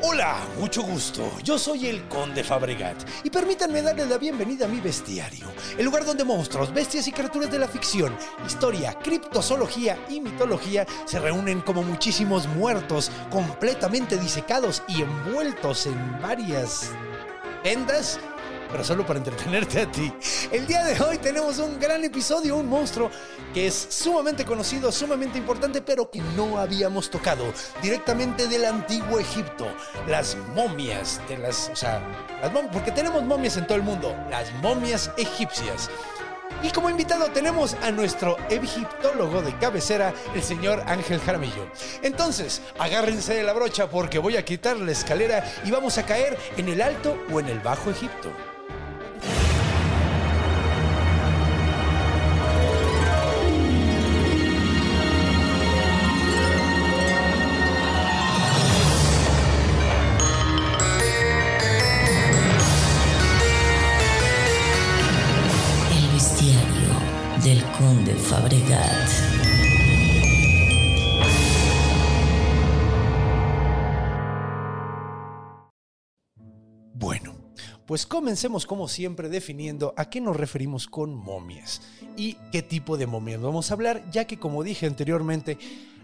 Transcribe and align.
Hola, 0.00 0.46
mucho 0.56 0.82
gusto. 0.82 1.28
Yo 1.42 1.58
soy 1.58 1.88
el 1.88 2.06
Conde 2.06 2.44
Fabregat 2.44 2.96
y 3.24 3.30
permítanme 3.30 3.82
darles 3.82 4.08
la 4.08 4.16
bienvenida 4.16 4.66
a 4.66 4.68
mi 4.68 4.78
bestiario, 4.80 5.46
el 5.76 5.84
lugar 5.84 6.04
donde 6.04 6.22
monstruos, 6.22 6.72
bestias 6.72 7.08
y 7.08 7.12
criaturas 7.12 7.50
de 7.50 7.58
la 7.58 7.66
ficción, 7.66 8.16
historia, 8.46 8.94
criptozoología 9.02 9.98
y 10.08 10.20
mitología 10.20 10.86
se 11.04 11.18
reúnen 11.18 11.62
como 11.62 11.82
muchísimos 11.82 12.46
muertos, 12.46 13.10
completamente 13.28 14.16
disecados 14.18 14.84
y 14.86 15.02
envueltos 15.02 15.86
en 15.86 16.22
varias 16.22 16.92
vendas 17.64 18.20
pero 18.70 18.84
solo 18.84 19.04
para 19.06 19.18
entretenerte 19.18 19.82
a 19.82 19.90
ti. 19.90 20.12
El 20.52 20.66
día 20.66 20.84
de 20.84 21.00
hoy 21.02 21.18
tenemos 21.18 21.58
un 21.58 21.78
gran 21.78 22.04
episodio, 22.04 22.56
un 22.56 22.68
monstruo 22.68 23.10
que 23.54 23.66
es 23.66 23.86
sumamente 23.90 24.44
conocido, 24.44 24.92
sumamente 24.92 25.38
importante, 25.38 25.80
pero 25.82 26.10
que 26.10 26.20
no 26.36 26.58
habíamos 26.58 27.10
tocado 27.10 27.44
directamente 27.82 28.46
del 28.46 28.64
antiguo 28.64 29.18
Egipto. 29.18 29.66
Las 30.06 30.36
momias 30.54 31.20
de 31.28 31.38
las, 31.38 31.70
o 31.72 31.76
sea, 31.76 32.00
las 32.42 32.52
mom- 32.52 32.70
porque 32.70 32.92
tenemos 32.92 33.22
momias 33.22 33.56
en 33.56 33.66
todo 33.66 33.76
el 33.76 33.82
mundo, 33.84 34.14
las 34.30 34.52
momias 34.62 35.10
egipcias. 35.16 35.90
Y 36.60 36.70
como 36.70 36.90
invitado 36.90 37.26
tenemos 37.28 37.74
a 37.84 37.92
nuestro 37.92 38.36
egiptólogo 38.50 39.42
de 39.42 39.56
cabecera, 39.58 40.12
el 40.34 40.42
señor 40.42 40.82
Ángel 40.86 41.20
Jaramillo. 41.20 41.68
Entonces, 42.02 42.62
agárrense 42.80 43.34
de 43.34 43.44
la 43.44 43.52
brocha 43.52 43.88
porque 43.88 44.18
voy 44.18 44.36
a 44.36 44.44
quitar 44.44 44.76
la 44.76 44.90
escalera 44.90 45.44
y 45.64 45.70
vamos 45.70 45.98
a 45.98 46.06
caer 46.06 46.36
en 46.56 46.68
el 46.68 46.82
alto 46.82 47.16
o 47.32 47.38
en 47.38 47.46
el 47.46 47.60
bajo 47.60 47.90
Egipto. 47.90 48.32
Bueno, 76.92 77.34
pues 77.86 78.04
comencemos 78.04 78.66
como 78.66 78.86
siempre 78.86 79.30
definiendo 79.30 79.94
a 79.96 80.10
qué 80.10 80.20
nos 80.20 80.36
referimos 80.36 80.88
con 80.88 81.14
momias 81.14 81.80
y 82.18 82.34
qué 82.52 82.60
tipo 82.60 82.98
de 82.98 83.06
momias 83.06 83.40
vamos 83.40 83.70
a 83.70 83.74
hablar, 83.74 84.04
ya 84.10 84.26
que 84.26 84.38
como 84.38 84.62
dije 84.62 84.86
anteriormente, 84.86 85.56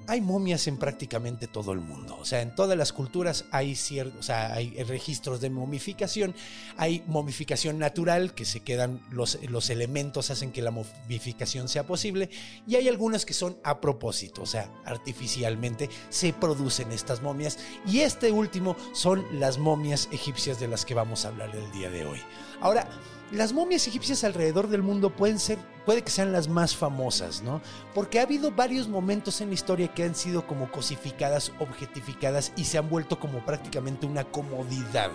hay 0.06 0.20
momias 0.20 0.66
en 0.66 0.76
prácticamente 0.76 1.46
todo 1.46 1.72
el 1.72 1.80
mundo. 1.80 2.16
O 2.20 2.24
sea, 2.24 2.42
en 2.42 2.54
todas 2.54 2.76
las 2.76 2.92
culturas 2.92 3.44
hay 3.50 3.74
ciertos, 3.74 4.20
o 4.20 4.22
sea, 4.22 4.54
hay 4.54 4.70
registros 4.84 5.40
de 5.40 5.50
momificación, 5.50 6.34
hay 6.76 7.02
momificación 7.06 7.78
natural, 7.78 8.34
que 8.34 8.44
se 8.44 8.60
quedan 8.60 9.00
los, 9.10 9.38
los 9.48 9.70
elementos 9.70 10.30
hacen 10.30 10.52
que 10.52 10.62
la 10.62 10.70
momificación 10.70 11.68
sea 11.68 11.86
posible, 11.86 12.30
y 12.66 12.76
hay 12.76 12.88
algunas 12.88 13.24
que 13.24 13.34
son 13.34 13.56
a 13.64 13.80
propósito, 13.80 14.42
o 14.42 14.46
sea, 14.46 14.70
artificialmente 14.84 15.88
se 16.10 16.32
producen 16.32 16.92
estas 16.92 17.22
momias, 17.22 17.58
y 17.86 18.00
este 18.00 18.30
último 18.30 18.76
son 18.92 19.24
las 19.38 19.58
momias 19.58 20.08
egipcias 20.12 20.60
de 20.60 20.68
las 20.68 20.84
que 20.84 20.94
vamos 20.94 21.24
a 21.24 21.28
hablar 21.28 21.54
el 21.54 21.70
día 21.72 21.90
de 21.90 22.04
hoy. 22.04 22.20
Ahora, 22.60 22.88
las 23.32 23.52
momias 23.52 23.86
egipcias 23.86 24.22
alrededor 24.24 24.68
del 24.68 24.82
mundo 24.82 25.10
pueden 25.10 25.38
ser, 25.38 25.58
puede 25.84 26.02
que 26.02 26.10
sean 26.10 26.32
las 26.32 26.48
más 26.48 26.76
famosas, 26.76 27.42
¿no? 27.42 27.60
Porque 27.94 28.20
ha 28.20 28.22
habido 28.22 28.50
varios 28.50 28.88
momentos 28.88 29.40
en 29.40 29.48
la 29.48 29.54
historia 29.54 29.92
que 29.92 30.04
han 30.04 30.14
sido 30.14 30.46
como 30.46 30.70
cosificadas, 30.70 31.52
objetificadas 31.58 32.52
y 32.56 32.64
se 32.64 32.78
han 32.78 32.88
vuelto 32.88 33.18
como 33.18 33.44
prácticamente 33.44 34.06
una 34.06 34.24
comodidad. 34.24 35.10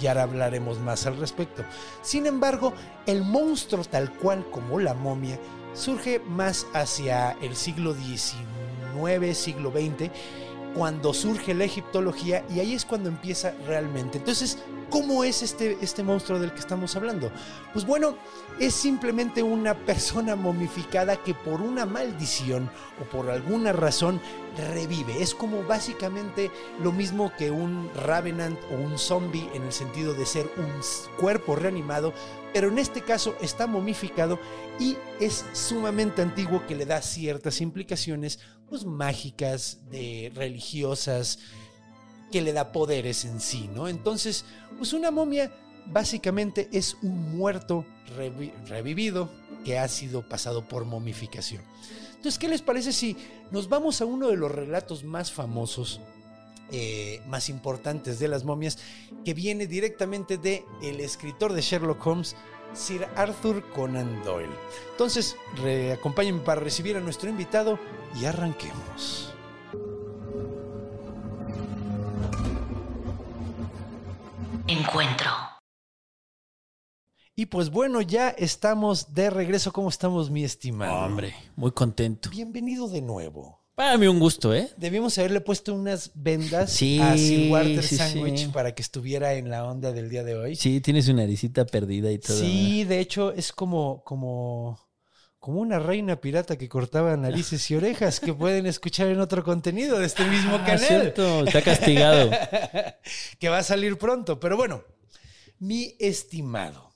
Y 0.00 0.06
ahora 0.06 0.24
hablaremos 0.24 0.78
más 0.80 1.06
al 1.06 1.16
respecto. 1.18 1.64
Sin 2.02 2.26
embargo, 2.26 2.72
el 3.06 3.22
monstruo 3.22 3.84
tal 3.84 4.12
cual 4.12 4.44
como 4.50 4.78
la 4.78 4.94
momia 4.94 5.38
surge 5.74 6.18
más 6.20 6.66
hacia 6.74 7.32
el 7.42 7.56
siglo 7.56 7.94
XIX, 7.94 9.36
siglo 9.36 9.70
XX, 9.70 10.10
cuando 10.74 11.12
surge 11.14 11.54
la 11.54 11.64
egiptología 11.64 12.44
y 12.54 12.60
ahí 12.60 12.74
es 12.74 12.84
cuando 12.84 13.08
empieza 13.08 13.54
realmente. 13.66 14.18
Entonces, 14.18 14.58
¿cómo 14.90 15.24
es 15.24 15.42
este, 15.42 15.78
este 15.80 16.02
monstruo 16.02 16.38
del 16.38 16.52
que 16.52 16.60
estamos 16.60 16.96
hablando? 16.96 17.30
Pues 17.72 17.84
bueno, 17.84 18.16
es 18.58 18.74
simplemente 18.74 19.42
una 19.42 19.74
persona 19.74 20.36
momificada 20.36 21.16
que 21.16 21.34
por 21.34 21.60
una 21.60 21.86
maldición 21.86 22.70
o 23.00 23.04
por 23.04 23.30
alguna 23.30 23.72
razón 23.72 24.20
revive. 24.72 25.22
Es 25.22 25.34
como 25.34 25.62
básicamente 25.62 26.50
lo 26.82 26.92
mismo 26.92 27.32
que 27.36 27.50
un 27.50 27.90
Ravenant 27.94 28.58
o 28.70 28.74
un 28.74 28.98
zombie 28.98 29.48
en 29.54 29.62
el 29.62 29.72
sentido 29.72 30.14
de 30.14 30.26
ser 30.26 30.50
un 30.56 30.70
cuerpo 31.18 31.56
reanimado, 31.56 32.12
pero 32.52 32.68
en 32.68 32.78
este 32.78 33.00
caso 33.00 33.34
está 33.40 33.66
momificado 33.66 34.38
y 34.78 34.96
es 35.20 35.44
sumamente 35.52 36.22
antiguo 36.22 36.66
que 36.66 36.74
le 36.74 36.86
da 36.86 37.00
ciertas 37.00 37.60
implicaciones 37.60 38.38
mágicas, 38.84 39.78
de 39.90 40.32
religiosas, 40.34 41.38
que 42.30 42.40
le 42.42 42.52
da 42.52 42.72
poderes 42.72 43.24
en 43.24 43.40
sí, 43.40 43.68
¿no? 43.74 43.88
Entonces, 43.88 44.44
pues 44.78 44.92
una 44.92 45.10
momia 45.10 45.52
básicamente 45.86 46.68
es 46.72 46.96
un 47.02 47.36
muerto 47.36 47.84
revi- 48.16 48.52
revivido 48.66 49.28
que 49.64 49.78
ha 49.78 49.86
sido 49.88 50.28
pasado 50.28 50.66
por 50.66 50.84
momificación. 50.84 51.62
Entonces, 52.16 52.38
¿qué 52.38 52.48
les 52.48 52.62
parece 52.62 52.92
si 52.92 53.16
nos 53.50 53.68
vamos 53.68 54.00
a 54.00 54.06
uno 54.06 54.28
de 54.28 54.36
los 54.36 54.50
relatos 54.50 55.04
más 55.04 55.30
famosos, 55.30 56.00
eh, 56.70 57.20
más 57.26 57.48
importantes 57.48 58.18
de 58.18 58.28
las 58.28 58.44
momias, 58.44 58.78
que 59.24 59.34
viene 59.34 59.66
directamente 59.66 60.38
de 60.38 60.64
el 60.82 61.00
escritor 61.00 61.52
de 61.52 61.60
Sherlock 61.60 62.06
Holmes, 62.06 62.34
Sir 62.74 63.06
Arthur 63.16 63.62
Conan 63.70 64.22
Doyle? 64.24 64.54
Entonces, 64.90 65.36
acompáñenme 65.92 66.40
para 66.40 66.60
recibir 66.60 66.96
a 66.96 67.00
nuestro 67.00 67.28
invitado 67.28 67.78
y 68.20 68.24
arranquemos. 68.24 69.34
Encuentro. 74.66 75.30
Y 77.34 77.46
pues 77.46 77.70
bueno, 77.70 78.02
ya 78.02 78.28
estamos 78.28 79.14
de 79.14 79.30
regreso. 79.30 79.72
¿Cómo 79.72 79.88
estamos, 79.88 80.30
mi 80.30 80.44
estimado? 80.44 81.06
Hombre, 81.06 81.34
muy 81.56 81.72
contento. 81.72 82.28
Bienvenido 82.30 82.88
de 82.88 83.00
nuevo. 83.00 83.61
Para 83.74 83.96
mí 83.96 84.06
un 84.06 84.18
gusto, 84.18 84.54
¿eh? 84.54 84.68
Debimos 84.76 85.16
haberle 85.16 85.40
puesto 85.40 85.72
unas 85.74 86.10
vendas 86.14 86.70
Sí, 86.72 86.98
a 87.00 87.16
Sir 87.16 87.50
Walter 87.50 87.82
sí, 87.82 87.96
Sandwich 87.96 88.38
sí. 88.40 88.46
para 88.48 88.74
que 88.74 88.82
estuviera 88.82 89.32
en 89.34 89.48
la 89.50 89.64
onda 89.64 89.92
del 89.92 90.10
día 90.10 90.22
de 90.24 90.36
hoy. 90.36 90.56
Sí, 90.56 90.80
tiene 90.82 91.00
su 91.02 91.14
naricita 91.14 91.64
perdida 91.64 92.12
y 92.12 92.18
todo. 92.18 92.38
Sí, 92.38 92.84
de 92.84 93.00
hecho 93.00 93.32
es 93.32 93.50
como, 93.50 94.04
como, 94.04 94.78
como 95.38 95.60
una 95.60 95.78
reina 95.78 96.20
pirata 96.20 96.58
que 96.58 96.68
cortaba 96.68 97.16
narices 97.16 97.70
y 97.70 97.74
orejas 97.76 98.20
que 98.20 98.34
pueden 98.34 98.66
escuchar 98.66 99.08
en 99.08 99.20
otro 99.20 99.42
contenido 99.42 99.98
de 99.98 100.04
este 100.06 100.24
mismo 100.26 100.56
Ah, 100.56 100.64
canal. 100.66 100.78
cierto, 100.86 101.44
está 101.46 101.62
castigado. 101.62 102.30
que 103.38 103.48
va 103.48 103.58
a 103.58 103.62
salir 103.62 103.96
pronto. 103.96 104.38
Pero 104.38 104.58
bueno, 104.58 104.84
mi 105.58 105.96
estimado, 105.98 106.91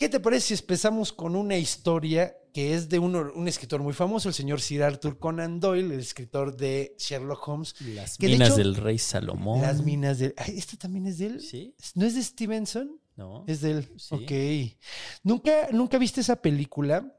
¿qué 0.00 0.08
te 0.08 0.18
parece 0.18 0.56
si 0.56 0.62
empezamos 0.62 1.12
con 1.12 1.36
una 1.36 1.58
historia 1.58 2.34
que 2.54 2.74
es 2.74 2.88
de 2.88 2.98
un, 2.98 3.14
un 3.14 3.46
escritor 3.46 3.82
muy 3.82 3.92
famoso, 3.92 4.28
el 4.28 4.34
señor 4.34 4.62
Sir 4.62 4.82
Arthur 4.82 5.18
Conan 5.18 5.60
Doyle, 5.60 5.94
el 5.94 6.00
escritor 6.00 6.56
de 6.56 6.96
Sherlock 6.98 7.46
Holmes? 7.46 7.74
Las 7.94 8.16
Que 8.16 8.26
de 8.26 8.32
minas 8.32 8.48
hecho, 8.48 8.56
del 8.56 8.76
rey 8.76 8.98
Salomón. 8.98 9.60
Las 9.60 9.84
minas 9.84 10.18
de... 10.18 10.34
Ay, 10.38 10.56
¿Este 10.56 10.78
también 10.78 11.06
es 11.06 11.18
de 11.18 11.26
él? 11.26 11.40
Sí, 11.40 11.76
¿No 11.94 12.06
es 12.06 12.14
de 12.14 12.22
Stevenson? 12.22 12.98
¿no? 13.14 13.44
Es 13.46 13.60
de 13.60 13.72
él. 13.72 13.92
Sí. 13.98 14.14
Ok. 14.14 14.80
¿Nunca, 15.22 15.68
¿Nunca 15.70 15.98
viste 15.98 16.22
esa 16.22 16.40
película 16.40 17.14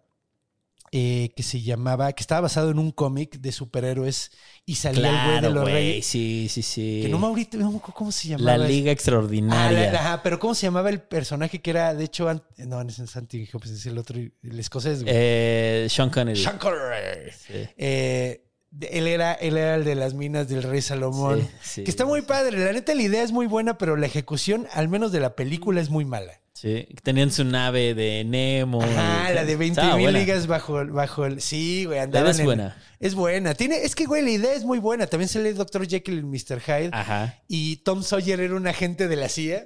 eh, 0.93 1.31
que 1.35 1.43
se 1.43 1.61
llamaba, 1.61 2.11
que 2.11 2.21
estaba 2.21 2.41
basado 2.41 2.69
en 2.71 2.77
un 2.77 2.91
cómic 2.91 3.37
de 3.39 3.51
superhéroes 3.53 4.31
y 4.65 4.75
salía 4.75 5.09
el 5.09 5.25
güey 5.29 5.41
de 5.41 5.49
los 5.49 5.65
reyes? 5.65 6.05
Sí, 6.05 6.47
sí, 6.49 6.61
sí. 6.61 6.99
Que 7.03 7.09
no 7.09 7.17
me 7.17 7.27
ahorita, 7.27 7.57
no 7.57 7.79
cómo 7.79 8.11
se 8.11 8.27
llamaba. 8.27 8.57
La 8.57 8.67
Liga 8.67 8.89
Ah, 8.89 8.93
Extraordinaria. 8.93 9.91
la- 9.91 9.99
ajá, 9.99 10.23
pero 10.23 10.37
¿cómo 10.39 10.53
se 10.53 10.67
llamaba 10.67 10.89
el 10.89 11.01
personaje 11.01 11.61
que 11.61 11.69
era, 11.69 11.93
de 11.93 12.03
hecho, 12.03 12.27
an- 12.27 12.43
no, 12.57 12.83
no 12.83 12.89
es 12.89 12.95
Santi, 13.09 13.47
pues 13.51 13.69
es 13.71 13.85
el 13.85 13.97
otro, 13.97 14.17
el 14.19 14.59
escocés, 14.59 15.03
güey. 15.03 15.13
Eh, 15.15 15.87
Sean 15.89 16.09
Connery. 16.09 16.39
Sean 16.41 16.57
Connery. 16.57 17.31
Sí. 17.31 17.53
Eh, 17.77 18.43
él 18.89 19.07
era, 19.07 19.33
él 19.33 19.57
era 19.57 19.75
el 19.75 19.83
de 19.85 19.95
las 19.95 20.13
minas 20.13 20.47
del 20.49 20.63
rey 20.63 20.81
Salomón. 20.81 21.39
Sí, 21.61 21.69
sí. 21.75 21.83
que 21.85 21.91
está 21.91 22.05
muy 22.05 22.21
padre. 22.21 22.57
La 22.57 22.71
neta, 22.73 22.93
la 22.95 23.01
idea 23.01 23.23
es 23.23 23.31
muy 23.31 23.45
buena, 23.47 23.77
pero 23.77 23.95
la 23.95 24.05
ejecución, 24.07 24.67
al 24.73 24.89
menos 24.89 25.11
de 25.13 25.19
la 25.21 25.35
película, 25.35 25.79
es 25.79 25.89
muy 25.89 26.03
mala. 26.05 26.40
Sí, 26.61 26.87
tenían 27.01 27.31
su 27.31 27.43
nave 27.43 27.95
de 27.95 28.23
Nemo. 28.23 28.81
Ah, 28.83 29.31
la 29.33 29.43
de 29.45 29.55
20 29.55 29.79
Estaba 29.81 29.95
mil 29.97 30.05
buena. 30.05 30.19
ligas 30.19 30.45
bajo, 30.45 30.85
bajo 30.85 31.25
el. 31.25 31.41
Sí, 31.41 31.85
güey, 31.85 31.97
La 31.97 32.03
andaban 32.03 32.25
idea 32.27 32.31
es 32.33 32.39
en- 32.39 32.45
buena. 32.45 32.77
Es 32.99 33.15
buena. 33.15 33.53
Tiene, 33.55 33.77
es 33.83 33.95
que, 33.95 34.05
güey, 34.05 34.21
la 34.21 34.29
idea 34.29 34.53
es 34.53 34.63
muy 34.63 34.77
buena. 34.77 35.07
También 35.07 35.27
sale 35.27 35.49
el 35.49 35.55
Dr. 35.57 35.87
Jekyll 35.87 36.19
y 36.19 36.23
Mr. 36.23 36.59
Hyde. 36.61 36.89
Ajá. 36.93 37.39
Y 37.47 37.77
Tom 37.77 38.03
Sawyer 38.03 38.39
era 38.41 38.53
un 38.53 38.67
agente 38.67 39.07
de 39.07 39.15
la 39.15 39.27
CIA. 39.27 39.65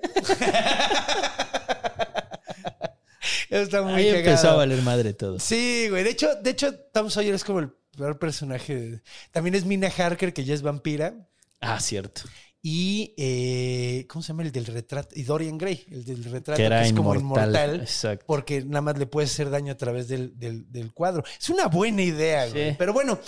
Eso 3.50 3.62
está 3.64 3.82
muy 3.82 3.94
Ahí 3.96 4.08
empezó 4.08 4.52
a 4.52 4.56
valer 4.56 4.82
madre 4.82 5.14
todo. 5.14 5.38
Sí, 5.40 5.88
güey. 5.90 6.04
De 6.06 6.12
hecho, 6.12 6.34
de 6.36 6.50
hecho, 6.52 6.74
Tom 6.94 7.10
Sawyer 7.10 7.34
es 7.36 7.44
como 7.44 7.60
el 7.60 7.72
peor 7.98 8.18
personaje. 8.20 9.02
También 9.32 9.56
es 9.56 9.66
Mina 9.66 9.90
Harker, 9.98 10.32
que 10.34 10.46
ya 10.46 10.54
es 10.54 10.62
vampira. 10.62 11.14
Ah, 11.60 11.80
cierto. 11.82 12.22
Y, 12.68 13.14
eh, 13.18 14.08
¿cómo 14.10 14.24
se 14.24 14.30
llama? 14.30 14.42
El 14.42 14.52
del 14.52 14.66
retrato. 14.66 15.10
Y 15.14 15.22
Dorian 15.22 15.56
Gray, 15.56 15.86
el 15.92 16.04
del 16.04 16.24
retrato, 16.24 16.58
Que 16.58 16.64
era 16.66 16.84
es 16.84 16.94
como 16.94 17.14
inmortal. 17.14 17.50
inmortal. 17.50 17.82
Exacto. 17.82 18.26
Porque 18.26 18.64
nada 18.66 18.82
más 18.82 18.98
le 18.98 19.06
puede 19.06 19.28
hacer 19.28 19.52
daño 19.52 19.72
a 19.74 19.78
través 19.78 20.08
del, 20.08 20.36
del- 20.40 20.72
del 20.72 20.92
cuadro. 20.92 21.24
Es 21.40 21.48
una 21.52 21.68
buena 21.68 22.02
idea, 22.02 22.48
güey. 22.48 22.72
Sí. 22.72 22.76
Pero 22.80 22.92
bueno, 22.92 23.20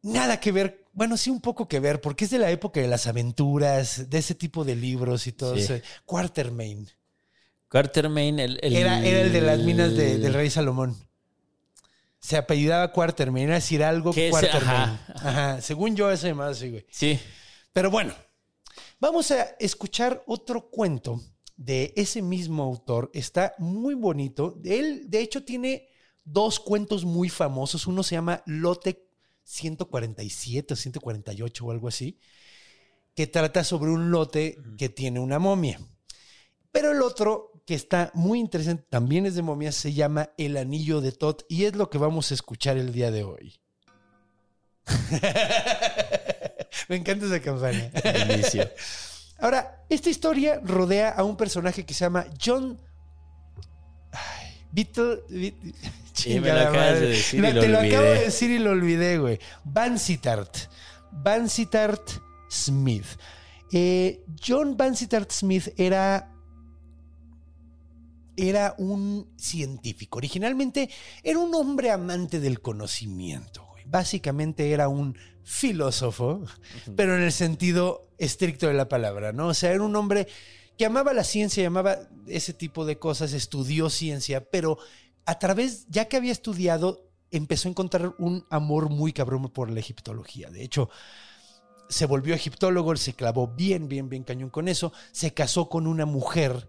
nada 0.00 0.40
que 0.40 0.52
ver. 0.52 0.86
Bueno, 0.94 1.18
sí, 1.18 1.28
un 1.28 1.42
poco 1.42 1.68
que 1.68 1.80
ver, 1.80 2.00
porque 2.00 2.24
es 2.24 2.30
de 2.30 2.38
la 2.38 2.50
época 2.50 2.80
de 2.80 2.88
las 2.88 3.06
aventuras, 3.06 4.08
de 4.08 4.16
ese 4.18 4.34
tipo 4.34 4.64
de 4.64 4.74
libros 4.74 5.26
y 5.26 5.32
todo 5.32 5.54
Sí. 5.56 5.64
eso. 5.64 5.74
Quartermain. 6.06 6.88
Quartermain, 7.68 8.38
el, 8.38 8.58
el- 8.62 8.74
Era, 8.74 9.04
era 9.04 9.20
el 9.20 9.32
de 9.34 9.40
las 9.42 9.58
minas 9.58 9.94
de- 9.94 10.16
del 10.16 10.32
rey 10.32 10.48
Salomón. 10.48 10.96
Se 12.20 12.38
apellidaba 12.38 12.90
Quartermain, 12.90 13.44
era 13.48 13.56
decir 13.56 13.84
algo 13.84 14.12
Que 14.14 14.30
Quartermain. 14.30 14.66
ajá, 14.66 15.00
Ajá. 15.14 15.60
Según 15.60 15.94
yo, 15.94 16.10
ese 16.10 16.32
más 16.32 16.56
así, 16.56 16.70
güey. 16.70 16.86
Sí. 16.90 17.20
Pero 17.78 17.92
bueno, 17.92 18.12
vamos 18.98 19.30
a 19.30 19.54
escuchar 19.60 20.24
otro 20.26 20.68
cuento 20.68 21.20
de 21.56 21.92
ese 21.94 22.22
mismo 22.22 22.64
autor. 22.64 23.08
Está 23.14 23.54
muy 23.58 23.94
bonito. 23.94 24.60
Él, 24.64 25.08
de 25.08 25.20
hecho, 25.20 25.44
tiene 25.44 25.88
dos 26.24 26.58
cuentos 26.58 27.04
muy 27.04 27.28
famosos. 27.28 27.86
Uno 27.86 28.02
se 28.02 28.16
llama 28.16 28.42
Lote 28.46 29.06
147 29.44 30.74
o 30.74 30.76
148 30.76 31.64
o 31.64 31.70
algo 31.70 31.86
así, 31.86 32.18
que 33.14 33.28
trata 33.28 33.62
sobre 33.62 33.92
un 33.92 34.10
lote 34.10 34.58
que 34.76 34.88
tiene 34.88 35.20
una 35.20 35.38
momia. 35.38 35.78
Pero 36.72 36.90
el 36.90 37.00
otro, 37.00 37.62
que 37.64 37.76
está 37.76 38.10
muy 38.12 38.40
interesante, 38.40 38.86
también 38.90 39.24
es 39.24 39.36
de 39.36 39.42
momias, 39.42 39.76
se 39.76 39.92
llama 39.92 40.30
El 40.36 40.56
Anillo 40.56 41.00
de 41.00 41.12
Tot 41.12 41.46
y 41.48 41.66
es 41.66 41.76
lo 41.76 41.90
que 41.90 41.98
vamos 41.98 42.32
a 42.32 42.34
escuchar 42.34 42.76
el 42.76 42.92
día 42.92 43.12
de 43.12 43.22
hoy. 43.22 43.60
Me 46.88 46.96
encanta 46.96 47.26
esa 47.26 47.40
campaña. 47.40 47.90
Inicio. 48.30 48.68
Ahora, 49.38 49.84
esta 49.88 50.10
historia 50.10 50.60
rodea 50.64 51.10
a 51.10 51.22
un 51.22 51.36
personaje 51.36 51.84
que 51.84 51.94
se 51.94 52.04
llama 52.04 52.26
John. 52.44 52.78
Ay, 54.10 54.54
Sí, 56.12 56.40
me 56.40 56.52
lo 56.52 56.60
acabas 56.60 56.98
de 56.98 57.08
decir 57.10 57.44
y 57.44 57.52
lo 57.52 57.60
Te 57.60 57.68
lo 57.68 57.78
acabo 57.78 58.02
de 58.02 58.24
decir 58.24 58.50
y 58.50 58.58
lo 58.58 58.70
olvidé, 58.70 59.18
güey. 59.18 59.38
Vansittart. 59.64 60.56
Vansittart 61.12 62.10
Smith. 62.50 63.06
Eh, 63.70 64.24
John 64.44 64.76
Vansittart 64.76 65.30
Smith 65.30 65.68
era. 65.76 66.32
Era 68.36 68.74
un 68.78 69.32
científico. 69.36 70.18
Originalmente 70.18 70.88
era 71.22 71.38
un 71.38 71.54
hombre 71.54 71.90
amante 71.90 72.40
del 72.40 72.60
conocimiento. 72.60 73.66
güey. 73.70 73.84
Básicamente 73.86 74.72
era 74.72 74.88
un 74.88 75.16
filósofo, 75.48 76.44
pero 76.94 77.16
en 77.16 77.22
el 77.22 77.32
sentido 77.32 78.10
estricto 78.18 78.66
de 78.66 78.74
la 78.74 78.88
palabra, 78.88 79.32
¿no? 79.32 79.48
O 79.48 79.54
sea, 79.54 79.72
era 79.72 79.82
un 79.82 79.96
hombre 79.96 80.28
que 80.76 80.84
amaba 80.84 81.14
la 81.14 81.24
ciencia, 81.24 81.66
amaba 81.66 81.96
ese 82.26 82.52
tipo 82.52 82.84
de 82.84 82.98
cosas, 82.98 83.32
estudió 83.32 83.88
ciencia, 83.88 84.50
pero 84.50 84.78
a 85.24 85.38
través, 85.38 85.86
ya 85.88 86.04
que 86.04 86.18
había 86.18 86.32
estudiado, 86.32 87.10
empezó 87.30 87.66
a 87.66 87.70
encontrar 87.70 88.14
un 88.18 88.44
amor 88.50 88.90
muy 88.90 89.14
cabrón 89.14 89.48
por 89.48 89.70
la 89.70 89.80
egiptología. 89.80 90.50
De 90.50 90.62
hecho, 90.62 90.90
se 91.88 92.04
volvió 92.04 92.34
egiptólogo, 92.34 92.94
se 92.96 93.14
clavó 93.14 93.48
bien, 93.48 93.88
bien, 93.88 94.10
bien 94.10 94.24
cañón 94.24 94.50
con 94.50 94.68
eso, 94.68 94.92
se 95.12 95.32
casó 95.32 95.70
con 95.70 95.86
una 95.86 96.04
mujer 96.04 96.68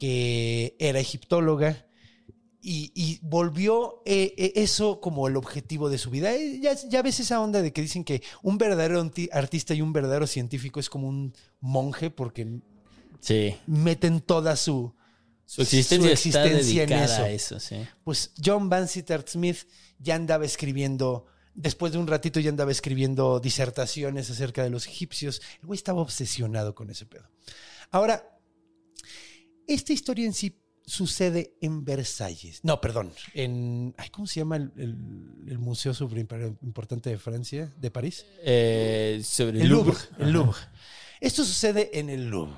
que 0.00 0.74
era 0.80 0.98
egiptóloga 0.98 1.85
y, 2.60 2.90
y 2.94 3.18
volvió 3.22 4.02
eh, 4.06 4.34
eh, 4.36 4.52
eso 4.56 5.00
como 5.00 5.28
el 5.28 5.36
objetivo 5.36 5.88
de 5.88 5.98
su 5.98 6.10
vida. 6.10 6.34
Eh, 6.34 6.58
Ya, 6.60 6.74
ya 6.74 7.02
ves 7.02 7.20
esa 7.20 7.40
onda 7.40 7.62
de 7.62 7.72
que 7.72 7.82
dicen 7.82 8.04
que 8.04 8.22
un 8.42 8.58
verdadero 8.58 9.08
artista 9.32 9.74
y 9.74 9.82
un 9.82 9.92
verdadero 9.92 10.26
científico 10.26 10.80
es 10.80 10.88
como 10.90 11.08
un 11.08 11.32
monje 11.60 12.10
porque 12.10 12.60
Sí. 13.20 13.54
meten 13.66 14.20
toda 14.20 14.56
su, 14.56 14.94
Su 15.44 15.62
existencia, 15.62 16.08
su 16.08 16.12
existencia 16.12 16.82
en 16.82 16.92
está 16.92 17.04
eso. 17.04 17.22
a 17.22 17.30
eso, 17.30 17.60
sí. 17.60 17.76
Pues 18.04 18.32
John 18.44 18.68
Vansittart 18.68 19.28
Smith 19.28 19.58
ya 19.98 20.14
andaba 20.16 20.44
escribiendo, 20.44 21.26
después 21.54 21.92
de 21.92 21.98
un 21.98 22.06
ratito 22.08 22.40
ya 22.40 22.50
andaba 22.50 22.70
escribiendo 22.72 23.38
disertaciones 23.40 24.28
acerca 24.30 24.62
de 24.64 24.70
los 24.70 24.86
egipcios. 24.86 25.40
El 25.60 25.66
güey 25.68 25.76
estaba 25.76 26.00
obsesionado 26.02 26.74
con 26.74 26.90
ese 26.90 27.06
pedo. 27.06 27.30
Ahora, 27.90 28.38
esta 29.66 29.92
historia 29.92 30.26
en 30.26 30.32
sí 30.34 30.58
sucede 30.86 31.56
en 31.60 31.84
Versalles. 31.84 32.60
No, 32.62 32.80
perdón, 32.80 33.12
en... 33.34 33.94
ay, 33.98 34.08
¿Cómo 34.10 34.26
se 34.26 34.40
llama 34.40 34.56
el, 34.56 34.72
el- 34.76 35.48
el 35.48 35.58
museo 35.58 35.92
súper 35.92 36.18
importante 36.62 37.10
de 37.10 37.18
Francia, 37.18 37.72
de 37.76 37.90
París? 37.90 38.24
Eh, 38.44 39.20
sobre 39.24 39.60
El 39.62 39.68
Louvre. 39.68 39.92
Louvre. 39.92 40.24
El 40.24 40.32
Louvre. 40.32 40.58
Esto 41.20 41.44
sucede 41.44 41.98
en 41.98 42.08
el 42.08 42.26
Louvre, 42.28 42.56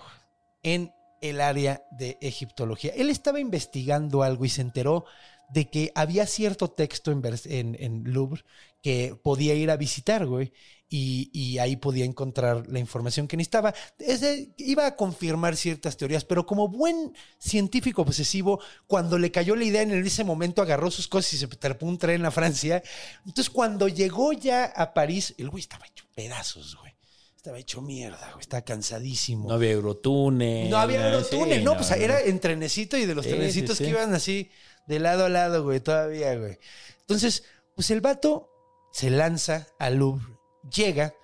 en 0.63 0.93
el 1.23 1.41
área 1.41 1.83
de 1.93 2.19
egiptología. 2.21 2.93
Él 2.95 3.09
estaba 3.11 3.41
investigando 3.41 4.23
algo 4.23 4.45
y 4.45 4.49
se 4.51 4.61
enteró 4.63 5.05
de 5.51 5.71
que 5.71 5.91
había 5.95 6.27
cierto 6.27 6.69
texto 6.69 7.11
en, 7.11 7.23
en, 7.47 7.77
en 7.81 8.13
Louvre 8.13 8.43
que 8.83 9.17
podía 9.23 9.55
ir 9.55 9.71
a 9.71 9.77
visitar, 9.77 10.27
güey. 10.27 10.53
Y, 10.91 11.29
y 11.35 11.59
ahí 11.59 11.77
podía 11.77 12.07
encontrar 12.07 12.67
la 12.69 12.79
información 12.79 13.29
que 13.29 13.37
necesitaba. 13.37 13.75
Ese- 13.99 14.55
iba 14.57 14.87
a 14.87 14.97
confirmar 14.97 15.55
ciertas 15.55 15.99
teorías, 15.99 16.25
pero 16.25 16.47
como 16.47 16.69
buen 16.69 17.13
científico 17.39 18.01
obsesivo, 18.03 18.59
cuando 18.87 19.19
le 19.19 19.31
cayó 19.31 19.55
la 19.55 19.65
idea 19.65 19.83
en 19.83 19.93
ese 19.93 20.25
momento, 20.25 20.63
agarró 20.63 20.91
sus 20.91 21.07
cosas 21.07 21.35
y 21.35 21.39
se 21.39 21.47
trepó 21.47 21.85
un 21.85 21.99
tren 21.99 22.25
a 22.25 22.31
Francia. 22.31 22.83
Entonces, 23.27 23.51
cuando 23.51 23.87
llegó 23.89 24.33
ya 24.33 24.65
a 24.65 24.95
París, 24.95 25.35
el 25.37 25.51
güey 25.51 25.61
estaba 25.61 25.85
hecho 25.87 26.07
pedazos, 26.15 26.77
güey. 26.81 26.95
Estaba 27.37 27.59
hecho 27.59 27.83
mierda, 27.83 28.27
güey. 28.33 28.41
Estaba 28.41 28.63
cansadísimo. 28.63 29.47
No 29.49 29.55
había 29.57 29.73
Eurotúnel. 29.73 30.71
No 30.71 30.79
había 30.79 31.01
nada, 31.01 31.13
Eurotúnel, 31.17 31.59
sí, 31.59 31.65
no, 31.65 31.77
pues 31.77 31.91
era 31.91 32.21
en 32.23 32.41
trenecito 32.41 32.97
y 32.97 33.05
de 33.05 33.15
los 33.15 33.27
Sí, 33.27 33.33
trenecitos 33.33 33.77
sí. 33.77 33.85
que 33.85 33.91
iban 33.91 34.15
así 34.15 34.51
de 34.87 35.01
lado 35.01 35.27
a 35.27 35.29
lado, 35.29 35.65
güey, 35.65 35.81
todavía, 35.81 36.35
güey. 36.35 36.59
Entonces, 37.01 37.45
pues 37.75 37.91
el 37.91 38.01
vato 38.01 38.51
se 38.99 39.11
lanza 39.11 39.69
al 39.79 39.99
Louvre, 39.99 40.27
llega 40.75 41.15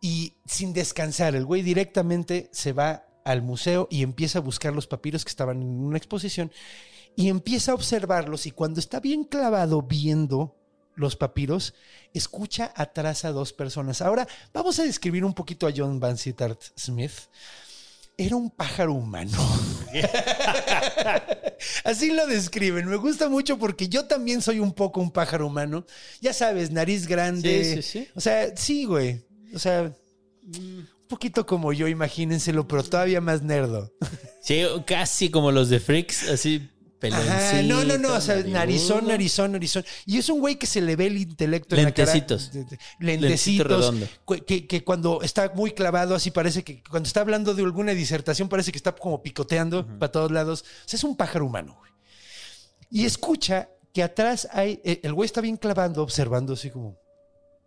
y 0.00 0.38
sin 0.46 0.72
descansar, 0.72 1.34
el 1.34 1.44
güey 1.44 1.60
directamente 1.60 2.48
se 2.54 2.72
va 2.72 3.06
al 3.22 3.42
museo 3.42 3.86
y 3.90 4.02
empieza 4.02 4.38
a 4.38 4.40
buscar 4.42 4.72
los 4.72 4.86
papiros 4.86 5.22
que 5.22 5.28
estaban 5.28 5.60
en 5.60 5.84
una 5.84 5.98
exposición 5.98 6.50
y 7.14 7.28
empieza 7.28 7.72
a 7.72 7.74
observarlos 7.74 8.46
y 8.46 8.50
cuando 8.50 8.80
está 8.80 8.98
bien 8.98 9.24
clavado 9.24 9.82
viendo 9.82 10.56
los 10.94 11.16
papiros, 11.16 11.74
escucha 12.14 12.72
atrás 12.74 13.26
a 13.26 13.32
dos 13.32 13.52
personas. 13.52 14.00
Ahora 14.00 14.26
vamos 14.54 14.78
a 14.78 14.84
describir 14.84 15.22
un 15.22 15.34
poquito 15.34 15.66
a 15.66 15.74
John 15.76 16.00
Vansittart 16.00 16.62
Smith. 16.78 17.12
Era 18.18 18.36
un 18.36 18.50
pájaro 18.50 18.94
humano. 18.94 19.36
Así 21.84 22.12
lo 22.12 22.26
describen. 22.26 22.88
Me 22.88 22.96
gusta 22.96 23.28
mucho 23.28 23.58
porque 23.58 23.88
yo 23.88 24.06
también 24.06 24.40
soy 24.40 24.58
un 24.58 24.72
poco 24.72 25.00
un 25.00 25.10
pájaro 25.10 25.46
humano. 25.46 25.84
Ya 26.20 26.32
sabes, 26.32 26.70
nariz 26.70 27.06
grande. 27.06 27.64
Sí, 27.64 27.82
sí, 27.82 27.82
sí. 27.82 28.08
O 28.14 28.20
sea, 28.20 28.56
sí, 28.56 28.84
güey. 28.86 29.20
O 29.54 29.58
sea, 29.58 29.92
un 30.44 30.88
poquito 31.08 31.44
como 31.44 31.72
yo, 31.72 31.88
imagínenselo, 31.88 32.66
pero 32.66 32.82
todavía 32.82 33.20
más 33.20 33.42
nerdo. 33.42 33.92
Sí, 34.40 34.62
casi 34.86 35.30
como 35.30 35.52
los 35.52 35.68
de 35.68 35.80
Freaks, 35.80 36.28
así. 36.28 36.70
Ajá, 37.02 37.62
no, 37.62 37.84
no, 37.84 37.98
no, 37.98 38.14
o 38.14 38.20
sea, 38.20 38.36
narizón, 38.42 39.06
narizón, 39.06 39.52
narizón. 39.52 39.84
Y 40.06 40.18
es 40.18 40.28
un 40.28 40.40
güey 40.40 40.56
que 40.56 40.66
se 40.66 40.80
le 40.80 40.96
ve 40.96 41.06
el 41.06 41.16
intelecto 41.18 41.74
en 41.76 41.82
la 41.82 41.88
Lentecitos. 41.88 42.50
cara. 42.52 42.78
Lentecitos. 43.00 43.94
cu- 44.24 44.44
Que, 44.46 44.66
que 44.66 44.82
cuando 44.84 45.22
está 45.22 45.52
muy 45.54 45.72
clavado, 45.72 46.14
así 46.14 46.30
parece 46.30 46.62
que 46.64 46.82
cuando 46.82 47.06
está 47.06 47.20
hablando 47.20 47.54
de 47.54 47.62
alguna 47.62 47.92
disertación, 47.92 48.48
parece 48.48 48.72
que 48.72 48.78
está 48.78 48.92
como 48.92 49.22
picoteando 49.22 49.86
para 49.98 50.10
todos 50.12 50.30
lados. 50.30 50.62
O 50.62 50.88
sea, 50.88 50.96
es 50.96 51.04
un 51.04 51.16
pájaro 51.16 51.46
humano, 51.46 51.76
güey. 51.78 51.92
Y 52.90 53.04
escucha 53.04 53.68
que 53.92 54.02
atrás 54.02 54.48
hay. 54.52 54.80
eh, 54.84 55.00
El 55.02 55.12
güey 55.14 55.26
está 55.26 55.40
bien 55.40 55.56
clavando, 55.56 56.02
observando 56.02 56.52
así 56.54 56.70
como. 56.70 56.98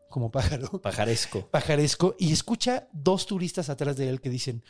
Como 0.09 0.31
pájaro. 0.31 0.81
Pajaresco. 0.81 1.47
Pajaresco. 1.51 2.15
Y 2.17 2.33
escucha 2.33 2.87
dos 2.91 3.27
turistas 3.27 3.69
atrás 3.69 3.95
de 3.95 4.09
él 4.09 4.19
que 4.21 4.29
dicen: 4.31 4.63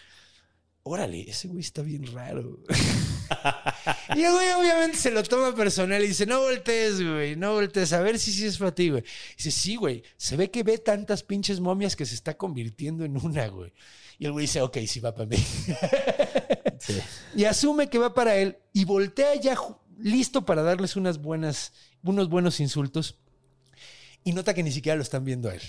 Órale, 0.84 1.22
ese 1.30 1.48
güey 1.48 1.62
está 1.62 1.82
bien 1.82 2.06
raro. 2.14 2.60
y 4.16 4.24
el 4.24 4.32
güey 4.32 4.52
obviamente 4.52 4.98
se 4.98 5.12
lo 5.12 5.24
toma 5.24 5.56
personal 5.56 6.04
y 6.04 6.08
dice, 6.08 6.26
no 6.26 6.40
voltees, 6.42 7.02
güey, 7.02 7.36
no 7.36 7.54
voltees, 7.54 7.94
a 7.94 8.02
ver 8.02 8.20
si 8.20 8.32
sí 8.32 8.46
es 8.46 8.58
para 8.58 8.74
ti, 8.74 8.90
güey. 8.90 9.04
Dice, 9.38 9.52
sí, 9.52 9.76
güey, 9.76 10.04
se 10.18 10.36
ve 10.36 10.52
que 10.52 10.64
ve 10.64 10.78
tantas 10.78 11.24
pinches 11.24 11.60
momias 11.60 11.96
que 11.96 12.06
se 12.06 12.16
está 12.16 12.36
convirtiendo 12.36 13.06
en 13.06 13.18
una, 13.18 13.48
güey. 13.48 13.74
Y 14.18 14.26
el 14.26 14.32
güey 14.32 14.44
dice, 14.44 14.62
ok, 14.62 14.78
sí 14.88 15.00
va 15.00 15.14
para 15.14 15.28
mí. 15.28 15.38
Sí. 16.82 16.98
y 17.36 17.44
asume 17.44 17.90
que 17.90 17.98
va 17.98 18.14
para 18.14 18.38
él 18.38 18.58
y 18.72 18.86
voltea 18.86 19.36
ya 19.36 19.58
listo 19.98 20.46
para 20.46 20.64
darles 20.64 20.96
unas 20.96 21.22
buenas, 21.22 21.74
unos 22.04 22.30
buenos 22.30 22.62
insultos 22.62 23.20
y 24.24 24.32
nota 24.32 24.54
que 24.54 24.64
ni 24.64 24.72
siquiera 24.72 24.96
lo 24.96 25.04
están 25.04 25.24
viendo 25.24 25.50
a 25.50 25.56
él. 25.56 25.62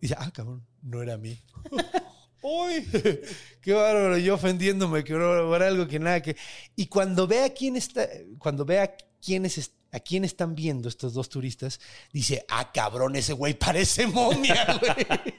Dice, 0.00 0.14
ah, 0.18 0.30
cabrón, 0.30 0.66
no 0.82 1.02
era 1.02 1.14
a 1.14 1.18
mí. 1.18 1.38
¡Uy! 2.48 2.86
¡Qué 3.60 3.72
bárbaro! 3.72 4.16
Yo 4.18 4.34
ofendiéndome 4.34 5.02
que 5.02 5.14
por 5.14 5.62
algo 5.62 5.88
que 5.88 5.98
nada 5.98 6.22
que. 6.22 6.36
Y 6.76 6.86
cuando 6.86 7.26
ve 7.26 7.42
a 7.42 7.52
quién 7.52 7.74
está, 7.74 8.08
cuando 8.38 8.64
ve 8.64 8.78
a 8.78 8.94
quiénes 9.20 9.58
es- 9.58 9.72
a 9.90 9.98
quién 9.98 10.24
están 10.24 10.54
viendo 10.54 10.88
estos 10.88 11.12
dos 11.12 11.28
turistas, 11.28 11.80
dice, 12.12 12.44
ah, 12.48 12.70
cabrón, 12.72 13.16
ese 13.16 13.32
güey 13.32 13.54
parece 13.54 14.06
momia, 14.06 14.78
güey. 14.80 15.34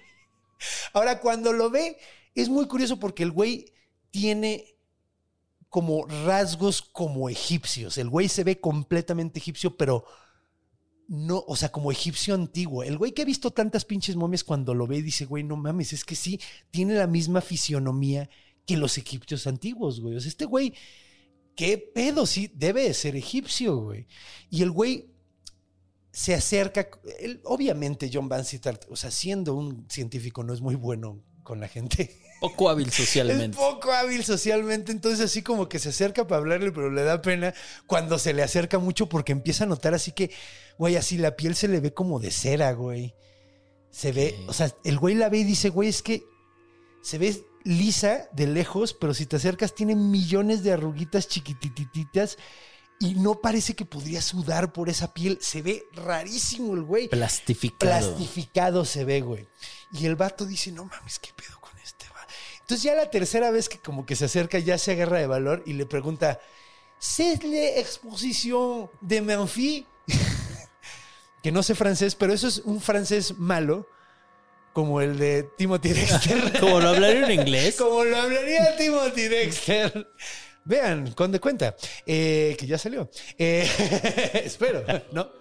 Ahora, 0.93 1.21
cuando 1.21 1.53
lo 1.53 1.69
ve, 1.69 1.97
es 2.35 2.49
muy 2.49 2.67
curioso 2.67 2.99
porque 2.99 3.23
el 3.23 3.31
güey 3.31 3.71
tiene 4.11 4.75
como 5.69 6.05
rasgos 6.25 6.81
como 6.81 7.29
egipcios. 7.29 7.97
El 7.97 8.09
güey 8.09 8.27
se 8.27 8.43
ve 8.43 8.59
completamente 8.59 9.39
egipcio, 9.39 9.77
pero 9.77 10.05
no, 11.07 11.43
o 11.47 11.55
sea, 11.55 11.71
como 11.71 11.91
egipcio 11.91 12.35
antiguo. 12.35 12.83
El 12.83 12.97
güey 12.97 13.13
que 13.13 13.21
ha 13.21 13.25
visto 13.25 13.51
tantas 13.51 13.85
pinches 13.85 14.15
momias 14.15 14.43
cuando 14.43 14.73
lo 14.73 14.87
ve 14.87 15.01
dice, 15.01 15.25
güey, 15.25 15.43
no 15.43 15.55
mames, 15.55 15.93
es 15.93 16.03
que 16.03 16.15
sí, 16.15 16.39
tiene 16.69 16.95
la 16.95 17.07
misma 17.07 17.41
fisionomía 17.41 18.29
que 18.65 18.77
los 18.77 18.97
egipcios 18.97 19.47
antiguos, 19.47 20.01
güey. 20.01 20.15
O 20.15 20.19
sea, 20.19 20.29
este 20.29 20.45
güey, 20.45 20.73
qué 21.55 21.77
pedo, 21.77 22.25
sí, 22.25 22.51
debe 22.53 22.83
de 22.83 22.93
ser 22.93 23.15
egipcio, 23.15 23.77
güey. 23.77 24.07
Y 24.49 24.61
el 24.63 24.71
güey 24.71 25.09
se 26.11 26.33
acerca, 26.33 26.89
él, 27.19 27.41
obviamente 27.45 28.09
John 28.11 28.27
Van 28.27 28.43
Sittart, 28.43 28.85
o 28.89 28.95
sea, 28.95 29.11
siendo 29.11 29.53
un 29.55 29.85
científico 29.89 30.43
no 30.43 30.53
es 30.53 30.61
muy 30.61 30.75
bueno 30.75 31.23
con 31.43 31.59
la 31.59 31.67
gente. 31.67 32.19
Poco 32.39 32.69
hábil 32.69 32.89
Es 32.89 32.95
socialmente. 32.95 33.57
poco 33.57 33.91
hábil 33.91 34.23
socialmente, 34.23 34.91
entonces 34.91 35.19
así 35.25 35.41
como 35.41 35.67
que 35.67 35.79
se 35.79 35.89
acerca 35.89 36.27
para 36.27 36.39
hablarle, 36.39 36.71
pero 36.71 36.91
le 36.91 37.03
da 37.03 37.21
pena 37.21 37.53
cuando 37.87 38.19
se 38.19 38.33
le 38.33 38.43
acerca 38.43 38.79
mucho 38.79 39.09
porque 39.09 39.31
empieza 39.31 39.63
a 39.63 39.67
notar 39.67 39.93
así 39.93 40.11
que, 40.11 40.31
güey, 40.77 40.95
así 40.95 41.17
la 41.17 41.35
piel 41.35 41.55
se 41.55 41.67
le 41.67 41.79
ve 41.79 41.93
como 41.93 42.19
de 42.19 42.31
cera, 42.31 42.71
güey. 42.73 43.15
Se 43.89 44.11
ve, 44.11 44.35
o 44.47 44.53
sea, 44.53 44.71
el 44.83 44.99
güey 44.99 45.15
la 45.15 45.29
ve 45.29 45.39
y 45.39 45.43
dice, 45.43 45.69
güey, 45.69 45.89
es 45.89 46.01
que 46.01 46.23
se 47.01 47.17
ve 47.17 47.43
lisa 47.63 48.29
de 48.33 48.47
lejos, 48.47 48.93
pero 48.93 49.13
si 49.13 49.25
te 49.25 49.37
acercas 49.37 49.73
tiene 49.73 49.95
millones 49.95 50.63
de 50.63 50.73
arruguitas 50.73 51.27
chiquitititas 51.27 52.37
y 52.99 53.13
no 53.15 53.41
parece 53.41 53.75
que 53.75 53.85
podría 53.85 54.21
sudar 54.21 54.73
por 54.73 54.89
esa 54.89 55.13
piel. 55.13 55.37
Se 55.41 55.61
ve 55.61 55.83
rarísimo 55.93 56.73
el 56.73 56.83
güey 56.83 57.07
Plastificado. 57.09 57.77
plastificado 58.15 58.85
se 58.85 59.05
ve, 59.05 59.21
güey. 59.21 59.47
Y 59.93 60.05
el 60.05 60.15
vato 60.15 60.45
dice, 60.45 60.71
no 60.71 60.85
mames, 60.85 61.19
¿qué 61.19 61.29
pedo? 61.35 61.56
Entonces 62.67 62.83
ya 62.83 62.95
la 62.95 63.09
tercera 63.09 63.49
vez 63.49 63.69
que 63.69 63.79
como 63.79 64.05
que 64.05 64.17
se 64.17 64.25
acerca 64.25 64.59
ya 64.59 64.77
se 64.77 64.91
agarra 64.91 65.19
de 65.19 65.27
valor 65.27 65.63
y 65.65 65.71
le 65.71 65.85
pregunta, 65.85 66.37
¿c'est 66.99 67.41
la 67.45 67.79
exposición 67.79 68.89
de 68.99 69.21
Menfi? 69.21 69.85
que 71.41 71.49
no 71.49 71.63
sé 71.63 71.75
francés, 71.75 72.13
pero 72.15 72.33
eso 72.33 72.45
es 72.49 72.57
un 72.57 72.81
francés 72.81 73.37
malo, 73.37 73.87
como 74.73 74.99
el 74.99 75.17
de 75.17 75.43
Timothy 75.57 75.93
Dexter. 75.93 76.59
Como 76.59 76.81
lo 76.81 76.89
hablaría 76.89 77.27
en 77.27 77.39
inglés. 77.39 77.75
Como 77.77 78.03
lo 78.03 78.17
hablaría 78.17 78.75
Timothy 78.75 79.29
Dexter. 79.29 80.05
Vean, 80.65 81.13
con 81.13 81.31
de 81.31 81.39
cuenta, 81.39 81.73
eh, 82.05 82.53
que 82.59 82.67
ya 82.67 82.77
salió. 82.77 83.09
Eh, 83.37 83.65
espero, 84.43 84.83
¿no? 85.13 85.31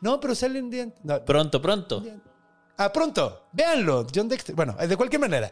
No, 0.00 0.20
pero 0.20 0.32
salen 0.36 0.70
de... 0.70 0.92
no, 1.02 1.24
Pronto, 1.24 1.60
pronto. 1.60 2.04
Ah, 2.76 2.92
pronto, 2.92 3.48
véanlo, 3.52 4.06
John 4.14 4.28
Dexter. 4.28 4.54
Bueno, 4.54 4.74
de 4.74 4.96
cualquier 4.96 5.20
manera. 5.20 5.50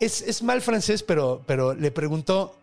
Es, 0.00 0.22
es 0.22 0.42
mal 0.42 0.62
francés, 0.62 1.02
pero, 1.02 1.44
pero 1.46 1.74
le 1.74 1.90
preguntó, 1.90 2.58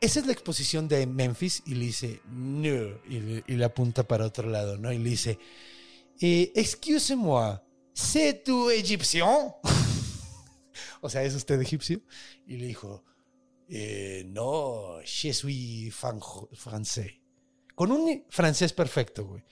¿esa 0.00 0.20
es 0.20 0.26
la 0.26 0.32
exposición 0.32 0.88
de 0.88 1.06
Memphis? 1.06 1.62
Y 1.66 1.74
le 1.74 1.86
dice, 1.86 2.20
no. 2.30 2.98
Y 3.08 3.42
le, 3.56 3.64
apunta 3.64 4.04
para 4.04 4.26
otro 4.26 4.48
lado, 4.48 4.78
¿no? 4.78 4.92
Y 4.92 4.98
le 4.98 5.10
dice, 5.10 5.38
eh, 6.20 6.52
excuse-moi, 6.54 7.60
¿c'est 7.92 8.44
tu 8.44 8.70
égyptien? 8.70 9.26
o 11.00 11.08
sea, 11.10 11.22
¿es 11.24 11.34
usted 11.34 11.60
egipcio? 11.60 12.00
Y 12.46 12.56
le 12.56 12.66
dijo, 12.66 13.04
eh, 13.68 14.24
no, 14.28 15.00
je 15.04 15.32
suis 15.32 15.92
français. 15.92 17.20
Con 17.74 17.92
un 17.92 18.24
francés 18.28 18.72
perfecto, 18.72 19.26
güey. 19.26 19.44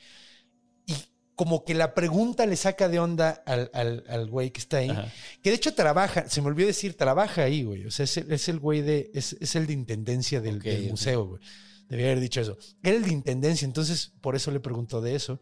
Como 1.36 1.64
que 1.64 1.74
la 1.74 1.94
pregunta 1.94 2.44
le 2.46 2.56
saca 2.56 2.88
de 2.88 2.98
onda 2.98 3.42
al, 3.46 3.70
al, 3.72 4.04
al 4.08 4.28
güey 4.28 4.50
que 4.50 4.58
está 4.58 4.78
ahí. 4.78 4.90
Ajá. 4.90 5.12
Que 5.42 5.50
de 5.50 5.56
hecho 5.56 5.74
trabaja, 5.74 6.28
se 6.28 6.40
me 6.40 6.48
olvidó 6.48 6.66
decir, 6.66 6.96
trabaja 6.96 7.42
ahí, 7.42 7.62
güey. 7.62 7.84
O 7.86 7.90
sea, 7.90 8.04
es 8.04 8.16
el, 8.16 8.32
es 8.32 8.48
el 8.48 8.58
güey 8.58 8.80
de, 8.80 9.10
es, 9.14 9.36
es 9.38 9.54
el 9.54 9.66
de 9.66 9.74
intendencia 9.74 10.40
del, 10.40 10.62
museo, 10.90 11.26
güey. 11.26 11.42
Debía 11.88 12.06
haber 12.06 12.20
dicho 12.20 12.40
eso. 12.40 12.58
Era 12.82 12.96
el 12.96 13.04
de 13.04 13.12
intendencia, 13.12 13.64
entonces 13.64 14.12
por 14.20 14.34
eso 14.34 14.50
le 14.50 14.58
preguntó 14.58 15.00
de 15.00 15.14
eso. 15.14 15.40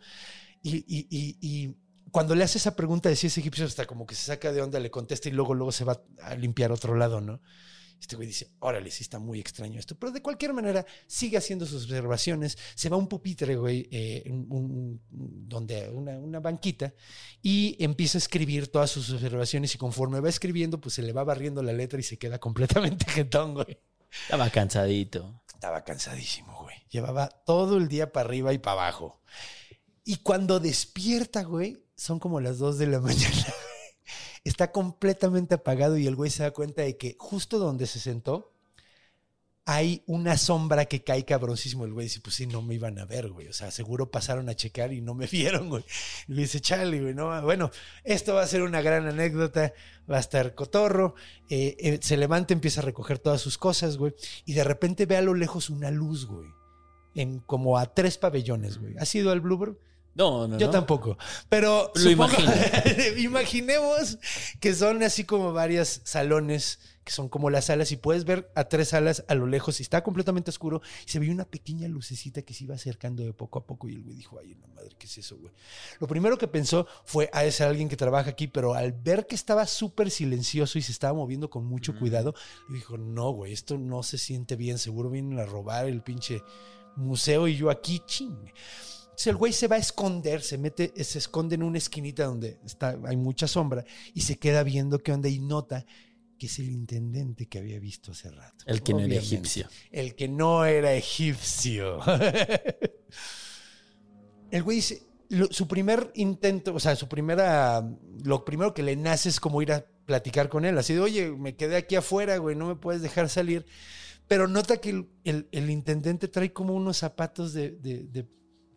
Y, 0.62 0.76
y, 0.76 1.06
y, 1.08 1.38
y 1.40 1.76
cuando 2.10 2.34
le 2.34 2.44
hace 2.44 2.58
esa 2.58 2.76
pregunta 2.76 3.08
de 3.08 3.16
si 3.16 3.28
es 3.28 3.38
egipcio, 3.38 3.64
hasta 3.64 3.86
como 3.86 4.06
que 4.06 4.14
se 4.14 4.26
saca 4.26 4.52
de 4.52 4.62
onda, 4.62 4.78
le 4.78 4.90
contesta 4.90 5.28
y 5.28 5.32
luego, 5.32 5.54
luego 5.54 5.72
se 5.72 5.84
va 5.84 6.02
a 6.22 6.34
limpiar 6.34 6.70
otro 6.70 6.94
lado, 6.94 7.20
¿no? 7.20 7.40
Este 8.04 8.16
güey 8.16 8.28
dice, 8.28 8.50
órale, 8.58 8.90
sí 8.90 9.02
está 9.02 9.18
muy 9.18 9.40
extraño 9.40 9.80
esto. 9.80 9.94
Pero 9.98 10.12
de 10.12 10.20
cualquier 10.20 10.52
manera, 10.52 10.84
sigue 11.06 11.38
haciendo 11.38 11.64
sus 11.64 11.84
observaciones. 11.84 12.58
Se 12.74 12.90
va 12.90 12.96
a 12.96 12.98
un 12.98 13.08
pupitre, 13.08 13.56
güey, 13.56 13.88
eh, 13.90 14.24
un- 14.28 14.46
un- 14.50 15.00
donde 15.48 15.88
una, 15.88 16.18
una 16.18 16.38
banquita, 16.38 16.92
y 17.40 17.82
empieza 17.82 18.18
a 18.18 18.20
escribir 18.20 18.68
todas 18.68 18.90
sus 18.90 19.08
observaciones. 19.10 19.74
Y 19.74 19.78
conforme 19.78 20.20
va 20.20 20.28
escribiendo, 20.28 20.78
pues 20.82 20.96
se 20.96 21.02
le 21.02 21.14
va 21.14 21.24
barriendo 21.24 21.62
la 21.62 21.72
letra 21.72 21.98
y 21.98 22.02
se 22.02 22.18
queda 22.18 22.38
completamente 22.38 23.06
jetón, 23.08 23.54
güey. 23.54 23.78
Estaba 24.24 24.50
cansadito. 24.50 25.40
Estaba 25.54 25.82
cansadísimo, 25.82 26.62
güey. 26.62 26.76
Llevaba 26.90 27.28
todo 27.30 27.78
el 27.78 27.88
día 27.88 28.12
para 28.12 28.26
arriba 28.28 28.52
y 28.52 28.58
para 28.58 28.82
abajo. 28.82 29.22
Y 30.04 30.16
cuando 30.16 30.60
despierta, 30.60 31.42
güey, 31.44 31.82
son 31.96 32.18
como 32.18 32.38
las 32.40 32.58
2 32.58 32.76
de 32.76 32.86
la 32.86 33.00
mañana. 33.00 33.46
Está 34.44 34.70
completamente 34.70 35.54
apagado 35.54 35.96
y 35.96 36.06
el 36.06 36.16
güey 36.16 36.30
se 36.30 36.42
da 36.42 36.52
cuenta 36.52 36.82
de 36.82 36.96
que 36.96 37.16
justo 37.18 37.58
donde 37.58 37.86
se 37.86 37.98
sentó 37.98 38.54
hay 39.66 40.02
una 40.06 40.36
sombra 40.36 40.84
que 40.84 41.02
cae 41.02 41.24
cabroncísimo. 41.24 41.84
El 41.84 41.94
güey 41.94 42.06
dice, 42.06 42.20
pues 42.20 42.36
sí, 42.36 42.46
no 42.46 42.60
me 42.60 42.74
iban 42.74 42.98
a 42.98 43.06
ver, 43.06 43.30
güey. 43.30 43.48
O 43.48 43.52
sea, 43.52 43.70
seguro 43.70 44.10
pasaron 44.10 44.48
a 44.48 44.54
checar 44.54 44.92
y 44.92 45.00
no 45.00 45.14
me 45.14 45.26
vieron, 45.32 45.68
güey. 45.70 45.84
Y 46.28 46.34
le 46.34 46.42
dice, 46.42 46.60
chale, 46.60 47.00
güey, 47.00 47.14
no, 47.14 47.40
bueno, 47.42 47.70
esto 48.04 48.34
va 48.34 48.42
a 48.42 48.46
ser 48.46 48.62
una 48.62 48.82
gran 48.82 49.06
anécdota, 49.06 49.72
va 50.10 50.18
a 50.18 50.20
estar 50.20 50.54
cotorro. 50.54 51.14
Eh, 51.48 51.76
eh, 51.78 51.98
se 52.02 52.16
levanta, 52.16 52.52
empieza 52.52 52.80
a 52.80 52.84
recoger 52.84 53.18
todas 53.18 53.40
sus 53.40 53.56
cosas, 53.56 53.96
güey. 53.96 54.14
Y 54.44 54.52
de 54.52 54.64
repente 54.64 55.06
ve 55.06 55.16
a 55.16 55.22
lo 55.22 55.34
lejos 55.34 55.70
una 55.70 55.90
luz, 55.90 56.26
güey. 56.26 56.48
En 57.14 57.38
como 57.38 57.78
a 57.78 57.94
tres 57.94 58.18
pabellones, 58.18 58.78
güey. 58.78 58.96
¿Has 58.98 59.14
ido 59.14 59.30
al 59.30 59.40
Bluebird? 59.40 59.76
No, 60.14 60.46
no, 60.46 60.58
Yo 60.58 60.66
no. 60.66 60.72
tampoco. 60.72 61.18
Pero 61.48 61.90
Lo 61.94 62.00
supongo- 62.00 62.36
imaginemos 63.18 64.18
que 64.60 64.74
son 64.74 65.02
así 65.02 65.24
como 65.24 65.52
varios 65.52 66.00
salones 66.04 66.78
que 67.04 67.12
son 67.12 67.28
como 67.28 67.50
las 67.50 67.66
salas 67.66 67.92
y 67.92 67.96
puedes 67.96 68.24
ver 68.24 68.50
a 68.54 68.64
tres 68.64 68.88
salas 68.88 69.24
a 69.28 69.34
lo 69.34 69.46
lejos 69.46 69.78
y 69.78 69.82
está 69.82 70.02
completamente 70.02 70.48
oscuro 70.48 70.80
y 71.06 71.10
se 71.10 71.18
ve 71.18 71.30
una 71.30 71.44
pequeña 71.44 71.86
lucecita 71.86 72.40
que 72.40 72.54
se 72.54 72.64
iba 72.64 72.74
acercando 72.76 73.22
de 73.22 73.34
poco 73.34 73.58
a 73.58 73.66
poco 73.66 73.90
y 73.90 73.94
el 73.96 74.02
güey 74.02 74.16
dijo, 74.16 74.38
ay, 74.40 74.54
no 74.54 74.68
madre, 74.68 74.88
¿qué 74.98 75.06
es 75.06 75.18
eso, 75.18 75.36
güey? 75.36 75.52
Lo 76.00 76.06
primero 76.06 76.38
que 76.38 76.48
pensó 76.48 76.86
fue, 77.04 77.28
a 77.34 77.44
ese 77.44 77.62
alguien 77.62 77.90
que 77.90 77.96
trabaja 77.98 78.30
aquí, 78.30 78.46
pero 78.46 78.72
al 78.72 78.92
ver 78.92 79.26
que 79.26 79.34
estaba 79.34 79.66
súper 79.66 80.10
silencioso 80.10 80.78
y 80.78 80.82
se 80.82 80.92
estaba 80.92 81.12
moviendo 81.12 81.50
con 81.50 81.66
mucho 81.66 81.94
cuidado, 81.94 82.34
dijo, 82.70 82.96
no, 82.96 83.32
güey, 83.32 83.52
esto 83.52 83.76
no 83.76 84.02
se 84.02 84.16
siente 84.16 84.56
bien, 84.56 84.78
seguro 84.78 85.10
vienen 85.10 85.38
a 85.40 85.44
robar 85.44 85.84
el 85.84 86.00
pinche 86.02 86.42
museo 86.96 87.48
y 87.48 87.56
yo 87.58 87.68
aquí, 87.68 88.00
ching. 88.06 88.50
Entonces 89.14 89.28
el 89.28 89.36
güey 89.36 89.52
se 89.52 89.68
va 89.68 89.76
a 89.76 89.78
esconder, 89.78 90.42
se 90.42 90.58
mete, 90.58 90.92
se 91.04 91.18
esconde 91.18 91.54
en 91.54 91.62
una 91.62 91.78
esquinita 91.78 92.24
donde 92.24 92.58
está, 92.66 92.98
hay 93.06 93.16
mucha 93.16 93.46
sombra 93.46 93.84
y 94.12 94.22
se 94.22 94.38
queda 94.40 94.64
viendo 94.64 94.98
qué 94.98 95.12
onda 95.12 95.28
y 95.28 95.38
nota 95.38 95.86
que 96.36 96.46
es 96.46 96.58
el 96.58 96.68
intendente 96.68 97.46
que 97.46 97.58
había 97.58 97.78
visto 97.78 98.10
hace 98.10 98.28
rato. 98.32 98.64
El 98.66 98.82
que 98.82 98.92
no 98.92 98.98
era 98.98 99.14
egipcio. 99.14 99.68
El 99.92 100.16
que 100.16 100.26
no 100.28 100.64
era 100.64 100.92
egipcio. 100.94 102.00
el 104.50 104.62
güey 104.64 104.76
dice, 104.78 105.02
lo- 105.28 105.46
su 105.52 105.66
primer 105.68 106.10
intento, 106.14 106.74
o 106.74 106.80
sea, 106.80 106.96
su 106.96 107.08
primera, 107.08 107.88
lo 108.24 108.44
primero 108.44 108.74
que 108.74 108.82
le 108.82 108.96
nace 108.96 109.28
es 109.28 109.38
como 109.40 109.62
ir 109.62 109.70
a 109.72 109.86
platicar 110.06 110.48
con 110.48 110.64
él, 110.64 110.76
así 110.76 110.92
de, 110.94 111.00
oye, 111.00 111.30
me 111.30 111.54
quedé 111.56 111.76
aquí 111.76 111.94
afuera, 111.96 112.36
güey, 112.38 112.56
no 112.56 112.66
me 112.66 112.74
puedes 112.76 113.00
dejar 113.00 113.28
salir. 113.28 113.64
Pero 114.26 114.48
nota 114.48 114.78
que 114.78 114.90
el, 114.90 115.08
el- 115.24 115.48
el 115.52 115.70
intendente 115.70 116.26
trae 116.28 116.52
como 116.52 116.74
unos 116.74 116.96
zapatos 116.98 117.52
de, 117.52 117.70
de- 117.72 118.04
de 118.04 118.26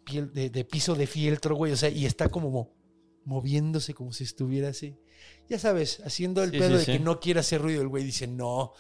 piel, 0.08 0.34
de, 0.34 0.50
de 0.50 0.64
piso 0.66 0.96
de 0.96 1.06
fieltro, 1.08 1.56
güey, 1.56 1.72
o 1.74 1.78
sea, 1.78 1.90
y 1.90 2.06
está 2.06 2.30
como 2.30 2.50
mo- 2.50 2.74
moviéndose 3.26 3.94
como 3.94 4.14
si 4.14 4.24
estuviera 4.24 4.70
así. 4.70 4.96
Ya 5.50 5.60
sabes, 5.60 6.02
haciendo 6.06 6.44
el 6.44 6.52
Sí, 6.52 6.60
pedo 6.60 6.70
sí, 6.72 6.78
de 6.78 6.86
sí. 6.86 6.92
que 6.94 7.00
no 7.00 7.20
quiere 7.20 7.40
hacer 7.42 7.62
ruido. 7.62 7.82
El 7.82 7.88
güey 7.90 8.04
dice, 8.04 8.26
no. 8.28 8.74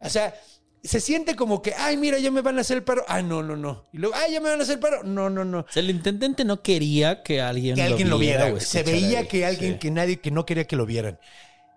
O 0.00 0.08
sea, 0.08 0.34
se 0.82 1.00
siente 1.00 1.36
como 1.36 1.62
que, 1.62 1.72
ay, 1.74 1.96
mira, 1.96 2.18
ya 2.18 2.30
me 2.30 2.40
van 2.42 2.58
a 2.58 2.62
hacer 2.62 2.78
el 2.78 2.82
paro. 2.84 3.04
Ah, 3.08 3.22
no, 3.22 3.42
no, 3.42 3.56
no. 3.56 3.88
Y 3.92 3.98
luego, 3.98 4.14
ay, 4.16 4.32
ya 4.32 4.40
me 4.40 4.50
van 4.50 4.58
a 4.60 4.62
hacer 4.64 4.74
el 4.74 4.80
paro. 4.80 5.02
No, 5.04 5.30
no, 5.30 5.44
no. 5.44 5.60
O 5.60 5.66
sea, 5.70 5.80
el 5.82 5.90
intendente 5.90 6.44
no 6.44 6.62
quería 6.62 7.22
que 7.22 7.40
alguien, 7.40 7.76
Que 7.76 7.82
alguien 7.82 8.10
lo 8.10 8.18
viera. 8.18 8.46
o 8.46 8.50
güey. 8.52 8.60
Se 8.60 8.82
veía 8.82 9.26
que 9.28 9.46
alguien 9.46 9.78
que 9.78 9.90
nadie, 9.90 10.20
que 10.20 10.30
no 10.30 10.44
quería 10.44 10.64
que 10.66 10.76
lo 10.76 10.86
vieran. 10.86 11.18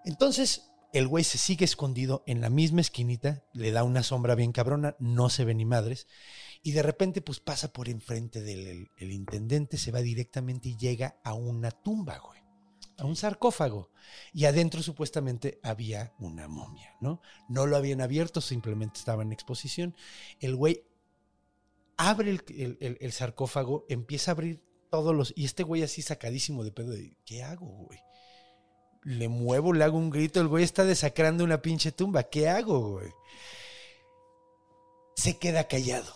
Entonces, 0.06 0.70
el 0.94 1.08
güey 1.08 1.24
se 1.24 1.38
sigue 1.38 1.66
escondido 1.66 2.24
en 2.28 2.42
la 2.42 2.50
misma 2.50 2.82
esquinita, 2.82 3.44
le 3.54 3.72
da 3.72 3.84
una 3.84 4.04
sombra 4.04 4.36
bien 4.36 4.52
cabrona, 4.52 4.96
no 5.00 5.30
se 5.30 5.46
ve 5.46 5.54
ni 5.54 5.66
madres. 5.66 6.08
Y 6.64 6.72
de 6.72 6.84
repente, 6.84 7.22
pues 7.22 7.40
pasa 7.40 7.72
por 7.72 7.88
enfrente 7.90 8.42
del 8.42 8.68
el- 8.68 8.92
el 8.98 9.12
intendente, 9.12 9.78
se 9.78 9.92
va 9.92 10.02
directamente 10.02 10.70
y 10.70 10.78
llega 10.78 11.20
a 11.24 11.34
una 11.34 11.72
tumba, 11.72 12.18
güey. 12.20 12.42
A 12.98 13.06
un 13.06 13.16
sarcófago. 13.16 13.92
Y 14.34 14.46
adentro 14.46 14.82
supuestamente 14.82 15.60
había 15.64 16.14
una 16.20 16.48
momia, 16.48 16.96
¿no? 17.00 17.22
No 17.48 17.66
lo 17.68 17.78
habían 17.78 18.02
abierto, 18.02 18.42
simplemente 18.42 19.00
estaba 19.00 19.22
en 19.24 19.32
exposición. 19.32 19.96
El 20.40 20.56
güey 20.56 20.84
abre 21.98 22.32
el, 22.32 22.44
el- 22.50 22.78
el- 22.82 22.98
el 23.00 23.12
sarcófago, 23.12 23.86
empieza 23.90 24.32
a 24.32 24.34
abrir 24.34 24.64
todos 24.90 25.14
los... 25.16 25.34
Y 25.36 25.46
este 25.46 25.64
güey 25.64 25.84
así 25.84 26.02
sacadísimo 26.02 26.64
de 26.64 26.72
pedo 26.72 26.90
de, 26.92 27.16
¿qué 27.26 27.44
hago, 27.44 27.68
güey? 27.68 28.00
Le 29.04 29.28
muevo, 29.30 29.74
le 29.74 29.84
hago 29.84 29.98
un 29.98 30.10
grito, 30.10 30.42
el 30.42 30.48
güey 30.48 30.64
está 30.64 30.84
desacrando 30.84 31.44
una 31.44 31.62
pinche 31.62 31.92
tumba, 31.92 32.24
¿qué 32.24 32.50
hago, 32.50 32.94
güey? 32.94 33.12
Se 35.16 35.38
queda 35.38 35.68
callado. 35.68 36.14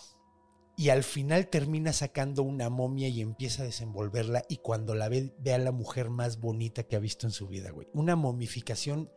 Y 0.82 0.90
al 0.90 1.04
final 1.04 1.46
termina 1.46 1.92
sacando 1.92 2.42
una 2.42 2.68
momia 2.68 3.06
y 3.06 3.20
empieza 3.20 3.62
a 3.62 3.66
desenvolverla. 3.66 4.42
Y 4.48 4.56
cuando 4.56 4.96
la 4.96 5.08
ve, 5.08 5.32
ve 5.38 5.54
a 5.54 5.58
la 5.58 5.70
mujer 5.70 6.10
más 6.10 6.40
bonita 6.40 6.82
que 6.82 6.96
ha 6.96 6.98
visto 6.98 7.24
en 7.24 7.32
su 7.32 7.46
vida, 7.46 7.70
güey. 7.70 7.86
Una 7.92 8.16
momificación 8.16 9.08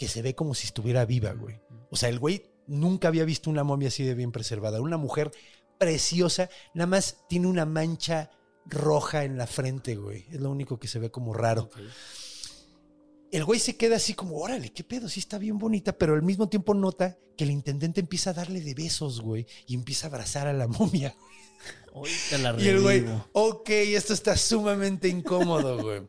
que 0.00 0.08
se 0.08 0.20
ve 0.20 0.34
como 0.34 0.52
si 0.52 0.66
estuviera 0.66 1.04
viva, 1.04 1.30
güey. 1.30 1.60
O 1.90 1.96
sea, 1.96 2.08
el 2.08 2.18
güey 2.18 2.50
nunca 2.66 3.06
había 3.06 3.24
visto 3.24 3.50
una 3.50 3.62
momia 3.62 3.86
así 3.86 4.02
de 4.02 4.16
bien 4.16 4.32
preservada. 4.32 4.80
Una 4.80 4.96
mujer 4.96 5.30
preciosa, 5.78 6.50
nada 6.74 6.88
más 6.88 7.18
tiene 7.28 7.46
una 7.46 7.66
mancha 7.66 8.32
roja 8.66 9.22
en 9.22 9.38
la 9.38 9.46
frente, 9.46 9.94
güey. 9.94 10.26
Es 10.32 10.40
lo 10.40 10.50
único 10.50 10.80
que 10.80 10.88
se 10.88 10.98
ve 10.98 11.12
como 11.12 11.34
raro. 11.34 11.70
El 13.30 13.44
güey 13.44 13.60
se 13.60 13.76
queda 13.76 13.96
así 13.96 14.14
como, 14.14 14.38
órale, 14.38 14.72
qué 14.72 14.82
pedo, 14.82 15.08
sí 15.08 15.20
está 15.20 15.38
bien 15.38 15.58
bonita, 15.58 15.96
pero 15.96 16.14
al 16.14 16.22
mismo 16.22 16.48
tiempo 16.48 16.74
nota 16.74 17.16
que 17.36 17.44
el 17.44 17.50
intendente 17.50 18.00
empieza 18.00 18.30
a 18.30 18.34
darle 18.34 18.60
de 18.60 18.74
besos, 18.74 19.20
güey, 19.20 19.46
y 19.66 19.74
empieza 19.74 20.06
a 20.06 20.10
abrazar 20.10 20.46
a 20.46 20.52
la 20.52 20.66
momia. 20.66 21.14
La 22.40 22.56
Y 22.58 22.68
el 22.68 22.80
güey, 22.80 23.04
ok, 23.32 23.68
esto 23.68 24.14
está 24.14 24.36
sumamente 24.36 25.08
incómodo, 25.08 25.82
güey. 25.82 26.02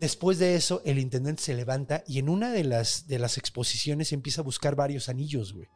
Después 0.00 0.38
de 0.38 0.56
eso, 0.56 0.82
el 0.84 0.98
intendente 0.98 1.42
se 1.42 1.54
levanta 1.54 2.02
y 2.06 2.18
en 2.18 2.28
una 2.28 2.50
de 2.50 2.64
las, 2.64 3.06
de 3.06 3.18
las 3.18 3.38
exposiciones 3.38 4.12
empieza 4.12 4.40
a 4.40 4.44
buscar 4.44 4.74
varios 4.74 5.08
anillos, 5.08 5.52
güey. 5.52 5.68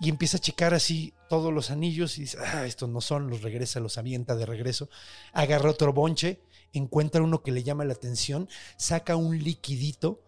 Y 0.00 0.08
empieza 0.08 0.36
a 0.36 0.40
checar 0.40 0.74
así 0.74 1.12
todos 1.28 1.52
los 1.52 1.70
anillos 1.70 2.18
y 2.18 2.22
dice, 2.22 2.38
ah, 2.40 2.64
estos 2.66 2.88
no 2.88 3.00
son, 3.00 3.28
los 3.28 3.42
regresa, 3.42 3.80
los 3.80 3.98
avienta 3.98 4.36
de 4.36 4.46
regreso. 4.46 4.88
Agarra 5.32 5.70
otro 5.70 5.92
bonche, 5.92 6.40
encuentra 6.72 7.22
uno 7.22 7.42
que 7.42 7.52
le 7.52 7.62
llama 7.62 7.84
la 7.84 7.94
atención, 7.94 8.48
saca 8.76 9.16
un 9.16 9.38
liquidito, 9.38 10.22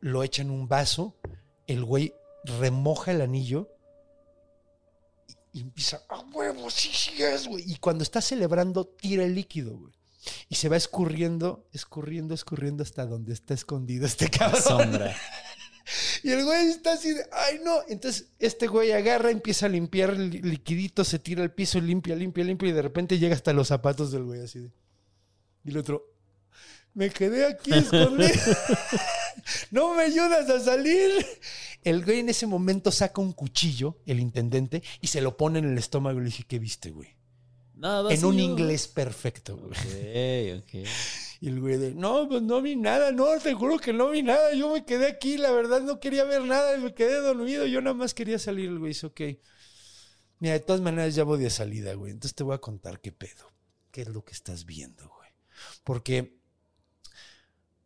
lo 0.00 0.22
echa 0.22 0.42
en 0.42 0.50
un 0.50 0.68
vaso, 0.68 1.16
el 1.66 1.84
güey 1.84 2.14
remoja 2.44 3.10
el 3.12 3.20
anillo 3.20 3.68
y, 5.52 5.60
empieza, 5.62 6.02
a 6.08 6.20
huevo, 6.20 6.70
sí, 6.70 6.90
sí 6.92 7.20
es, 7.22 7.48
güey. 7.48 7.64
Y 7.66 7.76
cuando 7.76 8.04
está 8.04 8.20
celebrando, 8.20 8.86
tira 8.86 9.24
el 9.24 9.34
líquido, 9.34 9.76
güey. 9.76 9.92
Y 10.48 10.54
se 10.56 10.68
va 10.68 10.76
escurriendo, 10.76 11.66
escurriendo, 11.72 12.34
escurriendo 12.34 12.82
hasta 12.82 13.04
donde 13.06 13.32
está 13.32 13.54
escondido 13.54 14.06
este 14.06 14.28
cabrón. 14.30 14.62
sombra. 14.62 15.16
Y 16.22 16.30
el 16.30 16.44
güey 16.44 16.68
está 16.68 16.92
así 16.92 17.12
de, 17.12 17.24
ay 17.32 17.58
no. 17.64 17.78
Entonces 17.88 18.28
este 18.38 18.68
güey 18.68 18.92
agarra, 18.92 19.30
empieza 19.32 19.66
a 19.66 19.70
limpiar 19.70 20.10
el 20.10 20.30
li- 20.30 20.42
liquidito, 20.42 21.02
se 21.02 21.18
tira 21.18 21.42
al 21.42 21.52
piso, 21.52 21.80
limpia, 21.80 22.14
limpia, 22.14 22.44
limpia 22.44 22.68
y 22.68 22.72
de 22.72 22.82
repente 22.82 23.18
llega 23.18 23.34
hasta 23.34 23.52
los 23.52 23.68
zapatos 23.68 24.12
del 24.12 24.22
güey 24.22 24.40
así 24.40 24.60
de. 24.60 24.70
Y 25.64 25.70
el 25.70 25.78
otro, 25.78 26.06
me 26.94 27.10
quedé 27.10 27.46
aquí 27.46 27.72
escondido. 27.72 28.30
no 29.70 29.94
me 29.94 30.02
ayudas 30.04 30.48
a 30.50 30.60
salir. 30.60 31.26
El 31.82 32.04
güey 32.04 32.20
en 32.20 32.28
ese 32.28 32.46
momento 32.46 32.90
saca 32.90 33.20
un 33.20 33.32
cuchillo, 33.32 33.98
el 34.06 34.20
intendente, 34.20 34.82
y 35.00 35.06
se 35.06 35.20
lo 35.20 35.36
pone 35.36 35.60
en 35.60 35.66
el 35.66 35.78
estómago 35.78 36.18
y 36.18 36.22
le 36.22 36.26
dije, 36.26 36.44
¿qué 36.46 36.58
viste, 36.58 36.90
güey? 36.90 37.16
Nada, 37.74 38.12
En 38.12 38.24
un 38.26 38.38
inglés 38.38 38.88
perfecto, 38.88 39.56
güey. 39.56 40.58
Ok, 40.58 40.64
ok. 40.64 40.88
Y 41.42 41.48
el 41.48 41.58
güey 41.58 41.78
de, 41.78 41.94
no, 41.94 42.28
pues 42.28 42.42
no 42.42 42.60
vi 42.60 42.76
nada, 42.76 43.12
no, 43.12 43.24
te 43.38 43.54
juro 43.54 43.78
que 43.78 43.94
no 43.94 44.10
vi 44.10 44.22
nada. 44.22 44.52
Yo 44.52 44.74
me 44.74 44.84
quedé 44.84 45.06
aquí, 45.06 45.38
la 45.38 45.50
verdad 45.50 45.80
no 45.80 45.98
quería 45.98 46.24
ver 46.24 46.42
nada, 46.42 46.76
me 46.76 46.92
quedé 46.92 47.18
dormido. 47.20 47.64
Yo 47.64 47.80
nada 47.80 47.94
más 47.94 48.12
quería 48.12 48.38
salir. 48.38 48.68
El 48.68 48.78
güey 48.78 48.90
dice, 48.90 49.06
ok. 49.06 49.20
Mira, 50.38 50.52
de 50.52 50.60
todas 50.60 50.82
maneras 50.82 51.14
ya 51.14 51.24
voy 51.24 51.38
de 51.42 51.48
salida, 51.48 51.94
güey. 51.94 52.12
Entonces 52.12 52.34
te 52.34 52.42
voy 52.42 52.54
a 52.54 52.58
contar 52.58 53.00
qué 53.00 53.10
pedo. 53.10 53.50
¿Qué 53.90 54.02
es 54.02 54.08
lo 54.08 54.22
que 54.22 54.32
estás 54.32 54.66
viendo, 54.66 55.08
güey? 55.08 55.19
Porque, 55.84 56.38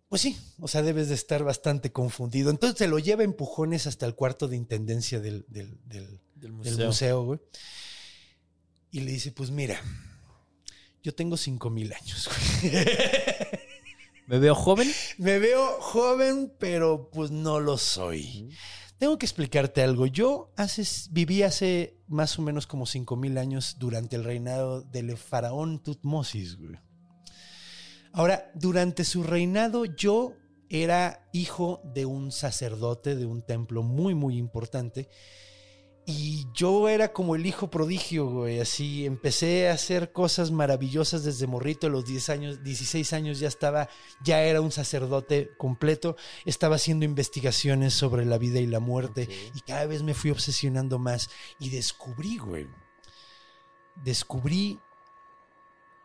pues 0.08 0.22
sí, 0.22 0.36
o 0.60 0.68
sea, 0.68 0.82
debes 0.82 1.08
de 1.08 1.14
estar 1.14 1.42
bastante 1.44 1.92
confundido. 1.92 2.50
Entonces 2.50 2.76
te 2.78 2.88
lo 2.88 2.98
lleva 2.98 3.24
empujones 3.24 3.86
hasta 3.86 4.06
el 4.06 4.14
cuarto 4.14 4.48
de 4.48 4.56
intendencia 4.56 5.20
del, 5.20 5.44
del, 5.48 5.78
del, 5.86 6.06
Del 6.06 6.20
del 6.36 6.52
museo. 6.52 6.86
museo, 6.86 7.24
güey. 7.24 7.40
Y 8.90 9.00
le 9.00 9.10
dice, 9.12 9.32
pues 9.32 9.50
mira, 9.50 9.80
yo 11.02 11.14
tengo 11.14 11.36
cinco 11.36 11.70
mil 11.70 11.92
años, 11.92 12.28
güey. 12.62 12.74
¿Me 14.26 14.38
veo 14.38 14.54
joven? 14.54 14.90
Me 15.18 15.38
veo 15.38 15.80
joven, 15.80 16.52
pero 16.58 17.10
pues 17.10 17.30
no 17.30 17.60
lo 17.60 17.76
soy. 17.76 18.48
Tengo 18.96 19.18
que 19.18 19.26
explicarte 19.26 19.82
algo. 19.82 20.06
Yo 20.06 20.52
hace, 20.56 20.82
viví 21.10 21.42
hace 21.42 21.98
más 22.06 22.38
o 22.38 22.42
menos 22.42 22.66
como 22.66 22.86
5000 22.86 23.36
años 23.36 23.76
durante 23.78 24.16
el 24.16 24.24
reinado 24.24 24.80
del 24.80 25.14
faraón 25.18 25.82
Tutmosis. 25.82 26.56
güey. 26.56 26.78
Ahora, 28.14 28.48
durante 28.54 29.04
su 29.04 29.24
reinado 29.24 29.84
yo 29.84 30.34
era 30.68 31.28
hijo 31.32 31.80
de 31.82 32.06
un 32.06 32.30
sacerdote 32.30 33.16
de 33.16 33.26
un 33.26 33.42
templo 33.42 33.82
muy, 33.82 34.14
muy 34.14 34.38
importante. 34.38 35.08
Y 36.06 36.46
yo 36.52 36.88
era 36.88 37.12
como 37.12 37.34
el 37.34 37.44
hijo 37.44 37.70
prodigio, 37.70 38.26
güey. 38.26 38.60
Así 38.60 39.04
empecé 39.04 39.68
a 39.68 39.72
hacer 39.72 40.12
cosas 40.12 40.52
maravillosas 40.52 41.24
desde 41.24 41.48
morrito. 41.48 41.88
A 41.88 41.90
los 41.90 42.04
10 42.04 42.28
años, 42.28 42.62
16 42.62 43.12
años 43.14 43.40
ya 43.40 43.48
estaba, 43.48 43.88
ya 44.22 44.42
era 44.42 44.60
un 44.60 44.70
sacerdote 44.70 45.50
completo. 45.56 46.14
Estaba 46.44 46.76
haciendo 46.76 47.04
investigaciones 47.04 47.94
sobre 47.94 48.24
la 48.26 48.38
vida 48.38 48.60
y 48.60 48.66
la 48.66 48.80
muerte. 48.80 49.28
Y 49.54 49.60
cada 49.62 49.86
vez 49.86 50.04
me 50.04 50.14
fui 50.14 50.30
obsesionando 50.30 51.00
más. 51.00 51.30
Y 51.58 51.70
descubrí, 51.70 52.38
güey. 52.38 52.68
Descubrí 54.04 54.78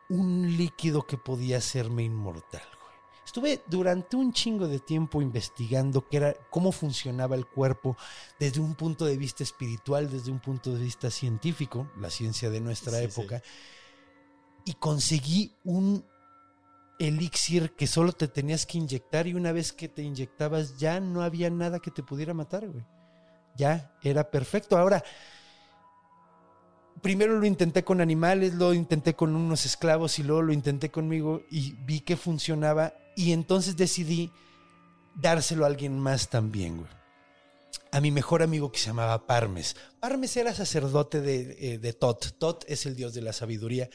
un 0.10 0.58
líquido 0.58 1.06
que 1.06 1.18
podía 1.18 1.58
hacerme 1.58 2.04
inmortal, 2.04 2.64
güey. 2.82 2.96
Estuve 3.26 3.64
durante 3.68 4.16
un 4.16 4.34
chingo 4.34 4.68
de 4.68 4.80
tiempo 4.80 5.22
investigando 5.22 6.08
qué 6.10 6.18
era, 6.18 6.34
cómo 6.50 6.72
funcionaba 6.72 7.36
el 7.36 7.46
cuerpo 7.46 7.96
desde 8.40 8.60
un 8.60 8.76
punto 8.76 9.06
de 9.06 9.18
vista 9.18 9.44
espiritual, 9.44 10.10
desde 10.10 10.32
un 10.32 10.40
punto 10.40 10.74
de 10.74 10.84
vista 10.84 11.12
científico, 11.12 11.92
la 11.98 12.10
ciencia 12.10 12.50
de 12.50 12.60
nuestra 12.60 12.98
Sí, 12.98 13.04
época, 13.04 13.44
y 14.66 14.74
conseguí 14.74 15.56
un 15.64 16.06
elixir 17.00 17.76
que 17.76 17.88
solo 17.88 18.12
te 18.14 18.28
tenías 18.28 18.66
que 18.66 18.78
inyectar 18.78 19.28
y 19.28 19.34
una 19.34 19.52
vez 19.52 19.74
que 19.74 19.88
te 19.88 20.02
inyectabas 20.02 20.78
ya 20.78 21.00
no 21.00 21.22
había 21.22 21.50
nada 21.50 21.80
que 21.80 21.92
te 21.92 22.04
pudiera 22.04 22.34
matar, 22.34 22.68
güey. 22.68 22.86
Ya 23.56 23.98
era 24.02 24.30
perfecto. 24.32 24.78
Ahora, 24.78 25.04
primero 27.02 27.40
lo 27.40 27.46
intenté 27.46 27.84
con 27.84 28.02
animales, 28.02 28.54
lo 28.56 28.74
intenté 28.74 29.14
con 29.16 29.36
unos 29.36 29.66
esclavos 29.66 30.20
y 30.20 30.24
luego 30.24 30.42
lo 30.42 30.54
intenté 30.54 30.90
conmigo 30.90 31.44
y 31.50 31.74
vi 31.86 32.02
que 32.02 32.18
funcionaba 32.18 32.94
y 33.16 33.32
entonces 33.32 33.78
decidí 33.78 34.32
dárselo 35.16 35.66
a 35.66 35.68
alguien 35.68 36.00
más 36.00 36.30
también, 36.30 36.78
güey. 36.78 36.90
A 37.92 38.02
mi 38.02 38.12
mejor 38.12 38.44
amigo 38.44 38.72
que 38.72 38.80
se 38.80 38.88
llamaba 38.88 39.26
Parmes. 39.26 39.76
Parmes 40.00 40.38
era 40.38 40.54
sacerdote 40.54 41.22
de, 41.22 41.58
eh, 41.60 41.78
de 41.80 41.94
Tot. 41.94 42.38
Tot 42.38 42.64
es 42.68 42.86
el 42.86 42.96
dios 42.96 43.14
de 43.14 43.22
la 43.22 43.34
sabiduría. 43.34 43.90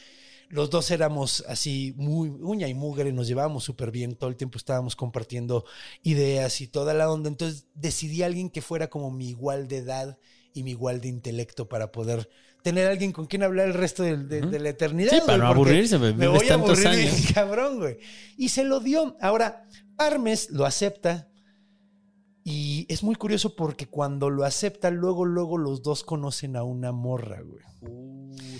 Los 0.48 0.70
dos 0.70 0.90
éramos 0.90 1.44
así, 1.48 1.94
muy 1.96 2.28
uña 2.28 2.68
y 2.68 2.74
mugre, 2.74 3.12
nos 3.12 3.26
llevábamos 3.26 3.64
súper 3.64 3.90
bien, 3.90 4.14
todo 4.14 4.30
el 4.30 4.36
tiempo 4.36 4.58
estábamos 4.58 4.94
compartiendo 4.94 5.64
ideas 6.02 6.60
y 6.60 6.66
toda 6.66 6.92
la 6.92 7.10
onda. 7.10 7.28
Entonces 7.28 7.66
decidí 7.74 8.22
a 8.22 8.26
alguien 8.26 8.50
que 8.50 8.62
fuera 8.62 8.88
como 8.88 9.10
mi 9.10 9.30
igual 9.30 9.68
de 9.68 9.78
edad 9.78 10.18
y 10.52 10.62
mi 10.62 10.72
igual 10.72 11.00
de 11.00 11.08
intelecto 11.08 11.68
para 11.68 11.92
poder 11.92 12.28
tener 12.64 12.88
a 12.88 12.90
alguien 12.92 13.12
con 13.12 13.26
quien 13.26 13.42
hablar 13.42 13.68
el 13.68 13.74
resto 13.74 14.02
de, 14.02 14.16
de 14.16 14.58
la 14.58 14.70
eternidad. 14.70 15.10
Sí, 15.12 15.20
para 15.24 15.36
no 15.38 15.46
aburrirse, 15.48 15.98
me 15.98 16.14
Me 16.14 16.26
voy 16.26 16.48
a 16.48 16.54
aburrir 16.54 16.78
bien 16.88 17.08
años. 17.08 17.26
cabrón, 17.34 17.78
güey. 17.78 17.98
Y 18.38 18.48
se 18.48 18.64
lo 18.64 18.80
dio. 18.80 19.16
Ahora, 19.20 19.68
Parmes 19.96 20.48
lo 20.50 20.64
acepta. 20.64 21.28
Y 22.42 22.86
es 22.88 23.02
muy 23.02 23.14
curioso 23.16 23.54
porque 23.54 23.86
cuando 23.86 24.30
lo 24.30 24.44
acepta, 24.44 24.90
luego, 24.90 25.24
luego 25.26 25.58
los 25.58 25.82
dos 25.82 26.04
conocen 26.04 26.56
a 26.56 26.62
una 26.62 26.90
morra, 26.90 27.40
güey. 27.42 27.64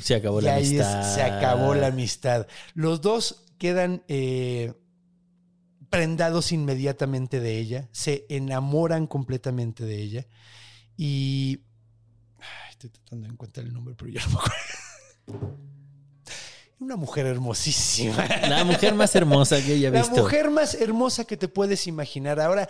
Se 0.00 0.14
acabó 0.14 0.40
Y 0.40 0.44
la 0.44 0.54
ahí 0.56 0.76
es- 0.76 0.80
amistad. 0.84 1.14
se 1.14 1.22
acabó 1.22 1.74
la 1.74 1.86
amistad. 1.88 2.46
Los 2.74 3.00
dos 3.00 3.46
quedan 3.58 4.02
eh, 4.08 4.74
prendados 5.90 6.52
inmediatamente 6.52 7.40
de 7.40 7.58
ella, 7.58 7.88
se 7.92 8.26
enamoran 8.28 9.06
completamente 9.06 9.84
de 9.84 10.02
ella 10.02 10.26
y 10.96 11.60
Estoy 12.84 13.00
tratando 13.00 13.26
de 13.26 13.32
encontrar 13.32 13.66
el 13.66 13.72
nombre, 13.72 13.94
pero 13.96 14.10
ya 14.10 14.20
no 14.26 14.32
me 14.32 14.36
acuerdo. 14.36 15.58
Una 16.80 16.96
mujer 16.96 17.24
hermosísima. 17.24 18.26
La 18.46 18.62
mujer 18.64 18.94
más 18.94 19.14
hermosa 19.14 19.56
que 19.62 19.74
ella 19.74 19.88
ha 19.88 19.92
La 19.92 20.00
visto. 20.02 20.16
mujer 20.16 20.50
más 20.50 20.74
hermosa 20.74 21.24
que 21.24 21.38
te 21.38 21.48
puedes 21.48 21.86
imaginar. 21.86 22.40
Ahora, 22.40 22.68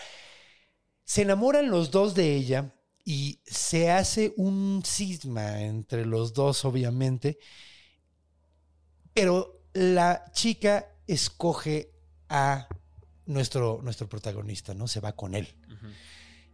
se 1.02 1.22
enamoran 1.22 1.68
los 1.68 1.90
dos 1.90 2.14
de 2.14 2.32
ella 2.36 2.72
y 3.04 3.40
se 3.44 3.90
hace 3.90 4.32
un 4.36 4.82
cisma 4.86 5.62
entre 5.62 6.06
los 6.06 6.32
dos, 6.32 6.64
obviamente. 6.64 7.38
Pero 9.14 9.64
la 9.72 10.30
chica 10.32 10.86
escoge 11.08 11.90
a 12.28 12.68
nuestro, 13.26 13.80
nuestro 13.82 14.08
protagonista, 14.08 14.74
¿no? 14.74 14.86
Se 14.86 15.00
va 15.00 15.16
con 15.16 15.34
él. 15.34 15.48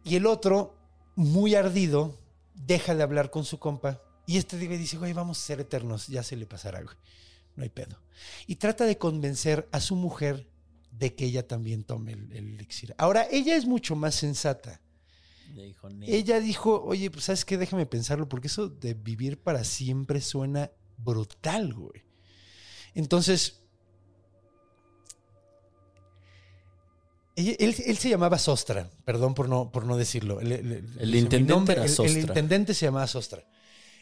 Y 0.03 0.17
el 0.17 0.25
otro, 0.25 0.79
muy 1.15 1.55
ardido, 1.55 2.20
deja 2.67 2.95
de 2.95 3.03
hablar 3.03 3.31
con 3.31 3.45
su 3.45 3.59
compa. 3.59 4.03
Y 4.27 4.37
este 4.37 4.59
dice, 4.59 4.79
dice, 4.79 4.99
güey, 4.99 5.13
vamos 5.13 5.39
a 5.39 5.47
ser 5.47 5.61
eternos, 5.61 6.07
ya 6.07 6.23
se 6.23 6.37
le 6.37 6.47
pasará, 6.47 6.83
güey. 6.83 6.97
No 7.57 7.63
hay 7.65 7.69
pedo. 7.69 8.01
Y 8.47 8.57
trata 8.57 8.85
de 8.85 8.97
convencer 8.99 9.69
a 9.73 9.81
su 9.81 9.97
mujer 9.97 10.49
de 10.93 11.15
que 11.15 11.25
ella 11.25 11.47
también 11.47 11.85
tome 11.85 12.13
el, 12.13 12.33
el 12.33 12.55
elixir. 12.55 12.95
Ahora, 12.99 13.27
ella 13.31 13.57
es 13.57 13.67
mucho 13.67 13.97
más 13.97 14.15
sensata. 14.15 14.81
Ella 16.03 16.41
dijo, 16.41 16.83
oye, 16.83 17.11
pues 17.11 17.25
sabes 17.25 17.45
qué, 17.45 17.59
déjame 17.59 17.87
pensarlo, 17.87 18.29
porque 18.29 18.47
eso 18.47 18.69
de 18.69 18.95
vivir 18.95 19.41
para 19.41 19.65
siempre 19.65 20.21
suena 20.21 20.71
brutal, 20.97 21.75
güey. 21.75 22.05
Entonces, 22.95 23.60
él, 27.59 27.75
él 27.87 27.99
se 27.99 28.09
llamaba 28.09 28.39
Sostra, 28.39 28.91
perdón 29.05 29.35
por 29.35 29.49
no, 29.49 29.71
por 29.73 29.85
no 29.87 29.97
decirlo. 29.97 30.41
El, 30.41 30.53
el- 30.53 30.85
El 30.99 31.11
mi 31.11 31.19
intendente 31.19 31.73
era 31.73 31.89
Sostra. 31.89 32.07
El 32.07 32.19
intendente 32.29 32.75
se 32.75 32.87
llamaba 32.87 33.07
Sostra. 33.07 33.45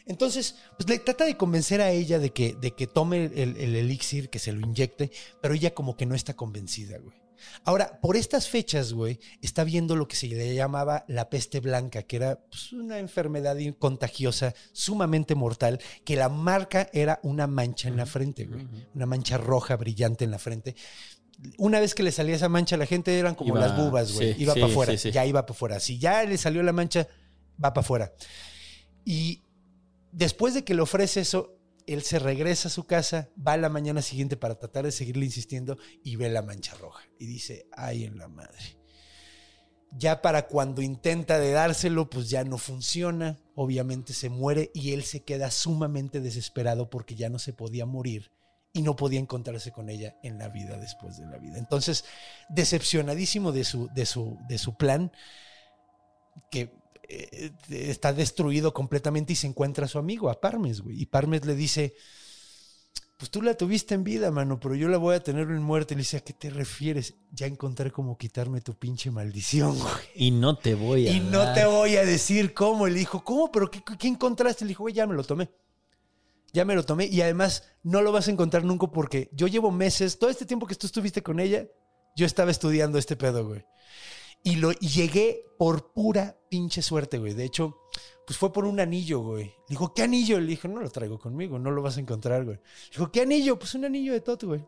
Entonces, 0.05 0.55
pues 0.77 0.89
le 0.89 0.99
trata 0.99 1.25
de 1.25 1.37
convencer 1.37 1.81
a 1.81 1.91
ella 1.91 2.17
de 2.19 2.31
que, 2.31 2.55
de 2.59 2.71
que 2.71 2.87
tome 2.87 3.25
el, 3.25 3.57
el 3.57 3.75
elixir, 3.75 4.29
que 4.29 4.39
se 4.39 4.51
lo 4.51 4.59
inyecte, 4.65 5.11
pero 5.41 5.53
ella 5.53 5.73
como 5.73 5.95
que 5.95 6.05
no 6.05 6.15
está 6.15 6.35
convencida, 6.35 6.97
güey. 6.97 7.15
Ahora, 7.63 8.01
por 8.01 8.17
estas 8.17 8.49
fechas, 8.49 8.91
güey, 8.91 9.17
está 9.41 9.63
viendo 9.63 9.95
lo 9.95 10.09
que 10.09 10.17
se 10.17 10.27
le 10.27 10.53
llamaba 10.55 11.05
la 11.07 11.29
peste 11.29 11.61
blanca, 11.61 12.03
que 12.03 12.17
era 12.17 12.37
pues, 12.49 12.73
una 12.73 12.99
enfermedad 12.99 13.55
contagiosa 13.77 14.53
sumamente 14.73 15.35
mortal, 15.35 15.79
que 16.03 16.17
la 16.17 16.27
marca 16.27 16.89
era 16.91 17.19
una 17.23 17.47
mancha 17.47 17.87
en 17.87 17.95
la 17.95 18.05
frente, 18.05 18.43
güey. 18.45 18.67
Una 18.93 19.05
mancha 19.05 19.37
roja 19.37 19.77
brillante 19.77 20.25
en 20.25 20.31
la 20.31 20.39
frente. 20.39 20.75
Una 21.57 21.79
vez 21.79 21.95
que 21.95 22.03
le 22.03 22.11
salía 22.11 22.35
esa 22.35 22.49
mancha, 22.49 22.75
la 22.77 22.85
gente 22.85 23.17
eran 23.17 23.33
como 23.35 23.55
Iba- 23.55 23.61
las 23.67 23.77
bubas, 23.77 24.11
güey. 24.13 24.33
sí, 24.33 24.41
Iba 24.43 24.53
sí, 24.53 24.59
para 24.59 24.71
afuera, 24.71 24.97
sí. 24.97 25.11
ya 25.11 25.25
iba 25.25 25.45
para 25.45 25.55
afuera. 25.55 25.79
Si 25.79 25.97
ya 25.97 26.23
le 26.23 26.37
salió 26.37 26.61
la 26.63 26.73
mancha, 26.73 27.07
va 27.63 27.73
para 27.73 27.81
afuera. 27.85 28.13
Y 29.05 29.41
después 30.11 30.53
de 30.53 30.63
que 30.63 30.73
le 30.73 30.81
ofrece 30.81 31.21
eso, 31.21 31.55
él 31.87 32.03
se 32.03 32.19
regresa 32.19 32.67
a 32.67 32.71
su 32.71 32.83
casa, 32.85 33.29
va 33.35 33.53
a 33.53 33.57
la 33.57 33.69
mañana 33.69 34.01
siguiente 34.01 34.37
para 34.37 34.55
tratar 34.59 34.85
de 34.85 34.91
seguirle 34.91 35.25
insistiendo 35.25 35.77
y 36.03 36.17
ve 36.17 36.29
la 36.29 36.41
mancha 36.41 36.75
roja. 36.75 37.03
Y 37.17 37.25
dice, 37.25 37.67
ay, 37.71 38.03
en 38.03 38.17
la 38.17 38.27
madre. 38.27 38.77
Ya 39.91 40.21
para 40.21 40.45
cuando 40.47 40.81
intenta 40.83 41.39
de 41.39 41.51
dárselo, 41.51 42.09
pues 42.11 42.29
ya 42.29 42.43
no 42.43 42.57
funciona. 42.59 43.39
Obviamente 43.55 44.13
se 44.13 44.29
muere 44.29 44.69
y 44.73 44.91
él 44.91 45.03
se 45.03 45.23
queda 45.23 45.49
sumamente 45.49 46.19
desesperado 46.19 46.89
porque 46.91 47.15
ya 47.15 47.29
no 47.29 47.39
se 47.39 47.53
podía 47.53 47.85
morir 47.87 48.31
y 48.71 48.81
no 48.81 48.95
podía 48.95 49.19
encontrarse 49.19 49.71
con 49.71 49.89
ella 49.89 50.15
en 50.23 50.37
la 50.37 50.49
vida 50.49 50.77
después 50.77 51.17
de 51.17 51.25
la 51.25 51.37
vida. 51.37 51.57
Entonces, 51.57 52.05
decepcionadísimo 52.49 53.51
de 53.51 53.63
su, 53.63 53.89
de 53.95 54.05
su, 54.05 54.37
de 54.47 54.57
su 54.57 54.75
plan, 54.77 55.11
que 56.51 56.71
eh, 57.07 57.51
está 57.69 58.13
destruido 58.13 58.73
completamente 58.73 59.33
y 59.33 59.35
se 59.35 59.47
encuentra 59.47 59.85
a 59.85 59.87
su 59.89 59.97
amigo, 59.97 60.29
a 60.29 60.39
Parmes, 60.39 60.81
güey. 60.81 61.01
Y 61.01 61.07
Parmes 61.07 61.45
le 61.45 61.55
dice, 61.55 61.95
pues 63.17 63.31
tú 63.31 63.41
la 63.41 63.55
tuviste 63.55 63.95
en 63.95 64.03
vida, 64.03 64.29
mano, 64.31 64.59
pero 64.59 64.75
yo 64.75 64.87
la 64.87 64.97
voy 64.97 65.15
a 65.15 65.23
tener 65.23 65.49
en 65.49 65.63
muerte. 65.63 65.93
Y 65.93 65.97
le 65.97 66.01
dice, 66.01 66.17
¿a 66.17 66.21
qué 66.21 66.33
te 66.33 66.49
refieres? 66.51 67.15
Ya 67.31 67.47
encontré 67.47 67.91
cómo 67.91 68.17
quitarme 68.17 68.61
tu 68.61 68.75
pinche 68.75 69.09
maldición, 69.11 69.77
güey. 69.79 69.93
Y 70.15 70.31
no 70.31 70.57
te 70.57 70.75
voy 70.75 71.07
a 71.07 71.11
Y 71.11 71.19
no 71.19 71.39
dar". 71.39 71.55
te 71.55 71.65
voy 71.65 71.97
a 71.97 72.05
decir 72.05 72.53
cómo. 72.53 72.87
Y 72.87 72.91
le 72.91 72.99
dijo, 72.99 73.23
¿cómo? 73.23 73.51
¿Pero 73.51 73.69
qué, 73.71 73.81
qué 73.97 74.07
encontraste? 74.07 74.63
Le 74.63 74.69
dijo, 74.69 74.83
güey, 74.83 74.93
ya 74.93 75.07
me 75.07 75.15
lo 75.15 75.23
tomé. 75.23 75.49
Ya 76.53 76.65
me 76.65 76.75
lo 76.75 76.83
tomé. 76.83 77.05
Y 77.05 77.21
además, 77.21 77.63
no 77.83 78.01
lo 78.01 78.11
vas 78.11 78.27
a 78.27 78.31
encontrar 78.31 78.63
nunca 78.63 78.87
porque 78.87 79.29
yo 79.33 79.47
llevo 79.47 79.71
meses, 79.71 80.19
todo 80.19 80.29
este 80.29 80.45
tiempo 80.45 80.67
que 80.67 80.75
tú 80.75 80.87
estuviste 80.87 81.23
con 81.23 81.39
ella, 81.39 81.67
yo 82.15 82.25
estaba 82.25 82.51
estudiando 82.51 82.97
este 82.97 83.15
pedo, 83.15 83.47
güey. 83.47 83.65
Y 84.43 84.55
lo 84.55 84.71
y 84.71 84.87
llegué 84.87 85.45
por 85.57 85.91
pura 85.91 86.37
pinche 86.49 86.81
suerte, 86.81 87.17
güey. 87.17 87.33
De 87.33 87.43
hecho, 87.43 87.77
pues 88.25 88.37
fue 88.37 88.53
por 88.53 88.65
un 88.65 88.79
anillo, 88.79 89.19
güey. 89.19 89.45
Le 89.45 89.53
dijo, 89.69 89.93
¿qué 89.93 90.03
anillo? 90.03 90.39
Le 90.39 90.47
dije, 90.47 90.67
no 90.67 90.81
lo 90.81 90.89
traigo 90.89 91.19
conmigo, 91.19 91.59
no 91.59 91.71
lo 91.71 91.81
vas 91.81 91.97
a 91.97 91.99
encontrar, 91.99 92.45
güey. 92.45 92.57
Le 92.57 92.91
dijo, 92.91 93.11
¿qué 93.11 93.21
anillo? 93.21 93.59
Pues 93.59 93.75
un 93.75 93.85
anillo 93.85 94.13
de 94.13 94.21
Tot, 94.21 94.43
güey. 94.43 94.65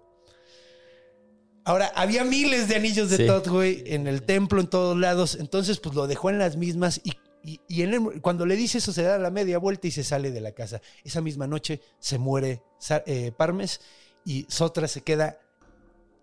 Ahora, 1.64 1.92
había 1.96 2.24
miles 2.24 2.68
de 2.68 2.76
anillos 2.76 3.10
de 3.10 3.18
Sí. 3.18 3.28
Tot, 3.28 3.48
güey, 3.48 3.84
en 3.86 4.08
el 4.08 4.24
templo, 4.24 4.60
en 4.60 4.68
todos 4.68 4.98
lados. 4.98 5.36
Entonces, 5.40 5.80
pues 5.80 5.96
lo 5.96 6.08
dejó 6.08 6.30
en 6.30 6.40
las 6.40 6.58
mismas 6.58 7.02
y, 7.04 7.14
y- 7.44 7.60
y 7.68 7.82
en 7.84 7.94
el- 7.94 8.22
cuando 8.22 8.46
le 8.46 8.56
dice 8.56 8.78
eso, 8.80 8.92
se 8.94 9.04
da 9.04 9.18
la 9.18 9.32
media 9.32 9.58
vuelta 9.58 9.88
y 9.88 9.92
se 9.92 10.04
sale 10.04 10.32
de 10.32 10.42
la 10.42 10.52
casa. 10.52 10.82
Esa 11.04 11.22
misma 11.22 11.48
noche 11.48 11.82
se 12.00 12.18
muere 12.18 12.62
eh, 13.06 13.32
Parmes 13.36 13.82
y 14.26 14.46
Sotra 14.50 14.88
se 14.88 15.02
queda 15.02 15.40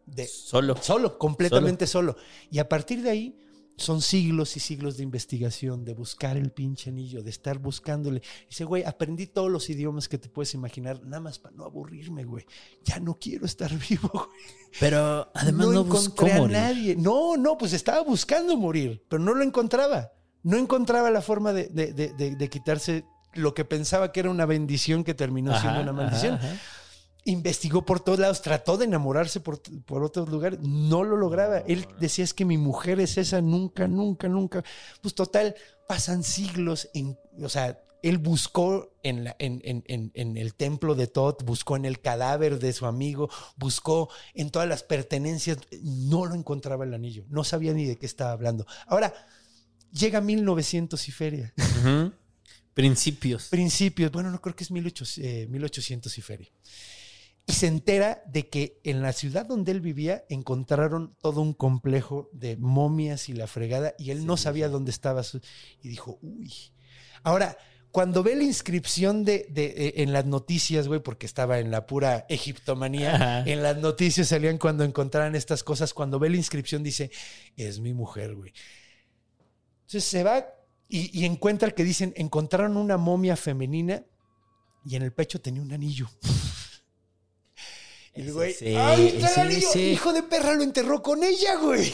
de, 0.06 0.26
Solo. 0.26 0.76
Solo, 0.80 1.18
completamente 1.18 1.86
solo. 1.86 2.16
Y 2.50 2.58
a 2.60 2.68
partir 2.68 3.02
de 3.02 3.10
ahí 3.10 3.36
son 3.76 4.02
siglos 4.02 4.56
y 4.56 4.60
siglos 4.60 4.96
de 4.96 5.04
investigación, 5.04 5.84
de 5.84 5.94
buscar 5.94 6.36
el 6.36 6.50
pinche 6.50 6.90
anillo, 6.90 7.22
de 7.22 7.30
estar 7.30 7.58
buscándole. 7.58 8.22
Dice, 8.48 8.64
güey, 8.64 8.82
aprendí 8.84 9.26
todos 9.28 9.50
los 9.50 9.70
idiomas 9.70 10.08
que 10.08 10.18
te 10.18 10.28
puedes 10.28 10.52
imaginar, 10.54 11.00
nada 11.04 11.20
más 11.20 11.38
para 11.38 11.54
no 11.54 11.64
aburrirme, 11.64 12.24
güey. 12.24 12.44
Ya 12.84 12.98
no 12.98 13.14
quiero 13.20 13.46
estar 13.46 13.70
vivo, 13.88 14.08
güey. 14.12 14.26
Pero 14.80 15.30
además 15.34 15.68
no, 15.68 15.84
buscó 15.84 16.26
encontré 16.26 16.32
a 16.32 16.38
morir. 16.40 16.56
nadie. 16.56 16.96
No, 16.96 17.36
no, 17.36 17.56
pues 17.56 17.72
estaba 17.72 18.02
buscando 18.02 18.56
morir, 18.56 19.04
pero 19.08 19.22
no 19.22 19.32
lo 19.34 19.44
encontraba. 19.44 20.10
No 20.42 20.56
encontraba 20.56 21.10
la 21.10 21.20
forma 21.22 21.52
de, 21.52 21.68
de- 21.68 21.92
de- 21.92 22.36
de- 22.36 22.48
quitarse 22.50 23.04
lo 23.34 23.54
que 23.54 23.64
pensaba 23.64 24.12
que 24.12 24.20
era 24.20 24.30
una 24.30 24.46
bendición 24.46 25.04
que 25.04 25.14
terminó 25.14 25.52
Ajá, 25.52 25.60
siendo 25.60 25.80
una 25.82 25.92
maldición 25.92 26.34
ajá, 26.34 26.46
ajá. 26.52 26.60
investigó 27.24 27.84
por 27.84 28.00
todos 28.00 28.18
lados, 28.18 28.40
trató 28.42 28.76
de 28.78 28.86
enamorarse 28.86 29.40
por, 29.40 29.60
por 29.84 30.02
otros 30.02 30.28
lugares, 30.30 30.60
no 30.62 31.04
lo 31.04 31.16
lograba. 31.16 31.58
Él 31.58 31.86
decía, 32.00 32.24
es 32.24 32.32
que 32.34 32.44
mi 32.44 32.56
mujer 32.56 33.00
es 33.00 33.18
esa, 33.18 33.40
nunca, 33.42 33.86
nunca, 33.86 34.28
nunca. 34.28 34.64
Pues 35.02 35.14
total, 35.14 35.54
pasan 35.86 36.22
siglos 36.22 36.88
en, 36.94 37.18
o 37.42 37.48
sea, 37.48 37.80
él 38.02 38.18
buscó 38.18 38.92
en, 39.02 39.24
la- 39.24 39.36
en, 39.40 39.60
en- 39.64 39.84
en- 39.88 40.10
en 40.14 40.36
el 40.36 40.54
templo 40.54 40.94
de 40.94 41.06
Tot, 41.08 41.42
buscó 41.44 41.76
en 41.76 41.84
el 41.84 42.00
cadáver 42.00 42.58
de 42.60 42.72
su 42.72 42.86
amigo, 42.86 43.28
buscó 43.56 44.08
en 44.34 44.50
todas 44.50 44.68
las 44.68 44.82
pertenencias, 44.84 45.58
no 45.82 46.24
lo 46.24 46.34
encontraba 46.34 46.84
el 46.84 46.94
anillo, 46.94 47.24
no 47.28 47.42
sabía 47.44 47.74
ni 47.74 47.84
de 47.84 47.98
qué 47.98 48.06
estaba 48.06 48.30
hablando. 48.32 48.66
Ahora, 48.86 49.12
llega 49.92 50.20
1900 50.20 51.08
y 51.08 51.12
feria. 51.12 51.54
Principios. 52.74 53.48
Principios, 53.48 54.12
bueno, 54.12 54.30
no 54.30 54.40
creo 54.40 54.54
que 54.54 54.64
es 54.64 54.70
1800, 54.70 55.18
eh, 55.18 55.46
1800 55.50 56.16
y 56.18 56.22
feria. 56.22 56.48
Y 57.46 57.52
se 57.54 57.66
entera 57.66 58.22
de 58.26 58.48
que 58.48 58.78
en 58.84 59.00
la 59.02 59.12
ciudad 59.12 59.46
donde 59.46 59.72
él 59.72 59.80
vivía 59.80 60.24
encontraron 60.28 61.16
todo 61.20 61.40
un 61.40 61.54
complejo 61.54 62.28
de 62.32 62.56
momias 62.58 63.28
y 63.30 63.32
la 63.32 63.46
fregada 63.46 63.94
y 63.98 64.10
él 64.10 64.26
no 64.26 64.36
sabía 64.36 64.68
dónde 64.68 64.90
estaba. 64.90 65.22
su- 65.24 65.40
y 65.82 65.88
dijo, 65.88 66.18
uy. 66.22 66.52
Ahora, 67.22 67.56
cuando 67.90 68.22
ve 68.22 68.36
la 68.36 68.44
inscripción 68.44 69.24
de, 69.24 69.46
de- 69.50 69.64
eh, 69.88 69.92
en 70.02 70.12
las 70.12 70.26
noticias, 70.26 70.86
güey, 70.88 71.00
porque 71.02 71.24
estaba 71.26 71.58
en 71.58 71.70
la 71.70 71.86
pura 71.86 72.26
egiptomanía, 72.28 73.14
Ajá. 73.14 73.50
en 73.50 73.62
las 73.62 73.78
noticias 73.78 74.28
salían 74.28 74.58
cuando 74.58 74.84
encontraran 74.84 75.34
estas 75.34 75.64
cosas, 75.64 75.94
cuando 75.94 76.18
ve 76.18 76.28
la 76.30 76.36
inscripción 76.36 76.82
dice, 76.82 77.10
es 77.56 77.80
mi 77.80 77.94
mujer, 77.94 78.34
güey. 78.34 78.52
Entonces 79.88 80.04
se 80.04 80.22
va 80.22 80.46
y, 80.86 81.18
y 81.18 81.24
encuentra 81.24 81.70
que 81.70 81.82
dicen, 81.82 82.12
encontraron 82.16 82.76
una 82.76 82.98
momia 82.98 83.36
femenina 83.36 84.04
y 84.84 84.96
en 84.96 85.02
el 85.02 85.14
pecho 85.14 85.40
tenía 85.40 85.62
un 85.62 85.72
anillo. 85.72 86.08
Y 88.14 88.20
el 88.22 88.32
güey, 88.32 88.52
sí, 88.52 88.74
¡ay, 88.76 89.08
está 89.16 89.42
el 89.42 89.48
anillo! 89.50 89.68
sí. 89.72 89.80
Hijo 89.92 90.12
de 90.12 90.22
perra, 90.22 90.54
lo 90.54 90.62
enterró 90.62 91.02
con 91.02 91.22
ella, 91.22 91.56
güey. 91.56 91.92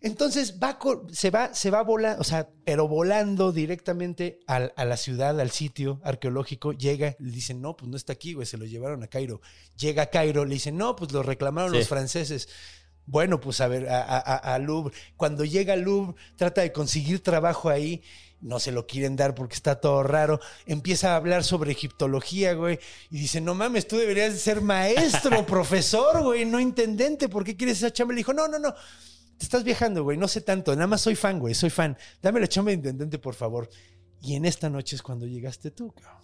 Entonces 0.00 0.58
va, 0.62 0.78
se 1.12 1.30
va, 1.30 1.54
se 1.54 1.70
va 1.70 1.82
volando, 1.82 2.20
o 2.20 2.24
sea, 2.24 2.48
pero 2.64 2.88
volando 2.88 3.52
directamente 3.52 4.40
al- 4.48 4.72
a 4.76 4.84
la 4.84 4.96
ciudad, 4.96 5.40
al 5.40 5.50
sitio 5.52 6.00
arqueológico, 6.02 6.72
llega, 6.72 7.14
le 7.20 7.30
dicen, 7.30 7.60
no, 7.60 7.76
pues 7.76 7.88
no 7.90 7.96
está 7.96 8.12
aquí, 8.12 8.34
güey, 8.34 8.46
se 8.46 8.58
lo 8.58 8.64
llevaron 8.64 9.02
a 9.04 9.06
Cairo. 9.06 9.40
Llega 9.76 10.02
a 10.04 10.06
Cairo, 10.10 10.44
le 10.44 10.54
dicen, 10.54 10.76
no, 10.76 10.96
pues 10.96 11.12
lo 11.12 11.22
reclamaron 11.22 11.70
Sí. 11.72 11.78
los 11.78 11.88
franceses. 11.88 12.48
Bueno, 13.06 13.40
pues 13.40 13.60
a 13.60 13.68
ver, 13.68 13.88
a, 13.88 14.00
a- 14.02 14.58
Louvre. 14.58 14.94
Cuando 15.16 15.44
llega 15.44 15.74
al 15.74 15.80
Louvre, 15.82 16.14
trata 16.36 16.60
de 16.62 16.72
conseguir 16.72 17.22
trabajo 17.22 17.68
ahí. 17.68 18.02
No 18.40 18.58
se 18.58 18.72
lo 18.72 18.86
quieren 18.88 19.14
dar 19.14 19.34
porque 19.36 19.54
está 19.54 19.80
todo 19.80 20.02
raro. 20.02 20.40
Empieza 20.66 21.12
a 21.12 21.16
hablar 21.16 21.44
sobre 21.44 21.70
egiptología, 21.72 22.54
güey. 22.54 22.78
Y 23.10 23.18
dice, 23.18 23.40
no 23.40 23.54
mames, 23.54 23.86
tú 23.86 23.96
deberías 23.96 24.32
de 24.32 24.38
ser 24.38 24.60
maestro, 24.60 25.46
profesor, 25.46 26.22
güey, 26.22 26.44
no 26.44 26.58
intendente. 26.58 27.28
¿Por 27.28 27.44
qué 27.44 27.56
quieres 27.56 27.78
esa 27.78 27.92
chamba? 27.92 28.14
Le 28.14 28.18
dijo, 28.18 28.32
no, 28.32 28.48
no, 28.48 28.58
no. 28.58 28.72
Te 28.72 29.44
estás 29.44 29.62
viajando, 29.64 30.02
güey. 30.02 30.16
No 30.18 30.26
sé 30.28 30.40
tanto. 30.40 30.74
Nada 30.74 30.86
más 30.88 31.00
soy 31.02 31.14
fan, 31.14 31.38
güey. 31.38 31.54
Soy 31.54 31.70
fan. 31.70 31.96
Dame 32.20 32.40
la 32.40 32.48
chamba 32.48 32.70
de 32.70 32.76
intendente, 32.76 33.18
por 33.18 33.34
favor. 33.34 33.68
Y 34.20 34.34
en 34.34 34.44
esta 34.44 34.68
noche 34.70 34.96
es 34.96 35.02
cuando 35.02 35.26
llegaste 35.26 35.70
tú, 35.70 35.92
cabrón. 35.92 36.22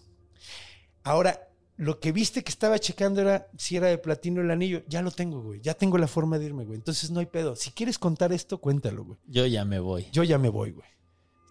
Ahora, 1.04 1.47
lo 1.78 2.00
que 2.00 2.12
viste 2.12 2.42
que 2.42 2.50
estaba 2.50 2.78
checando 2.78 3.20
era 3.20 3.48
si 3.56 3.76
era 3.76 3.86
de 3.86 3.98
platino 3.98 4.42
el 4.42 4.50
anillo. 4.50 4.82
Ya 4.88 5.00
lo 5.00 5.12
tengo, 5.12 5.40
güey. 5.40 5.60
Ya 5.62 5.74
tengo 5.74 5.96
la 5.96 6.08
forma 6.08 6.38
de 6.38 6.46
irme, 6.46 6.64
güey. 6.64 6.76
Entonces 6.76 7.10
no 7.10 7.20
hay 7.20 7.26
pedo. 7.26 7.54
Si 7.54 7.70
quieres 7.70 7.98
contar 7.98 8.32
esto, 8.32 8.58
cuéntalo, 8.58 9.04
güey. 9.04 9.18
Yo 9.26 9.46
ya 9.46 9.64
me 9.64 9.78
voy. 9.78 10.08
Yo 10.12 10.24
ya 10.24 10.38
me 10.38 10.48
voy, 10.48 10.72
güey. 10.72 10.88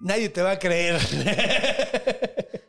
Nadie 0.01 0.27
te 0.27 0.41
va 0.41 0.51
a 0.51 0.59
creer. 0.59 0.99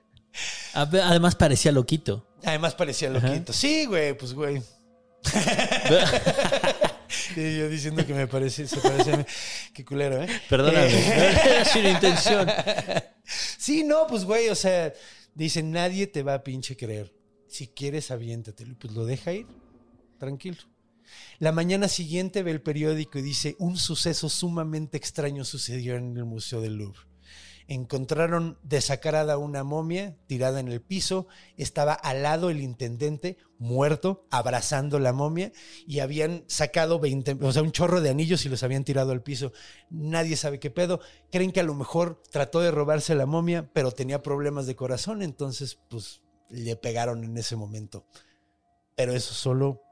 Además 0.73 1.35
parecía 1.35 1.73
loquito. 1.73 2.25
Además 2.44 2.77
parecía 2.77 3.11
loquito. 3.11 3.53
Sí, 3.53 3.87
güey, 3.87 4.16
pues, 4.16 4.33
güey. 4.33 4.62
Yo 7.37 7.68
diciendo 7.68 8.07
que 8.07 8.14
me 8.14 8.29
parece, 8.29 8.68
se 8.68 8.77
parece 8.77 9.12
a 9.12 9.16
mí. 9.16 9.25
Qué 9.75 9.85
culero, 9.85 10.23
¿eh? 10.23 10.29
Perdóname. 10.49 10.87
Eh, 10.87 11.40
Era 11.44 11.64
sin 11.64 11.87
intención. 11.87 12.49
Sí, 13.59 13.85
no, 13.85 14.07
pues, 14.07 14.25
güey, 14.25 14.49
o 14.49 14.55
sea, 14.55 14.90
dicen, 15.35 15.71
nadie 15.71 16.07
te 16.07 16.23
va 16.23 16.33
a 16.33 16.42
pinche 16.42 16.79
creer. 16.79 17.12
Si 17.48 17.68
quieres, 17.68 18.11
aviéntatelo. 18.11 18.76
Pues 18.78 18.94
lo 18.94 19.06
deja 19.06 19.32
ir, 19.32 19.46
tranquilo. 20.18 20.58
La 21.38 21.52
mañana 21.52 21.88
siguiente 21.88 22.42
ve 22.42 22.50
el 22.50 22.61
periódico 22.61 23.18
y 23.18 23.22
dice, 23.22 23.56
un 23.58 23.76
suceso 23.76 24.28
sumamente 24.28 24.96
extraño 24.96 25.44
sucedió 25.44 25.96
en 25.96 26.16
el 26.16 26.24
Museo 26.24 26.61
del 26.61 26.76
Louvre. 26.76 27.00
Encontraron 27.66 28.58
desacrada 28.62 29.37
una 29.37 29.62
momia 29.62 30.16
tirada 30.26 30.58
en 30.58 30.68
el 30.68 30.80
piso, 30.80 31.26
estaba 31.58 31.92
al 31.92 32.22
lado 32.22 32.48
el 32.48 32.62
intendente 32.62 33.37
muerto, 33.58 34.26
abrazando 34.30 34.98
la 34.98 35.12
momia, 35.12 35.52
y 35.87 35.98
habían 36.00 36.44
sacado 36.46 36.98
20, 36.98 37.37
o 37.42 37.52
sea, 37.52 37.62
un 37.62 37.72
chorro 37.72 38.00
de 38.00 38.08
anillos 38.08 38.46
y 38.46 38.48
los 38.48 38.62
habían 38.62 38.84
tirado 38.84 39.12
al 39.12 39.22
piso. 39.22 39.52
Nadie 39.90 40.37
sabe 40.37 40.61
qué 40.61 40.70
pedo. 40.70 41.00
Creen 41.30 41.52
que 41.52 41.61
a 41.61 41.64
lo 41.64 41.74
mejor 41.74 42.22
trató 42.30 42.61
de 42.61 42.70
robarse 42.70 43.14
la 43.14 43.26
momia, 43.26 43.70
pero 43.74 43.92
tenía 43.92 44.22
problemas 44.22 44.66
de 44.66 44.76
corazón, 44.76 45.22
entonces, 45.22 45.78
pues, 45.90 46.22
le 46.50 46.76
pegaron 46.76 47.24
en 47.24 47.37
ese 47.37 47.56
momento. 47.56 48.04
Pero 48.94 49.12
eso 49.12 49.32
es 49.32 49.38
solo 49.38 49.82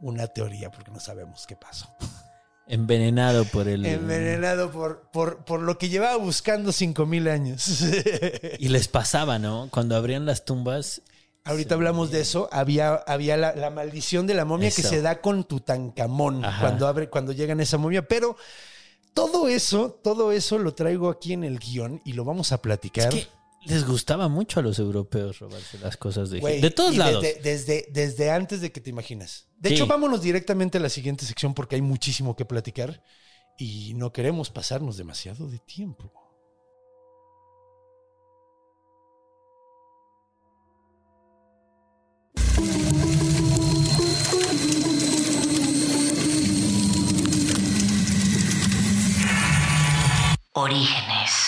una 0.00 0.26
teoría, 0.28 0.70
porque 0.70 0.90
no 0.90 1.00
sabemos 1.00 1.46
qué 1.46 1.56
pasó. 1.56 1.88
Envenenado 2.66 3.44
por 3.46 3.66
el. 3.66 3.84
Envenenado 3.86 4.70
por, 4.70 5.08
por, 5.10 5.44
por 5.44 5.60
lo 5.60 5.78
que 5.78 5.88
llevaba 5.88 6.16
buscando 6.16 6.70
5000 6.70 7.28
años. 7.28 7.82
Y 8.58 8.68
les 8.68 8.88
pasaba, 8.88 9.38
¿no? 9.38 9.68
Cuando 9.70 9.96
abrían 9.96 10.26
las 10.26 10.44
tumbas. 10.44 11.02
Ahorita 11.44 11.76
hablamos 11.76 12.10
de 12.10 12.20
eso. 12.20 12.48
Había, 12.52 12.94
había 12.94 13.38
la, 13.38 13.54
la 13.54 13.70
maldición 13.70 14.26
de 14.26 14.34
la 14.34 14.44
momia 14.44 14.70
que 14.70 14.82
se 14.82 15.00
da 15.00 15.22
con 15.22 15.44
Tutankamón 15.44 16.44
Ajá. 16.44 16.60
cuando, 16.60 16.86
abre, 16.86 17.08
cuando 17.08 17.32
llegan 17.32 17.60
esa 17.60 17.78
momia. 17.78 18.06
Pero 18.06 18.36
todo 19.14 19.48
eso, 19.48 19.98
todo 20.02 20.30
eso 20.32 20.58
lo 20.58 20.74
traigo 20.74 21.08
aquí 21.08 21.32
en 21.32 21.44
el 21.44 21.58
guion 21.58 22.02
y 22.04 22.12
lo 22.12 22.24
vamos 22.24 22.52
a 22.52 22.60
platicar. 22.60 23.08
Es 23.08 23.24
que 23.24 23.28
les 23.66 23.84
gustaba 23.86 24.28
mucho 24.28 24.60
a 24.60 24.62
los 24.62 24.78
europeos 24.78 25.38
robarse 25.40 25.78
las 25.78 25.96
cosas 25.96 26.30
de 26.30 26.40
De 26.40 26.70
todos 26.70 26.96
lados. 26.96 27.22
Desde, 27.22 27.40
desde, 27.42 27.86
desde 27.90 28.30
antes 28.30 28.60
de 28.60 28.72
que 28.72 28.80
te 28.80 28.90
imaginas. 28.90 29.46
De 29.58 29.70
Sí. 29.70 29.74
hecho, 29.74 29.86
vámonos 29.86 30.22
directamente 30.22 30.78
a 30.78 30.80
la 30.80 30.88
siguiente 30.88 31.26
sección 31.26 31.54
porque 31.54 31.76
hay 31.76 31.82
muchísimo 31.82 32.36
que 32.36 32.44
platicar 32.44 33.02
y 33.58 33.92
no 33.94 34.12
queremos 34.12 34.50
pasarnos 34.50 34.96
demasiado 34.96 35.48
de 35.48 35.58
tiempo. 35.58 36.12
Orígenes. 50.54 51.47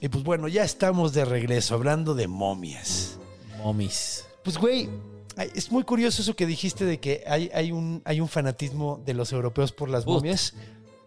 Y 0.00 0.08
pues 0.08 0.22
bueno, 0.24 0.48
ya 0.48 0.64
estamos 0.64 1.12
de 1.12 1.24
regreso 1.24 1.74
hablando 1.74 2.14
de 2.14 2.28
momias. 2.28 3.18
Momis. 3.58 4.24
Pues 4.44 4.56
güey, 4.56 4.88
es 5.54 5.70
muy 5.72 5.82
curioso 5.82 6.22
eso 6.22 6.34
que 6.36 6.46
dijiste 6.46 6.84
de 6.84 7.00
que 7.00 7.24
hay, 7.26 7.50
hay, 7.52 7.72
un, 7.72 8.02
hay 8.04 8.20
un 8.20 8.28
fanatismo 8.28 9.02
de 9.04 9.14
los 9.14 9.32
europeos 9.32 9.72
por 9.72 9.88
las 9.88 10.06
momias. 10.06 10.54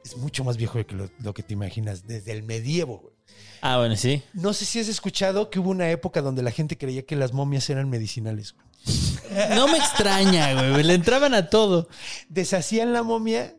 Es 0.03 0.17
mucho 0.17 0.43
más 0.43 0.57
viejo 0.57 0.85
que 0.85 0.95
lo, 0.95 1.09
lo 1.19 1.33
que 1.33 1.43
te 1.43 1.53
imaginas, 1.53 2.07
desde 2.07 2.31
el 2.31 2.43
medievo. 2.43 2.97
güey. 2.99 3.13
Ah, 3.61 3.77
bueno, 3.77 3.95
sí. 3.95 4.23
No 4.33 4.51
sé 4.53 4.65
si 4.65 4.79
has 4.79 4.87
escuchado 4.87 5.49
que 5.49 5.59
hubo 5.59 5.69
una 5.69 5.89
época 5.91 6.21
donde 6.21 6.41
la 6.41 6.51
gente 6.51 6.77
creía 6.77 7.05
que 7.05 7.15
las 7.15 7.33
momias 7.33 7.69
eran 7.69 7.89
medicinales. 7.89 8.53
güey. 8.53 9.55
No 9.55 9.67
me 9.67 9.77
extraña, 9.77 10.71
güey. 10.71 10.83
Le 10.83 10.95
entraban 10.95 11.33
a 11.33 11.49
todo. 11.49 11.87
Deshacían 12.27 12.91
la 12.93 13.03
momia 13.03 13.55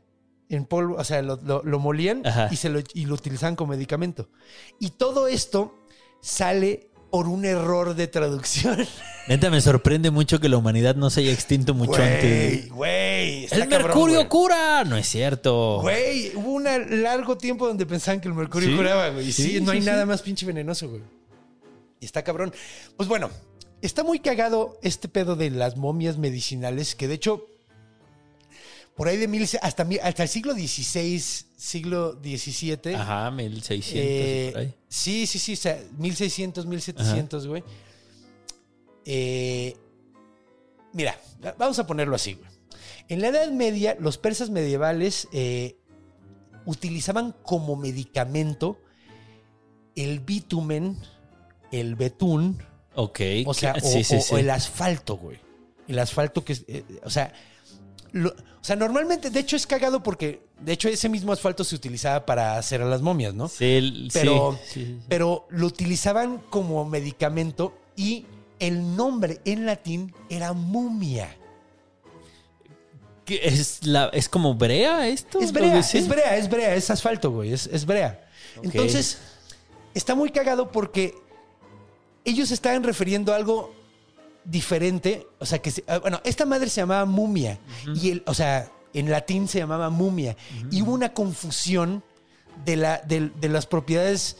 en 0.56 0.64
polvo, 0.66 0.96
o 0.96 1.04
sea, 1.04 1.22
lo, 1.22 1.36
lo- 1.42 1.62
lo 1.64 1.78
molían 1.78 2.26
Ajá. 2.26 2.48
y, 2.50 2.56
se 2.56 2.68
lo, 2.68 2.80
y 2.94 3.06
lo 3.06 3.14
utilizaban 3.14 3.56
como 3.56 3.72
medicamento. 3.72 4.28
Y 4.78 4.90
todo 4.90 5.26
esto 5.28 5.74
sale 6.20 6.88
por 7.10 7.28
un 7.28 7.44
error 7.44 7.94
de 7.94 8.06
traducción. 8.06 8.86
Neta, 9.28 9.50
me 9.50 9.60
sorprende 9.60 10.10
mucho 10.10 10.40
que 10.40 10.48
la 10.48 10.56
humanidad 10.56 10.96
no 10.96 11.10
se 11.10 11.20
haya 11.20 11.32
extinto 11.32 11.74
mucho 11.74 11.92
Güey, 11.92 12.02
antes. 12.14 12.70
güey. 12.70 13.44
¡El 13.50 13.68
mercurio 13.68 14.28
cura! 14.28 14.82
No 14.84 14.96
es 14.96 15.06
cierto. 15.08 15.78
Güey, 15.82 16.34
hubo 16.36 16.52
un 16.52 16.64
largo 17.02 17.36
tiempo 17.38 17.66
donde 17.68 17.86
pensaban 17.86 18.20
que 18.20 18.28
el 18.28 18.34
mercurio 18.34 18.68
Sí, 18.70 18.76
curaba, 18.76 19.10
güey. 19.10 19.28
Y 19.28 19.32
Sí, 19.32 19.42
sí, 19.58 19.60
no 19.60 19.72
hay 19.72 19.80
sí, 19.80 19.86
nada 19.86 20.06
más 20.06 20.22
pinche 20.22 20.44
venenoso, 20.46 20.88
güey. 20.88 21.02
Y 22.00 22.04
está 22.06 22.24
cabrón. 22.24 22.52
Pues 22.96 23.08
bueno, 23.08 23.30
está 23.80 24.02
muy 24.02 24.18
cagado 24.18 24.78
este 24.82 25.08
pedo 25.08 25.36
de 25.36 25.50
las 25.50 25.76
momias 25.76 26.18
medicinales, 26.18 26.94
que 26.96 27.06
de 27.08 27.14
hecho, 27.14 27.46
por 29.02 29.08
ahí 29.08 29.16
de 29.16 29.26
mil, 29.26 29.42
hasta, 29.42 29.84
hasta 30.04 30.22
el 30.22 30.28
siglo 30.28 30.52
XVI, 30.54 31.18
siglo 31.56 32.20
XVII. 32.22 32.94
Ajá, 32.94 33.32
1600. 33.32 33.90
eh, 33.96 34.50
por 34.52 34.60
ahí. 34.60 34.74
sí, 34.88 35.26
sí, 35.26 35.40
sí, 35.40 35.54
o 35.54 35.56
sea, 35.56 35.82
1600, 35.98 36.66
1700, 36.66 37.46
güey. 37.48 37.64
Eh, 39.04 39.76
mira, 40.92 41.18
vamos 41.58 41.80
a 41.80 41.86
ponerlo 41.88 42.14
así, 42.14 42.34
güey. 42.34 42.48
En 43.08 43.20
la 43.22 43.28
Edad 43.28 43.50
Media, 43.50 43.96
los 43.98 44.18
persas 44.18 44.50
medievales 44.50 45.26
eh, 45.32 45.76
utilizaban 46.64 47.34
como 47.42 47.74
medicamento 47.74 48.78
el 49.96 50.20
bitumen, 50.20 50.96
el 51.72 51.96
betún, 51.96 52.62
Ok. 52.94 53.18
o 53.46 53.52
sea, 53.52 53.72
o, 53.74 53.80
sí, 53.80 54.04
sí, 54.04 54.14
o- 54.14 54.20
sí. 54.20 54.32
o 54.34 54.38
el 54.38 54.48
asfalto, 54.48 55.16
güey. 55.16 55.38
El 55.88 55.98
asfalto 55.98 56.44
que 56.44 56.52
es, 56.52 56.64
eh, 56.68 56.84
o 57.02 57.10
sea, 57.10 57.32
lo- 58.12 58.36
o 58.62 58.64
sea, 58.64 58.76
normalmente, 58.76 59.28
de 59.30 59.40
hecho 59.40 59.56
es 59.56 59.66
cagado 59.66 60.04
porque, 60.04 60.40
de 60.60 60.72
hecho, 60.72 60.88
ese 60.88 61.08
mismo 61.08 61.32
asfalto 61.32 61.64
se 61.64 61.74
utilizaba 61.74 62.24
para 62.24 62.56
hacer 62.56 62.80
a 62.80 62.84
las 62.84 63.02
momias, 63.02 63.34
¿no? 63.34 63.48
Sí, 63.48 63.64
el- 63.64 64.10
Pero, 64.12 64.56
sí, 64.64 65.00
pero 65.08 65.46
lo 65.50 65.66
utilizaban 65.66 66.38
como 66.48 66.84
medicamento 66.84 67.76
y 67.96 68.24
el 68.60 68.94
nombre 68.94 69.40
en 69.44 69.66
latín 69.66 70.14
era 70.30 70.52
mumia. 70.52 71.36
¿Qué 73.24 73.40
¿Es, 73.42 73.84
la, 73.84 74.06
¿Es 74.12 74.28
como 74.28 74.54
brea 74.54 75.08
esto? 75.08 75.40
Es 75.40 75.52
¿Lo 75.52 75.60
brea, 75.60 75.78
es 75.80 76.08
brea, 76.08 76.36
es 76.36 76.48
brea, 76.48 76.74
es 76.76 76.88
asfalto, 76.88 77.32
güey, 77.32 77.52
es, 77.52 77.66
es 77.66 77.84
brea. 77.84 78.24
Entonces, 78.62 79.18
está 79.94 80.14
muy 80.14 80.30
cagado 80.30 80.70
porque 80.70 81.14
ellos 82.24 82.52
estaban 82.52 82.84
refiriendo 82.84 83.34
algo 83.34 83.74
diferente. 84.44 85.26
O 85.38 85.46
sea, 85.46 85.60
que, 85.60 85.72
ah, 85.86 85.98
bueno, 85.98 86.20
esta 86.24 86.44
madre 86.46 86.68
se 86.70 86.80
llamaba 86.80 87.04
mumia. 87.04 87.58
Y 87.94 88.10
el, 88.10 88.22
o 88.26 88.34
sea, 88.34 88.70
en 88.94 89.10
latín 89.10 89.48
se 89.48 89.58
llamaba 89.58 89.90
mumia. 89.90 90.36
Y 90.70 90.82
hubo 90.82 90.92
una 90.92 91.12
confusión 91.14 92.02
de, 92.64 92.76
la, 92.76 92.98
de 92.98 93.48
las 93.48 93.66
propiedades 93.66 94.36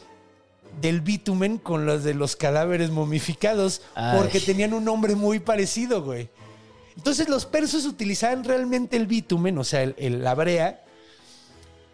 del 0.81 1.01
bitumen 1.01 1.57
con 1.59 1.85
las 1.85 2.03
de 2.03 2.13
los 2.15 2.35
cadáveres 2.35 2.89
momificados 2.89 3.81
Ay. 3.95 4.17
porque 4.19 4.39
tenían 4.39 4.73
un 4.73 4.83
nombre 4.83 5.15
muy 5.15 5.39
parecido, 5.39 6.03
güey. 6.03 6.29
Entonces 6.97 7.29
los 7.29 7.45
persas 7.45 7.85
utilizaban 7.85 8.43
realmente 8.43 8.97
el 8.97 9.05
bitumen, 9.07 9.57
o 9.57 9.63
sea, 9.63 9.83
el, 9.83 9.95
el- 9.97 10.23
la 10.23 10.33
brea, 10.35 10.83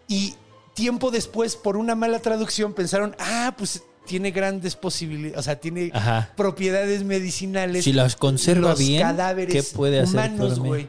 y 0.08 0.34
tiempo 0.74 1.10
después, 1.10 1.56
por 1.56 1.76
una 1.76 1.94
mala 1.94 2.18
traducción, 2.20 2.72
pensaron, 2.72 3.14
ah, 3.18 3.54
pues 3.56 3.82
tiene 4.10 4.32
grandes 4.32 4.74
posibilidades, 4.74 5.38
o 5.38 5.42
sea, 5.44 5.60
tiene 5.60 5.92
Ajá. 5.94 6.32
propiedades 6.36 7.04
medicinales. 7.04 7.84
Si 7.84 7.92
las 7.92 8.16
conserva 8.16 8.70
los 8.70 8.78
bien, 8.80 9.00
cadáveres 9.00 9.54
¿qué 9.54 9.76
puede 9.76 10.00
hacer 10.00 10.32
humanos, 10.32 10.58
güey. 10.58 10.88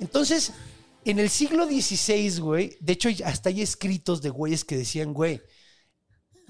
Entonces, 0.00 0.52
en 1.06 1.18
el 1.18 1.30
siglo 1.30 1.64
XVI, 1.64 2.40
güey, 2.40 2.76
de 2.78 2.92
hecho, 2.92 3.08
hasta 3.24 3.48
hay 3.48 3.62
escritos 3.62 4.20
de 4.20 4.28
güeyes 4.28 4.66
que 4.66 4.76
decían, 4.76 5.14
güey, 5.14 5.40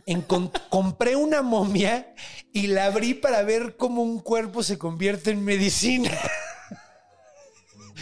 compré 0.70 1.14
una 1.14 1.40
momia 1.42 2.16
y 2.52 2.66
la 2.66 2.86
abrí 2.86 3.14
para 3.14 3.44
ver 3.44 3.76
cómo 3.76 4.02
un 4.02 4.18
cuerpo 4.18 4.64
se 4.64 4.76
convierte 4.76 5.30
en 5.30 5.44
medicina. 5.44 6.10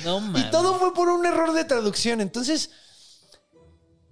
No 0.06 0.22
Y 0.38 0.50
todo 0.50 0.78
fue 0.78 0.94
por 0.94 1.10
un 1.10 1.26
error 1.26 1.52
de 1.52 1.64
traducción. 1.64 2.22
Entonces, 2.22 2.70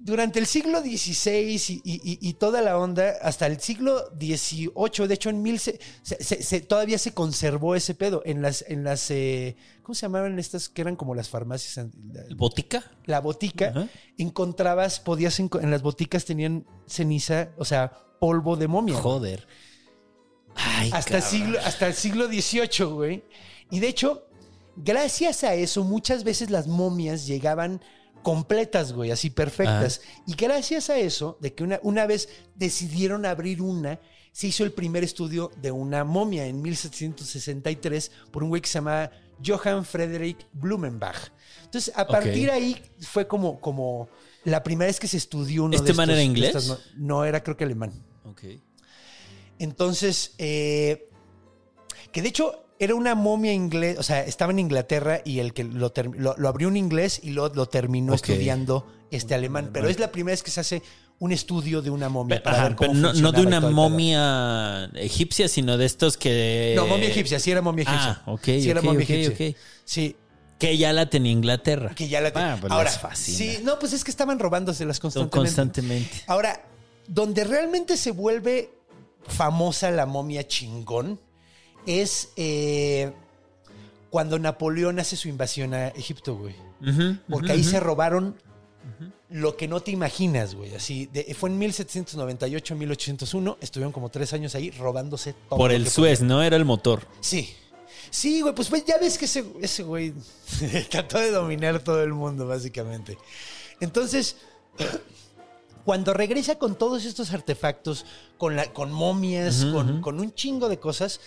durante 0.07 0.39
el 0.39 0.47
siglo 0.47 0.81
XVI 0.81 1.31
y, 1.41 1.81
y- 1.85 2.01
y- 2.13 2.19
y 2.21 2.33
toda 2.35 2.63
la 2.63 2.79
onda, 2.79 3.15
hasta 3.21 3.47
el 3.47 3.61
siglo 3.61 4.09
XVIII, 4.19 5.07
de 5.09 5.15
hecho, 5.15 5.31
en 5.31 5.43
mil 5.43 5.59
se- 5.59 5.79
se- 6.03 6.43
se- 6.43 6.61
todavía 6.61 6.97
se 6.97 7.13
conservó 7.13 7.75
ese 7.75 7.95
pedo. 7.95 8.23
En 8.25 8.41
las, 8.41 8.65
en 8.69 8.85
las 8.85 9.11
eh, 9.11 9.57
¿cómo 9.83 9.95
se 9.95 10.03
llamaban 10.03 10.39
estas 10.39 10.69
que 10.69 10.83
eran 10.83 10.95
como 10.97 11.15
las 11.15 11.29
farmacias? 11.29 11.87
La, 12.13 12.23
¿Botica? 12.37 12.85
la 13.07 13.21
botica, 13.21 13.89
encontrabas, 14.17 15.01
podías, 15.01 15.39
en 15.41 15.71
las 15.71 15.83
boticas 15.83 16.25
tenían 16.25 16.65
ceniza, 16.87 17.51
o 17.59 17.65
sea, 17.65 17.93
polvo 18.21 18.57
de 18.57 18.69
momia. 18.69 18.95
Joder. 18.97 19.47
Ay, 20.55 20.91
hasta, 20.93 21.17
el 21.19 21.23
cabrón. 21.23 21.41
siglo, 21.41 21.59
hasta 21.65 21.87
el 21.89 21.95
siglo 21.95 22.27
XVIII, 22.29 22.85
güey. 22.87 23.25
Y 23.71 23.81
de 23.81 23.89
hecho, 23.89 24.27
gracias 24.77 25.45
a 25.45 25.55
eso, 25.55 25.85
muchas 25.85 26.25
veces 26.25 26.51
las 26.51 26.67
momias 26.67 27.27
llegaban 27.27 27.83
completas, 28.27 28.93
güey, 28.93 29.13
así 29.13 29.31
perfectas. 29.31 30.01
Y 30.27 30.35
gracias 30.35 30.91
a 30.91 30.99
eso, 30.99 31.39
de 31.41 31.55
que 31.55 31.63
una, 31.63 31.79
una 31.85 32.07
vez 32.09 32.29
decidieron 32.57 33.25
abrir 33.25 33.63
una, 33.63 34.01
se 34.33 34.49
hizo 34.49 34.65
el 34.65 34.73
primer 34.73 35.05
estudio 35.05 35.53
de 35.63 35.71
una 35.71 36.03
momia 36.03 36.45
en 36.45 36.61
1763 36.61 38.11
por 38.33 38.43
un 38.43 38.49
güey 38.49 38.61
que 38.61 38.67
se 38.69 38.79
llamaba 38.79 39.13
Johann 39.47 39.85
Friedrich 39.85 40.45
Blumenbach. 40.53 41.31
Entonces, 41.67 41.93
a 41.97 42.05
partir 42.05 42.47
de 42.47 42.51
ahí 42.51 42.83
fue 42.99 43.29
como, 43.29 43.61
como 43.61 44.09
la 44.43 44.61
primera 44.65 44.89
vez 44.89 44.99
que 44.99 45.07
se 45.07 45.19
estudió 45.19 45.63
uno 45.63 45.77
¿Este 45.77 45.93
de 45.93 45.95
man 45.95 46.11
estos- 46.11 46.15
era 46.17 46.23
inglés? 46.25 46.57
estas 46.57 46.81
no, 46.97 47.25
era 47.25 47.45
creo 47.45 47.57
que 47.57 47.63
alemán. 47.63 47.93
Ok. 48.25 48.43
Entonces, 49.61 50.35
eh, 50.39 51.09
que 52.11 52.23
de 52.23 52.29
hecho 52.31 52.66
era 52.79 52.95
una 52.95 53.15
momia 53.15 53.53
inglés, 53.53 53.99
o 53.99 54.03
sea, 54.03 54.21
estaba 54.25 54.53
en 54.53 54.59
Inglaterra 54.59 55.21
y 55.25 55.39
el 55.41 55.53
que 55.55 55.65
lo, 55.65 55.93
lo, 56.17 56.35
lo 56.37 56.49
abrió 56.49 56.69
un 56.69 56.77
inglés 56.77 57.21
y 57.23 57.31
lo, 57.31 57.49
lo 57.49 57.67
terminó 57.67 58.15
estudiando 58.15 58.87
este 59.11 59.35
alemán. 59.35 59.71
Pero 59.73 59.89
es 59.89 59.99
la 59.99 60.13
primera 60.13 60.33
vez 60.33 60.43
que 60.43 60.51
se 60.51 60.61
hace 60.61 60.83
un 61.19 61.33
estudio 61.33 61.81
de 61.81 61.89
una 61.89 62.11
momia 62.11 62.43
para 62.43 62.57
Ajá, 62.59 62.69
ver 62.69 62.77
cómo 62.77 62.93
pero 62.93 63.01
no, 63.03 63.13
no 63.15 63.33
de 63.33 63.41
una 63.47 63.61
momia 63.63 64.91
egipcia, 64.95 65.49
sino 65.49 65.79
de 65.79 65.87
estos 65.87 66.17
que. 66.19 66.75
No, 66.77 66.87
momia 66.87 67.09
egipcia, 67.09 67.39
sí 67.41 67.51
era 67.51 67.63
momia 67.63 67.83
egipcia. 67.85 68.23
Ah, 68.27 68.33
ok, 68.33 68.45
Sí 68.45 68.69
era 68.71 68.83
momia 68.83 69.03
egipcia. 69.03 69.55
Sí, 69.85 70.17
Que 70.59 70.77
ya 70.77 70.93
la 70.93 71.09
tenía 71.09 71.33
Inglaterra. 71.33 71.95
que 71.95 72.09
ya 72.09 72.21
la 72.21 72.31
te- 72.33 72.39
Ah, 72.39 72.59
pues 72.61 72.71
Ahora, 72.73 72.91
fascina. 72.91 73.39
sí, 73.39 73.59
no, 73.63 73.79
pues 73.79 73.93
es 73.95 74.05
que 74.05 74.11
estaban 74.11 74.39
robándoselas 74.39 75.01
constantemente. 75.01 75.37
constantemente. 75.39 76.23
Ahora, 76.27 76.63
donde 77.09 77.45
realmente 77.45 77.97
se 77.97 78.11
vuelve 78.11 78.71
famosa 79.27 79.91
la 79.91 80.05
momia 80.07 80.47
chingón 80.47 81.19
es 81.87 82.31
eh, 82.37 83.13
cuando 84.11 84.39
Napoleón 84.39 84.99
hace 84.99 85.17
su 85.17 85.29
invasión 85.29 85.75
a 85.75 85.89
Egipto, 85.89 86.37
güey. 86.37 86.55
Porque 87.29 87.53
ahí 87.53 87.65
se 87.65 87.81
robaron 87.81 88.37
lo 89.29 89.57
que 89.57 89.67
no 89.67 89.81
te 89.81 89.91
imaginas, 89.91 90.55
güey. 90.55 90.75
Así, 90.75 91.07
de- 91.07 91.35
fue 91.35 91.51
en 91.51 91.59
1798, 91.59 92.77
1801. 92.77 93.59
Estuvieron 93.61 93.93
como 93.93 94.09
tres 94.09 94.33
años 94.33 94.55
ahí 94.55 94.71
robándose 94.71 95.33
todo. 95.49 95.59
Por 95.59 95.73
el 95.73 95.89
Suez, 95.89 96.21
¿no? 96.23 96.43
Era 96.43 96.57
el 96.57 96.65
motor. 96.65 97.07
Sí. 97.21 97.53
Sí, 98.11 98.41
güey, 98.41 98.55
pues, 98.55 98.69
pues, 98.69 98.85
ya 98.85 98.99
ves 98.99 99.19
que 99.19 99.25
ese, 99.25 99.45
ese 99.61 99.83
güey 99.83 100.15
trató 100.91 101.19
de 101.19 101.33
dominar 101.33 101.81
todo 101.81 102.03
el 102.05 102.13
mundo, 102.13 102.47
básicamente. 102.47 103.19
Entonces, 103.81 104.37
cuando 105.85 106.15
regresa 106.15 106.57
con 106.57 106.77
todos 106.77 107.05
estos 107.05 107.33
artefactos, 107.33 108.07
con, 108.39 108.55
la, 108.55 108.73
con 108.73 108.93
momias, 108.93 109.65
con 109.65 110.21
un 110.21 110.35
chingo 110.35 110.69
de 110.69 110.79
cosas, 110.79 111.21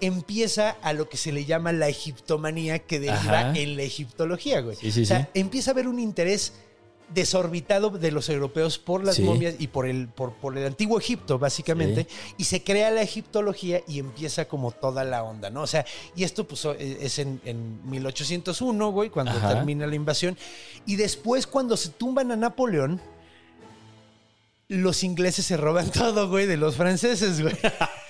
empieza 0.00 0.76
a 0.82 0.92
lo 0.92 1.08
que 1.08 1.16
se 1.16 1.32
le 1.32 1.44
llama 1.44 1.72
la 1.72 1.88
egiptomanía 1.88 2.78
que 2.80 3.00
deriva 3.00 3.40
Ajá. 3.40 3.52
en 3.56 3.76
la 3.76 3.82
egiptología, 3.82 4.60
güey. 4.60 4.76
Sí, 4.76 4.92
sí, 4.92 5.02
o 5.02 5.06
sea, 5.06 5.22
sí. 5.32 5.40
empieza 5.40 5.70
a 5.70 5.72
haber 5.72 5.88
un 5.88 5.98
interés 5.98 6.52
desorbitado 7.14 7.88
de 7.88 8.10
los 8.12 8.28
europeos 8.28 8.78
por 8.78 9.02
las 9.02 9.16
Sí. 9.16 9.22
momias 9.22 9.54
y 9.58 9.68
por 9.68 9.86
el, 9.88 10.08
por, 10.08 10.34
por 10.34 10.58
el 10.58 10.66
antiguo 10.66 10.98
Egipto, 10.98 11.38
básicamente, 11.38 12.06
y 12.36 12.44
se 12.44 12.62
crea 12.62 12.90
la 12.90 13.00
egiptología 13.00 13.80
y 13.88 13.98
empieza 13.98 14.44
como 14.46 14.72
toda 14.72 15.04
la 15.04 15.22
onda, 15.22 15.48
¿no? 15.48 15.62
O 15.62 15.66
sea, 15.66 15.86
y 16.14 16.24
esto 16.24 16.46
pues 16.46 16.66
o- 16.66 16.74
es 16.74 17.18
en, 17.18 17.40
en 17.46 17.80
1801, 17.90 18.90
güey, 18.92 19.08
cuando 19.08 19.32
Ajá. 19.32 19.54
termina 19.54 19.86
la 19.86 19.94
invasión, 19.94 20.36
y 20.84 20.96
después 20.96 21.46
cuando 21.46 21.78
se 21.78 21.88
tumban 21.88 22.30
a 22.30 22.36
Napoleón, 22.36 23.00
los 24.68 25.02
ingleses 25.02 25.46
se 25.46 25.56
roban 25.56 25.90
todo, 25.90 26.28
güey, 26.28 26.44
de 26.44 26.58
los 26.58 26.76
franceses, 26.76 27.40
güey. 27.40 27.54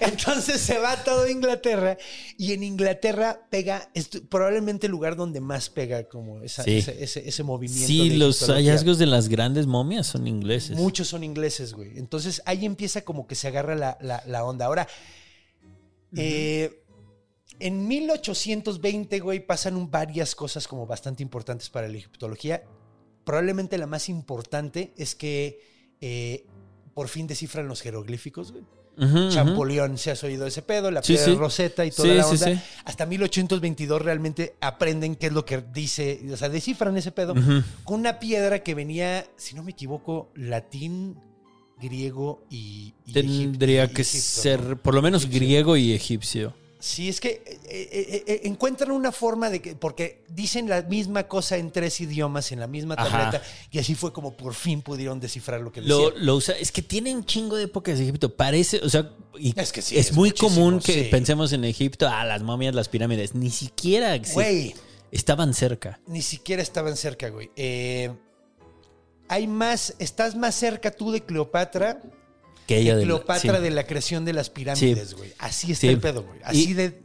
Entonces 0.00 0.60
se 0.60 0.78
va 0.78 1.02
todo 1.04 1.22
a 1.24 1.30
Inglaterra 1.30 1.96
y 2.38 2.52
en 2.52 2.62
Inglaterra 2.62 3.46
pega, 3.50 3.90
es 3.94 4.08
probablemente 4.28 4.86
el 4.86 4.92
lugar 4.92 5.16
donde 5.16 5.40
más 5.40 5.68
pega 5.70 6.04
como 6.08 6.42
esa- 6.42 6.62
Sí. 6.64 6.76
ese, 6.78 7.02
ese- 7.02 7.28
ese 7.28 7.42
movimiento. 7.42 7.86
Sí, 7.86 8.08
de 8.08 8.16
los 8.16 8.40
hallazgos 8.48 8.98
de 8.98 9.06
las 9.06 9.28
grandes 9.28 9.66
momias 9.66 10.06
son 10.06 10.26
ingleses. 10.26 10.76
Muchos 10.76 11.08
son 11.08 11.24
ingleses, 11.24 11.72
güey. 11.72 11.98
Entonces 11.98 12.42
ahí 12.46 12.64
empieza 12.66 13.02
como 13.02 13.26
que 13.26 13.34
se 13.34 13.48
agarra 13.48 13.74
la, 13.74 13.98
la- 14.00 14.22
la 14.26 14.44
onda. 14.44 14.66
Ahora, 14.66 14.86
eh, 16.16 16.82
en 17.58 17.88
1820, 17.88 19.20
güey, 19.20 19.40
pasan 19.46 19.90
varias 19.90 20.34
cosas 20.34 20.68
como 20.68 20.86
bastante 20.86 21.22
importantes 21.22 21.70
para 21.70 21.88
la 21.88 21.96
egiptología. 21.96 22.62
Probablemente 23.24 23.78
la 23.78 23.86
más 23.86 24.08
importante 24.08 24.92
es 24.96 25.14
que 25.14 25.60
eh, 26.00 26.46
por 26.94 27.08
fin 27.08 27.26
descifran 27.26 27.66
los 27.68 27.80
jeroglíficos, 27.82 28.52
güey. 28.52 28.64
Ujú. 28.98 29.28
Champollion, 29.30 29.98
se 29.98 30.10
has 30.10 30.24
oído 30.24 30.46
ese 30.46 30.62
pedo, 30.62 30.90
la 30.90 31.02
Sí, 31.02 31.12
piedra 31.14 31.32
sí. 31.32 31.34
roseta 31.34 31.84
y 31.84 31.90
toda 31.90 32.08
Sí, 32.08 32.14
la 32.14 32.26
onda. 32.26 32.62
Hasta 32.84 33.04
1822 33.06 34.00
realmente 34.02 34.56
aprenden 34.60 35.16
qué 35.16 35.26
es 35.26 35.32
lo 35.32 35.44
que 35.44 35.62
dice, 35.72 36.20
o 36.32 36.36
sea, 36.36 36.48
descifran 36.48 36.96
ese 36.96 37.12
pedo 37.12 37.34
con 37.84 38.00
una 38.00 38.18
piedra 38.18 38.62
que 38.62 38.74
venía, 38.74 39.26
si 39.36 39.54
no 39.54 39.62
me 39.62 39.72
equivoco, 39.72 40.30
latín, 40.34 41.18
griego 41.80 42.42
y, 42.48 42.94
y 43.04 43.12
Tendría 43.12 43.86
que 43.88 44.00
egipcio, 44.02 44.42
ser 44.42 44.62
¿no? 44.62 44.76
por 44.78 44.94
lo 44.94 45.02
menos 45.02 45.22
Egipcio. 45.24 45.40
griego 45.40 45.76
y 45.76 45.92
egipcio. 45.92 46.54
Sí, 46.78 47.08
es 47.08 47.20
que 47.20 47.30
eh, 47.30 47.64
eh, 47.68 48.24
eh, 48.26 48.40
encuentran 48.44 48.90
una 48.90 49.10
forma 49.10 49.48
de 49.48 49.62
que, 49.62 49.74
porque 49.74 50.24
dicen 50.28 50.68
la 50.68 50.82
misma 50.82 51.26
cosa 51.26 51.56
en 51.56 51.70
tres 51.72 52.00
idiomas, 52.00 52.52
en 52.52 52.60
la 52.60 52.66
misma 52.66 52.94
Ajá. 52.98 53.08
tableta, 53.30 53.42
y 53.70 53.78
así 53.78 53.94
fue 53.94 54.12
como 54.12 54.36
por 54.36 54.52
fin 54.54 54.82
pudieron 54.82 55.18
descifrar 55.18 55.60
lo 55.62 55.72
que 55.72 55.80
Lo, 55.80 56.10
decían. 56.10 56.26
lo 56.26 56.36
usa, 56.36 56.54
es 56.58 56.70
que 56.72 56.82
tiene 56.82 57.14
un 57.14 57.24
chingo 57.24 57.56
de 57.56 57.64
épocas 57.64 57.96
de 57.98 58.04
Egipto. 58.04 58.34
Parece, 58.36 58.78
o 58.82 58.88
sea, 58.90 59.10
y 59.38 59.58
Es 59.58 59.72
que 59.72 59.80
sí, 59.82 59.96
es, 59.96 60.08
es 60.08 60.12
muy 60.14 60.32
común 60.32 60.78
que 60.80 61.04
sí. 61.04 61.08
pensemos 61.10 61.52
en 61.52 61.64
Egipto, 61.64 62.08
ah, 62.08 62.24
las 62.24 62.42
momias, 62.42 62.74
las 62.74 62.88
pirámides. 62.88 63.34
Ni 63.34 63.50
siquiera 63.50 64.16
Güey, 64.34 64.74
estaban 65.10 65.54
cerca. 65.54 65.98
ni 66.06 66.20
siquiera 66.22 66.62
estaban 66.62 66.96
cerca, 66.96 67.30
güey. 67.30 67.50
Hay 69.28 69.46
más, 69.48 69.94
estás 69.98 70.36
más 70.36 70.54
cerca 70.54 70.90
tú 70.90 71.10
de 71.10 71.22
Cleopatra 71.24 72.00
Que 72.66 72.78
ella 72.78 72.94
de 72.96 73.02
la- 73.02 73.06
Cleopatra 73.06 73.56
sí. 73.56 73.62
de 73.62 73.70
la 73.70 73.86
creación 73.86 74.24
de 74.24 74.32
las 74.32 74.50
pirámides, 74.50 75.14
güey. 75.14 75.32
Así 75.38 75.72
está 75.72 75.82
Sí. 75.82 75.88
el 75.88 76.00
pedo, 76.00 76.22
güey. 76.24 76.40
Así 76.44 76.70
Y- 76.70 76.74
de 76.74 77.02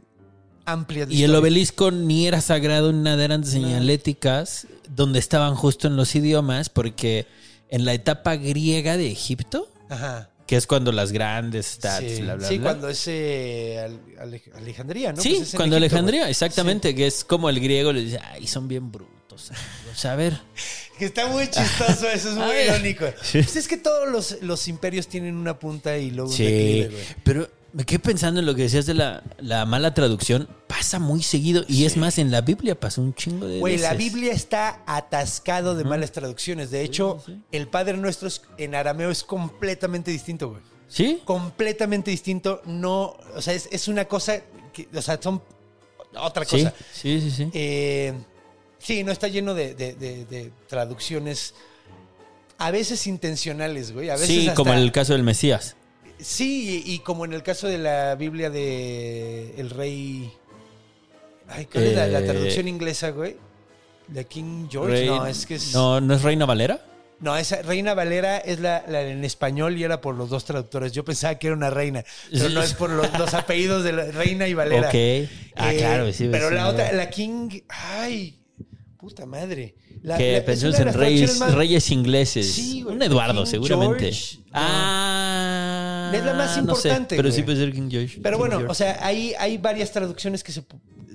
amplia 0.64 1.06
de 1.06 1.14
Y 1.14 1.22
el 1.24 1.34
obelisco 1.34 1.90
ni 1.90 2.26
era 2.26 2.40
sagrado 2.40 2.92
ni 2.92 3.00
nada, 3.02 3.24
eran 3.24 3.44
señaléticas 3.44 4.66
donde 4.88 5.18
estaban 5.18 5.54
justo 5.54 5.88
en 5.88 5.96
los 5.96 6.14
idiomas, 6.14 6.68
porque 6.68 7.26
en 7.68 7.84
la 7.84 7.94
etapa 7.94 8.36
griega 8.36 8.96
de 8.96 9.10
Egipto, 9.10 9.72
Ajá. 9.88 10.30
que 10.46 10.56
es 10.56 10.66
cuando 10.66 10.92
las 10.92 11.10
grandes 11.12 11.66
stats, 11.66 12.04
sí, 12.16 12.22
bla, 12.22 12.34
bla, 12.36 12.48
Sí, 12.48 12.58
bla. 12.58 12.70
cuando 12.70 12.88
es 12.88 13.04
eh, 13.06 13.80
Ale- 13.82 14.18
Ale- 14.20 14.42
Alejandría, 14.54 15.12
¿no? 15.12 15.22
sí, 15.22 15.34
Pues 15.38 15.54
cuando 15.54 15.76
Egipto, 15.76 15.94
Alejandría, 15.96 16.28
exactamente, 16.28 16.94
que 16.94 17.06
es 17.06 17.24
como 17.24 17.48
el 17.48 17.58
griego 17.60 17.92
le 17.92 18.02
dice, 18.04 18.18
ay, 18.22 18.46
son 18.46 18.68
bien 18.68 18.90
brutos. 18.92 19.21
Amigos". 19.40 20.04
a 20.04 20.14
ver, 20.16 20.38
está 21.00 21.26
muy 21.28 21.48
chistoso, 21.48 22.08
eso 22.08 22.30
es 22.30 22.34
muy 22.36 22.54
irónico. 22.66 23.06
Pues 23.32 23.56
es 23.56 23.66
que 23.68 23.76
todos 23.76 24.08
los, 24.08 24.42
los 24.42 24.68
imperios 24.68 25.08
tienen 25.08 25.36
una 25.36 25.58
punta 25.58 25.96
y 25.98 26.10
luego 26.10 26.30
un 26.30 26.36
sí, 26.36 26.44
declive, 26.44 26.88
güey. 26.88 27.04
pero 27.24 27.50
me 27.72 27.84
quedé 27.84 27.98
pensando 28.00 28.40
en 28.40 28.46
lo 28.46 28.54
que 28.54 28.62
decías 28.62 28.84
de 28.84 28.92
la, 28.94 29.22
la 29.38 29.64
mala 29.64 29.94
traducción, 29.94 30.46
pasa 30.66 30.98
muy 30.98 31.22
seguido, 31.22 31.64
y 31.68 31.86
es 31.86 31.96
más, 31.96 32.18
en 32.18 32.30
la 32.30 32.42
Biblia 32.42 32.78
pasó 32.78 33.00
un 33.00 33.14
chingo 33.14 33.46
de 33.46 33.60
Güey, 33.60 33.78
la. 33.78 33.94
Biblia 33.94 34.32
está 34.34 34.82
atascado 34.86 35.74
de 35.74 35.84
malas 35.84 36.12
traducciones. 36.12 36.70
De 36.70 36.82
hecho, 36.82 37.22
el 37.50 37.68
Padre 37.68 37.96
Nuestro 37.96 38.28
es- 38.28 38.42
en 38.58 38.74
arameo 38.74 39.10
es 39.10 39.22
completamente 39.24 40.10
distinto, 40.10 40.50
güey. 40.50 40.62
¿Sí? 40.86 41.22
Completamente 41.24 42.10
distinto. 42.10 42.60
No, 42.66 43.16
o 43.34 43.40
sea, 43.40 43.54
es, 43.54 43.66
es 43.72 43.88
una 43.88 44.04
cosa, 44.04 44.42
que, 44.74 44.86
o 44.94 45.00
sea, 45.00 45.18
son 45.22 45.42
otra 46.14 46.44
Sí, 46.44 46.58
cosa. 46.64 46.74
sí, 46.92 47.20
sí, 47.22 47.30
sí. 47.30 47.50
Eh, 47.54 48.12
sí, 48.82 49.04
no 49.04 49.12
está 49.12 49.28
lleno 49.28 49.54
de, 49.54 49.74
de- 49.74 49.94
de- 49.94 50.24
de 50.26 50.50
traducciones 50.68 51.54
a 52.58 52.70
veces 52.70 53.06
intencionales, 53.06 53.92
güey. 53.92 54.10
A 54.10 54.14
veces 54.14 54.28
sí, 54.28 54.40
hasta- 54.40 54.54
como 54.54 54.72
en 54.72 54.78
el 54.78 54.92
caso 54.92 55.12
del 55.14 55.22
Mesías. 55.22 55.76
Sí, 56.20 56.82
y, 56.86 56.92
y 56.94 56.98
como 57.00 57.24
en 57.24 57.32
el 57.32 57.42
caso 57.42 57.66
de 57.66 57.78
la 57.78 58.14
Biblia 58.14 58.50
de 58.50 59.54
el 59.58 59.70
rey... 59.70 60.32
Ay, 61.48 61.66
¿cuál 61.66 61.84
es 61.84 61.96
la, 61.96 62.06
la 62.06 62.20
Eh, 62.20 62.22
traducción 62.22 62.68
inglesa, 62.68 63.10
güey? 63.10 63.36
De 64.08 64.24
King 64.26 64.68
George. 64.70 64.92
Rey- 64.92 65.06
no, 65.08 65.26
es 65.26 65.44
que 65.46 65.56
es... 65.56 65.72
No, 65.74 66.00
¿no 66.00 66.14
es 66.14 66.22
Reina 66.22 66.46
Valera? 66.46 66.80
No, 67.18 67.36
esa 67.36 67.62
Reina 67.62 67.94
Valera 67.94 68.38
es 68.38 68.58
la, 68.60 68.84
la 68.88 69.02
en 69.02 69.24
español 69.24 69.76
y 69.78 69.84
era 69.84 70.00
por 70.00 70.14
los 70.16 70.28
dos 70.30 70.44
traductores. 70.44 70.92
Yo 70.92 71.04
pensaba 71.04 71.36
que 71.36 71.48
era 71.48 71.56
una 71.56 71.70
reina, 71.70 72.04
pero 72.32 72.48
no 72.50 72.62
es 72.62 72.74
por 72.74 72.90
los, 72.90 73.06
los 73.18 73.32
apellidos 73.34 73.84
de 73.84 73.92
la 73.92 74.04
Reina 74.06 74.48
y 74.48 74.54
Valera. 74.54 74.88
Ok. 74.88 75.28
Ah, 75.56 75.72
Eh, 75.72 75.78
claro, 75.78 76.12
sí. 76.12 76.28
Pero 76.32 76.48
sí, 76.48 76.54
la 76.56 76.62
no. 76.62 76.68
otra, 76.70 76.90
la 76.92 77.10
King, 77.10 77.60
ay, 77.68 78.38
puta 79.02 79.26
madre. 79.26 79.74
La, 80.04 80.16
Que 80.16 80.32
la- 80.46 80.54
de 80.54 80.82
en 80.82 80.94
reyes, 80.94 81.38
más- 81.40 81.54
reyes 81.54 81.90
ingleses. 81.90 82.52
Sí, 82.52 82.82
güey, 82.82 82.94
Un 82.94 83.02
Eduardo, 83.02 83.42
King 83.42 83.50
seguramente. 83.50 83.98
George, 84.12 84.36
no. 84.38 84.42
Ah. 84.54 86.12
Es 86.14 86.24
la 86.24 86.34
más 86.34 86.56
no 86.64 86.74
sé, 86.76 86.88
importante, 86.88 87.16
pero 87.16 87.32
sí 87.32 87.42
puede 87.42 87.56
ser 87.58 87.72
King 87.72 87.88
George. 87.90 88.20
Pero 88.22 88.36
King 88.36 88.40
bueno, 88.40 88.56
George. 88.58 88.70
o 88.70 88.74
sea, 88.74 89.04
hay, 89.04 89.34
hay 89.40 89.58
varias 89.58 89.90
traducciones 89.90 90.44
que 90.44 90.52
se, 90.52 90.62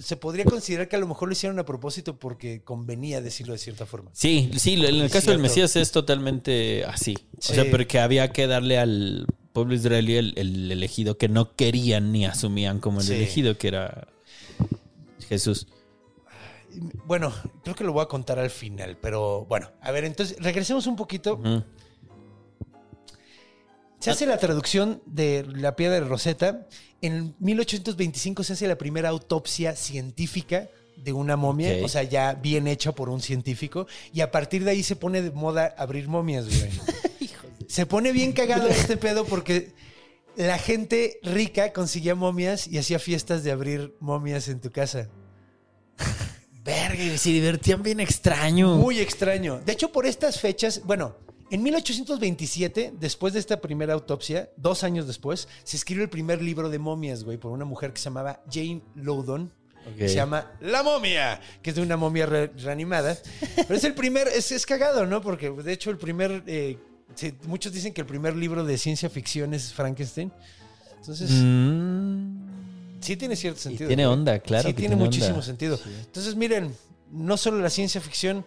se 0.01 0.17
podría 0.17 0.43
considerar 0.43 0.89
que 0.89 0.97
a 0.97 0.99
lo 0.99 1.07
mejor 1.07 1.29
lo 1.29 1.31
hicieron 1.31 1.57
a 1.59 1.65
propósito 1.65 2.17
porque 2.19 2.61
convenía 2.61 3.21
decirlo 3.21 3.53
de 3.53 3.59
cierta 3.59 3.85
forma. 3.85 4.11
Sí, 4.13 4.51
sí, 4.57 4.73
en 4.73 4.83
el 4.95 5.09
caso 5.09 5.31
del. 5.31 5.39
Mesías 5.39 5.75
es 5.77 5.91
totalmente 5.91 6.83
así. 6.85 7.15
Sí. 7.39 7.53
O 7.53 7.55
sea, 7.55 7.71
porque 7.71 7.99
había 7.99 8.33
que 8.33 8.47
darle 8.47 8.77
al 8.79 9.27
pueblo 9.53 9.75
israelí 9.75 10.15
el, 10.17 10.33
el 10.35 10.69
elegido 10.71 11.17
que 11.17 11.29
no 11.29 11.55
querían 11.55 12.11
ni 12.11 12.25
asumían 12.25 12.79
como 12.79 12.99
el 12.99 13.07
Sí. 13.07 13.13
elegido, 13.13 13.57
que 13.57 13.69
era 13.69 14.07
Jesús. 15.29 15.67
Bueno, 17.05 17.34
creo 17.63 17.75
que 17.75 17.84
lo 17.84 17.93
voy 17.93 18.03
a 18.03 18.07
contar 18.07 18.39
al 18.39 18.49
final, 18.49 18.97
pero 19.01 19.45
bueno, 19.45 19.71
a 19.82 19.91
ver, 19.91 20.05
entonces 20.05 20.38
regresemos 20.39 20.88
un 20.88 20.95
poquito. 20.95 21.39
Se 23.99 24.11
hace 24.11 24.25
la 24.25 24.38
traducción 24.38 25.01
de 25.05 25.45
la 25.55 25.75
piedra 25.75 25.95
de 25.95 26.01
Rosetta. 26.01 26.67
En 27.01 27.36
1825 27.39 28.43
se 28.43 28.53
hace 28.53 28.67
la 28.67 28.78
primera 28.78 29.09
autopsia 29.09 29.75
científica 29.75 30.69
de 30.95 31.13
una 31.13 31.36
momia, 31.36 31.84
o 31.84 31.88
sea, 31.88 32.03
ya 32.03 32.34
bien 32.34 32.67
hecha 32.67 32.91
por 32.93 33.09
un 33.09 33.21
científico. 33.21 33.88
Y 34.13 34.21
a 34.21 34.32
partir 34.32 34.63
de 34.63 34.71
ahí 34.71 34.84
se 34.84 34.95
pone 34.95 35.21
de 35.21 35.32
moda 35.32 35.73
abrir 35.78 36.07
momias, 36.07 36.45
güey. 36.45 36.71
se 37.67 37.86
pone 37.86 38.11
bien 38.11 38.34
cagado 38.34 38.67
este 38.67 38.97
pedo 38.97 39.25
porque 39.25 39.73
la 40.36 40.57
gente 40.59 41.19
rica 41.23 41.73
conseguía 41.73 42.13
momias 42.13 42.67
y 42.67 42.78
hacía 42.78 42.99
fiestas 42.99 43.43
de 43.43 43.51
abrir 43.51 43.95
momias 43.99 44.47
en 44.47 44.61
tu 44.61 44.71
casa. 44.71 45.09
Verga, 46.68 47.18
se 47.18 47.30
divertían 47.30 47.82
bien 47.82 47.99
extraño. 48.01 48.76
Muy 48.76 48.99
extraño. 48.99 49.59
De 49.65 49.72
hecho, 49.72 49.89
por 49.91 50.05
estas 50.05 50.39
fechas, 50.39 50.82
bueno, 50.84 51.15
en 51.49 51.63
1827, 51.63 52.93
después 52.99 53.34
de 53.34 53.39
esta 53.39 53.61
primera 53.61 53.93
autopsia, 53.93 54.49
dos 54.57 54.84
años 54.84 55.07
después, 55.07 55.47
se 55.63 55.78
escribe 55.78 56.03
el 56.03 56.09
primer 56.09 56.41
libro 56.41 56.70
de 56.70 56.78
momias, 56.78 57.24
güey, 57.24 57.38
por 57.38 57.51
una 57.53 57.63
mujer 57.63 57.93
que 57.93 57.99
se 57.99 58.05
llamaba 58.05 58.41
Jane 58.51 58.82
Loudon. 58.95 59.51
Se 59.97 60.09
llama 60.15 60.51
La 60.59 60.84
momia, 60.84 61.39
que 61.61 61.70
es 61.70 61.76
de 61.78 61.82
una 61.82 61.95
momia 61.95 62.26
re- 62.26 62.51
reanimada. 62.57 63.18
Pero 63.55 63.74
es 63.74 63.86
el 63.86 63.93
primer, 63.93 64.28
es, 64.28 64.51
es 64.51 64.65
cagado, 64.65 65.05
¿no? 65.05 65.22
Porque 65.22 65.49
de 65.49 65.72
hecho 65.72 65.89
el 65.89 65.97
primer, 65.97 66.43
eh, 66.45 66.78
se- 67.15 67.34
muchos 67.45 67.72
dicen 67.72 67.93
que 67.93 68.01
el 68.01 68.07
primer 68.07 68.36
libro 68.36 68.65
de 68.65 68.78
ciencia 68.78 69.09
ficción 69.09 69.53
es 69.53 69.72
Frankenstein. 69.72 70.30
Entonces, 70.99 71.32
Mm. 71.32 72.46
Sí 73.01 73.15
tiene 73.17 73.35
cierto 73.35 73.59
Y 73.59 73.63
sentido. 73.63 73.87
tiene 73.87 74.05
güey. 74.05 74.13
onda, 74.17 74.39
claro. 74.39 74.67
Sí, 74.69 74.73
que 74.73 74.81
tiene, 74.81 74.95
muchísimo 74.95 75.35
onda. 75.35 75.45
sentido. 75.45 75.79
Entonces, 76.05 76.35
miren, 76.35 76.75
no 77.11 77.37
solo 77.37 77.59
la 77.59 77.69
ciencia 77.69 78.01
ficción, 78.01 78.45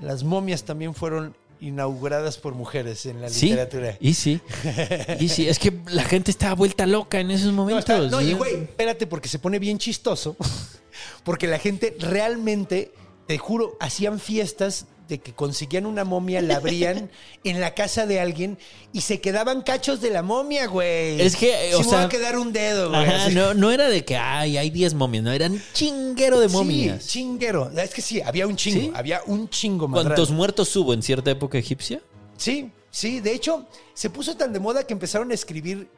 las 0.00 0.24
momias 0.24 0.64
también 0.64 0.94
fueron 0.94 1.34
inauguradas 1.58 2.36
por 2.36 2.54
mujeres 2.54 3.06
en 3.06 3.22
la 3.22 3.30
Sí, 3.30 3.46
literatura. 3.46 3.96
y 3.98 4.12
sí. 4.14 4.40
Y 5.20 5.28
sí, 5.30 5.48
es 5.48 5.58
que 5.58 5.72
la 5.88 6.04
gente 6.04 6.30
estaba 6.30 6.54
vuelta 6.54 6.86
loca 6.86 7.18
en 7.18 7.30
esos 7.30 7.46
No, 7.48 7.52
momentos. 7.64 7.80
está- 7.80 7.98
no, 8.08 8.20
y 8.20 8.26
¿sí? 8.26 8.32
güey, 8.34 8.54
espérate, 8.64 9.06
porque 9.06 9.28
se 9.28 9.38
pone 9.38 9.58
bien 9.58 9.78
chistoso. 9.78 10.36
Porque 11.24 11.46
la 11.46 11.58
gente 11.58 11.94
realmente, 11.98 12.92
te 13.26 13.36
juro, 13.36 13.76
hacían 13.80 14.18
fiestas 14.18 14.86
de 15.08 15.18
que 15.18 15.32
conseguían 15.32 15.86
una 15.86 16.04
momia, 16.04 16.40
la 16.42 16.56
abrían 16.56 17.10
en 17.44 17.60
la 17.60 17.74
casa 17.74 18.06
de 18.06 18.20
alguien 18.20 18.58
y 18.92 19.02
se 19.02 19.20
quedaban 19.20 19.62
cachos 19.62 20.00
de 20.00 20.10
la 20.10 20.22
momia, 20.22 20.66
güey. 20.66 21.20
Es 21.20 21.36
que, 21.36 21.68
Sí 21.70 21.74
o 21.74 21.78
me 21.78 21.84
sea- 21.84 21.98
va 21.98 22.04
a 22.04 22.08
quedar 22.08 22.38
un 22.38 22.52
dedo, 22.52 22.90
güey. 22.90 23.04
Ajá, 23.04 23.28
no, 23.30 23.54
no 23.54 23.70
era 23.70 23.88
de 23.88 24.04
que 24.04 24.16
ay, 24.16 24.56
hay 24.56 24.70
10 24.70 24.94
momias, 24.94 25.22
no, 25.24 25.32
eran 25.32 25.62
chinguero 25.72 26.40
de 26.40 26.48
momias. 26.48 27.04
Sí, 27.04 27.10
chinguero. 27.20 27.70
Es 27.78 27.94
que 27.94 28.02
sí, 28.02 28.20
había 28.20 28.46
un 28.46 28.56
chingo, 28.56 28.80
¿Sí? 28.80 28.92
había 28.94 29.22
un 29.26 29.48
chingo 29.48 29.86
más 29.88 30.02
¿Cuántos 30.02 30.30
muertos 30.30 30.74
hubo 30.76 30.92
en 30.92 31.02
cierta 31.02 31.30
época 31.30 31.56
egipcia? 31.58 32.00
Sí, 32.36 32.70
sí. 32.90 33.20
De 33.20 33.32
hecho, 33.32 33.66
se 33.94 34.10
puso 34.10 34.36
tan 34.36 34.52
de 34.52 34.58
moda 34.60 34.84
que 34.84 34.92
empezaron 34.92 35.30
a 35.30 35.34
escribir 35.34 35.88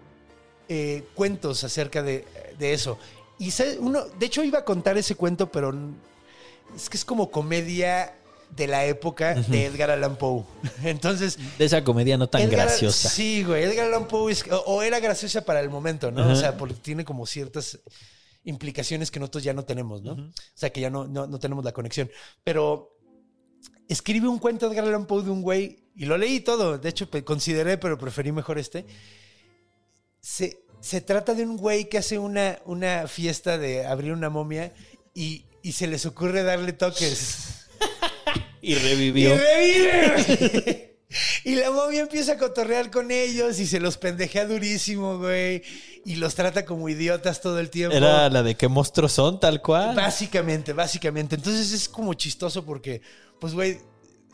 eh, 0.69 1.05
cuentos 1.15 1.65
acerca 1.65 2.03
de, 2.03 2.27
de 2.59 2.73
eso. 2.75 2.99
Y 3.39 3.51
uno, 3.79 4.03
de 4.19 4.27
hecho, 4.27 4.43
iba 4.43 4.59
a 4.59 4.65
contar 4.65 4.99
ese 4.99 5.15
cuento, 5.15 5.51
pero 5.51 5.73
es 6.77 6.91
que 6.91 6.97
es 6.97 7.05
como 7.05 7.31
comedia 7.31 8.18
de 8.51 8.67
la 8.67 8.85
época 8.87 9.35
de 9.35 9.67
Edgar 9.67 9.91
Allan 9.91 10.17
Poe. 10.17 10.45
Entonces, 10.85 11.39
De 11.59 11.65
esa 11.65 11.85
comedia 11.85 12.17
no 12.19 12.29
tan 12.29 12.43
Edgar- 12.43 12.67
graciosa. 12.67 13.09
Sí, 13.09 13.45
güey. 13.45 13.63
Edgar 13.65 13.87
Allan 13.87 14.09
Poe 14.09 14.33
es- 14.33 14.45
o, 14.51 14.59
o 14.67 14.83
era 14.83 14.99
graciosa 15.01 15.45
para 15.45 15.61
el 15.61 15.71
momento, 15.71 16.11
¿no? 16.11 16.31
O 16.31 16.35
sea, 16.35 16.57
porque 16.57 16.75
tiene 16.75 17.05
como 17.05 17.27
ciertas 17.27 17.79
implicaciones 18.45 19.11
que 19.11 19.21
nosotros 19.21 19.45
ya 19.45 19.53
no 19.53 19.65
tenemos, 19.65 20.03
¿no? 20.03 20.13
O 20.13 20.33
sea, 20.55 20.71
que 20.71 20.81
ya 20.81 20.91
no, 20.91 21.07
no, 21.07 21.27
no 21.27 21.39
tenemos 21.39 21.65
la 21.65 21.73
conexión. 21.73 22.11
Pero 22.45 22.97
escribe 23.89 24.29
un 24.29 24.39
cuento 24.39 24.67
Edgar 24.71 24.85
Allan 24.85 25.07
Poe 25.07 25.23
de 25.23 25.31
un 25.31 25.43
güey, 25.43 25.85
y 25.95 26.07
lo 26.07 26.17
leí 26.17 26.41
todo, 26.41 26.79
de 26.79 26.89
hecho 26.89 27.09
consideré, 27.25 27.77
pero 27.79 27.99
preferí 27.99 28.33
mejor 28.33 28.59
este. 28.59 28.87
Se, 30.21 30.59
se 30.81 31.01
trata 31.01 31.35
de 31.35 31.43
un 31.45 31.57
güey 31.57 31.89
que 31.89 31.99
hace 31.99 32.19
una, 32.19 32.59
una 32.65 33.07
fiesta 33.09 33.59
de 33.59 33.87
abrir 33.87 34.13
una 34.13 34.31
momia 34.31 34.73
y, 35.15 35.45
y 35.63 35.73
se 35.73 35.87
les 35.87 36.07
ocurre 36.07 36.43
darle 36.43 36.73
toques. 36.73 37.55
Y 38.63 38.73
Y 38.73 38.75
revivió. 38.77 39.37
revive. 39.37 40.85
Y 41.45 41.55
la 41.55 41.71
momia 41.71 42.01
empieza 42.03 42.33
a 42.33 42.37
cotorrear 42.37 42.91
con 42.91 43.11
ellos 43.11 43.59
y 43.61 43.67
se 43.67 43.81
los 43.81 43.97
pendejea 43.97 44.45
durísimo, 44.47 45.17
güey. 45.17 45.63
Y 46.05 46.17
los 46.17 46.35
trata 46.35 46.67
como 46.67 46.87
idiotas 46.91 47.41
todo 47.41 47.59
el 47.61 47.71
tiempo. 47.71 47.97
Era 47.97 48.29
la 48.29 48.43
de 48.43 48.57
qué 48.57 48.69
monstruos 48.69 49.13
son, 49.13 49.41
tal 49.41 49.63
cual. 49.63 49.97
Básicamente, 49.97 50.75
básicamente. 50.75 51.37
Entonces 51.37 51.73
es 51.73 51.89
como 51.89 52.13
chistoso 52.13 52.63
porque, 52.63 53.01
pues, 53.41 53.55
güey, 53.55 53.79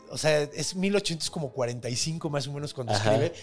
o 0.09 0.17
sea, 0.17 0.41
es 0.41 0.75
1845 0.75 2.29
más 2.29 2.47
o 2.47 2.51
menos 2.53 2.73
cuando 2.73 2.93
Ajá. 2.93 3.13
escribe. 3.13 3.33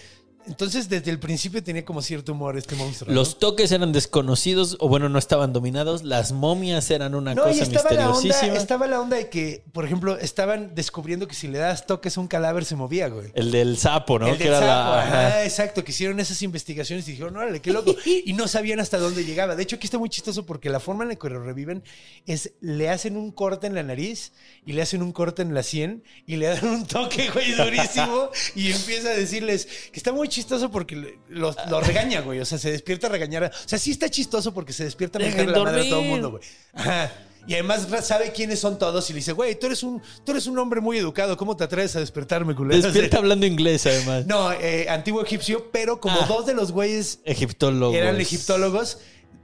Entonces, 0.47 0.89
desde 0.89 1.11
el 1.11 1.19
principio 1.19 1.63
tenía 1.63 1.85
como 1.85 2.01
cierto 2.01 2.33
humor 2.33 2.57
este 2.57 2.75
monstruo. 2.75 3.09
¿no? 3.09 3.15
Los 3.15 3.39
toques 3.39 3.71
eran 3.71 3.91
desconocidos, 3.91 4.77
o 4.79 4.87
bueno, 4.89 5.09
no 5.09 5.19
estaban 5.19 5.53
dominados. 5.53 6.03
Las 6.03 6.31
momias 6.31 6.89
eran 6.91 7.15
una 7.15 7.33
No, 7.33 7.43
y 7.49 7.51
cosa 7.51 7.63
estaba 7.63 7.91
la, 7.91 8.07
onda, 8.09 8.21
misteriosísima. 8.21 8.57
estaba 8.57 8.87
la 8.87 9.01
onda 9.01 9.17
de 9.17 9.29
que, 9.29 9.63
por 9.71 9.85
ejemplo, 9.85 10.17
estaban 10.17 10.75
descubriendo 10.75 11.27
que 11.27 11.35
si 11.35 11.47
le 11.47 11.59
das 11.59 11.85
toques 11.85 12.17
a 12.17 12.21
un 12.21 12.27
cadáver 12.27 12.65
se 12.65 12.75
movía, 12.75 13.07
güey. 13.07 13.31
El 13.33 13.51
del 13.51 13.77
sapo, 13.77 14.19
¿no? 14.19 14.27
El 14.27 14.37
que 14.37 14.45
del 14.45 14.53
era 14.53 14.59
sapo, 14.59 14.91
la. 14.91 15.01
ajá. 15.03 15.43
exacto, 15.43 15.83
que 15.83 15.91
hicieron 15.91 16.19
esas 16.19 16.41
investigaciones 16.41 17.07
y 17.07 17.11
dijeron, 17.11 17.35
órale, 17.37 17.61
qué 17.61 17.71
loco. 17.71 17.95
Y 18.25 18.33
no 18.33 18.47
sabían 18.47 18.79
hasta 18.79 18.97
dónde 18.99 19.25
llegaba. 19.25 19.55
De 19.55 19.63
hecho, 19.63 19.75
aquí 19.75 19.87
está 19.87 19.97
muy 19.97 20.09
chistoso 20.09 20.45
porque 20.45 20.69
la 20.69 20.79
forma 20.79 21.03
en 21.03 21.09
la 21.09 21.15
que 21.15 21.29
lo 21.29 21.43
reviven 21.43 21.83
es, 22.25 22.53
le 22.61 22.89
hacen 22.89 23.17
un 23.17 23.31
corte 23.31 23.67
en 23.67 23.75
la 23.75 23.83
nariz 23.83 24.31
y 24.65 24.73
le 24.73 24.81
hacen 24.81 25.01
un 25.01 25.11
corte 25.11 25.41
en 25.41 25.53
la 25.53 25.63
sien 25.63 26.03
y 26.25 26.37
le 26.37 26.47
dan 26.47 26.65
un 26.65 26.85
toque, 26.85 27.29
güey, 27.29 27.51
durísimo 27.53 28.29
y 28.55 28.71
empieza 28.71 29.09
a 29.09 29.13
decirles 29.13 29.67
que 29.91 29.97
está 29.99 30.11
muy 30.13 30.27
chistoso 30.33 30.69
porque 30.71 31.17
los 31.29 31.55
regaña, 31.87 32.21
güey. 32.21 32.39
O 32.39 32.45
sea, 32.45 32.57
se 32.57 32.71
despierta 32.71 33.07
a 33.07 33.09
regañar. 33.11 33.45
a- 33.45 33.47
o 33.47 33.67
sea, 33.67 33.79
sí 33.79 33.91
está 33.91 34.09
chistoso 34.09 34.53
porque 34.53 34.73
se 34.73 34.83
despierta 34.83 35.19
a 35.19 35.21
mentarle 35.21 35.51
la 35.51 35.63
madre 35.63 35.87
a 35.87 35.89
todo 35.89 35.99
el 36.01 36.07
mundo, 36.07 36.31
güey. 36.31 36.43
Ajá. 36.73 37.11
Y 37.45 37.53
además 37.55 37.87
sabe 38.03 38.31
quiénes 38.31 38.59
son 38.59 38.79
todos 38.79 39.09
y 39.09 39.13
le 39.13 39.17
dice, 39.17 39.33
güey, 39.33 39.59
tú 39.59 39.65
eres 39.65 39.83
un, 39.83 40.01
tú 40.25 40.31
eres 40.31 40.47
un 40.47 40.57
hombre 40.59 40.79
muy 40.79 40.97
educado, 40.97 41.35
¿cómo 41.35 41.57
te 41.57 41.65
atreves 41.65 41.93
a 41.97 41.99
despertarme, 41.99 42.55
culero? 42.55 42.81
Despierta 42.81 43.17
hablando 43.17 43.45
inglés, 43.45 43.85
además. 43.85 44.25
No, 44.27 44.53
eh, 44.53 44.87
antiguo 44.89 45.21
egipcio, 45.21 45.69
pero 45.71 45.99
como 45.99 46.21
Ah. 46.21 46.25
dos 46.25 46.45
de 46.45 46.53
los 46.53 46.71
güeyes 46.71 47.19
Egiptólogos. 47.25 47.97
eran 47.97 48.19
egiptólogos, 48.21 48.99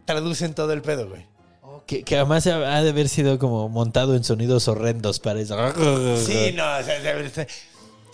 traducen 0.06 0.54
todo 0.54 0.72
el 0.72 0.82
pedo, 0.82 1.10
güey. 1.10 1.28
Que, 1.88 2.04
que 2.04 2.16
además 2.18 2.46
ha 2.48 2.82
de 2.82 2.90
haber 2.90 3.10
sido 3.10 3.38
como 3.40 3.68
montado 3.68 4.16
en 4.16 4.24
sonidos 4.24 4.68
horrendos 4.68 5.20
para 5.20 5.42
eso. 5.42 5.56
Sí, 6.24 6.54
no, 6.56 6.78
o 6.78 6.84
sea, 6.84 7.48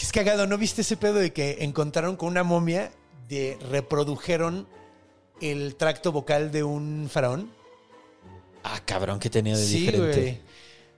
es 0.03 0.11
cagado, 0.11 0.47
¿no 0.47 0.57
viste 0.57 0.81
ese 0.81 0.97
pedo 0.97 1.15
de 1.15 1.31
que 1.31 1.57
encontraron 1.61 2.15
con 2.15 2.29
una 2.29 2.43
momia 2.43 2.91
de 3.29 3.57
reprodujeron 3.69 4.67
el 5.41 5.75
tracto 5.75 6.11
vocal 6.11 6.51
de 6.51 6.63
un 6.63 7.09
faraón? 7.11 7.49
Ah, 8.63 8.81
cabrón, 8.85 9.19
que 9.19 9.29
tenía 9.29 9.55
de 9.57 9.65
Sí, 9.65 9.79
diferente. 9.81 10.41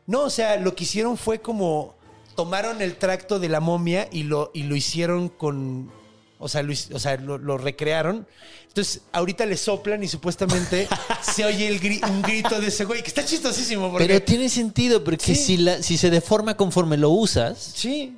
No, 0.05 0.21
o 0.23 0.29
sea, 0.29 0.57
lo 0.57 0.73
que 0.75 0.85
hicieron 0.85 1.17
fue 1.17 1.41
como 1.41 1.95
tomaron 2.35 2.81
el 2.81 2.95
tracto 2.95 3.39
de 3.39 3.49
la 3.49 3.59
momia 3.59 4.07
y 4.11 4.23
lo, 4.23 4.51
y 4.53 4.63
lo 4.63 4.75
hicieron 4.75 5.27
con. 5.29 5.91
O 6.39 6.47
sea, 6.47 6.61
lo, 6.61 6.71
o 6.71 6.99
sea, 6.99 7.17
lo, 7.17 7.37
lo 7.39 7.57
recrearon. 7.57 8.27
Entonces, 8.67 9.01
ahorita 9.11 9.45
le 9.47 9.57
soplan 9.57 10.03
y 10.03 10.07
supuestamente 10.07 10.87
se 11.21 11.43
oye 11.43 11.67
el 11.67 11.81
gri- 11.81 12.07
un 12.07 12.21
grito 12.21 12.61
de 12.61 12.67
ese 12.67 12.85
güey, 12.85 13.01
que 13.01 13.07
está 13.07 13.25
chistosísimo 13.25 13.91
porque. 13.91 14.07
Pero 14.07 14.23
tiene 14.23 14.47
sentido, 14.47 15.03
porque 15.03 15.33
Sí. 15.33 15.35
si, 15.35 15.57
la, 15.57 15.81
si 15.81 15.97
se 15.97 16.09
deforma 16.11 16.55
conforme 16.55 16.95
lo 16.95 17.09
usas, 17.09 17.57
Sí. 17.75 18.15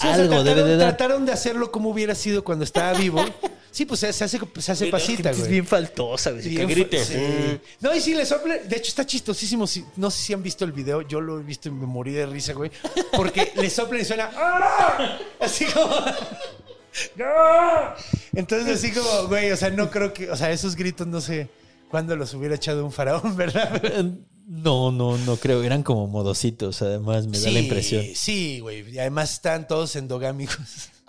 Sí, 0.00 0.06
o 0.06 0.14
sea, 0.14 0.22
Algo 0.22 0.44
debe 0.44 0.44
trataron, 0.44 0.68
de 0.68 0.76
dar. 0.76 0.88
trataron 0.96 1.26
de 1.26 1.32
hacerlo 1.32 1.72
como 1.72 1.90
hubiera 1.90 2.14
sido 2.14 2.44
cuando 2.44 2.64
estaba 2.64 2.92
vivo. 2.98 3.24
Sí, 3.70 3.84
pues 3.84 4.00
se, 4.00 4.12
se 4.12 4.24
hace, 4.24 4.38
se 4.60 4.72
hace 4.72 4.86
pasita, 4.86 5.30
es 5.30 5.38
güey. 5.38 5.50
bien 5.50 5.66
faltosa, 5.66 6.30
güey, 6.30 6.54
que 6.54 6.66
grite. 6.66 7.04
sí. 7.04 7.60
No, 7.80 7.94
y 7.94 8.00
sí, 8.00 8.14
le 8.14 8.24
sopla. 8.24 8.58
De 8.58 8.76
hecho, 8.76 8.88
está 8.88 9.04
chistosísimo. 9.04 9.66
Si- 9.66 9.84
no 9.96 10.10
sé 10.10 10.22
si 10.22 10.32
han 10.32 10.42
visto 10.42 10.64
el 10.64 10.72
video. 10.72 11.02
Yo 11.02 11.20
lo 11.20 11.38
he 11.40 11.42
visto 11.42 11.68
y 11.68 11.72
me 11.72 11.84
morí 11.86 12.12
de 12.12 12.26
risa, 12.26 12.52
güey. 12.54 12.70
Porque 13.14 13.52
le 13.56 13.68
soplan 13.68 14.00
y 14.00 14.04
suena. 14.04 14.30
¡Ah! 14.36 15.18
Así 15.40 15.64
como. 15.66 15.90
¡Ah! 17.24 17.94
Entonces, 18.34 18.78
así 18.78 18.92
como, 18.92 19.26
güey, 19.28 19.50
o 19.50 19.56
sea, 19.56 19.70
no 19.70 19.90
creo 19.90 20.12
que. 20.12 20.30
O 20.30 20.36
sea, 20.36 20.50
esos 20.50 20.74
gritos 20.76 21.06
no 21.06 21.20
sé 21.20 21.48
cuándo 21.90 22.16
los 22.16 22.32
hubiera 22.34 22.54
echado 22.54 22.84
un 22.84 22.92
faraón, 22.92 23.36
¿verdad? 23.36 23.82
No, 24.50 24.90
no, 24.90 25.18
no 25.18 25.36
creo. 25.36 25.62
Eran 25.62 25.82
como 25.82 26.06
modositos, 26.06 26.80
además, 26.80 27.26
me 27.26 27.38
da 27.38 27.50
la 27.50 27.58
impresión. 27.60 28.02
Sí, 28.14 28.60
güey. 28.60 28.88
Y 28.94 28.98
además 28.98 29.32
están 29.34 29.68
todos 29.68 29.94
endogámicos. 29.94 30.56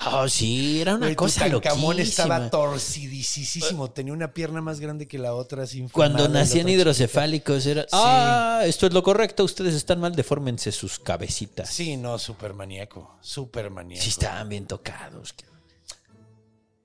Ah, 0.02 0.26
sí, 0.30 0.80
era 0.82 0.96
una 0.96 1.08
Güey, 1.08 1.16
cosa 1.16 1.46
Tutankamón 1.46 1.98
loquísima. 1.98 2.24
estaba 2.24 2.50
torcidísimo. 2.50 3.92
Tenía 3.92 4.14
una 4.14 4.34
pierna 4.34 4.62
más 4.62 4.80
grande 4.80 5.08
que 5.08 5.18
la 5.18 5.34
otra. 5.34 5.64
así 5.64 5.86
Cuando 5.92 6.28
nacían 6.30 6.68
hidrocefálicos 6.70 7.66
era, 7.66 7.86
ah, 7.92 8.62
esto 8.66 8.88
es 8.88 8.94
lo 8.94 9.04
correcto, 9.04 9.44
ustedes 9.44 9.74
están 9.74 10.00
mal, 10.00 10.16
defórmense 10.16 10.72
sus 10.72 11.00
cabecitas. 11.00 11.70
Sí, 11.70 11.96
no, 11.98 12.18
súper 12.18 12.54
maníaco. 12.54 13.18
Súper 13.22 13.70
maníaco. 13.72 14.04
Sí 14.04 14.10
estaban 14.10 14.48
bien 14.50 14.68
tocados. 14.68 15.34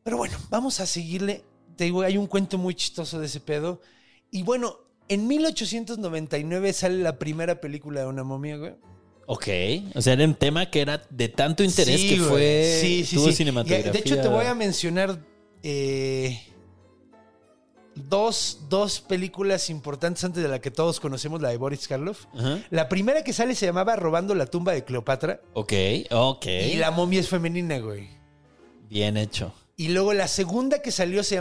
Pero 0.02 0.16
bueno, 0.16 0.36
vamos 0.50 0.80
a 0.80 0.86
seguirle. 0.86 1.44
Te 1.76 1.84
digo, 1.84 2.02
hay 2.02 2.16
un 2.16 2.26
cuento 2.26 2.58
muy 2.58 2.74
chistoso 2.74 3.18
de 3.18 3.26
ese 3.26 3.40
pedo. 3.40 3.80
Y 4.30 4.42
bueno, 4.42 4.76
en 5.08 5.26
1899 5.26 6.72
sale 6.72 6.98
la 6.98 7.18
primera 7.18 7.60
película 7.60 8.00
de 8.00 8.06
una 8.06 8.24
momia, 8.24 8.56
güey. 8.56 8.72
Ok, 9.26 9.48
o 9.94 10.02
sea, 10.02 10.12
era 10.12 10.24
un 10.24 10.34
tema 10.34 10.70
que 10.70 10.80
era 10.82 11.02
de 11.08 11.28
tanto 11.28 11.62
interés 11.64 11.98
Sí, 12.00 12.08
que 12.10 12.18
güey. 12.18 12.28
fue, 12.28 12.78
Sí, 12.80 13.04
sí, 13.04 13.16
tuvo 13.16 13.32
cinematografía. 13.32 13.90
De 13.92 13.98
hecho, 13.98 14.20
te 14.20 14.28
voy 14.28 14.44
a 14.44 14.54
mencionar 14.54 15.18
eh, 15.62 16.38
dos, 17.94 18.60
dos 18.68 19.00
películas 19.00 19.70
importantes 19.70 20.24
antes 20.24 20.42
de 20.42 20.48
la 20.48 20.60
que 20.60 20.70
todos 20.70 21.00
conocemos, 21.00 21.40
la 21.40 21.48
de 21.48 21.56
Boris 21.56 21.88
Karloff. 21.88 22.26
La 22.70 22.88
primera 22.88 23.24
que 23.24 23.32
sale 23.32 23.54
se 23.54 23.66
llamaba 23.66 23.96
Robando 23.96 24.34
la 24.34 24.46
tumba 24.46 24.72
de 24.72 24.84
Cleopatra. 24.84 25.40
Ok, 25.54 25.72
ok. 26.10 26.46
Y 26.46 26.76
la 26.76 26.90
momia 26.90 27.20
es 27.20 27.28
femenina, 27.28 27.78
güey. 27.78 28.08
Bien 28.90 29.16
hecho. 29.16 29.54
Y 29.76 29.88
luego 29.88 30.12
la 30.12 30.28
segunda 30.28 30.82
que 30.82 30.92
salió 30.92 31.22
se 31.24 31.40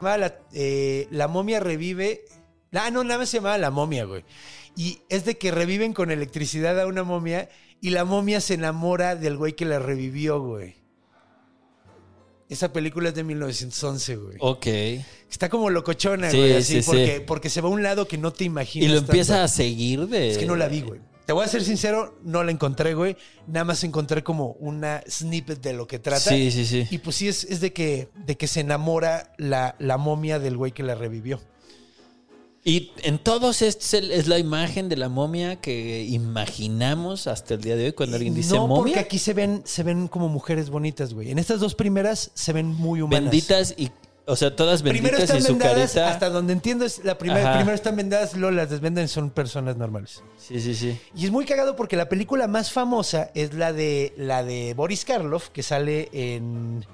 La, 0.00 0.38
eh, 0.52 1.06
La 1.10 1.28
momia 1.28 1.60
revive. 1.60 2.24
Ah, 2.72 2.90
no, 2.90 3.02
nada 3.04 3.18
más 3.20 3.28
se 3.28 3.38
llamaba 3.38 3.58
La 3.58 3.70
momia, 3.70 4.04
güey. 4.04 4.24
Y 4.76 5.00
es 5.08 5.24
de 5.24 5.36
que 5.36 5.50
reviven 5.50 5.92
con 5.92 6.10
electricidad 6.10 6.78
a 6.80 6.86
una 6.86 7.02
momia 7.02 7.48
y 7.80 7.90
la 7.90 8.04
momia 8.04 8.40
se 8.40 8.54
enamora 8.54 9.16
del 9.16 9.36
güey 9.36 9.54
que 9.54 9.64
la 9.64 9.78
revivió, 9.78 10.40
güey. 10.40 10.76
Esa 12.48 12.72
película 12.72 13.10
es 13.10 13.14
de 13.14 13.24
1911, 13.24 14.16
güey. 14.16 14.36
Ok. 14.40 14.66
Está 15.30 15.48
como 15.50 15.68
locochona, 15.68 16.30
Sí, 16.30 16.38
güey, 16.38 16.54
así, 16.54 16.74
sí, 16.76 16.82
sí. 16.82 16.86
porque, 16.86 17.20
porque 17.26 17.50
se 17.50 17.60
va 17.60 17.68
a 17.68 17.72
un 17.72 17.82
lado 17.82 18.08
que 18.08 18.16
no 18.16 18.32
te 18.32 18.44
imaginas. 18.44 18.88
Y 18.88 18.92
lo 18.92 18.98
tanto. 19.00 19.12
empieza 19.12 19.42
a 19.44 19.48
seguir 19.48 20.06
de... 20.06 20.30
Es 20.30 20.38
que 20.38 20.46
no 20.46 20.56
la 20.56 20.68
vi, 20.68 20.80
güey. 20.80 21.00
Te 21.28 21.34
voy 21.34 21.44
a 21.44 21.48
ser 21.48 21.62
sincero, 21.62 22.18
no 22.24 22.42
la 22.42 22.52
encontré, 22.52 22.94
güey. 22.94 23.14
Nada 23.46 23.66
más 23.66 23.84
encontré 23.84 24.24
como 24.24 24.52
una 24.60 25.02
snippet 25.06 25.60
de 25.60 25.74
lo 25.74 25.86
que 25.86 25.98
trata. 25.98 26.20
Sí, 26.20 26.50
sí, 26.50 26.64
sí. 26.64 26.86
Y 26.90 26.96
pues 26.96 27.16
sí, 27.16 27.28
es, 27.28 27.44
es 27.44 27.60
de, 27.60 27.74
que, 27.74 28.08
de 28.14 28.38
que 28.38 28.46
se 28.46 28.60
enamora 28.60 29.34
la, 29.36 29.76
la 29.78 29.98
momia 29.98 30.38
del 30.38 30.56
güey 30.56 30.72
que 30.72 30.82
la 30.82 30.94
revivió. 30.94 31.38
Y 32.64 32.92
en 33.02 33.18
todos 33.18 33.60
es, 33.60 33.92
es 33.92 34.26
la 34.26 34.38
imagen 34.38 34.88
de 34.88 34.96
la 34.96 35.10
momia 35.10 35.60
que 35.60 36.02
imaginamos 36.04 37.26
hasta 37.26 37.52
el 37.52 37.60
día 37.60 37.76
de 37.76 37.84
hoy 37.84 37.92
cuando 37.92 38.16
alguien 38.16 38.34
dice 38.34 38.54
no, 38.54 38.66
porque 38.66 38.92
momia. 38.92 39.00
aquí 39.00 39.18
se 39.18 39.34
ven, 39.34 39.60
se 39.66 39.82
ven 39.82 40.08
como 40.08 40.30
mujeres 40.30 40.70
bonitas, 40.70 41.12
güey. 41.12 41.30
En 41.30 41.38
estas 41.38 41.60
dos 41.60 41.74
primeras 41.74 42.30
se 42.32 42.54
ven 42.54 42.68
muy 42.68 43.02
humanas. 43.02 43.30
Benditas 43.30 43.74
y... 43.76 43.90
O 44.28 44.36
sea, 44.36 44.54
todas 44.54 44.82
Primero 44.82 45.16
benditas 45.16 45.24
están 45.24 45.38
y 45.38 45.42
su 45.42 45.52
vendadas, 45.52 45.92
carita... 45.94 46.10
hasta 46.10 46.28
donde 46.28 46.52
entiendo 46.52 46.84
es 46.84 47.02
la 47.02 47.16
primera. 47.16 47.48
Ajá. 47.48 47.54
Primero 47.56 47.74
están 47.74 47.96
vendadas, 47.96 48.36
luego 48.36 48.54
las 48.54 48.68
desvenden 48.68 49.08
son 49.08 49.30
personas 49.30 49.76
normales. 49.76 50.22
Sí, 50.36 50.60
sí, 50.60 50.74
sí. 50.74 51.00
Y 51.16 51.24
es 51.24 51.30
muy 51.30 51.46
cagado 51.46 51.76
porque 51.76 51.96
la 51.96 52.10
película 52.10 52.46
más 52.46 52.70
famosa 52.70 53.30
es 53.34 53.54
la 53.54 53.72
de 53.72 54.12
la 54.18 54.44
de 54.44 54.74
Boris 54.74 55.06
Karloff, 55.06 55.48
que 55.48 55.62
sale 55.62 56.10
en 56.12 56.84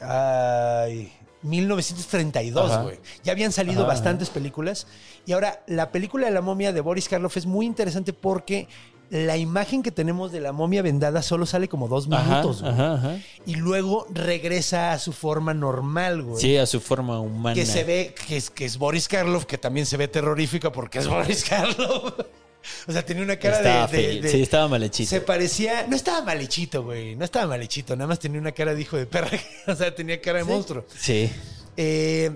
ay, 0.00 1.12
1932, 1.44 2.70
Ajá. 2.70 2.82
güey. 2.82 2.98
Ya 3.22 3.32
habían 3.32 3.52
salido 3.52 3.82
Ajá, 3.82 3.92
bastantes 3.92 4.30
películas. 4.30 4.86
Y 5.26 5.32
ahora, 5.32 5.62
la 5.66 5.92
película 5.92 6.26
de 6.26 6.32
la 6.32 6.40
momia 6.40 6.72
de 6.72 6.80
Boris 6.80 7.08
Karloff 7.08 7.36
es 7.36 7.46
muy 7.46 7.66
interesante 7.66 8.12
porque 8.12 8.66
la 9.10 9.36
imagen 9.36 9.82
que 9.82 9.92
tenemos 9.92 10.32
de 10.32 10.40
la 10.40 10.52
momia 10.52 10.80
vendada 10.82 11.22
solo 11.22 11.44
sale 11.46 11.68
como 11.68 11.88
dos 11.88 12.08
Ajá, 12.10 12.24
minutos, 12.24 12.62
güey. 12.62 12.72
ajá, 12.72 12.94
ajá. 12.94 13.16
Y 13.46 13.56
luego 13.56 14.06
regresa 14.10 14.92
a 14.92 14.98
su 14.98 15.12
forma 15.12 15.52
normal, 15.54 16.22
güey. 16.22 16.40
Sí, 16.40 16.56
a 16.56 16.66
su 16.66 16.80
forma 16.80 17.20
humana. 17.20 17.54
Que 17.54 17.66
se 17.66 17.84
ve 17.84 18.14
que 18.26 18.36
es, 18.38 18.50
que 18.50 18.64
es 18.64 18.78
Boris 18.78 19.06
Karloff, 19.06 19.44
que 19.44 19.58
también 19.58 19.86
se 19.86 19.96
ve 19.98 20.08
terrorífica 20.08 20.72
porque 20.72 20.98
es 20.98 21.06
Boris 21.08 21.44
Karloff. 21.48 22.14
O 22.86 22.92
sea, 22.92 23.04
tenía 23.04 23.22
una 23.22 23.36
cara 23.38 23.58
Estaba 23.58 23.86
de, 23.86 23.96
de- 23.96 24.02
feo. 24.12 24.22
de- 24.22 24.28
Sí, 24.30 24.42
estaba 24.42 24.68
mal 24.68 24.82
hechito. 24.82 25.10
Se 25.10 25.20
parecía. 25.20 25.86
No 25.88 25.96
estaba 25.96 26.22
mal 26.22 26.40
hechito, 26.40 26.82
güey. 26.84 27.16
No 27.16 27.24
estaba 27.24 27.46
mal 27.46 27.62
hechito. 27.62 27.94
Nada 27.96 28.08
más 28.08 28.18
tenía 28.18 28.40
una 28.40 28.52
cara 28.52 28.74
de 28.74 28.80
hijo 28.82 28.96
de 28.96 29.06
perra. 29.06 29.30
O 29.66 29.74
sea, 29.74 29.94
tenía 29.94 30.20
cara 30.20 30.38
de 30.38 30.44
monstruo. 30.44 30.84
Sí. 30.96 31.30
Eh, 31.76 32.30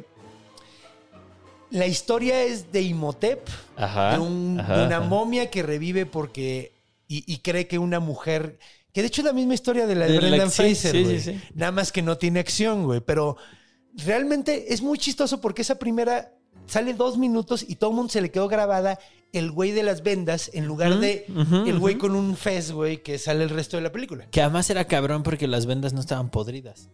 la 1.70 1.87
historia 1.87 2.43
es 2.43 2.72
de 2.72 2.81
Imhotep, 2.83 3.47
Ajá. 3.76 4.12
de, 4.14 4.18
un- 4.20 4.59
ajá, 4.61 4.79
de 4.79 4.87
una 4.87 5.01
momia 5.01 5.51
que 5.51 5.62
revive 5.62 6.07
porque. 6.07 6.72
Y, 7.07 7.24
y 7.33 7.39
cree 7.39 7.66
que 7.66 7.79
una 7.79 8.01
mujer. 8.01 8.59
Que 8.93 9.03
de 9.03 9.09
hecho 9.09 9.20
es 9.20 9.26
la 9.26 9.33
misma 9.33 9.55
historia 9.55 9.87
de 9.87 9.95
la 9.95 10.07
de 10.07 10.12
De 10.12 10.18
Brendan 10.18 10.51
sí, 10.51 10.57
Fraser, 10.62 10.93
sí, 10.93 11.05
güey. 11.05 11.20
sí, 11.20 11.33
sí. 11.33 11.41
Nada 11.55 11.72
más 11.72 11.93
que 11.93 12.03
no 12.03 12.16
tiene 12.18 12.41
acción, 12.41 12.85
güey. 12.85 13.01
Pero 13.01 13.37
realmente 13.97 14.72
es 14.72 14.81
muy 14.83 14.99
chistoso 14.99 15.41
porque 15.41 15.62
esa 15.62 15.79
primera 15.79 16.33
sale 16.66 16.95
dos 16.95 17.16
minutos 17.16 17.64
y 17.66 17.76
todo 17.76 17.91
el 17.91 17.97
mundo 17.97 18.11
se 18.12 18.20
le 18.20 18.31
quedó 18.31 18.49
grabada 18.49 18.99
el 19.33 19.51
güey 19.51 19.72
de 19.72 19.83
las 19.83 20.03
vendas 20.03 20.51
en 20.55 20.66
lugar 20.66 20.99
de 20.99 21.26
el 21.66 21.79
güey 21.79 21.99
con 21.99 22.14
un 22.14 22.37
fez, 22.37 22.72
güey, 22.72 23.03
que 23.03 23.18
sale 23.18 23.45
el 23.45 23.51
resto 23.51 23.76
de 23.76 23.83
la 23.83 23.93
película. 23.93 24.29
Que 24.31 24.41
además 24.41 24.70
era 24.70 24.87
cabrón 24.87 25.22
porque 25.22 25.47
las 25.47 25.66
vendas 25.66 25.93
no 25.93 26.01
estaban 26.01 26.31
podridas. 26.31 26.89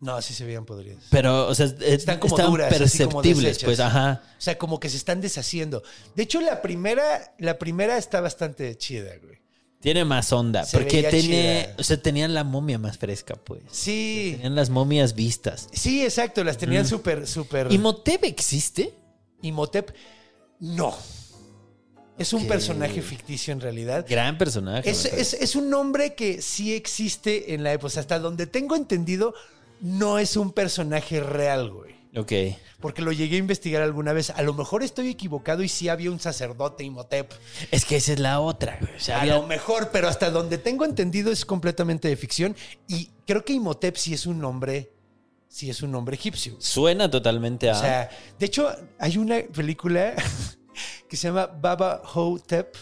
No, 0.00 0.14
así 0.14 0.32
se 0.32 0.46
veían 0.46 0.64
podridas. 0.64 1.04
Pero, 1.10 1.46
o 1.46 1.54
sea, 1.54 1.66
Están 1.82 2.18
como 2.18 2.34
duras, 2.38 2.72
como 2.72 3.20
perceptibles, 3.20 3.62
pues, 3.62 3.80
ajá. 3.80 4.22
O 4.38 4.40
sea, 4.40 4.56
como 4.56 4.80
que 4.80 4.88
se 4.88 4.96
están 4.96 5.20
deshaciendo. 5.20 5.82
De 6.14 6.22
hecho, 6.22 6.40
la 6.40 6.62
primera, 6.62 7.34
la 7.38 7.58
primera 7.58 7.98
está 7.98 8.22
bastante 8.22 8.76
chida, 8.78 9.10
güey. 9.22 9.40
Tiene 9.80 10.06
más 10.06 10.32
onda. 10.32 10.64
Se 10.64 10.78
porque 10.78 11.02
tiene, 11.02 11.64
chida. 11.64 11.74
o 11.78 11.82
sea, 11.82 12.00
tenían 12.00 12.32
la 12.32 12.44
momia 12.44 12.78
más 12.78 12.96
fresca, 12.96 13.34
pues. 13.34 13.62
Sí. 13.70 14.32
Tenían 14.36 14.54
las 14.54 14.70
momias 14.70 15.14
vistas. 15.14 15.68
Sí, 15.72 16.02
exacto. 16.02 16.44
Las 16.44 16.56
tenían 16.56 16.86
súper, 16.86 17.26
súper. 17.26 17.70
¿Y 17.70 17.76
Motep 17.78 18.24
existe? 18.24 18.94
Imhotep, 19.42 19.90
no. 20.60 20.94
Es 22.20 22.34
un 22.34 22.46
personaje 22.46 23.00
ficticio 23.00 23.50
en 23.50 23.62
realidad. 23.62 24.04
Gran 24.06 24.36
personaje. 24.36 24.90
Es, 24.90 25.56
un 25.56 25.70
nombre 25.70 26.14
que 26.14 26.42
sí 26.42 26.74
existe 26.74 27.54
en 27.54 27.64
la 27.64 27.72
época. 27.72 27.86
O 27.86 27.90
sea, 27.90 28.00
hasta 28.00 28.18
donde 28.18 28.46
tengo 28.46 28.76
entendido, 28.76 29.32
no 29.80 30.18
es 30.18 30.36
un 30.36 30.52
personaje 30.52 31.20
real, 31.20 31.70
güey. 31.70 31.94
Ok. 32.14 32.32
Porque 32.78 33.00
lo 33.00 33.12
llegué 33.12 33.36
a 33.36 33.38
investigar 33.38 33.80
alguna 33.80 34.12
vez. 34.12 34.28
A 34.28 34.42
lo 34.42 34.52
mejor 34.52 34.82
estoy 34.82 35.08
equivocado 35.08 35.62
y 35.62 35.68
sí 35.70 35.88
había 35.88 36.10
un 36.10 36.20
sacerdote 36.20 36.84
Imhotep. 36.84 37.32
Es 37.70 37.86
que 37.86 37.96
esa 37.96 38.12
es 38.12 38.18
la 38.18 38.40
otra, 38.40 38.76
güey. 38.82 38.94
O 38.94 39.00
sea, 39.00 39.16
A 39.16 39.20
había- 39.22 39.36
lo 39.36 39.46
mejor, 39.46 39.88
pero 39.90 40.06
hasta 40.06 40.30
donde 40.30 40.58
tengo 40.58 40.84
entendido 40.84 41.32
es 41.32 41.46
completamente 41.46 42.08
de 42.08 42.16
ficción. 42.18 42.54
Y 42.86 43.08
creo 43.26 43.46
que 43.46 43.54
Imhotep 43.54 43.96
sí 43.96 44.12
es 44.12 44.26
un 44.26 44.40
nombre, 44.40 44.92
sí 45.48 45.70
es 45.70 45.80
un 45.82 45.92
nombre 45.92 46.16
egipcio. 46.16 46.56
Suena 46.58 47.10
totalmente 47.10 47.70
a. 47.70 47.72
O 47.72 47.80
sea, 47.80 48.10
de 48.38 48.44
hecho, 48.44 48.70
hay 48.98 49.16
una 49.16 49.40
película 49.54 50.14
que 51.08 51.16
se 51.16 51.28
llama 51.28 51.46
Baba 51.46 52.02
Hotep, 52.04 52.76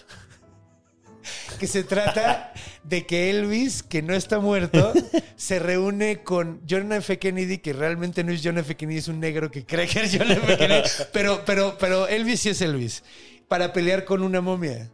que 1.58 1.66
se 1.66 1.84
trata 1.84 2.52
de 2.84 3.06
que 3.06 3.30
Elvis, 3.30 3.82
que 3.82 4.02
no 4.02 4.14
está 4.14 4.38
muerto, 4.38 4.92
se 5.36 5.58
reúne 5.58 6.22
con 6.22 6.60
John 6.68 6.92
F. 6.92 7.18
Kennedy, 7.18 7.58
que 7.58 7.72
realmente 7.72 8.24
no 8.24 8.32
es 8.32 8.40
John 8.42 8.58
F. 8.58 8.76
Kennedy, 8.76 8.98
es 8.98 9.08
un 9.08 9.20
negro 9.20 9.50
que 9.50 9.64
cree 9.64 9.86
que 9.86 10.02
es 10.02 10.16
John 10.16 10.30
F. 10.30 10.56
Kennedy, 10.56 10.88
pero, 11.12 11.42
pero, 11.44 11.76
pero 11.78 12.08
Elvis 12.08 12.40
sí 12.40 12.50
es 12.50 12.60
Elvis, 12.60 13.02
para 13.48 13.72
pelear 13.72 14.04
con 14.04 14.22
una 14.22 14.40
momia. 14.40 14.90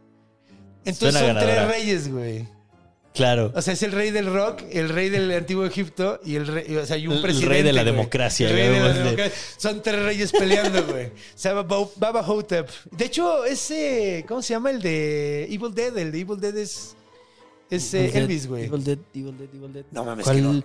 Entonces 0.83 1.19
Suena 1.19 1.41
son 1.41 1.49
tres 1.49 1.67
reyes, 1.67 2.11
güey. 2.11 2.54
Claro. 3.15 3.51
O 3.55 3.61
sea, 3.61 3.73
es 3.73 3.81
el 3.83 3.91
rey 3.91 4.11
del 4.11 4.27
rock, 4.27 4.61
el 4.71 4.89
rey 4.89 5.09
del 5.09 5.31
antiguo 5.31 5.65
Egipto 5.65 6.19
y 6.23 6.35
el 6.35 6.45
rey, 6.47 6.75
o 6.75 6.85
sea, 6.85 6.97
y 6.97 7.07
un 7.07 7.13
El- 7.13 7.17
el 7.19 7.23
presidente. 7.23 7.49
rey 7.53 7.63
de 7.63 7.73
la 7.73 7.81
güey. 7.83 7.93
democracia, 7.95 8.47
El 8.49 8.53
rey 8.55 8.67
de 8.69 8.79
la 8.79 8.93
democracia. 8.93 9.31
Son 9.57 9.81
tres 9.81 10.03
reyes 10.03 10.31
peleando, 10.31 10.83
güey. 10.85 11.11
Se 11.33 11.49
llama 11.49 11.63
Baba 11.97 12.21
Hotep. 12.23 12.69
De 12.91 13.05
hecho, 13.05 13.45
ese, 13.45 14.23
¿cómo 14.27 14.41
se 14.41 14.53
llama 14.53 14.69
el 14.71 14.81
de 14.81 15.45
Evil 15.45 15.73
Dead? 15.73 15.97
El 15.97 16.11
de 16.11 16.19
Evil 16.19 16.39
Dead 16.39 16.57
es 16.57 16.95
Es 17.71 17.93
eh, 17.95 18.05
Evil 18.05 18.17
Elvis, 18.23 18.47
güey. 18.47 18.65
Evil 18.65 18.83
Dead, 18.83 18.97
Evil 19.15 19.37
Dead, 19.37 19.49
Evil 19.55 19.73
Dead. 19.73 19.85
No 19.91 20.03
mames, 20.05 20.23
¿Cuál? 20.23 20.35
que 20.35 20.41
no. 20.43 20.63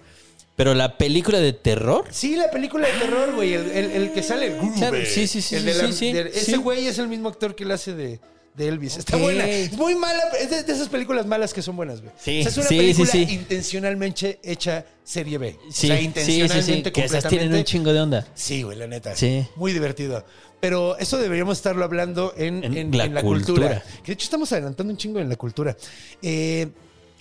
Pero 0.56 0.74
la 0.74 0.98
película 0.98 1.38
de 1.38 1.54
terror. 1.54 2.04
Sí, 2.10 2.36
la 2.36 2.50
película 2.50 2.86
de 2.86 2.92
terror, 2.92 3.32
güey. 3.34 3.54
El, 3.54 3.70
el- 3.70 3.90
el 3.92 4.12
que 4.12 4.22
sale. 4.22 4.54
Claro, 4.76 4.98
sí, 5.06 5.26
sí, 5.26 5.40
sí, 5.40 5.56
El 5.56 5.64
de 5.64 5.72
sí, 5.72 5.80
la- 5.80 5.86
sí, 5.86 5.92
sí. 5.94 6.12
de- 6.12 6.20
ese 6.28 6.52
Sí. 6.52 6.56
güey 6.56 6.86
es 6.86 6.98
el 6.98 7.08
mismo 7.08 7.30
actor 7.30 7.54
que 7.54 7.64
le 7.64 7.72
hace 7.72 7.94
de, 7.94 8.20
de 8.54 8.68
Elvis. 8.68 8.96
Está 8.96 9.16
buena. 9.16 9.46
Es 9.46 9.72
muy 9.72 9.94
mala. 9.94 10.22
Es 10.40 10.50
de, 10.50 10.62
de 10.62 10.72
esas 10.72 10.88
películas 10.88 11.24
malas 11.26 11.54
que 11.54 11.62
son 11.62 11.76
buenas, 11.76 12.00
güey. 12.00 12.12
Sí, 12.18 12.40
O 12.40 12.42
sea, 12.42 12.50
es 12.50 12.56
una 12.58 12.66
sí, 12.68 12.76
película 12.76 13.06
sí, 13.10 13.26
intencionalmente 13.30 14.38
hecha 14.42 14.84
serie 15.04 15.38
B. 15.38 15.56
Sí, 15.70 15.86
o 15.90 15.94
sea, 15.94 16.00
intencionalmente, 16.00 16.92
Que 16.92 17.04
esas 17.04 17.26
tienen 17.28 17.54
un 17.54 17.64
chingo 17.64 17.92
de 17.92 18.00
onda. 18.00 18.26
Sí, 18.34 18.62
güey, 18.62 18.76
la 18.78 18.86
neta. 18.86 19.14
Sí. 19.16 19.46
Muy 19.56 19.72
divertido. 19.72 20.24
Pero 20.60 20.98
eso 20.98 21.16
deberíamos 21.16 21.56
estarlo 21.56 21.84
hablando 21.84 22.34
en, 22.36 22.62
En 22.64 22.76
en- 22.76 22.96
la 22.98 23.04
en 23.04 23.14
la 23.14 23.22
cultura. 23.22 23.66
cultura. 23.80 23.84
Que 24.02 24.08
de 24.08 24.12
hecho 24.12 24.24
estamos 24.24 24.52
adelantando 24.52 24.92
un 24.92 24.98
chingo 24.98 25.18
en 25.20 25.28
la 25.28 25.36
cultura. 25.36 25.74
Eh, 26.20 26.68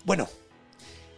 bueno, 0.04 0.28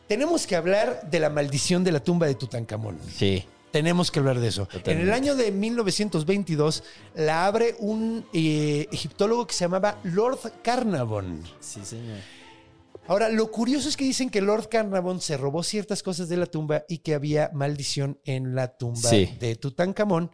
tenemos 0.07 0.45
que 0.45 0.55
hablar 0.55 1.09
de 1.09 1.19
la 1.19 1.29
maldición 1.29 1.83
de 1.83 1.91
la 1.93 2.03
tumba 2.03 2.27
de 2.27 2.35
Tutankamón. 2.35 2.99
Sí. 3.17 3.43
Tenemos 3.71 4.11
que 4.11 4.19
hablar 4.19 4.39
de 4.39 4.47
eso. 4.49 4.65
Totalmente. 4.65 4.91
En 4.91 4.99
el 5.01 5.13
año 5.13 5.35
de 5.35 5.51
1922 5.51 6.83
la 7.15 7.45
abre 7.45 7.75
un 7.79 8.25
eh, 8.33 8.87
egiptólogo 8.91 9.47
que 9.47 9.53
se 9.53 9.65
llamaba 9.65 9.99
Lord 10.03 10.39
Carnarvon. 10.63 11.41
Sí, 11.59 11.79
señor. 11.83 12.17
Ahora, 13.07 13.29
lo 13.29 13.49
curioso 13.51 13.89
es 13.89 13.97
que 13.97 14.03
dicen 14.03 14.29
que 14.29 14.41
Lord 14.41 14.69
Carnarvon 14.69 15.19
se 15.21 15.35
robó 15.35 15.63
ciertas 15.63 16.03
cosas 16.03 16.29
de 16.29 16.37
la 16.37 16.45
tumba 16.45 16.83
y 16.87 16.99
que 16.99 17.15
había 17.15 17.49
maldición 17.53 18.19
en 18.25 18.53
la 18.55 18.77
tumba 18.77 19.09
Sí. 19.09 19.29
de 19.39 19.55
Tutankamón. 19.55 20.31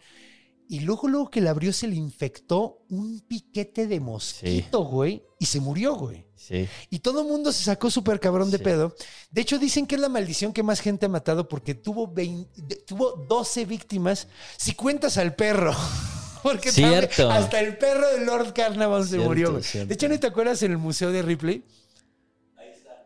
Y 0.69 0.81
luego, 0.81 1.07
luego 1.07 1.29
que 1.29 1.39
la 1.39 1.51
abrió, 1.51 1.71
se 1.71 1.87
le 1.87 1.95
infectó 1.95 2.83
un 2.89 3.21
piquete 3.21 3.87
de 3.87 4.01
mosquito, 4.01 4.83
güey, 4.83 5.23
y 5.39 5.45
se 5.45 5.61
murió, 5.61 5.95
güey. 5.95 6.26
Sí. 6.37 6.67
Y 6.89 6.99
todo 6.99 7.21
el 7.21 7.27
mundo 7.27 7.51
se 7.51 7.63
sacó 7.63 7.89
súper 7.91 8.19
cabrón 8.19 8.51
de 8.51 8.57
Sí. 8.59 8.63
pedo. 8.63 8.95
De 9.31 9.41
hecho, 9.41 9.57
dicen 9.59 9.85
que 9.87 9.95
es 9.95 10.01
la 10.01 10.07
maldición 10.09 10.53
que 10.53 10.63
más 10.63 10.79
gente 10.79 11.07
ha 11.07 11.09
matado 11.09 11.49
porque 11.49 11.73
tuvo, 11.75 12.07
20 12.07 12.49
de- 12.61 12.75
tuvo 12.77 13.25
12 13.27 13.65
víctimas 13.65 14.27
si 14.55 14.73
cuentas 14.73 15.17
al 15.17 15.35
perro. 15.35 15.75
Porque 16.43 16.71
Cierto. 16.71 17.29
hasta 17.31 17.59
el 17.59 17.77
perro 17.77 18.07
de 18.09 18.23
Lord 18.23 18.53
Carnarvon 18.53 19.03
se 19.03 19.09
Cierto, 19.09 19.25
murió. 19.27 19.61
cierto. 19.63 19.87
De 19.87 19.93
hecho, 19.95 20.07
¿no 20.07 20.17
te 20.19 20.27
acuerdas 20.27 20.61
en 20.63 20.71
el 20.71 20.77
museo 20.77 21.11
de 21.11 21.21
Ripley? 21.23 21.63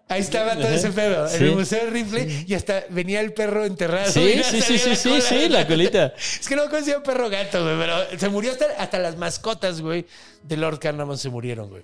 Ahí 0.10 0.20
estaba 0.22 0.56
todo 0.56 0.68
ese 0.68 0.92
pedo. 0.92 1.26
En 1.30 1.42
el 1.44 1.56
museo 1.56 1.86
de 1.86 1.90
Ripley 1.90 2.46
y 2.46 2.54
hasta 2.54 2.84
venía 2.90 3.22
el 3.22 3.34
perro 3.34 3.64
enterrado. 3.66 4.12
Sí, 4.12 4.42
sí, 4.44 4.62
sí, 4.62 4.78
sí, 4.78 4.90
la 4.90 4.96
sí, 4.98 5.22
sí, 5.22 5.50
la 5.50 5.66
colita. 5.66 6.14
Es 6.42 6.48
que 6.50 6.56
no 6.58 6.70
conocía 6.70 7.02
perro 7.02 7.30
gato, 7.30 7.64
güey, 7.64 7.78
pero 7.80 8.20
se 8.20 8.28
murió 8.30 8.52
hasta, 8.52 8.66
hasta 8.78 9.00
las 9.00 9.16
mascotas, 9.18 9.80
güey, 9.82 10.06
de 10.44 10.58
Lord 10.58 10.80
Carnarvon 10.80 11.18
se 11.18 11.30
murieron, 11.30 11.70
güey. 11.70 11.84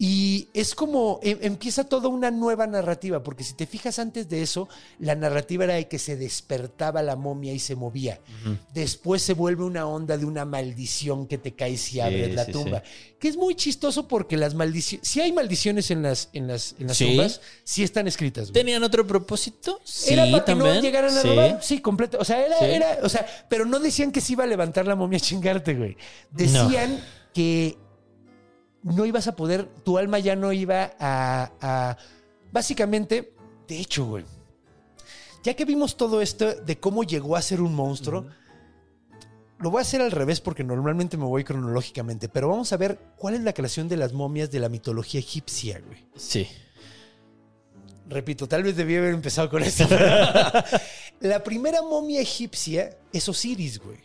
Y 0.00 0.48
es 0.54 0.76
como 0.76 1.18
em- 1.24 1.38
empieza 1.42 1.82
toda 1.82 2.08
una 2.08 2.30
nueva 2.30 2.68
narrativa, 2.68 3.22
porque 3.24 3.42
si 3.42 3.54
te 3.54 3.66
fijas 3.66 3.98
antes 3.98 4.28
de 4.28 4.42
eso, 4.42 4.68
la 5.00 5.16
narrativa 5.16 5.64
era 5.64 5.74
de 5.74 5.88
que 5.88 5.98
se 5.98 6.16
despertaba 6.16 7.02
la 7.02 7.16
momia 7.16 7.52
y 7.52 7.58
se 7.58 7.74
movía. 7.74 8.20
Después 8.72 9.22
se 9.22 9.34
vuelve 9.34 9.64
una 9.64 9.86
onda 9.88 10.16
de 10.16 10.24
una 10.24 10.44
maldición 10.44 11.26
que 11.26 11.36
te 11.36 11.54
cae 11.54 11.76
si 11.76 11.98
abres 11.98 12.32
la 12.32 12.44
sí, 12.44 12.52
tumba. 12.52 12.82
Que 13.18 13.26
es 13.26 13.36
muy 13.36 13.56
chistoso 13.56 14.06
porque 14.06 14.36
las 14.36 14.54
maldiciones, 14.54 15.08
si 15.08 15.20
hay 15.20 15.32
maldiciones 15.32 15.90
en 15.90 16.02
las, 16.02 16.28
en 16.32 16.46
las, 16.46 16.76
en 16.78 16.86
las 16.86 16.98
tumbas, 16.98 17.40
sí 17.64 17.82
están 17.82 18.06
escritas. 18.06 18.44
güey. 18.44 18.52
¿Tenían 18.52 18.84
otro 18.84 19.04
propósito? 19.04 19.80
Sí, 19.82 20.12
Era 20.12 20.30
para 20.30 20.44
que 20.44 20.54
no 20.54 20.80
llegaran 20.80 21.16
a 21.16 21.20
sí. 21.22 21.28
robar. 21.28 21.58
Sí, 21.60 21.80
completo. 21.80 22.18
O 22.20 22.24
sea, 22.24 22.46
era, 22.46 22.58
era, 22.60 22.98
o 23.02 23.08
sea, 23.08 23.26
pero 23.48 23.64
no 23.64 23.80
decían 23.80 24.12
que 24.12 24.20
se 24.20 24.34
iba 24.34 24.44
a 24.44 24.46
levantar 24.46 24.86
la 24.86 24.94
momia 24.94 25.16
a 25.16 25.20
chingarte, 25.20 25.74
güey. 25.74 25.96
Decían 26.30 27.00
que 27.34 27.76
no 28.82 29.04
ibas 29.06 29.26
a 29.28 29.36
poder, 29.36 29.66
tu 29.84 29.98
alma 29.98 30.18
ya 30.18 30.36
no 30.36 30.52
iba 30.52 30.92
a, 30.98 31.50
a- 31.60 31.96
básicamente, 32.52 33.34
de 33.66 33.78
hecho, 33.80 34.06
güey. 34.06 34.24
Ya 35.44 35.54
que 35.54 35.64
vimos 35.64 35.96
todo 35.96 36.20
esto 36.20 36.54
de 36.54 36.78
cómo 36.78 37.04
llegó 37.04 37.36
a 37.36 37.42
ser 37.42 37.60
un 37.60 37.74
monstruo, 37.74 38.26
lo 39.58 39.70
voy 39.70 39.78
a 39.80 39.82
hacer 39.82 40.00
al 40.00 40.10
revés 40.12 40.40
porque 40.40 40.62
normalmente 40.64 41.16
me 41.16 41.24
voy 41.24 41.44
cronológicamente, 41.44 42.28
pero 42.28 42.48
vamos 42.48 42.72
a 42.72 42.76
ver 42.76 42.98
cuál 43.16 43.34
es 43.34 43.40
la 43.42 43.52
creación 43.52 43.88
de 43.88 43.96
las 43.96 44.12
momias 44.12 44.50
de 44.50 44.60
la 44.60 44.68
mitología 44.68 45.20
egipcia, 45.20 45.80
güey. 45.84 46.06
Sí. 46.16 46.46
Repito, 48.08 48.48
tal 48.48 48.62
vez 48.62 48.76
debí 48.76 48.96
haber 48.96 49.14
empezado 49.14 49.50
con 49.50 49.62
esto. 49.62 49.84
la 51.20 51.42
primera 51.44 51.82
momia 51.82 52.20
egipcia 52.20 52.96
es 53.12 53.28
Osiris, 53.28 53.78
güey. 53.78 53.98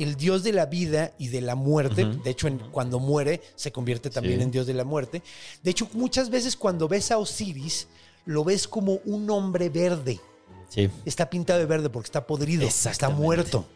El 0.00 0.16
dios 0.16 0.42
de 0.42 0.52
la 0.52 0.66
vida 0.66 1.12
y 1.18 1.28
de 1.28 1.40
la 1.40 1.54
muerte. 1.54 2.04
De 2.24 2.30
hecho, 2.30 2.48
en- 2.48 2.58
cuando 2.58 2.98
muere, 2.98 3.40
se 3.54 3.70
convierte 3.70 4.10
también 4.10 4.38
Sí. 4.38 4.42
en 4.44 4.50
dios 4.50 4.66
de 4.66 4.74
la 4.74 4.84
muerte. 4.84 5.22
De 5.62 5.70
hecho, 5.70 5.88
muchas 5.92 6.30
veces 6.30 6.56
cuando 6.56 6.88
ves 6.88 7.10
a 7.10 7.18
Osiris, 7.18 7.86
lo 8.24 8.42
ves 8.44 8.66
como 8.66 8.94
un 9.04 9.28
hombre 9.30 9.68
verde. 9.68 10.18
Sí. 10.68 10.88
Está 11.04 11.28
pintado 11.28 11.58
de 11.58 11.66
verde 11.66 11.90
porque 11.90 12.06
está 12.06 12.26
podrido, 12.26 12.66
está 12.66 13.08
muerto. 13.10 13.66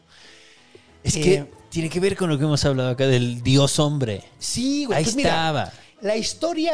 Es 1.02 1.16
Eh, 1.16 1.20
que 1.20 1.46
tiene 1.68 1.90
que 1.90 2.00
ver 2.00 2.16
con 2.16 2.30
lo 2.30 2.38
que 2.38 2.44
hemos 2.44 2.64
hablado 2.64 2.88
acá 2.90 3.06
del 3.06 3.42
dios 3.42 3.78
hombre. 3.78 4.24
Sí, 4.38 4.86
güey. 4.86 4.98
Ahí 4.98 5.04
pues 5.04 5.16
mira, 5.16 5.28
estaba. 5.30 5.72
La 6.00 6.16
historia, 6.16 6.72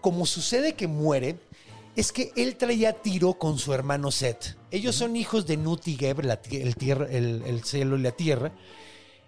como 0.00 0.26
sucede 0.26 0.74
que 0.74 0.86
muere, 0.88 1.36
es 1.96 2.12
que 2.12 2.32
él 2.36 2.56
traía 2.56 2.92
tiro 2.92 3.34
con 3.34 3.58
su 3.58 3.72
hermano 3.72 4.10
Set. 4.10 4.56
Ellos 4.70 4.94
son 4.96 5.16
hijos 5.16 5.46
de 5.46 5.56
Nut 5.56 5.86
y 5.88 5.96
Geb, 5.96 6.24
la 6.24 6.40
el, 6.50 6.76
tierra, 6.76 7.06
el, 7.10 7.42
el 7.46 7.62
cielo 7.64 7.96
y 7.96 8.02
la 8.02 8.10
tierra. 8.12 8.52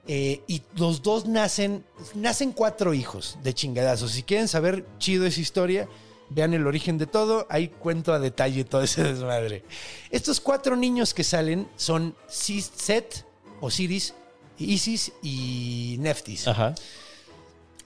Eh, 0.08 0.42
y 0.46 0.62
los 0.76 1.02
dos 1.02 1.26
nacen, 1.26 1.84
nacen 2.14 2.52
cuatro 2.52 2.94
hijos 2.94 3.38
de 3.42 3.54
chingadazos. 3.54 4.12
Si 4.12 4.22
quieren 4.22 4.46
saber 4.48 4.84
chido 4.98 5.26
esa 5.26 5.40
historia, 5.40 5.88
vean 6.30 6.54
el 6.54 6.66
origen 6.66 6.96
de 6.98 7.06
todo. 7.06 7.46
Ahí 7.50 7.68
cuento 7.68 8.12
a 8.12 8.18
detalle 8.20 8.64
todo 8.64 8.82
ese 8.82 9.02
desmadre. 9.02 9.64
Estos 10.10 10.40
cuatro 10.40 10.76
niños 10.76 11.12
que 11.14 11.24
salen 11.24 11.68
son 11.76 12.14
Sis- 12.28 12.70
Set, 12.76 13.24
Osiris, 13.60 14.14
Isis 14.58 15.12
y 15.22 15.96
Neftis. 15.98 16.46
Ajá. 16.48 16.74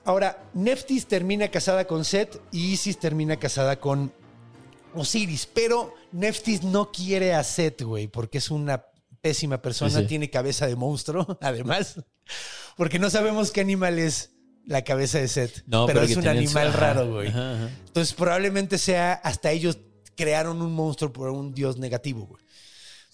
Ahora, 0.05 0.45
Neftis 0.55 1.07
termina 1.07 1.49
casada 1.51 1.87
con 1.87 2.05
Set 2.05 2.41
y 2.53 2.73
Isis 2.73 2.99
termina 2.99 3.37
casada 3.39 3.81
con 3.81 4.13
Osiris, 4.95 5.47
pero 5.53 5.95
Neftis 6.13 6.63
no 6.63 6.91
quiere 6.93 7.35
a 7.35 7.45
Set, 7.45 7.83
güey, 7.83 8.09
porque 8.09 8.39
es 8.39 8.51
una 8.51 8.85
pésima 9.21 9.61
persona, 9.61 9.91
Sí, 9.91 10.01
sí. 10.03 10.07
tiene 10.07 10.31
cabeza 10.31 10.67
de 10.67 10.77
monstruo, 10.77 11.39
además, 11.43 12.01
porque 12.77 12.99
no 12.99 13.11
sabemos 13.11 13.51
qué 13.51 13.61
animal 13.61 13.99
es 13.99 14.31
la 14.67 14.83
cabeza 14.85 15.19
de 15.19 15.29
Set, 15.29 15.63
No, 15.67 15.87
pero, 15.87 16.01
pero 16.01 16.11
es 16.11 16.17
un 16.17 16.23
su- 16.25 16.29
animal 16.29 16.73
raro, 16.73 17.11
güey. 17.13 17.29
ajá, 17.29 17.55
ajá. 17.55 17.71
Entonces 17.87 18.15
probablemente 18.15 18.79
sea, 18.79 19.13
hasta 19.15 19.51
ellos 19.51 19.79
crearon 20.17 20.61
un 20.63 20.73
monstruo 20.73 21.13
por 21.13 21.31
un 21.31 21.53
dios 21.55 21.77
negativo, 21.79 22.27
güey. 22.27 22.43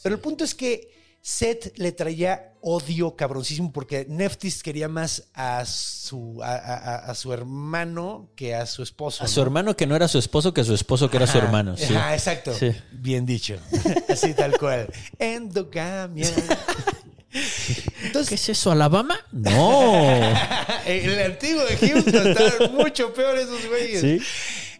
Pero 0.02 0.14
el 0.16 0.20
punto 0.20 0.44
es 0.44 0.54
que 0.54 0.95
Seth 1.28 1.76
le 1.76 1.90
traía 1.90 2.52
odio 2.60 3.16
cabroncísimo 3.16 3.72
porque 3.72 4.06
Neftis 4.08 4.62
quería 4.62 4.86
más 4.88 5.24
a 5.34 5.64
su, 5.66 6.40
a, 6.40 6.54
a- 6.54 6.96
a 7.10 7.14
su 7.16 7.32
hermano 7.32 8.30
que 8.36 8.54
a 8.54 8.64
su 8.64 8.84
esposo. 8.84 9.24
A 9.24 9.26
su 9.26 9.40
¿no? 9.40 9.46
hermano 9.46 9.76
que 9.76 9.88
no 9.88 9.96
era 9.96 10.06
su 10.06 10.18
esposo, 10.18 10.54
que 10.54 10.60
a 10.60 10.64
su 10.64 10.72
esposo 10.72 11.10
que 11.10 11.16
era 11.16 11.26
su 11.26 11.36
hermano. 11.38 11.76
Sí. 11.76 11.92
ajá, 11.96 12.14
exacto. 12.14 12.54
Sí. 12.54 12.70
Bien 12.92 13.26
dicho. 13.26 13.56
Así 14.08 14.34
tal 14.34 14.56
cual. 14.56 14.86
Endogamia. 15.18 16.30
¿Qué 16.32 17.82
Entonces, 18.04 18.40
es 18.42 18.48
eso, 18.50 18.70
Alabama? 18.70 19.18
No. 19.32 20.12
el 20.86 21.22
antiguo 21.22 21.66
Egipto 21.66 22.22
estaban 22.22 22.72
mucho 22.76 23.12
peor 23.12 23.36
esos 23.36 23.66
güeyes. 23.66 24.00
Sí. 24.00 24.22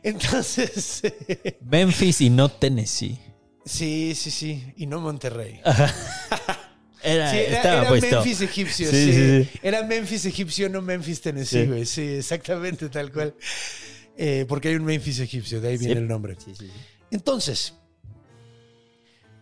Entonces, 0.05 1.03
Memphis 1.61 2.21
y 2.21 2.31
no 2.31 2.49
Tennessee. 2.49 3.19
Sí, 3.67 4.15
sí, 4.15 4.31
sí. 4.31 4.73
Y 4.79 4.87
no 4.87 5.01
Monterrey. 5.01 5.61
Era, 7.03 7.31
Sí, 7.31 7.37
era, 7.37 7.57
estaba 7.59 7.81
era 7.83 7.89
puesto. 7.89 8.17
Memphis 8.17 8.41
egipcio, 8.41 8.91
Sí, 8.91 8.97
sí, 8.97 9.13
sí, 9.13 9.45
sí. 9.45 9.59
Era 9.63 9.85
Memphis 9.85 10.25
egipcio, 10.25 10.69
no 10.69 10.83
Memphis 10.83 11.21
Tennessee, 11.21 11.67
güey. 11.67 11.87
Sí. 11.87 12.03
exactamente 12.03 12.89
tal 12.89 13.13
cual. 13.13 13.35
Eh, 14.17 14.45
porque 14.49 14.69
hay 14.71 14.75
un 14.77 14.85
Memphis 14.85 15.21
egipcio, 15.21 15.61
de 15.61 15.69
ahí 15.69 15.77
viene 15.77 16.01
el 16.01 16.09
nombre. 16.09 16.35
Sí, 16.43 16.53
sí, 16.59 16.67
sí. 16.67 16.73
Entonces, 17.13 17.75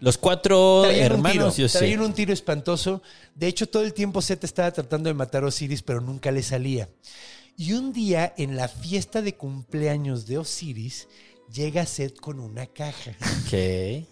Los 0.00 0.18
cuatro 0.18 0.82
traían 0.82 1.12
hermanos, 1.12 1.46
un 1.50 1.54
tiro, 1.54 1.68
traían 1.68 2.00
un 2.02 2.12
tiro 2.12 2.32
espantoso. 2.34 3.00
De 3.34 3.46
hecho, 3.46 3.66
todo 3.66 3.82
el 3.84 3.94
tiempo 3.94 4.20
Seth 4.20 4.44
estaba 4.44 4.70
tratando 4.70 5.08
de 5.08 5.14
matar 5.14 5.44
a 5.44 5.46
Osiris, 5.46 5.80
pero 5.82 6.02
nunca 6.02 6.30
le 6.32 6.42
salía. 6.42 6.90
Y 7.56 7.72
un 7.72 7.92
día, 7.94 8.34
en 8.36 8.56
la 8.56 8.68
fiesta 8.68 9.22
de 9.22 9.36
cumpleaños 9.36 10.26
de 10.26 10.36
Osiris, 10.38 11.08
llega 11.50 11.86
Seth 11.86 12.18
con 12.20 12.40
una 12.40 12.66
caja. 12.66 13.12
Ok. 13.46 14.04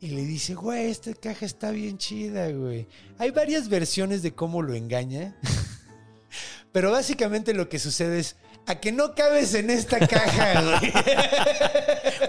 Y 0.00 0.08
le 0.08 0.24
dice, 0.24 0.54
güey, 0.54 0.90
esta 0.90 1.14
caja 1.14 1.46
está 1.46 1.70
bien 1.70 1.96
chida, 1.96 2.50
güey. 2.50 2.88
Hay 3.18 3.30
varias 3.30 3.68
versiones 3.68 4.22
de 4.22 4.34
cómo 4.34 4.60
lo 4.60 4.74
engaña. 4.74 5.36
Pero 6.72 6.90
básicamente 6.90 7.54
lo 7.54 7.68
que 7.68 7.78
sucede 7.78 8.18
es, 8.18 8.36
a 8.66 8.80
que 8.80 8.90
no 8.90 9.14
cabes 9.14 9.54
en 9.54 9.70
esta 9.70 10.06
caja, 10.06 10.62
güey. 10.80 10.92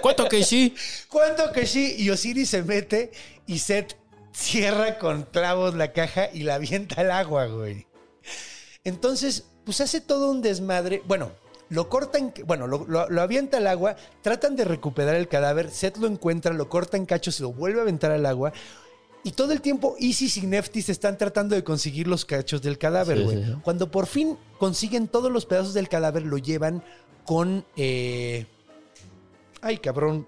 ¿Cuánto 0.02 0.30
que 0.30 0.44
sí? 0.44 0.76
¿Cuánto 1.10 1.52
que 1.52 1.66
sí? 1.66 1.96
Y 1.98 2.10
Osiris 2.10 2.50
se 2.50 2.64
mete 2.64 3.12
y 3.48 3.60
Seth 3.60 3.96
cierra 4.34 5.00
con 5.00 5.24
clavos 5.24 5.76
la 5.76 5.94
caja 5.94 6.30
y 6.34 6.44
la 6.44 6.56
avienta 6.56 7.02
al 7.02 7.12
agua, 7.12 7.46
güey. 7.46 7.88
Entonces, 8.84 9.46
pues 9.66 9.82
hace 9.82 10.02
todo 10.02 10.30
un 10.30 10.42
desmadre. 10.42 11.02
Bueno, 11.06 11.32
Lo 11.74 11.90
cortan, 11.90 12.32
bueno, 12.46 12.68
lo, 12.68 12.86
lo- 12.88 13.10
lo 13.10 13.22
avienta 13.22 13.58
al 13.58 13.68
agua, 13.68 13.96
tratan 14.22 14.56
de 14.56 14.64
recuperar 14.64 15.16
el 15.16 15.28
cadáver, 15.28 15.72
Seth 15.72 15.98
lo 15.98 16.08
encuentra, 16.08 16.54
lo 16.54 16.70
corta 16.70 16.98
en 16.98 17.06
cachos 17.06 17.40
y 17.40 17.44
lo 17.44 17.52
vuelve 17.52 17.80
a 17.80 17.82
aventar 17.82 18.12
al 18.12 18.26
agua. 18.26 18.54
Y 19.24 19.32
todo 19.32 19.54
el 19.54 19.62
tiempo 19.62 19.96
Isis 20.00 20.38
y 20.38 20.46
Neftis 20.46 20.90
están 20.90 21.18
tratando 21.18 21.56
de 21.56 21.64
conseguir 21.64 22.08
los 22.08 22.26
cachos 22.26 22.62
del 22.62 22.78
cadáver, 22.78 23.24
güey. 23.24 23.38
sí, 23.38 23.44
sí. 23.52 23.56
Cuando 23.64 23.90
por 23.90 24.06
fin 24.06 24.38
consiguen 24.60 25.08
todos 25.08 25.32
los 25.32 25.46
pedazos 25.46 25.74
del 25.74 25.88
cadáver, 25.90 26.24
lo 26.24 26.38
llevan 26.38 26.84
con... 27.26 27.66
eh, 27.78 28.46
Ay, 29.62 29.78
cabrón. 29.78 30.28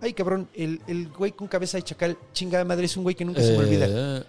Ay, 0.00 0.12
cabrón. 0.12 0.48
El, 0.54 0.80
el 0.86 1.08
güey 1.08 1.32
con 1.32 1.48
cabeza 1.48 1.76
de 1.76 1.82
chacal, 1.82 2.16
chingada 2.32 2.64
madre, 2.64 2.84
es 2.86 2.96
un 2.96 3.02
güey 3.02 3.16
que 3.16 3.24
nunca 3.24 3.42
se 3.42 3.50
me 3.52 3.58
olvida. 3.58 3.86
Eh, 3.88 4.22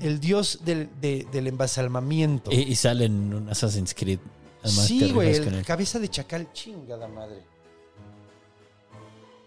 El 0.00 0.20
dios 0.20 0.60
del, 0.64 0.88
de- 1.00 1.26
del 1.32 1.46
embalsamamiento. 1.48 2.52
y, 2.52 2.56
y 2.60 2.74
sale 2.76 3.06
en 3.06 3.34
un 3.34 3.48
Assassin's 3.48 3.94
Creed. 3.94 4.20
Además, 4.62 4.86
sí, 4.86 5.10
güey, 5.12 5.34
el 5.34 5.64
cabeza 5.64 5.98
de 5.98 6.08
chacal, 6.08 6.52
chingada 6.52 7.06
madre. 7.08 7.42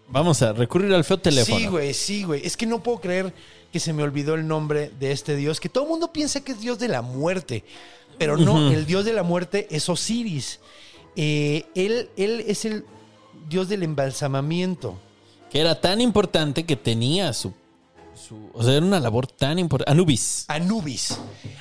Vamos 0.08 0.42
a 0.42 0.52
recurrir 0.52 0.92
al 0.92 1.04
feo 1.04 1.18
teléfono. 1.18 1.58
Sí, 1.58 1.66
güey, 1.66 1.94
sí, 1.94 2.24
güey. 2.24 2.44
Es 2.44 2.56
que 2.56 2.66
no 2.66 2.82
puedo 2.82 3.00
creer 3.00 3.32
que 3.72 3.78
se 3.78 3.92
me 3.92 4.02
olvidó 4.02 4.34
el 4.34 4.46
nombre 4.46 4.90
de 4.98 5.12
este 5.12 5.36
dios, 5.36 5.60
que 5.60 5.68
todo 5.68 5.84
el 5.84 5.90
mundo 5.90 6.12
piensa 6.12 6.42
que 6.42 6.52
es 6.52 6.60
dios 6.60 6.78
de 6.78 6.88
la 6.88 7.02
muerte, 7.02 7.62
pero 8.18 8.36
no, 8.36 8.70
el 8.70 8.86
dios 8.86 9.04
de 9.04 9.12
la 9.12 9.22
muerte 9.22 9.68
es 9.70 9.88
Osiris. 9.88 10.58
Eh, 11.16 11.64
él, 11.74 12.10
él 12.16 12.44
es 12.46 12.64
el 12.64 12.84
dios 13.48 13.68
del 13.68 13.82
embalsamamiento. 13.82 14.98
Que 15.50 15.60
era 15.60 15.80
tan 15.80 16.00
importante 16.00 16.64
que 16.64 16.76
tenía 16.76 17.32
su, 17.32 17.52
su- 18.20 18.50
O 18.54 18.62
sea, 18.62 18.74
era 18.74 18.86
una 18.86 19.00
labor 19.00 19.26
tan 19.26 19.58
importante. 19.58 19.90
Anubis. 19.90 20.44
Anubis. 20.48 21.18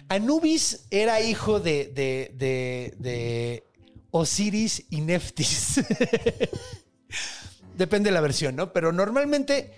Anubis 0.09 0.85
era 0.91 1.21
hijo 1.21 1.59
de, 1.59 1.85
de, 1.87 2.93
de, 2.99 3.63
Osiris 4.11 4.85
y 4.89 5.01
Neftis. 5.01 5.81
Depende 7.77 8.09
de 8.09 8.13
la 8.13 8.21
versión, 8.21 8.55
¿no? 8.55 8.73
Pero 8.73 8.91
normalmente 8.91 9.73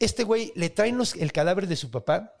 este 0.00 0.24
güey 0.24 0.52
le 0.56 0.70
traen 0.70 0.98
los- 0.98 1.14
el 1.14 1.32
cadáver 1.32 1.66
de 1.68 1.76
su 1.76 1.90
papá 1.90 2.32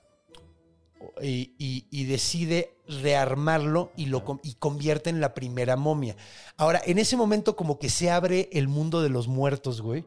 y, 1.22 1.52
y- 1.58 1.86
y 1.90 2.04
decide 2.04 2.70
rearmarlo 2.86 3.92
y 3.96 4.06
lo 4.06 4.40
y 4.42 4.54
convierte 4.54 5.08
en 5.10 5.20
la 5.20 5.32
primera 5.34 5.76
momia. 5.76 6.16
Ahora, 6.56 6.82
en 6.84 6.98
ese 6.98 7.16
momento 7.16 7.56
como 7.56 7.78
que 7.78 7.88
se 7.88 8.10
abre 8.10 8.48
el 8.52 8.68
mundo 8.68 9.00
de 9.02 9.08
los 9.08 9.28
muertos, 9.28 9.80
güey. 9.80 10.04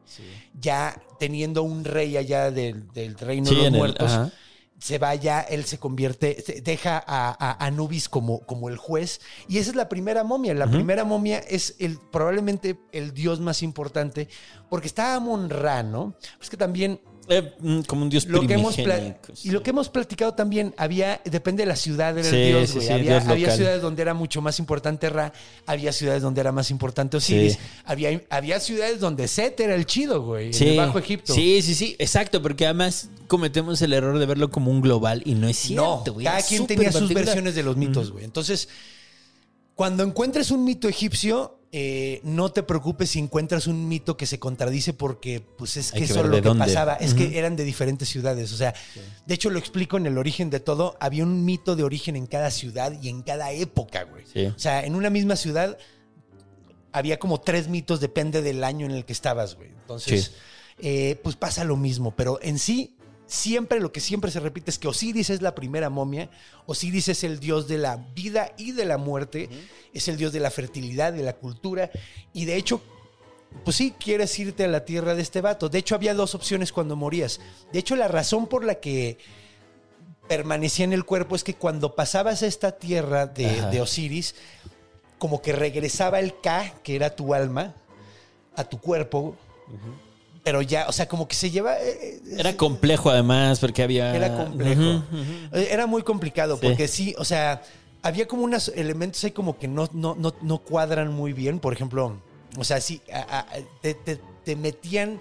Ya 0.59 1.01
teniendo 1.19 1.63
un 1.63 1.83
rey 1.85 2.17
allá 2.17 2.51
del, 2.51 2.87
del 2.93 3.17
reino 3.17 3.47
Sí, 3.47 3.55
de 3.55 3.61
los 3.63 3.67
el- 3.73 3.77
muertos 3.77 4.11
ajá. 4.11 4.31
se 4.79 4.99
vaya, 4.99 5.41
él 5.41 5.65
se 5.65 5.79
convierte, 5.79 6.39
se- 6.45 6.61
deja 6.61 7.03
a, 7.07 7.31
a 7.31 7.65
Anubis 7.65 8.07
como, 8.09 8.41
como 8.41 8.69
el 8.69 8.77
juez. 8.77 9.21
Y 9.47 9.57
esa 9.57 9.71
es 9.71 9.75
la 9.75 9.89
primera 9.89 10.23
momia. 10.23 10.53
La 10.53 10.67
primera 10.69 11.03
momia 11.03 11.39
es 11.39 11.75
el, 11.79 11.97
probablemente 12.11 12.77
el 12.91 13.11
dios 13.13 13.39
más 13.39 13.63
importante, 13.63 14.27
porque 14.69 14.85
está 14.87 15.15
Amon-Ra, 15.15 15.81
¿no? 15.81 16.13
Es 16.39 16.49
que 16.51 16.57
también 16.57 17.01
Eh, 17.29 17.53
mm, 17.59 17.81
como 17.81 18.03
un 18.03 18.09
dios 18.09 18.25
lo 18.25 18.39
que 18.47 18.53
hemos 18.53 18.75
pla- 18.75 18.95
primigénico, 18.95 19.35
sí. 19.35 19.49
y 19.49 19.51
lo 19.51 19.61
que 19.61 19.71
hemos 19.71 19.89
platicado 19.89 20.33
también 20.33 20.73
había 20.77 21.19
depende 21.25 21.63
de 21.63 21.67
la 21.67 21.75
ciudad 21.75 22.15
del 22.15 22.23
Sí, 22.23 22.37
dios 22.37 22.71
güey. 22.73 22.87
sí, 22.87 22.93
había, 22.93 23.19
dios 23.19 23.27
había 23.27 23.51
ciudades 23.55 23.81
donde 23.81 24.01
era 24.01 24.13
mucho 24.13 24.41
más 24.41 24.59
importante 24.59 25.09
Ra 25.09 25.33
había 25.65 25.91
ciudades 25.91 26.21
donde 26.21 26.39
era 26.39 26.53
más 26.53 26.71
importante 26.71 27.17
Osiris 27.17 27.59
había, 27.83 28.21
había 28.29 28.61
ciudades 28.61 29.01
donde 29.01 29.27
Set 29.27 29.59
era 29.59 29.75
el 29.75 29.85
chido 29.85 30.21
güey 30.23 30.51
en 30.55 30.67
el 30.69 30.77
Bajo 30.77 30.99
Egipto 30.99 31.33
Sí, 31.33 31.61
sí, 31.61 31.75
sí, 31.75 31.95
exacto, 31.99 32.41
porque 32.41 32.65
además 32.65 33.09
cometemos 33.27 33.81
el 33.81 33.91
error 33.91 34.17
de 34.19 34.25
verlo 34.25 34.49
como 34.49 34.71
un 34.71 34.79
global 34.81 35.21
y 35.25 35.33
no 35.35 35.49
es 35.49 35.57
cierto, 35.57 36.03
No, 36.07 36.13
güey. 36.13 36.25
cada 36.25 36.41
quien 36.41 36.65
tenía 36.65 36.91
sus 36.93 37.01
particular. 37.01 37.25
versiones 37.25 37.55
de 37.55 37.63
los 37.63 37.75
mitos, 37.75 38.11
güey. 38.11 38.23
Entonces, 38.23 38.69
cuando 39.75 40.03
encuentres 40.03 40.49
un 40.51 40.63
mito 40.63 40.87
egipcio, 40.87 41.56
eh, 41.71 42.21
no 42.23 42.49
te 42.51 42.63
preocupes 42.63 43.09
si 43.11 43.19
encuentras 43.19 43.67
un 43.67 43.87
mito 43.89 44.15
que 44.15 44.25
se 44.25 44.39
contradice 44.39 44.93
porque 44.93 45.41
pues 45.41 45.75
es 45.77 45.91
que 45.91 45.99
que 45.99 46.05
eso 46.05 46.21
es 46.21 46.25
lo 46.27 46.35
que 46.35 46.41
dónde. 46.41 46.65
pasaba. 46.65 46.93
Es 46.95 47.13
que 47.13 47.37
eran 47.37 47.55
de 47.55 47.63
diferentes 47.65 48.07
ciudades. 48.07 48.53
O 48.53 48.57
sea, 48.57 48.73
de 49.25 49.33
hecho 49.33 49.49
lo 49.49 49.59
explico 49.59 49.97
en 49.97 50.05
el 50.05 50.17
origen 50.17 50.49
de 50.49 50.59
todo. 50.59 50.95
Había 50.99 51.23
un 51.23 51.43
mito 51.45 51.75
de 51.75 51.83
origen 51.83 52.15
en 52.15 52.25
cada 52.25 52.51
ciudad 52.51 52.93
y 53.01 53.09
en 53.09 53.21
cada 53.21 53.51
época, 53.51 54.03
güey. 54.03 54.25
Sí. 54.31 54.45
O 54.45 54.57
sea, 54.59 54.85
en 54.85 54.95
una 54.95 55.09
misma 55.09 55.35
ciudad 55.35 55.77
había 56.91 57.19
como 57.19 57.39
tres 57.41 57.67
mitos, 57.67 57.99
depende 57.99 58.41
del 58.41 58.63
año 58.63 58.85
en 58.85 58.91
el 58.93 59.05
que 59.05 59.13
estabas, 59.13 59.55
güey. 59.55 59.69
Entonces, 59.69 60.25
Sí. 60.25 60.31
eh, 60.79 61.19
pues 61.23 61.35
pasa 61.35 61.63
lo 61.63 61.75
mismo. 61.77 62.15
Pero 62.15 62.39
en 62.41 62.59
sí, 62.59 62.95
siempre 63.27 63.79
lo 63.79 63.91
que 63.91 63.99
siempre 63.99 64.31
se 64.31 64.39
repite 64.39 64.71
es 64.71 64.79
que 64.79 64.87
Osiris 64.87 65.29
es 65.29 65.41
la 65.41 65.53
primera 65.53 65.89
momia. 65.89 66.29
Osiris 66.65 67.09
es 67.09 67.23
el 67.23 67.39
dios 67.39 67.67
de 67.67 67.77
la 67.77 67.97
vida 68.15 68.53
y 68.57 68.71
de 68.71 68.85
la 68.85 68.97
muerte. 68.97 69.49
Es 69.93 70.07
el 70.07 70.17
dios 70.17 70.33
de 70.33 70.39
la 70.39 70.49
fertilidad, 70.49 71.13
de 71.13 71.23
la 71.23 71.33
cultura. 71.33 71.91
Y 72.33 72.45
de 72.45 72.55
hecho, 72.55 72.81
pues 73.63 73.77
sí, 73.77 73.93
quieres 73.99 74.37
irte 74.39 74.63
a 74.63 74.67
la 74.67 74.85
tierra 74.85 75.15
de 75.15 75.21
este 75.21 75.41
vato. 75.41 75.69
De 75.69 75.79
hecho, 75.79 75.95
había 75.95 76.13
dos 76.13 76.35
opciones 76.35 76.71
cuando 76.71 76.95
morías. 76.95 77.39
De 77.71 77.79
hecho, 77.79 77.95
la 77.95 78.07
razón 78.07 78.47
por 78.47 78.63
la 78.63 78.75
que 78.75 79.17
permanecía 80.27 80.85
en 80.85 80.93
el 80.93 81.05
cuerpo 81.05 81.35
es 81.35 81.43
que 81.43 81.55
cuando 81.55 81.95
pasabas 81.95 82.43
a 82.43 82.47
esta 82.47 82.73
tierra 82.73 83.27
de, 83.27 83.81
Osiris, 83.81 84.35
como 85.17 85.41
que 85.41 85.53
regresaba 85.53 86.19
el 86.19 86.39
Ka, 86.39 86.73
que 86.83 86.95
era 86.95 87.15
tu 87.15 87.33
alma, 87.33 87.75
a 88.55 88.63
tu 88.63 88.79
cuerpo. 88.79 89.35
Pero 90.43 90.61
ya, 90.61 90.87
o 90.87 90.91
sea, 90.91 91.07
como 91.07 91.27
que 91.27 91.35
se 91.35 91.51
lleva... 91.51 91.75
eh, 91.77 91.97
eh, 92.01 92.21
Era 92.37 92.55
complejo 92.55 93.09
además, 93.09 93.59
porque 93.59 93.83
había... 93.83 94.15
era 94.15 94.35
complejo. 94.35 95.03
Eh, 95.53 95.67
Era 95.71 95.87
muy 95.87 96.03
complicado, 96.03 96.55
Sí. 96.55 96.67
porque 96.67 96.87
sí, 96.87 97.15
o 97.17 97.25
sea, 97.25 97.61
había 98.01 98.27
como 98.27 98.43
unos 98.43 98.69
elementos 98.69 99.23
ahí 99.23 99.31
como 99.31 99.57
que 99.57 99.67
no, 99.67 99.89
no, 99.93 100.15
no, 100.15 100.33
no 100.41 100.57
cuadran 100.59 101.11
muy 101.13 101.33
bien. 101.33 101.59
Por 101.59 101.73
ejemplo, 101.73 102.21
o 102.57 102.63
sea, 102.63 102.79
sí, 102.79 103.01
a- 103.13 103.39
a- 103.39 103.45
te, 103.81 103.93
te- 103.93 104.21
te 104.45 104.55
metían, 104.55 105.19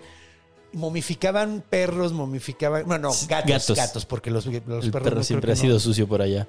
momificaban 0.72 1.62
perros, 1.68 2.12
momificaban. 2.12 2.84
Bueno, 2.86 3.08
no, 3.08 3.14
gatos, 3.28 3.50
Gatos. 3.50 3.76
gatos, 3.76 4.06
porque 4.06 4.30
los, 4.30 4.46
los 4.46 4.84
El 4.84 4.90
perros. 4.92 5.08
perro 5.08 5.22
siempre 5.24 5.52
ha 5.52 5.56
sido 5.56 5.80
sucio 5.80 6.06
por 6.06 6.22
allá. 6.22 6.46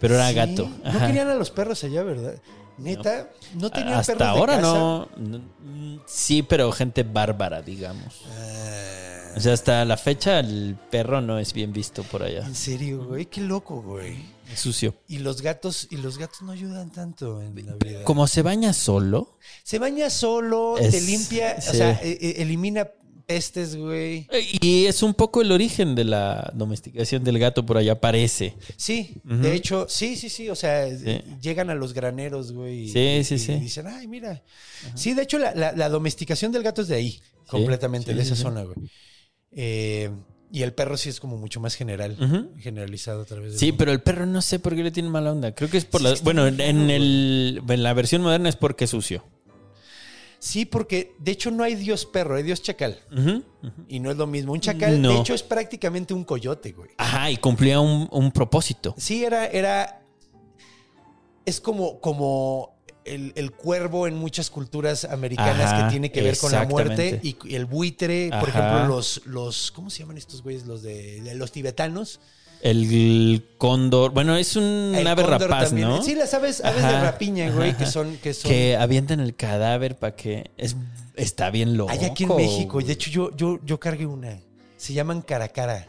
Pero 0.00 0.14
era 0.14 0.28
Sí, 0.28 0.34
gato. 0.34 0.68
No 0.84 1.06
querían 1.06 1.28
a 1.28 1.34
los 1.34 1.50
perros 1.50 1.82
allá, 1.84 2.02
¿verdad? 2.02 2.34
Neta, 2.78 3.30
no, 3.54 3.70
tenían 3.70 3.94
Hasta 3.94 4.14
perros 4.14 4.34
de 4.34 4.38
ahora 4.40 4.56
casa? 4.56 4.68
no, 4.68 5.08
no- 5.16 5.38
mm, 5.60 5.98
Sí, 6.06 6.42
pero 6.42 6.70
gente 6.72 7.02
bárbara, 7.04 7.62
digamos. 7.62 8.22
Ah, 8.28 9.32
O 9.36 9.40
sea, 9.40 9.52
hasta 9.52 9.84
la 9.84 9.96
fecha 9.96 10.38
el 10.40 10.76
perro 10.90 11.20
no 11.20 11.38
es 11.38 11.52
bien 11.52 11.72
visto 11.72 12.02
por 12.04 12.22
allá. 12.22 12.44
en 12.46 12.54
serio, 12.54 13.04
güey, 13.04 13.26
qué 13.26 13.40
loco, 13.40 13.80
güey. 13.82 14.32
Es 14.52 14.60
sucio. 14.60 14.94
Y 15.08 15.18
los 15.18 15.40
gatos, 15.42 15.88
y 15.90 15.96
los 15.96 16.18
gatos 16.18 16.42
no 16.42 16.52
ayudan 16.52 16.90
tanto 16.90 17.40
en 17.42 17.66
la 17.66 17.74
vida. 17.76 18.04
Como 18.04 18.26
se 18.26 18.42
baña 18.42 18.72
solo. 18.72 19.38
Se 19.62 19.78
baña 19.78 20.10
solo, 20.10 20.76
Es- 20.78 20.90
te 20.92 21.00
limpia, 21.00 21.56
o 21.58 21.62
sea, 21.62 21.92
e- 22.02 22.18
e- 22.20 22.42
elimina 22.42 22.88
pestes, 23.26 23.76
güey. 23.76 24.26
Y 24.60 24.86
es 24.86 25.02
un 25.02 25.14
poco 25.14 25.42
el 25.42 25.50
origen 25.52 25.94
de 25.94 26.04
la 26.04 26.52
domesticación 26.54 27.24
del 27.24 27.38
gato 27.38 27.64
por 27.64 27.76
allá, 27.78 28.00
parece. 28.00 28.54
Sí, 28.76 29.16
de 29.24 29.54
hecho, 29.54 29.86
sí, 29.88 30.16
sí, 30.16 30.28
sí, 30.28 30.48
o 30.50 30.54
sea, 30.54 30.88
Sí. 30.96 31.20
llegan 31.40 31.70
a 31.70 31.74
los 31.74 31.92
graneros, 31.94 32.52
güey. 32.52 32.84
y- 32.84 32.88
Sí, 32.88 33.24
sí, 33.24 33.34
y 33.34 33.38
sí. 33.38 33.54
dicen, 33.54 33.86
ay, 33.86 34.06
mira. 34.06 34.42
Sí, 34.94 35.14
de 35.14 35.22
hecho, 35.22 35.38
la, 35.38 35.54
la- 35.54 35.72
la 35.72 35.88
domesticación 35.88 36.52
del 36.52 36.62
gato 36.62 36.82
es 36.82 36.88
de 36.88 36.96
ahí, 36.96 37.20
completamente, 37.48 38.12
sí, 38.12 38.16
de 38.18 38.22
sí, 38.24 38.26
esa 38.28 38.36
sí. 38.36 38.42
zona, 38.42 38.62
güey. 38.64 38.76
Eh, 39.52 40.10
y 40.52 40.62
el 40.62 40.72
perro 40.72 40.96
sí 40.96 41.08
es 41.08 41.18
como 41.18 41.36
mucho 41.36 41.58
más 41.60 41.74
general, 41.74 42.16
generalizado 42.60 43.22
a 43.22 43.24
través 43.24 43.54
de... 43.54 43.58
Sí, 43.58 43.72
pero 43.72 43.90
el 43.90 44.00
perro 44.02 44.24
no 44.26 44.40
sé 44.40 44.58
por 44.60 44.76
qué 44.76 44.84
le 44.84 44.92
tiene 44.92 45.08
mala 45.08 45.32
onda. 45.32 45.52
Creo 45.52 45.68
que 45.68 45.78
es 45.78 45.84
por 45.84 46.00
Sí, 46.00 46.06
la. 46.06 46.14
Bueno, 46.22 46.46
en, 46.46 46.60
el, 46.60 47.60
en 47.68 47.82
la 47.82 47.92
versión 47.92 48.22
moderna 48.22 48.48
es 48.50 48.56
porque 48.56 48.84
es 48.84 48.90
sucio. 48.90 49.24
Sí, 50.44 50.66
porque 50.66 51.14
de 51.18 51.32
hecho 51.32 51.50
no 51.50 51.64
hay 51.64 51.74
dios 51.74 52.04
perro, 52.04 52.36
hay 52.36 52.42
dios 52.42 52.60
chacal. 52.60 53.00
Y 53.88 53.98
no 53.98 54.10
es 54.10 54.18
lo 54.18 54.26
mismo. 54.26 54.52
Un 54.52 54.60
chacal, 54.60 55.00
No. 55.00 55.08
de 55.14 55.18
hecho, 55.20 55.32
es 55.32 55.42
prácticamente 55.42 56.12
un 56.12 56.22
coyote, 56.22 56.72
güey. 56.72 56.90
Ajá, 56.98 57.30
y 57.30 57.38
cumplía 57.38 57.80
un, 57.80 58.06
un 58.12 58.30
propósito. 58.30 58.94
Sí, 58.98 59.24
era, 59.24 59.46
era. 59.46 60.02
Es 61.46 61.62
como, 61.62 61.98
como 61.98 62.76
el, 63.06 63.32
el 63.36 63.52
cuervo 63.52 64.06
en 64.06 64.16
muchas 64.16 64.50
culturas 64.50 65.06
americanas 65.06 65.72
Ajá, 65.72 65.84
que 65.86 65.90
tiene 65.92 66.12
que 66.12 66.20
ver 66.20 66.36
con 66.36 66.52
la 66.52 66.66
muerte. 66.66 67.20
Y 67.22 67.36
el 67.54 67.64
buitre, 67.64 68.28
por 68.38 68.50
ejemplo, 68.50 68.86
los, 68.86 69.22
los. 69.24 69.70
¿Cómo 69.70 69.88
se 69.88 70.00
llaman 70.00 70.18
estos 70.18 70.42
güeyes? 70.42 70.66
Los 70.66 70.82
de, 70.82 71.22
de 71.22 71.34
los 71.36 71.52
tibetanos. 71.52 72.20
El 72.64 73.44
cóndor. 73.58 74.12
Bueno, 74.12 74.36
es 74.36 74.56
un 74.56 74.94
El 74.96 75.06
ave 75.06 75.22
rapaz, 75.22 75.68
también. 75.68 75.86
¿no? 75.86 76.02
Sí, 76.02 76.14
las 76.14 76.32
aves, 76.32 76.64
aves 76.64 76.82
de 76.82 77.00
rapiña, 77.00 77.50
güey, 77.50 77.76
que 77.76 77.84
son. 77.84 78.16
Que, 78.16 78.32
son 78.32 78.50
Que 78.50 78.74
avientan 78.74 79.20
el 79.20 79.36
cadáver 79.36 79.96
para 79.98 80.16
que. 80.16 80.50
Es, 80.56 80.74
está 81.14 81.50
bien 81.50 81.76
loco. 81.76 81.92
hay 81.92 82.04
aquí 82.06 82.24
en 82.24 82.34
México. 82.34 82.80
Y 82.80 82.84
de 82.84 82.94
hecho, 82.94 83.10
yo, 83.10 83.36
yo, 83.36 83.60
yo 83.66 83.78
cargué 83.78 84.06
una. 84.06 84.40
Se 84.78 84.94
llaman 84.94 85.20
caracara. 85.20 85.86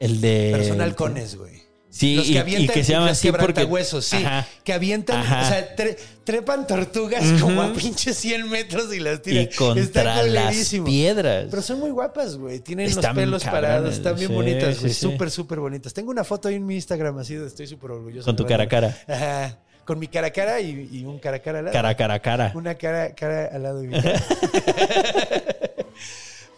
El 0.00 0.22
de. 0.22 0.48
Pero 0.52 0.64
son 0.64 0.80
halcones, 0.80 1.36
güey. 1.36 1.65
Sí, 1.96 2.16
los 2.16 2.26
y, 2.26 2.28
que 2.28 2.34
y 2.34 2.38
avientan 2.38 2.74
que 2.74 2.84
se 2.84 2.92
llaman 2.92 3.08
los 3.08 3.18
así 3.18 3.28
porque. 3.30 3.46
quebrantahuesos, 3.46 4.04
sí. 4.04 4.16
Ajá. 4.16 4.46
Que 4.64 4.72
avientan, 4.74 5.16
Ajá. 5.20 5.42
o 5.42 5.48
sea, 5.48 5.76
tre- 5.76 5.96
trepan 6.24 6.66
tortugas 6.66 7.40
como 7.40 7.62
a 7.62 7.72
pinches 7.72 8.16
100 8.18 8.50
metros 8.50 8.92
y 8.94 9.00
las 9.00 9.22
tiran. 9.22 9.44
Y 9.44 9.48
contra 9.48 9.82
Está 9.82 10.22
las 10.24 10.74
piedras. 10.84 11.46
Pero 11.50 11.62
son 11.62 11.80
muy 11.80 11.90
guapas, 11.90 12.36
güey. 12.36 12.60
Tienen 12.60 12.86
Están 12.86 13.14
los 13.14 13.24
pelos 13.24 13.44
cabrones, 13.44 13.68
parados. 13.70 13.94
Están 13.94 14.16
bien 14.16 14.28
sí, 14.28 14.34
bonitas, 14.34 14.80
güey. 14.80 14.92
sí, 14.92 15.00
sí. 15.00 15.00
Súper, 15.00 15.30
súper 15.30 15.60
bonitas. 15.60 15.94
Tengo 15.94 16.10
una 16.10 16.24
foto 16.24 16.48
ahí 16.48 16.56
en 16.56 16.66
mi 16.66 16.74
Instagram 16.74 17.16
así 17.18 17.34
de 17.34 17.46
estoy 17.46 17.66
súper 17.66 17.92
orgulloso. 17.92 18.26
Con 18.26 18.36
tu 18.36 18.44
cara 18.44 18.64
a 18.64 18.68
cara. 18.68 18.96
Ajá. 19.08 19.58
con 19.86 19.98
mi 20.00 20.08
cara 20.08 20.26
a 20.26 20.30
cara 20.32 20.60
y, 20.60 20.88
y 20.92 21.04
un 21.04 21.18
cara 21.18 21.36
a 21.36 21.40
cara 21.40 21.60
al 21.60 21.64
lado. 21.66 21.72
Cara, 21.72 21.96
cara, 21.96 22.18
cara. 22.20 22.52
Una 22.54 22.74
cara, 22.74 23.14
cara 23.14 23.46
al 23.52 23.62
lado 23.62 23.80
de 23.80 23.86
mi 23.88 24.00
cara. 24.02 24.22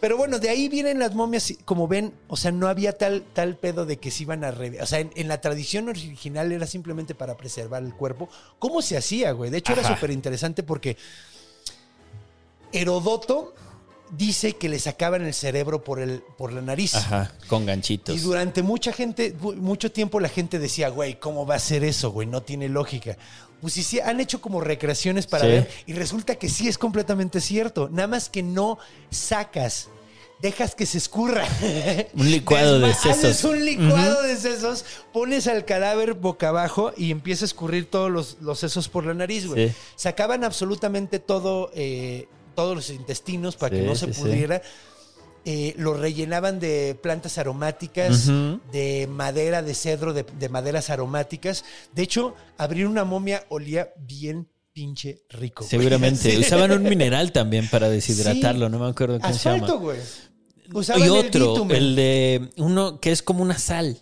Pero 0.01 0.15
bueno, 0.15 0.39
de 0.39 0.49
ahí 0.49 0.69
vienen 0.69 0.97
las 0.97 1.13
momias, 1.13 1.53
como 1.65 1.87
ven, 1.87 2.13
o 2.29 2.37
sea, 2.37 2.51
no 2.51 2.67
había 2.69 2.97
tal, 2.97 3.23
tal 3.33 3.57
pedo 3.57 3.85
de 3.85 3.97
que 3.97 4.11
se 4.11 4.23
iban 4.23 4.43
a... 4.45 4.51
re- 4.51 4.81
O 4.81 4.85
sea, 4.85 4.99
en, 4.99 5.11
en 5.15 5.27
la 5.27 5.41
tradición 5.41 5.89
original 5.89 6.51
era 6.53 6.65
simplemente 6.67 7.15
para 7.15 7.35
preservar 7.35 7.83
el 7.83 7.93
cuerpo. 7.93 8.29
¿Cómo 8.59 8.81
se 8.81 8.95
hacía, 8.95 9.31
güey? 9.33 9.51
De 9.51 9.57
hecho, 9.57 9.73
era 9.73 9.85
súper 9.85 10.11
interesante 10.11 10.63
porque 10.63 10.95
Herodoto 12.71 13.53
dice 14.11 14.53
que 14.57 14.69
le 14.69 14.79
sacaban 14.79 15.25
el 15.25 15.33
cerebro 15.33 15.83
por, 15.83 15.99
el, 15.99 16.21
por 16.37 16.51
la 16.53 16.61
nariz. 16.61 16.95
Ajá, 16.95 17.31
con 17.47 17.65
ganchitos. 17.65 18.15
Y 18.15 18.19
durante 18.19 18.63
mucha 18.63 18.91
gente, 18.93 19.35
mucho 19.57 19.91
tiempo 19.91 20.19
la 20.19 20.29
gente 20.29 20.59
decía, 20.59 20.89
güey, 20.89 21.19
¿cómo 21.19 21.45
va 21.45 21.55
a 21.55 21.59
ser 21.59 21.83
eso, 21.83 22.11
güey? 22.11 22.27
No 22.27 22.41
tiene 22.43 22.69
lógica. 22.69 23.17
Pues 23.61 23.73
sí, 23.73 23.83
sí, 23.83 23.99
han 23.99 24.19
hecho 24.21 24.39
como 24.41 24.61
recreaciones 24.61 25.27
para 25.27 25.43
Sí. 25.43 25.49
ver 25.49 25.69
y 25.85 25.93
resulta 25.93 26.35
que 26.35 26.47
sí 26.49 26.67
es 26.67 26.77
completamente 26.77 27.41
cierto. 27.41 27.89
Nada 27.91 28.07
más 28.07 28.29
que 28.29 28.41
no 28.41 28.77
sacas, 29.11 29.89
dejas 30.41 30.75
que 30.75 30.85
se 30.85 30.97
escurra. 30.97 31.43
Un 32.13 32.31
licuado 32.31 32.79
de 32.79 32.91
Haces 32.91 33.17
sesos. 33.17 33.51
un 33.51 33.65
licuado 33.65 34.21
de 34.23 34.37
sesos, 34.37 34.85
pones 35.11 35.47
al 35.47 35.65
cadáver 35.65 36.13
boca 36.13 36.47
abajo 36.49 36.93
y 36.95 37.11
empieza 37.11 37.43
a 37.43 37.47
escurrir 37.47 37.89
todos 37.89 38.09
los, 38.09 38.37
los 38.39 38.59
sesos 38.59 38.87
por 38.87 39.05
la 39.05 39.13
nariz, 39.13 39.45
güey. 39.47 39.69
Sí. 39.69 39.75
Sacaban 39.97 40.45
absolutamente 40.45 41.19
todo, 41.19 41.69
eh, 41.75 42.29
todos 42.59 42.75
los 42.75 42.89
intestinos 42.89 43.55
para 43.55 43.77
que 43.77 43.83
no 43.83 43.95
se 43.95 44.13
sí, 44.13 44.21
pudriera. 44.21 44.61
Eh, 45.45 45.73
lo 45.77 45.93
rellenaban 45.93 46.59
de 46.59 46.99
plantas 47.01 47.37
aromáticas, 47.37 48.27
de 48.73 49.07
madera, 49.09 49.61
de 49.61 49.73
cedro, 49.73 50.11
de, 50.11 50.23
de 50.37 50.49
maderas 50.49 50.89
aromáticas. 50.89 51.63
De 51.95 52.01
hecho, 52.03 52.35
abrir 52.57 52.85
una 52.85 53.05
momia 53.05 53.45
olía 53.47 53.93
bien 53.97 54.49
pinche 54.73 55.21
rico. 55.29 55.63
güey. 55.63 55.69
Seguramente. 55.69 56.31
Sí. 56.31 56.37
Usaban 56.39 56.71
un 56.73 56.83
mineral 56.83 57.31
también 57.31 57.69
para 57.69 57.89
deshidratarlo, 57.89 58.65
Sí. 58.65 58.71
no 58.73 58.79
me 58.79 58.89
acuerdo 58.89 59.19
cómo 59.21 59.33
se 59.33 59.49
llama. 59.49 59.71
Güey. 59.71 59.99
Usaban 60.73 61.01
Y 61.05 61.09
otro, 61.09 61.65
el 61.69 61.95
de 61.95 62.49
uno 62.57 62.99
que 62.99 63.11
es 63.13 63.23
como 63.23 63.41
una 63.41 63.57
sal. 63.57 63.97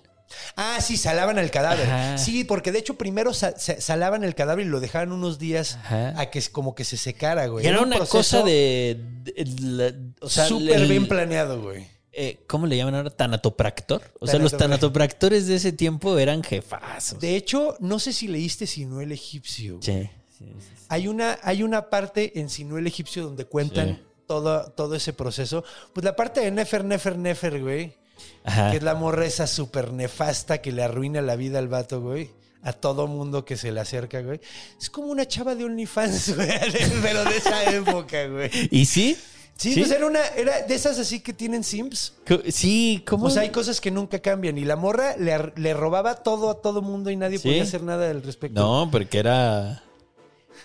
Ah, 0.55 0.79
sí, 0.81 0.97
salaban 0.97 1.37
el 1.39 1.51
cadáver. 1.51 1.85
Ajá. 1.87 2.17
Sí, 2.17 2.43
porque 2.43 2.71
de 2.71 2.79
hecho 2.79 2.95
primero 2.95 3.33
sa- 3.33 3.57
sa- 3.57 3.79
salaban 3.81 4.23
el 4.23 4.35
cadáver 4.35 4.65
y 4.65 4.69
lo 4.69 4.79
dejaban 4.79 5.11
unos 5.11 5.39
días 5.39 5.75
Ajá. 5.75 6.19
a 6.19 6.29
que 6.29 6.39
es 6.39 6.49
como 6.49 6.75
que 6.75 6.83
se 6.83 6.97
secara, 6.97 7.47
güey. 7.47 7.65
Y 7.65 7.67
era 7.67 7.79
un 7.81 7.87
una 7.93 7.99
cosa 8.05 8.41
de, 8.43 8.99
de- 9.23 9.45
la- 9.61 9.93
o 10.25 10.29
sea, 10.29 10.45
súper 10.45 10.81
el- 10.81 10.87
bien 10.89 11.07
planeado, 11.07 11.61
güey. 11.61 11.87
eh, 12.11 12.39
¿Cómo 12.47 12.65
le 12.65 12.75
llaman 12.77 12.95
ahora? 12.95 13.09
Tanatopractor. 13.11 14.01
O 14.19 14.25
sea, 14.27 14.39
los 14.39 14.53
Tanatoprac- 14.53 14.57
tanatopractores 14.57 15.45
de 15.47 15.55
ese 15.55 15.71
tiempo 15.71 16.17
eran 16.17 16.41
jefazos. 16.43 17.19
De 17.19 17.35
hecho, 17.35 17.75
no 17.79 17.99
sé 17.99 18.11
si 18.13 18.27
leíste 18.27 18.65
Sinuel 18.65 19.11
Egipcio. 19.11 19.77
Sí, 19.81 20.09
sí, 20.37 20.45
sí. 20.59 20.85
Hay 20.89 21.07
una, 21.07 21.37
hay 21.43 21.61
una 21.63 21.89
parte 21.89 22.39
en 22.39 22.49
Sinuel 22.49 22.87
Egipcio 22.87 23.23
donde 23.23 23.45
cuentan 23.45 24.01
todo, 24.25 24.71
todo 24.71 24.95
ese 24.95 25.13
proceso. 25.13 25.63
Pues 25.93 26.03
la 26.03 26.15
parte 26.15 26.39
de 26.41 26.49
Nefer, 26.51 26.83
Nefer, 26.85 27.17
Nefer, 27.17 27.61
güey. 27.61 27.93
Ajá. 28.47 28.71
Que 28.71 28.77
es 28.77 28.83
la 28.83 28.95
morra 28.95 29.25
esa 29.25 29.45
súper 29.45 29.91
nefasta 29.91 30.61
que 30.61 30.71
le 30.71 30.81
arruina 30.81 31.21
la 31.21 31.35
vida 31.35 31.59
al 31.59 31.67
vato, 31.67 32.01
güey. 32.01 32.31
A 32.63 32.73
todo 32.73 33.05
mundo 33.07 33.45
que 33.45 33.55
se 33.57 33.71
le 33.71 33.79
acerca, 33.79 34.21
güey. 34.21 34.39
Es 34.81 34.89
como 34.89 35.07
una 35.07 35.27
chava 35.27 35.53
de 35.53 35.65
OnlyFans, 35.65 36.35
güey. 36.35 36.49
Pero 37.01 37.23
de 37.25 37.37
esa 37.37 37.63
época, 37.71 38.27
güey. 38.27 38.49
¿Y 38.71 38.85
sí? 38.85 39.17
Sí, 39.57 39.73
pues 39.75 39.91
era 39.91 40.05
una, 40.05 40.25
era 40.27 40.61
de 40.61 40.75
esas 40.75 40.99
así 40.99 41.19
que 41.19 41.33
tienen 41.33 41.63
Sims. 41.63 42.13
Sí, 42.49 43.03
¿cómo? 43.07 43.25
O 43.25 43.29
sea, 43.29 43.41
hay 43.41 43.49
cosas 43.49 43.81
que 43.81 43.89
nunca 43.91 44.19
cambian. 44.19 44.57
Y 44.57 44.65
la 44.65 44.75
morra 44.75 45.17
le, 45.17 45.51
le 45.55 45.73
robaba 45.73 46.15
todo 46.15 46.49
a 46.51 46.61
todo 46.61 46.81
mundo 46.81 47.09
y 47.09 47.15
nadie 47.15 47.39
¿Sí? 47.39 47.47
podía 47.47 47.63
hacer 47.63 47.83
nada 47.83 48.09
al 48.09 48.21
respecto. 48.23 48.61
No, 48.61 48.89
porque 48.91 49.19
era... 49.19 49.83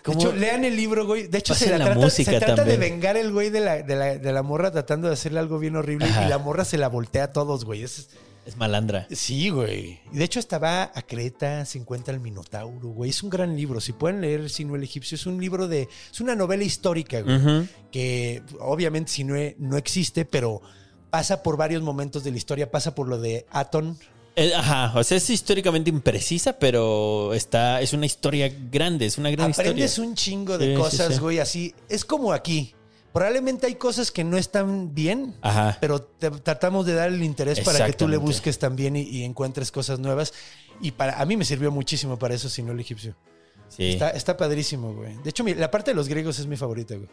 De 0.05 0.13
¿Cómo? 0.13 0.21
hecho, 0.21 0.33
lean 0.33 0.65
el 0.65 0.75
libro, 0.77 1.07
güey. 1.07 1.29
De 1.29 1.39
hecho, 1.39 1.55
se, 1.55 1.67
Pasen 1.67 1.71
la 1.73 1.79
la 1.79 1.85
trata, 1.93 2.01
música 2.01 2.31
se 2.33 2.39
trata 2.41 2.65
de 2.65 2.77
vengar 2.77 3.17
el 3.17 3.33
güey 3.33 3.51
de 3.51 3.61
la, 3.61 3.83
de, 3.83 3.95
la, 3.97 4.19
de 4.19 4.33
la 4.33 4.43
morra 4.43 4.71
tratando 4.73 5.07
de 5.09 5.15
hacerle 5.15 5.39
algo 5.39 5.59
bien 5.59 5.77
horrible. 5.77 6.07
Ajá. 6.07 6.27
Y 6.27 6.29
la 6.29 6.39
morra 6.39 6.65
se 6.65 6.77
la 6.79 6.89
voltea 6.89 7.25
a 7.25 7.33
todos, 7.33 7.65
güey. 7.65 7.83
Es- 7.85 8.09
Es 8.45 8.57
malandra. 8.57 9.07
sí, 9.13 9.51
güey. 9.51 10.01
Y 10.13 10.19
de 10.19 10.25
hecho, 10.25 10.41
estaba 10.41 10.91
a 10.93 11.03
Creta, 11.03 11.65
se 11.65 11.79
encuentra 11.79 12.13
el 12.13 12.19
Minotauro, 12.19 12.89
güey. 12.89 13.11
Es 13.11 13.23
un 13.23 13.31
gran 13.31 13.55
libro. 13.57 13.81
Si 13.81 13.93
pueden 13.93 14.21
leer 14.21 14.51
Sino 14.51 14.75
el 14.75 14.83
Egipcio, 14.83 15.15
es 15.15 15.27
un 15.27 15.41
libro 15.41 15.69
de. 15.69 15.89
Es 16.13 16.21
una 16.21 16.35
novela 16.35 16.65
histórica, 16.65 17.21
güey. 17.21 17.69
Que 17.93 18.43
obviamente 18.59 19.13
Sinue 19.13 19.55
no 19.61 19.77
existe, 19.77 20.25
pero 20.25 20.61
pasa 21.11 21.45
por 21.45 21.57
varios 21.57 21.83
momentos 21.83 22.25
de 22.25 22.33
la 22.33 22.39
historia. 22.39 22.71
Pasa 22.73 22.95
por 22.97 23.07
lo 23.07 23.21
de 23.21 23.47
Aton. 23.53 23.97
Eh, 24.35 24.53
Ajá, 24.55 24.99
o 24.99 25.05
sea, 25.05 25.19
es 25.19 25.29
históricamente 25.29 25.91
imprecisa, 25.91 26.55
pero 26.59 27.35
está, 27.35 27.81
es 27.83 27.93
una 27.93 28.07
historia 28.07 28.51
grande, 28.71 29.05
es 29.07 29.19
una 29.19 29.31
gran 29.31 29.51
Aprendes 29.53 29.91
historia. 29.93 30.09
un 30.11 30.17
chingo 30.17 30.57
de 30.59 30.75
Sí, 30.75 30.81
cosas, 30.81 31.15
sí. 31.15 31.21
güey, 31.21 31.39
así. 31.39 31.75
Es 31.89 32.05
como 32.05 32.33
aquí. 32.33 32.75
Probablemente 33.13 33.67
hay 33.67 33.75
cosas 33.75 34.11
que 34.11 34.25
no 34.25 34.39
están 34.39 34.95
bien, 34.95 35.35
Ajá. 35.43 35.77
pero 35.83 36.01
te- 36.01 36.31
tratamos 36.31 36.87
de 36.87 36.95
dar 36.95 37.11
el 37.11 37.23
interés 37.23 37.61
para 37.61 37.85
que 37.85 37.93
tú 37.93 38.09
le 38.09 38.17
busques 38.17 38.59
también 38.59 38.97
y, 38.97 39.03
y 39.03 39.25
encuentres 39.25 39.71
cosas 39.71 39.99
nuevas. 39.99 40.33
Y 40.81 40.93
para 40.93 41.21
a 41.21 41.27
mí 41.27 41.37
me 41.37 41.45
sirvió 41.45 41.71
muchísimo 41.71 42.19
para 42.19 42.35
eso, 42.35 42.49
si 42.49 42.63
no 42.63 42.73
el 42.73 42.81
egipcio. 42.81 43.15
Sí. 43.69 43.91
Está, 43.91 44.11
está 44.11 44.37
padrísimo, 44.39 44.95
güey. 44.95 45.15
De 45.23 45.29
hecho, 45.29 45.45
mi- 45.45 45.53
la 45.55 45.71
parte 45.71 45.91
de 45.91 45.95
los 45.95 46.09
griegos 46.09 46.39
es 46.39 46.47
mi 46.47 46.57
favorita, 46.57 46.95
güey. 46.95 47.09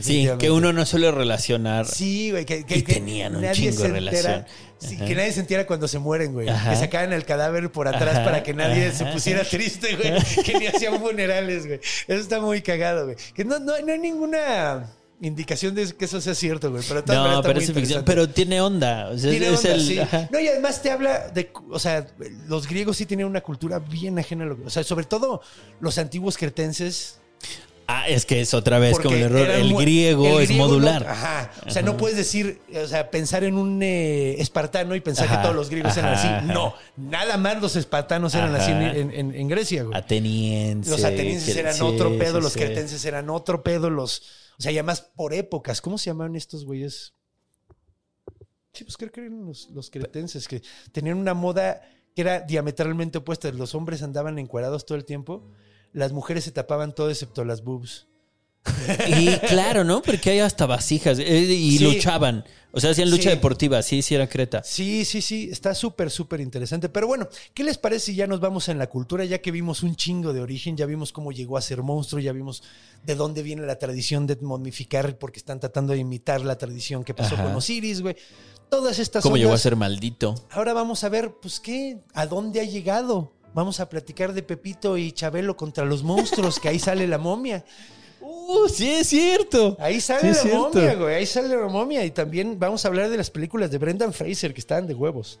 Sí, 0.00 0.28
que 0.38 0.50
uno 0.50 0.72
no 0.72 0.84
suele 0.86 1.10
relacionar. 1.12 1.86
Sí, 1.86 2.30
güey. 2.32 2.44
Que, 2.44 2.64
que- 2.64 2.78
Y 2.78 2.82
que 2.82 2.94
tenían 2.94 3.36
un 3.36 3.52
chingo 3.52 3.82
de 3.82 3.88
relación. 3.88 4.44
sí, 4.78 4.96
que 4.96 5.14
nadie 5.14 5.32
se 5.32 5.40
entera 5.40 5.66
cuando 5.66 5.86
se 5.86 5.98
mueren, 5.98 6.32
güey. 6.32 6.48
Ajá. 6.48 6.70
Que 6.70 6.76
sacaban 6.76 7.12
el 7.12 7.24
cadáver 7.24 7.70
por 7.70 7.86
atrás 7.86 8.16
Ajá, 8.16 8.24
para 8.24 8.42
que 8.42 8.54
nadie 8.54 8.90
se 8.92 9.04
pusiera 9.06 9.44
triste, 9.44 9.94
güey. 9.96 10.12
Que 10.44 10.58
ni 10.58 10.66
hacían 10.66 11.00
funerales, 11.00 11.66
güey. 11.66 11.78
Eso 11.78 12.20
está 12.20 12.40
muy 12.40 12.60
cagado, 12.60 13.04
güey. 13.04 13.16
Que 13.34 13.44
no, 13.44 13.58
no, 13.60 13.78
no 13.80 13.92
hay 13.92 13.98
ninguna 13.98 14.90
indicación 15.20 15.76
de 15.76 15.86
que 15.94 16.04
eso 16.06 16.20
sea 16.20 16.34
cierto, 16.34 16.70
güey. 16.72 16.82
Pero 16.86 17.00
maneras 17.06 17.24
No, 17.24 17.36
está 17.36 17.42
pero 17.42 17.54
muy 17.60 17.64
es 17.64 17.72
ficción. 17.72 18.04
Pero 18.04 18.28
tiene 18.28 18.60
onda. 18.60 19.10
O 19.10 19.16
sea, 19.16 19.30
Tiene 19.30 19.46
es 19.52 19.58
onda, 19.58 19.72
el. 19.74 19.80
sí. 19.80 20.00
No, 20.30 20.40
y 20.40 20.48
además 20.48 20.82
te 20.82 20.90
habla 20.90 21.28
de, 21.28 21.50
o 21.70 21.78
sea, 21.78 22.04
los 22.48 22.66
griegos 22.66 22.96
sí 22.96 23.06
tenían 23.06 23.28
una 23.28 23.40
cultura 23.42 23.78
bien 23.78 24.18
ajena 24.18 24.42
a 24.44 24.48
lo 24.48 24.56
que, 24.56 24.66
o 24.66 24.70
sea, 24.70 24.82
sobre 24.82 25.06
todo 25.06 25.40
los 25.80 25.98
antiguos 25.98 26.36
cretenses. 26.36 27.20
Ah, 27.86 28.08
es 28.08 28.24
que 28.24 28.40
es 28.40 28.54
otra 28.54 28.78
vez 28.78 28.98
como 28.98 29.14
el 29.14 29.22
error. 29.22 29.50
El 29.50 29.74
griego, 29.74 30.38
el 30.40 30.50
es 30.50 30.56
modular. 30.56 31.04
no- 31.04 31.10
ajá. 31.10 31.50
O 31.66 31.70
sea, 31.70 31.82
no 31.82 31.96
puedes 31.96 32.16
decir, 32.16 32.60
o 32.74 32.86
sea, 32.86 33.10
pensar 33.10 33.44
en 33.44 33.56
un 33.56 33.82
eh, 33.82 34.40
espartano 34.40 34.94
y 34.94 35.00
pensar 35.00 35.26
Ajá, 35.26 35.36
que 35.36 35.42
todos 35.42 35.54
los 35.54 35.68
griegos 35.68 35.96
eran 35.96 36.14
así. 36.14 36.28
No, 36.46 36.74
nada 36.96 37.36
más 37.36 37.60
los 37.60 37.76
espartanos 37.76 38.34
eran 38.34 38.54
así 38.54 38.70
en, 38.72 39.48
Grecia, 39.48 39.82
güey. 39.84 39.96
Ateniense. 39.96 40.90
Los 40.90 41.04
atenienses 41.04 41.56
eran 41.56 41.80
otro 41.82 42.16
pedo, 42.18 42.40
los 42.40 42.54
cretenses 42.54 43.04
eran 43.04 43.28
otro 43.30 43.62
pedo, 43.62 43.90
los. 43.90 44.22
O 44.58 44.62
sea, 44.62 44.72
y 44.72 44.78
además 44.78 45.10
por 45.14 45.34
épocas. 45.34 45.80
¿Cómo 45.80 45.98
se 45.98 46.06
llamaban 46.06 46.36
estos 46.36 46.64
güeyes? 46.64 47.12
Sí, 48.72 48.84
pues 48.84 48.96
creo 48.96 49.12
que 49.12 49.20
eran 49.20 49.46
los, 49.46 49.70
los 49.70 49.90
cretenses, 49.90 50.48
que 50.48 50.62
tenían 50.90 51.18
una 51.18 51.34
moda 51.34 51.80
que 52.14 52.22
era 52.22 52.40
diametralmente 52.40 53.18
opuesta. 53.18 53.50
Los 53.52 53.74
hombres 53.74 54.02
andaban 54.02 54.38
encuadrados 54.38 54.86
todo 54.86 54.96
el 54.96 55.04
tiempo, 55.04 55.50
las 55.94 56.12
mujeres 56.12 56.44
se 56.44 56.52
tapaban 56.52 56.94
todo 56.94 57.08
excepto 57.08 57.42
las 57.46 57.64
boobs. 57.64 58.06
Y 59.08 59.26
claro, 59.46 59.84
¿no? 59.84 60.02
Porque 60.02 60.30
hay 60.30 60.38
hasta 60.40 60.66
vasijas. 60.66 61.18
eh, 61.18 61.38
y 61.40 61.78
Sí. 61.78 61.84
luchaban. 61.84 62.44
O 62.72 62.80
sea, 62.80 62.90
hacían 62.90 63.10
lucha 63.10 63.24
Sí. 63.24 63.28
deportiva. 63.28 63.82
Sí, 63.82 64.00
sí, 64.02 64.14
era 64.14 64.26
Creta. 64.26 64.62
Sí, 64.64 65.04
sí, 65.04 65.20
sí, 65.22 65.48
está 65.52 65.74
súper, 65.74 66.10
súper 66.10 66.40
interesante. 66.40 66.88
Pero 66.88 67.06
bueno, 67.06 67.28
¿qué 67.52 67.62
les 67.62 67.76
parece 67.78 68.06
si 68.06 68.14
ya 68.16 68.26
nos 68.26 68.40
vamos 68.40 68.68
en 68.68 68.78
la 68.78 68.88
cultura? 68.88 69.24
Ya 69.26 69.38
que 69.42 69.50
vimos 69.52 69.82
un 69.82 69.94
chingo 69.96 70.32
de 70.32 70.40
origen, 70.40 70.76
ya 70.76 70.86
vimos 70.86 71.12
cómo 71.12 71.30
llegó 71.30 71.56
a 71.58 71.62
ser 71.62 71.82
monstruo, 71.82 72.20
ya 72.20 72.32
vimos 72.32 72.62
de 73.04 73.14
dónde 73.14 73.42
viene 73.42 73.62
la 73.66 73.78
tradición 73.78 74.26
de 74.26 74.36
momificar, 74.36 75.18
porque 75.18 75.38
están 75.38 75.60
tratando 75.60 75.92
de 75.92 75.98
imitar 76.00 76.40
la 76.40 76.56
tradición 76.56 77.04
que 77.04 77.14
pasó 77.14 77.34
Ajá. 77.34 77.44
con 77.44 77.54
Osiris, 77.54 78.00
güey. 78.00 78.16
Todas 78.70 78.98
estas 78.98 79.22
¿Cómo 79.22 79.36
llegó 79.36 79.52
a 79.52 79.58
ser 79.58 79.76
maldito? 79.76 80.34
Ahora 80.50 80.72
vamos 80.72 81.04
a 81.04 81.10
ver, 81.10 81.34
pues, 81.40 81.60
¿qué? 81.60 81.98
¿A 82.14 82.26
dónde 82.26 82.60
ha 82.60 82.64
llegado? 82.64 83.33
Vamos 83.54 83.78
a 83.80 83.88
platicar 83.88 84.32
de 84.32 84.42
Pepito 84.42 84.96
y 84.96 85.12
Chabelo 85.12 85.56
contra 85.56 85.84
los 85.84 86.02
monstruos, 86.02 86.58
que 86.58 86.68
ahí 86.68 86.78
sale 86.78 87.06
la 87.06 87.18
momia. 87.18 87.64
¡Uh, 88.20 88.68
sí 88.68 88.90
es 88.90 89.06
cierto! 89.08 89.76
Ahí 89.78 90.00
sale 90.00 90.20
Sí, 90.20 90.26
la 90.28 90.34
cierto. 90.34 90.58
momia, 90.72 90.94
güey. 90.94 91.14
Ahí 91.14 91.26
sale 91.26 91.48
la 91.56 91.68
momia. 91.68 92.04
Y 92.04 92.10
también 92.10 92.58
vamos 92.58 92.84
a 92.84 92.88
hablar 92.88 93.08
de 93.10 93.16
las 93.16 93.30
películas 93.30 93.70
de 93.70 93.78
Brendan 93.78 94.12
Fraser, 94.12 94.52
que 94.52 94.60
estaban 94.60 94.86
de 94.86 94.94
huevos. 94.94 95.38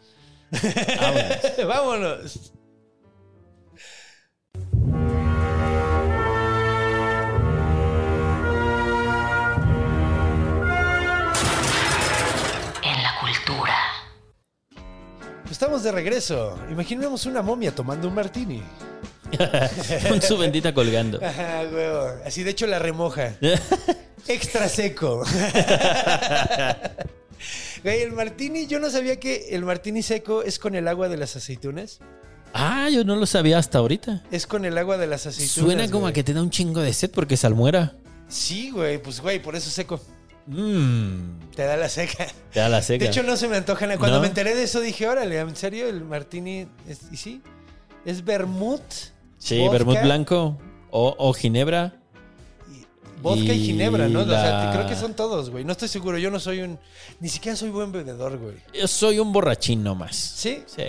Vámonos. 0.50 1.56
Vámonos. 1.66 2.52
En 12.82 13.02
la 13.02 13.14
cultura. 13.20 13.76
Estamos 15.54 15.84
de 15.84 15.92
regreso. 15.92 16.58
Imaginemos 16.68 17.26
una 17.26 17.40
momia 17.40 17.72
tomando 17.72 18.08
un 18.08 18.14
martini. 18.14 18.60
Con 20.08 20.20
su 20.20 20.36
bendita 20.36 20.74
colgando. 20.74 21.20
Ajá, 21.24 21.62
huevo. 21.72 22.08
Así 22.26 22.42
de 22.42 22.50
hecho 22.50 22.66
la 22.66 22.80
remoja. 22.80 23.36
Extra 24.26 24.68
seco. 24.68 25.22
Güey, 27.84 28.02
el 28.02 28.10
martini, 28.10 28.66
yo 28.66 28.80
no 28.80 28.90
sabía 28.90 29.20
que 29.20 29.50
el 29.50 29.64
martini 29.64 30.02
seco 30.02 30.42
es 30.42 30.58
con 30.58 30.74
el 30.74 30.88
agua 30.88 31.08
de 31.08 31.18
las 31.18 31.36
aceitunas. 31.36 32.00
Ah, 32.52 32.88
yo 32.90 33.04
no 33.04 33.14
lo 33.14 33.24
sabía 33.24 33.58
hasta 33.58 33.78
ahorita. 33.78 34.24
Es 34.32 34.48
con 34.48 34.64
el 34.64 34.76
agua 34.76 34.98
de 34.98 35.06
las 35.06 35.24
aceitunas. 35.28 35.52
Suena 35.52 35.86
como 35.86 36.00
güey. 36.00 36.10
a 36.10 36.14
que 36.14 36.24
te 36.24 36.34
da 36.34 36.42
un 36.42 36.50
chingo 36.50 36.80
de 36.80 36.92
sed 36.92 37.12
porque 37.12 37.36
salmuera. 37.36 37.94
Sí, 38.26 38.70
güey, 38.72 39.00
pues 39.00 39.20
güey, 39.20 39.40
por 39.40 39.54
eso 39.54 39.70
seco. 39.70 40.00
Mmm. 40.46 41.50
Te 41.54 41.62
da 41.64 41.76
la 41.76 41.88
seca. 41.88 42.26
Te 42.52 42.60
da 42.60 42.68
la 42.68 42.82
seca. 42.82 43.04
De 43.04 43.10
hecho, 43.10 43.22
no 43.22 43.36
se 43.36 43.48
me 43.48 43.56
antoja 43.56 43.86
nada. 43.86 43.98
Cuando 43.98 44.16
¿No? 44.18 44.22
me 44.22 44.28
enteré 44.28 44.54
de 44.54 44.64
eso 44.64 44.80
dije, 44.80 45.08
órale, 45.08 45.38
¿en 45.38 45.56
serio 45.56 45.88
el 45.88 46.04
martini? 46.04 46.66
Es, 46.88 47.00
¿Y 47.10 47.16
sí? 47.16 47.42
¿Es 48.04 48.24
vermut? 48.24 48.82
sí, 49.38 49.58
vodka 49.58 49.72
vermut 49.72 50.00
blanco 50.02 50.58
o, 50.90 51.14
o 51.18 51.32
ginebra. 51.32 51.94
y- 52.70 52.84
Vodka 53.22 53.52
y, 53.54 53.62
Y 53.62 53.66
ginebra, 53.66 54.08
¿no? 54.08 54.20
O 54.20 54.26
sea, 54.26 54.70
creo 54.72 54.86
que 54.86 54.96
son 54.96 55.14
todos, 55.14 55.50
güey. 55.50 55.64
No 55.64 55.72
estoy 55.72 55.88
seguro. 55.88 56.18
Yo 56.18 56.30
no 56.30 56.38
soy 56.40 56.60
un... 56.60 56.78
Ni 57.20 57.28
siquiera 57.28 57.56
soy 57.56 57.70
buen 57.70 57.90
bebedor, 57.92 58.38
güey. 58.38 58.56
Yo 58.78 58.86
soy 58.86 59.18
un 59.18 59.32
borrachín 59.32 59.82
nomás. 59.82 60.14
¿Sí? 60.16 60.62
Sí. 60.66 60.82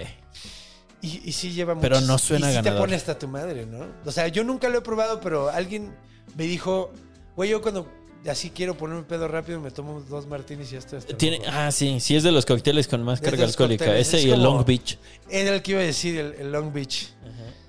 Y, 1.02 1.30
y 1.30 1.32
sí 1.32 1.52
lleva 1.54 1.80
Pero 1.80 1.96
muchos- 1.96 2.08
no 2.10 2.18
suena 2.18 2.48
y 2.48 2.50
sí 2.52 2.58
te 2.58 2.64
ganador. 2.64 2.82
pone 2.82 2.96
hasta 2.96 3.18
tu 3.18 3.28
madre, 3.28 3.66
¿no? 3.66 3.86
O 4.06 4.12
sea, 4.12 4.28
yo 4.28 4.44
nunca 4.44 4.68
lo 4.70 4.80
he 4.80 4.82
probado, 4.82 5.22
pero 5.22 5.50
alguien 5.50 5.96
me 6.36 6.44
dijo, 6.46 6.92
güey, 7.36 7.52
yo 7.52 7.62
cuando 7.62 7.88
así 8.30 8.50
quiero 8.50 8.76
ponerme 8.78 9.04
pedo 9.04 9.28
rápido 9.28 9.60
me 9.60 9.72
tomo 9.72 10.02
dos 10.02 10.26
martinis 10.28 10.72
y 10.74 10.78
hasta 10.78 11.00
Tiene, 11.00 11.38
loco". 11.40 11.50
ah, 11.54 11.72
sí, 11.72 12.00
sí 12.00 12.16
es 12.16 12.24
de 12.24 12.32
los 12.32 12.46
cócteles 12.46 12.88
con 12.88 13.04
más 13.04 13.22
carga 13.22 13.44
alcohólica. 13.46 13.96
Ese 13.98 14.18
es 14.18 14.26
y 14.26 14.32
el 14.32 14.42
Long 14.42 14.66
Beach. 14.66 14.98
Era 15.30 15.54
el 15.56 15.62
que 15.62 15.72
iba 15.72 15.82
a 15.82 15.84
decir, 15.84 16.18
el, 16.18 16.34
el 16.34 16.52
Long 16.52 16.72
Beach. 16.74 17.10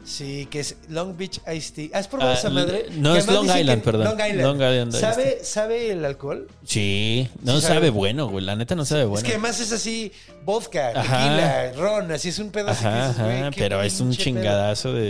Sí, 0.05 0.47
que 0.49 0.61
es 0.61 0.77
Long 0.89 1.17
Beach 1.17 1.41
Iced 1.53 1.75
Tea. 1.75 1.99
¿Has 1.99 2.07
probado 2.07 2.31
Ah, 2.31 2.35
esa 2.35 2.49
madre? 2.49 2.87
no, 2.93 3.15
Que 3.15 3.19
es 3.19 3.27
Long 3.27 3.45
Island, 3.47 3.81
que- 3.83 3.85
perdón. 3.85 4.05
Long 4.05 4.21
Island. 4.21 4.41
Long 4.41 4.57
Island 4.57 4.89
Iced 4.95 5.01
¿Sabe, 5.01 5.39
¿Sabe 5.43 5.91
el 5.91 6.05
alcohol? 6.05 6.47
Sí, 6.65 7.29
no 7.43 7.57
Sí 7.57 7.63
sabe, 7.63 7.75
sabe. 7.75 7.91
bueno, 7.91 8.29
güey. 8.29 8.45
La 8.45 8.55
neta 8.55 8.77
no 8.77 8.85
sabe 8.85 9.05
bueno. 9.05 9.19
Es 9.19 9.25
que 9.25 9.33
además 9.33 9.59
es 9.59 9.73
así, 9.73 10.13
vodka, 10.45 10.93
Ajá. 10.95 11.03
tequila, 11.03 11.73
ron, 11.73 12.13
así 12.13 12.29
es 12.29 12.39
un 12.39 12.51
pedo 12.51 12.69
así 12.69 12.83
que 12.85 12.89
Ajá, 12.89 13.09
dices, 13.09 13.25
güey, 13.25 13.51
pero 13.57 13.83
es 13.83 13.99
un 13.99 14.11
pedo. 14.11 14.19
chingadazo 14.23 14.93
de, 14.93 15.09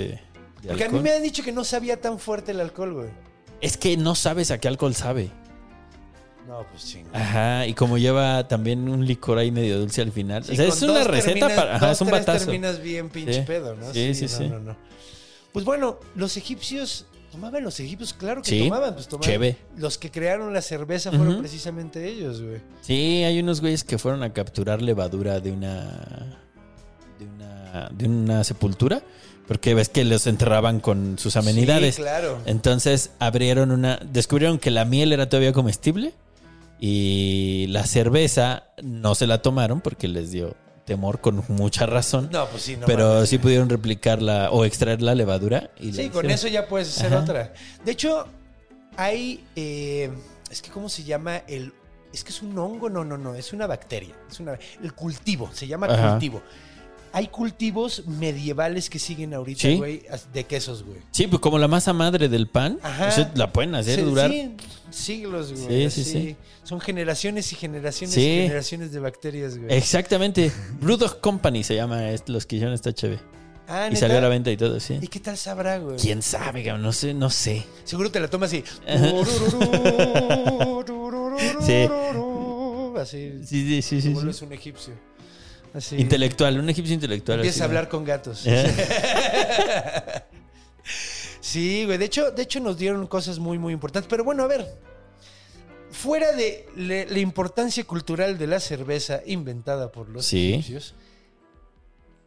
de 0.62 0.68
Porque 0.68 0.84
a 0.84 0.88
mí 0.88 0.98
me 1.00 1.12
han 1.12 1.22
dicho 1.22 1.42
que 1.44 1.52
no 1.52 1.62
sabía 1.62 2.00
tan 2.00 2.18
fuerte 2.18 2.52
el 2.52 2.60
alcohol, 2.60 2.94
güey. 2.94 3.08
Es 3.60 3.76
que 3.76 3.96
no 3.96 4.14
sabes 4.14 4.50
a 4.50 4.58
qué 4.58 4.68
alcohol 4.68 4.94
sabe. 4.94 5.30
No, 6.46 6.64
pues 6.70 6.86
chingón. 6.86 7.14
Ajá, 7.16 7.66
y 7.66 7.74
como 7.74 7.98
lleva 7.98 8.46
también 8.46 8.88
un 8.88 9.04
licor 9.04 9.38
ahí 9.38 9.50
medio 9.50 9.80
dulce 9.80 10.02
al 10.02 10.12
final. 10.12 10.44
Sí, 10.44 10.52
o 10.52 10.56
sea, 10.56 10.66
es 10.66 10.82
una 10.82 11.02
receta 11.04 11.48
terminas- 11.48 11.56
para. 11.56 11.76
Ajá, 11.76 11.86
dos, 11.88 11.96
es 11.96 12.00
un 12.02 12.08
tres 12.08 12.20
batazo. 12.20 12.44
terminas 12.44 12.80
bien 12.80 13.08
pinche 13.08 13.34
Sí. 13.34 13.40
pedo, 13.46 13.74
¿no? 13.74 13.92
Sí, 13.92 14.14
sí, 14.14 14.22
no, 14.22 14.28
sí. 14.28 14.48
no, 14.48 14.58
no. 14.60 14.76
Pues 15.52 15.64
bueno, 15.64 15.98
los 16.14 16.36
egipcios 16.36 17.06
tomaban 17.32 17.64
los 17.64 17.80
egipcios, 17.80 18.12
claro 18.12 18.42
que 18.42 18.50
Sí, 18.50 18.64
tomaban, 18.68 18.94
pues 18.94 19.08
tomaban. 19.08 19.28
cheve. 19.28 19.56
Los 19.76 19.98
que 19.98 20.10
crearon 20.12 20.52
la 20.54 20.62
cerveza 20.62 21.10
fueron 21.10 21.38
precisamente 21.40 22.06
ellos, 22.08 22.40
güey. 22.42 22.60
Sí, 22.82 23.24
hay 23.24 23.40
unos 23.40 23.60
güeyes 23.60 23.82
que 23.82 23.98
fueron 23.98 24.22
a 24.22 24.32
capturar 24.32 24.80
levadura 24.82 25.40
de 25.40 25.50
una. 25.50 26.38
de 27.18 27.24
una. 27.26 27.88
de 27.92 28.06
una 28.06 28.44
sepultura. 28.44 29.02
Porque 29.46 29.74
ves 29.74 29.88
que 29.88 30.04
los 30.04 30.26
enterraban 30.26 30.80
con 30.80 31.18
sus 31.18 31.36
amenidades. 31.36 31.94
Sí, 31.96 32.02
claro. 32.02 32.40
Entonces 32.46 33.10
abrieron 33.18 33.70
una. 33.70 33.96
Descubrieron 33.98 34.58
que 34.58 34.70
la 34.70 34.84
miel 34.84 35.12
era 35.12 35.28
todavía 35.28 35.52
comestible. 35.52 36.14
Y 36.78 37.66
la 37.70 37.86
cerveza 37.86 38.64
no 38.82 39.14
se 39.14 39.26
la 39.26 39.40
tomaron 39.40 39.80
porque 39.80 40.08
les 40.08 40.30
dio 40.30 40.54
temor 40.84 41.20
con 41.20 41.42
mucha 41.48 41.86
razón. 41.86 42.28
No, 42.30 42.46
pues 42.48 42.62
sí, 42.64 42.76
no. 42.76 42.86
pero 42.86 43.14
mames, 43.14 43.30
sí 43.30 43.38
pudieron 43.38 43.68
replicarla 43.68 44.50
o 44.50 44.64
extraer 44.64 45.00
la 45.00 45.14
levadura. 45.14 45.70
Y 45.80 45.92
la 45.92 46.02
Sí, 46.02 46.10
con 46.10 46.30
eso 46.30 46.48
ya 46.48 46.66
puedes 46.68 46.88
hacer 46.96 47.14
Ajá. 47.14 47.22
otra. 47.22 47.54
De 47.84 47.92
hecho, 47.92 48.26
hay. 48.96 49.44
eh, 49.56 50.10
es 50.50 50.60
que, 50.62 50.70
¿cómo 50.70 50.88
se 50.88 51.02
llama? 51.04 51.38
El. 51.48 51.72
Es 52.12 52.22
que 52.24 52.30
es 52.30 52.40
un 52.42 52.56
hongo, 52.58 52.88
no, 52.88 53.04
no, 53.04 53.18
no, 53.18 53.34
es 53.34 53.52
una 53.52 53.66
bacteria. 53.66 54.14
Es 54.30 54.38
una, 54.40 54.58
el 54.82 54.92
cultivo, 54.94 55.50
se 55.52 55.66
llama 55.66 55.86
Ajá. 55.86 56.10
cultivo. 56.12 56.42
Hay 57.16 57.28
cultivos 57.28 58.06
medievales 58.06 58.90
que 58.90 58.98
siguen 58.98 59.32
ahorita, 59.32 59.66
güey, 59.76 60.02
de 60.34 60.44
quesos, 60.44 60.82
güey. 60.84 60.98
Sí, 61.12 61.26
pues 61.26 61.40
como 61.40 61.58
la 61.58 61.66
masa 61.66 61.94
madre 61.94 62.28
del 62.28 62.46
pan, 62.46 62.78
Ajá. 62.82 63.30
la 63.34 63.50
pueden 63.54 63.74
hacer 63.74 64.00
Sí, 64.00 64.04
durar. 64.04 64.30
sí, 64.30 64.50
siglos, 64.90 65.50
güey. 65.54 65.88
Sí, 65.90 66.04
sí, 66.04 66.12
sí. 66.12 66.36
Son 66.62 66.78
generaciones 66.78 67.50
y 67.52 67.56
generaciones 67.56 68.14
y 68.18 68.20
generaciones 68.20 68.92
de 68.92 69.00
bacterias, 69.00 69.56
güey. 69.56 69.74
Exactamente. 69.74 70.52
Brewdog 70.78 71.20
Company 71.20 71.64
se 71.64 71.74
llama 71.74 72.10
es- 72.10 72.28
los 72.28 72.44
que 72.44 72.56
hicieron 72.56 72.74
esta 72.74 72.92
cheve. 72.92 73.18
Ah, 73.66 73.88
Y 73.90 73.96
salió 73.96 74.18
a 74.18 74.20
la 74.20 74.28
venta 74.28 74.50
y 74.52 74.58
todo, 74.58 74.78
sí. 74.78 74.98
¿Y 75.00 75.08
qué 75.08 75.18
tal 75.18 75.38
sabrá, 75.38 75.78
güey? 75.78 75.96
¿Quién 75.96 76.20
sabe? 76.20 76.62
cabrón? 76.64 76.82
No 76.82 76.92
sé, 76.92 77.14
no 77.14 77.30
sé. 77.30 77.64
Seguro 77.84 78.10
te 78.10 78.20
la 78.20 78.28
tomas 78.28 78.50
así. 78.52 78.62
Sí. 81.60 81.88
Así. 83.00 83.32
Sí, 83.44 83.46
sí, 83.46 83.82
sí, 83.82 83.96
te 83.96 84.02
sí. 84.02 84.08
vuelves 84.10 84.36
sí. 84.36 84.44
un 84.44 84.52
egipcio. 84.52 84.94
Así. 85.76 85.96
Intelectual, 85.96 86.58
un 86.58 86.68
egipcio 86.70 86.94
intelectual. 86.94 87.38
Empiezas 87.40 87.60
así, 87.60 87.64
a 87.64 87.66
¿no? 87.66 87.70
hablar 87.78 87.88
con 87.88 88.04
gatos. 88.04 88.42
Eh. 88.46 88.64
Sí, 91.40 91.84
güey. 91.84 91.98
De 91.98 92.04
hecho, 92.04 92.30
de 92.32 92.42
hecho, 92.42 92.60
nos 92.60 92.76
dieron 92.76 93.06
cosas 93.06 93.38
muy, 93.38 93.58
muy 93.58 93.72
importantes. 93.72 94.08
Pero 94.08 94.24
bueno, 94.24 94.42
a 94.42 94.46
ver. 94.48 94.66
Fuera 95.90 96.32
de 96.32 96.68
le- 96.76 97.06
la 97.06 97.18
importancia 97.20 97.84
cultural 97.84 98.36
de 98.36 98.46
la 98.48 98.58
cerveza 98.60 99.20
inventada 99.24 99.92
por 99.92 100.08
los 100.08 100.26
Sí. 100.26 100.52
egipcios, 100.54 100.94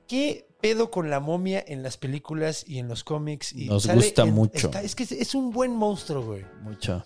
¿qué 0.08 0.48
pedo 0.62 0.90
con 0.90 1.10
la 1.10 1.20
momia 1.20 1.64
en 1.68 1.84
las 1.84 1.98
películas 1.98 2.64
y 2.66 2.80
en 2.80 2.88
los 2.88 3.04
cómics? 3.04 3.52
Y 3.54 3.66
Nos 3.66 3.84
sale 3.84 3.96
gusta 4.02 4.24
en- 4.24 4.34
mucho. 4.34 4.68
está- 4.68 4.82
es 4.82 4.96
que 4.96 5.04
es, 5.04 5.12
es 5.12 5.36
un 5.36 5.52
buen 5.52 5.72
monstruo, 5.76 6.24
güey. 6.24 6.46
Mucho. 6.62 7.04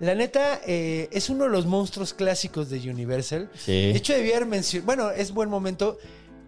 La 0.00 0.14
neta, 0.14 0.60
eh, 0.66 1.08
es 1.10 1.30
uno 1.30 1.44
de 1.44 1.50
los 1.50 1.66
monstruos 1.66 2.12
clásicos 2.14 2.68
de 2.68 2.78
Universal. 2.90 3.50
Sí. 3.54 3.72
De 3.72 3.90
hecho, 3.96 4.12
debía 4.12 4.36
haber 4.36 4.48
mencionado. 4.48 4.86
Bueno, 4.86 5.10
es 5.10 5.32
buen 5.32 5.48
momento. 5.48 5.98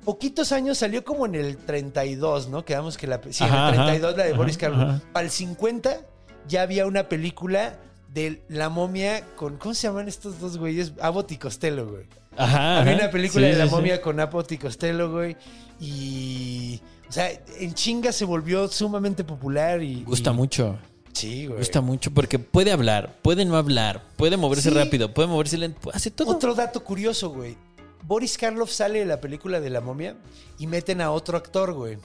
Poquitos 0.05 0.53
años 0.53 0.78
salió 0.78 1.05
como 1.05 1.26
en 1.26 1.34
el 1.34 1.57
32, 1.57 2.49
¿no? 2.49 2.64
Quedamos 2.64 2.96
que 2.96 3.07
la. 3.07 3.20
Sí, 3.30 3.44
Ajá, 3.44 3.68
en 3.68 3.74
el 3.74 3.80
ajá, 3.80 3.86
32, 3.90 4.16
la 4.16 4.22
de 4.24 4.28
ajá, 4.30 4.38
Boris 4.38 4.59
Karloff. 4.59 4.80
ajá. 4.82 5.03
Para 5.12 5.24
el 5.24 5.30
50 5.30 6.01
ya 6.46 6.62
había 6.62 6.86
una 6.86 7.09
película 7.09 7.78
de 8.12 8.42
la 8.49 8.68
momia 8.68 9.24
con. 9.36 9.57
¿Cómo 9.57 9.74
se 9.74 9.86
llaman 9.86 10.09
estos 10.09 10.40
dos 10.40 10.57
güeyes? 10.59 10.92
Abbott 11.01 11.32
y 11.32 11.36
Costello, 11.38 11.86
güey. 11.88 12.05
Ajá. 12.36 12.80
Había 12.80 12.92
ajá. 12.94 13.03
una 13.05 13.11
película 13.11 13.46
Sí, 13.46 13.53
de 13.53 13.59
la 13.59 13.64
sí, 13.64 13.70
sí. 13.70 13.74
momia 13.76 14.01
con 14.01 14.20
Abbott 14.20 14.53
y 14.53 14.59
Costello, 14.59 15.11
güey. 15.11 15.36
Y. 15.80 16.80
O 17.09 17.12
sea, 17.12 17.30
en 17.59 17.72
chinga 17.74 18.12
se 18.12 18.24
volvió 18.24 18.68
sumamente 18.68 19.24
popular 19.24 19.82
y. 19.82 20.05
Gusta 20.05 20.30
y- 20.30 20.34
mucho. 20.34 20.78
Sí, 21.13 21.47
güey. 21.47 21.59
Gusta 21.59 21.81
mucho 21.81 22.11
porque 22.13 22.39
puede 22.39 22.71
hablar, 22.73 23.15
puede 23.23 23.45
no 23.45 23.57
hablar, 23.57 24.03
puede 24.17 24.37
moverse 24.37 24.71
Sí. 24.71 24.75
rápido, 24.77 25.13
puede 25.13 25.29
moverse 25.29 25.59
lento, 25.59 25.91
hace 25.93 26.11
todo. 26.11 26.31
Otro 26.31 26.55
dato 26.55 26.85
curioso, 26.85 27.31
güey. 27.31 27.57
Boris 28.05 28.39
Karloff 28.39 28.71
sale 28.71 29.01
de 29.01 29.05
la 29.07 29.21
película 29.21 29.61
de 29.61 29.71
la 29.71 29.81
momia 29.81 30.15
y 30.59 30.67
meten 30.67 31.01
a 31.01 31.11
otro 31.11 31.37
actor, 31.37 31.73
güey. 31.73 31.99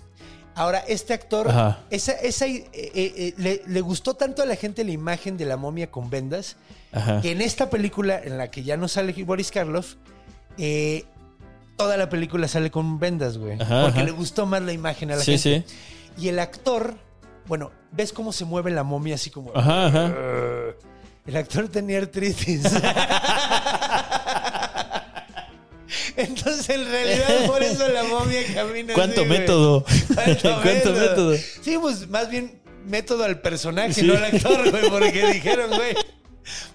Ahora, 0.55 0.79
este 0.79 1.13
actor, 1.13 1.49
Ajá. 1.49 1.83
esa, 1.89 2.11
esa, 2.13 2.45
eh, 2.45 2.69
eh, 2.73 2.91
eh, 2.93 3.33
le, 3.37 3.61
le 3.65 3.81
gustó 3.81 4.13
tanto 4.15 4.43
a 4.43 4.45
la 4.45 4.55
gente 4.55 4.83
la 4.83 4.91
imagen 4.91 5.37
de 5.37 5.45
la 5.45 5.57
momia 5.57 5.89
con 5.89 6.09
vendas, 6.09 6.57
Ajá. 6.91 7.21
que 7.21 7.31
en 7.31 7.41
esta 7.41 7.69
película, 7.69 8.21
en 8.23 8.37
la 8.37 8.51
que 8.51 8.63
ya 8.63 8.77
no 8.77 8.87
sale 8.87 9.13
Boris 9.23 9.49
Karloff, 9.49 9.95
eh, 10.57 11.05
toda 11.75 11.97
la 11.97 12.07
película 12.09 12.47
sale 12.47 12.69
con 12.69 12.99
vendas, 12.99 13.37
güey. 13.39 13.59
Ajá, 13.59 13.83
porque 13.83 13.99
ajá. 13.99 14.05
le 14.05 14.11
gustó 14.11 14.45
más 14.45 14.61
la 14.61 14.73
imagen 14.73 15.09
a 15.11 15.15
la 15.15 15.23
Sí, 15.23 15.37
gente. 15.39 15.65
sí. 15.67 16.21
Y 16.25 16.27
el 16.27 16.37
actor, 16.37 16.95
bueno, 17.47 17.71
¿ves 17.91 18.13
cómo 18.13 18.31
se 18.31 18.45
mueve 18.45 18.71
la 18.71 18.83
momia 18.83 19.15
así 19.15 19.29
como... 19.29 19.51
Ajá, 19.55 19.87
ajá. 19.87 20.13
El 21.25 21.37
actor 21.37 21.67
tenía 21.69 21.99
artritis. 21.99 22.63
Entonces, 26.15 26.69
en 26.69 26.85
realidad, 26.89 27.45
por 27.47 27.61
eso 27.63 27.87
la 27.87 28.03
momia 28.03 28.41
camina 28.53 28.93
¿Cuánto 28.93 29.21
así, 29.21 29.29
método? 29.29 29.85
¿Cuánto, 30.13 30.41
¿Cuánto 30.61 30.93
método? 30.93 31.35
Sí, 31.61 31.77
pues 31.79 32.07
más 32.09 32.29
bien 32.29 32.61
método 32.85 33.23
al 33.23 33.39
personaje, 33.41 33.93
Sí. 33.93 34.03
no 34.03 34.13
al 34.13 34.25
actor, 34.25 34.69
güey, 34.69 34.89
porque 34.89 35.31
dijeron, 35.33 35.69
güey, 35.71 35.95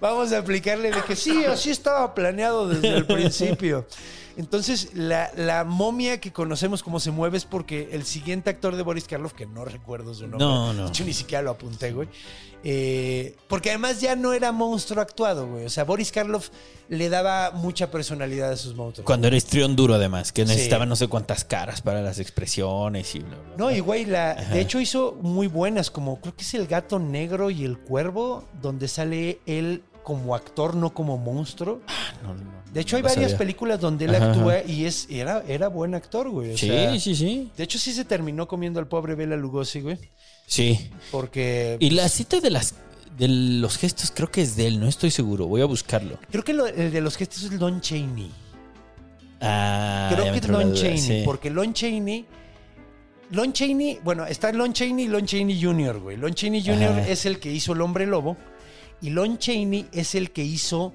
vamos 0.01 0.33
a 0.33 0.39
aplicarle 0.39 0.91
de 0.91 1.03
que 1.03 1.17
sí, 1.17 1.45
así 1.45 1.71
estaba 1.71 2.15
planeado 2.15 2.69
desde 2.69 2.97
el 2.97 3.07
principio. 3.07 3.87
Entonces, 4.39 4.91
la, 4.95 5.31
la 5.37 5.65
momia 5.65 6.21
que 6.21 6.33
conocemos 6.33 6.83
como 6.83 7.01
se 7.01 7.11
mueve 7.11 7.37
es 7.37 7.45
porque 7.45 7.89
el 7.93 8.05
siguiente 8.05 8.49
actor 8.51 8.77
de 8.77 8.83
Boris 8.83 9.05
Karloff, 9.05 9.33
que 9.35 9.45
no 9.47 9.65
recuerdo 9.65 10.15
su 10.15 10.23
nombre, 10.29 10.39
No, 10.47 10.73
no. 10.73 10.85
de 10.85 10.89
hecho 10.89 11.05
ni 11.05 11.13
siquiera 11.13 11.43
lo 11.43 11.51
apunté, 11.51 11.93
güey, 11.93 12.09
eh, 12.65 13.37
porque 13.49 13.71
además 13.71 14.01
ya 14.01 14.15
no 14.17 14.33
era 14.33 14.53
monstruo 14.53 15.03
actuado, 15.03 15.47
güey. 15.49 15.65
O 15.65 15.71
sea, 15.71 15.85
Boris 15.85 16.13
Karloff 16.13 16.51
le 16.89 17.09
daba 17.09 17.51
mucha 17.51 17.91
personalidad 17.91 18.53
a 18.53 18.57
sus 18.57 18.75
monstruos. 18.75 19.05
Cuando 19.05 19.27
era 19.27 19.37
histrión 19.37 19.75
duro, 19.77 19.95
además, 19.95 20.33
que 20.33 20.45
Sí. 20.47 20.53
necesitaba 20.53 20.87
no 20.87 20.95
sé 20.97 21.09
cuántas 21.09 21.45
caras 21.45 21.83
para 21.83 22.01
las 22.01 22.19
expresiones 22.21 23.15
y 23.17 23.19
bla, 23.19 23.37
bla. 23.37 23.57
No, 23.57 23.71
y 23.71 23.81
güey, 23.81 24.05
la, 24.05 24.35
de 24.35 24.61
hecho 24.61 24.81
hizo 24.81 25.19
muy 25.21 25.49
buenas, 25.49 25.91
como 25.91 26.21
creo 26.21 26.35
que 26.37 26.43
es 26.45 26.55
El 26.55 26.67
Gato 26.69 26.99
Negro 27.01 27.51
y 27.51 27.65
El 27.65 27.77
Cuervo, 27.79 28.45
donde 28.63 28.87
sale 28.89 29.41
él 29.47 29.83
como 30.05 30.35
actor, 30.35 30.75
no 30.75 30.95
como 30.95 31.19
monstruo. 31.19 31.81
No, 32.23 32.35
no, 32.35 32.43
no, 32.45 32.51
De 32.73 32.81
hecho, 32.81 32.97
hay 32.97 33.03
no 33.03 33.09
varias 33.09 33.31
sabía. 33.33 33.39
películas 33.39 33.81
donde 33.81 34.05
él 34.07 34.15
Ajá, 34.15 34.31
actúa 34.33 34.55
ajá. 34.55 34.65
y 34.67 34.85
es, 34.85 35.07
era, 35.11 35.43
era 35.49 35.69
buen 35.69 35.95
actor, 35.95 36.29
güey. 36.31 36.53
o 36.55 36.59
Sí, 36.59 36.67
sea, 36.69 36.99
sí, 36.99 37.15
sí. 37.17 37.51
De 37.57 37.65
hecho, 37.65 37.79
sí 37.79 37.93
se 37.93 38.05
terminó 38.05 38.47
comiendo 38.49 38.81
al 38.81 38.87
pobre 38.89 39.15
Bela 39.15 39.37
Lugosi, 39.37 39.81
güey. 39.81 39.99
Sí. 40.47 40.91
Porque 41.11 41.77
Y 41.81 41.91
la 41.91 42.09
cita 42.09 42.41
de 42.41 42.51
las 42.51 42.75
de 43.19 43.27
los 43.29 43.79
gestos 43.79 44.13
creo 44.15 44.31
que 44.31 44.43
es 44.43 44.55
de 44.55 44.67
él, 44.69 44.79
no 44.81 44.87
estoy 44.87 45.11
seguro. 45.11 45.47
Voy 45.47 45.61
a 45.61 45.65
buscarlo. 45.65 46.19
creo 46.31 46.45
que 46.45 46.53
lo- 46.55 46.67
el 46.67 46.93
de 46.93 47.01
los 47.01 47.17
gestos 47.17 47.43
es 47.45 47.53
Lon 47.53 47.81
Chaney. 47.81 48.31
Ah, 49.41 50.11
Creo 50.13 50.33
que 50.33 50.39
es 50.39 50.49
Lon 50.49 50.71
duda, 50.73 50.75
Chaney, 50.83 50.99
sí. 50.99 51.23
porque 51.25 51.51
Lon 51.51 51.73
Chaney 51.73 52.27
Lon 53.31 53.53
Chaney, 53.53 53.99
bueno, 54.03 54.25
está 54.27 54.51
Lon 54.53 54.73
Chaney 54.73 55.05
y 55.05 55.09
Lon 55.09 55.27
Chaney 55.27 55.63
Jr., 55.63 56.01
güey. 56.01 56.17
Lon 56.17 56.33
Chaney 56.35 56.63
Jr. 56.65 56.89
Ajá. 56.91 57.09
es 57.09 57.27
el 57.27 57.39
que 57.39 57.53
hizo 57.53 57.73
El 57.75 57.83
Hombre 57.83 58.07
Lobo 58.07 58.37
y 59.03 59.11
Lon 59.11 59.37
Chaney 59.39 59.87
es 59.93 60.15
el 60.15 60.31
que 60.31 60.43
hizo 60.43 60.95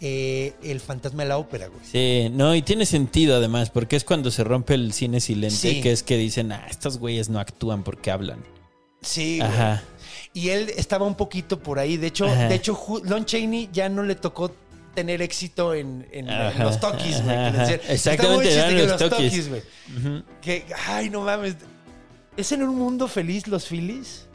eh, 0.00 0.54
El 0.62 0.80
Fantasma 0.80 1.22
de 1.24 1.28
la 1.28 1.38
Ópera, 1.38 1.66
güey. 1.68 1.80
Sí, 1.84 2.28
no, 2.32 2.54
y 2.54 2.62
tiene 2.62 2.86
sentido 2.86 3.36
además, 3.36 3.70
porque 3.70 3.96
es 3.96 4.04
cuando 4.04 4.30
se 4.30 4.44
rompe 4.44 4.74
el 4.74 4.92
cine 4.92 5.20
silente, 5.20 5.56
Sí. 5.56 5.80
que 5.82 5.92
es 5.92 6.02
que 6.02 6.16
dicen, 6.16 6.52
ah, 6.52 6.66
estos 6.70 6.98
güeyes 6.98 7.28
no 7.28 7.38
actúan 7.38 7.82
porque 7.82 8.10
hablan. 8.10 8.42
Sí, 9.02 9.38
güey. 9.38 9.50
Ajá. 9.50 9.82
Y 10.32 10.50
él 10.50 10.70
estaba 10.76 11.06
un 11.06 11.14
poquito 11.16 11.58
por 11.58 11.78
ahí. 11.78 11.96
De 11.96 12.06
hecho, 12.06 12.26
Ajá. 12.26 12.48
de 12.48 12.54
hecho 12.54 12.78
Lon 13.04 13.24
Chaney 13.24 13.68
ya 13.72 13.88
no 13.88 14.02
le 14.04 14.14
tocó 14.14 14.54
tener 14.94 15.22
éxito 15.22 15.74
en, 15.74 16.06
en- 16.12 16.28
en 16.28 16.30
Ajá, 16.30 16.64
los 16.64 16.78
Tokis, 16.80 17.22
güey. 17.24 17.36
Exactamente, 17.88 18.86
los. 18.86 19.00
Que, 20.40 20.64
ay, 20.88 21.10
no 21.10 21.22
mames. 21.22 21.56
¿Es 22.36 22.52
en 22.52 22.62
un 22.62 22.76
mundo 22.76 23.06
feliz 23.08 23.46
los 23.48 23.66
Phillies? 23.66 24.26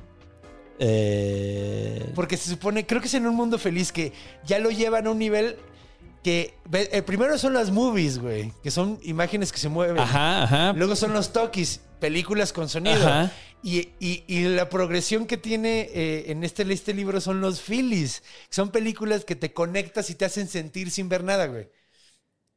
Eh, 0.79 2.11
Porque 2.15 2.37
se 2.37 2.49
supone, 2.49 2.85
creo 2.85 3.01
que 3.01 3.07
es 3.07 3.13
en 3.13 3.25
un 3.27 3.35
mundo 3.35 3.57
feliz 3.57 3.91
que 3.91 4.11
ya 4.45 4.59
lo 4.59 4.69
llevan 4.71 5.07
a 5.07 5.11
un 5.11 5.19
nivel 5.19 5.57
que. 6.23 6.53
El 6.91 7.03
primero 7.03 7.37
son 7.37 7.53
las 7.53 7.71
movies, 7.71 8.19
güey, 8.19 8.51
que 8.63 8.71
son 8.71 8.99
imágenes 9.03 9.51
que 9.51 9.57
se 9.59 9.69
mueven. 9.69 9.99
ajá, 9.99 10.43
ajá. 10.43 10.73
Luego 10.73 10.95
son 10.95 11.13
los 11.13 11.31
Tokis, 11.33 11.81
películas 11.99 12.51
con 12.53 12.69
sonido. 12.69 13.07
Ajá. 13.07 13.31
Y, 13.63 13.89
y- 13.99 14.23
y 14.27 14.43
la 14.43 14.69
progresión 14.69 15.25
que 15.25 15.37
tiene 15.37 15.89
eh, 15.91 16.25
en 16.27 16.43
este, 16.43 16.71
este 16.71 16.93
libro 16.93 17.19
son 17.19 17.41
los 17.41 17.61
Phillies. 17.61 18.21
Son 18.49 18.69
películas 18.69 19.25
que 19.25 19.35
te 19.35 19.53
conectas 19.53 20.09
y 20.11 20.15
te 20.15 20.25
hacen 20.25 20.47
sentir 20.47 20.91
sin 20.91 21.09
ver 21.09 21.23
nada, 21.23 21.47
güey. 21.47 21.67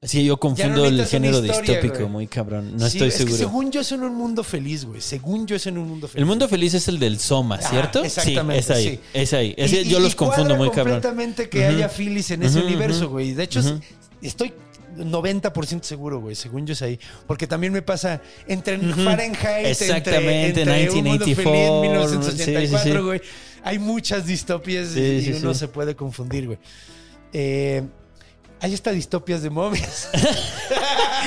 Sí, 0.00 0.24
yo 0.24 0.36
confundo 0.38 0.84
el 0.84 1.04
género 1.06 1.38
historia, 1.44 1.60
distópico, 1.74 1.94
güey. 1.98 2.08
muy 2.08 2.26
cabrón. 2.28 2.76
No 2.76 2.88
Sí, 2.88 2.98
estoy 2.98 3.08
es 3.08 3.14
que 3.14 3.18
seguro. 3.24 3.36
según 3.36 3.70
yo 3.72 3.80
es 3.80 3.90
en 3.90 4.04
un 4.04 4.14
mundo 4.14 4.44
feliz, 4.44 4.84
güey. 4.84 5.00
Según 5.00 5.44
yo 5.44 5.56
es 5.56 5.66
en 5.66 5.76
un 5.76 5.88
mundo 5.88 6.06
feliz. 6.06 6.20
El 6.20 6.26
mundo 6.26 6.48
feliz 6.48 6.72
es 6.74 6.86
el 6.86 7.00
del 7.00 7.18
Soma, 7.18 7.58
Ah, 7.60 7.68
¿cierto? 7.68 8.04
exactamente, 8.04 8.62
Sí, 8.62 8.70
es 8.70 8.76
ahí. 8.76 8.88
sí. 8.88 9.00
Es 9.12 9.32
ahí. 9.32 9.54
Y- 9.58 9.88
yo 9.88 9.98
y 9.98 10.02
los 10.02 10.14
confundo 10.14 10.54
muy 10.54 10.68
cabrón. 10.70 10.94
completamente 11.00 11.48
que 11.48 11.58
Ujú. 11.66 11.68
haya 11.76 11.88
Phillies 11.88 12.30
en 12.30 12.44
ese 12.44 12.60
universo, 12.60 13.08
güey. 13.08 13.32
De 13.32 13.42
hecho, 13.42 13.60
estoy 14.22 14.52
90% 14.96 15.82
seguro, 15.84 16.20
güey. 16.20 16.36
Según 16.36 16.64
yo 16.64 16.74
es 16.74 16.82
ahí. 16.82 17.00
Porque 17.26 17.48
también 17.48 17.72
me 17.72 17.82
pasa 17.82 18.22
entre 18.46 18.78
Fahrenheit, 18.78 19.66
Exactamente, 19.66 20.46
entre, 20.60 20.62
entre 20.62 20.90
Un 20.90 21.04
Mundo 21.06 21.26
1984, 21.26 21.42
Feliz, 21.42 21.80
1984, 21.90 22.78
sí, 22.78 22.84
sí, 22.84 22.92
sí. 22.92 22.98
güey. 23.04 23.20
Hay 23.64 23.80
muchas 23.80 24.24
distopias 24.26 24.96
y 24.96 25.32
uno 25.42 25.54
se 25.54 25.66
puede 25.66 25.96
confundir, 25.96 26.46
güey. 26.46 26.58
Eh, 27.32 27.82
hay 28.60 28.74
hasta 28.74 28.90
distopias 28.90 29.42
de 29.42 29.50
momias. 29.50 30.08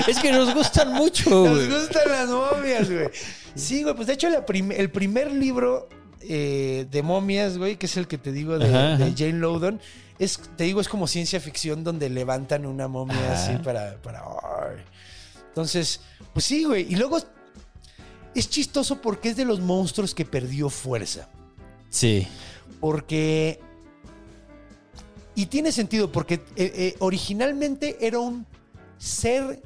Es 0.07 0.19
que 0.19 0.32
nos 0.32 0.53
gustan 0.53 0.93
mucho, 0.93 1.29
Nos 1.29 1.49
güey. 1.67 1.69
gustan 1.69 2.09
las 2.09 2.29
momias, 2.29 2.89
güey. 2.89 3.09
Sí, 3.55 3.84
güey, 3.84 3.93
pues 3.95 4.07
de 4.07 4.13
hecho 4.13 4.29
la 4.29 4.45
prim- 4.45 4.71
el 4.71 4.89
primer 4.89 5.32
libro 5.32 5.89
eh, 6.21 6.88
de 6.89 7.03
momias, 7.03 7.57
güey, 7.57 7.75
que 7.77 7.86
es 7.88 7.97
el 7.97 8.07
que 8.07 8.17
te 8.17 8.32
digo 8.32 8.57
de, 8.57 8.67
Ajá, 8.67 8.97
de 8.97 9.03
ajá. 9.05 9.13
Jane 9.17 9.34
Loudon, 9.34 9.82
es, 10.17 10.39
te 10.55 10.63
digo, 10.63 10.79
es 10.82 10.88
como 10.88 11.07
ciencia 11.07 11.39
ficción 11.39 11.84
donde 11.84 12.09
levantan 12.09 12.65
una 12.65 12.88
momia 12.88 13.15
Ajá. 13.34 13.43
así 13.43 13.57
para... 13.63 13.97
para. 14.01 14.23
Entonces, 15.49 15.99
pues 16.34 16.45
sí, 16.45 16.63
güey. 16.63 16.88
Y 16.91 16.95
luego 16.95 17.19
es 18.34 18.49
chistoso 18.49 19.01
porque 19.01 19.29
es 19.29 19.36
de 19.36 19.43
los 19.45 19.59
monstruos 19.59 20.15
que 20.15 20.23
perdió 20.25 20.69
fuerza. 20.69 21.27
Sí. 21.89 22.27
Porque... 22.79 23.59
Y 25.36 25.45
tiene 25.47 25.71
sentido 25.71 26.11
porque 26.11 26.36
eh, 26.36 26.41
eh, 26.57 26.95
originalmente 26.99 27.97
era 28.01 28.19
un 28.19 28.45
ser 28.97 29.61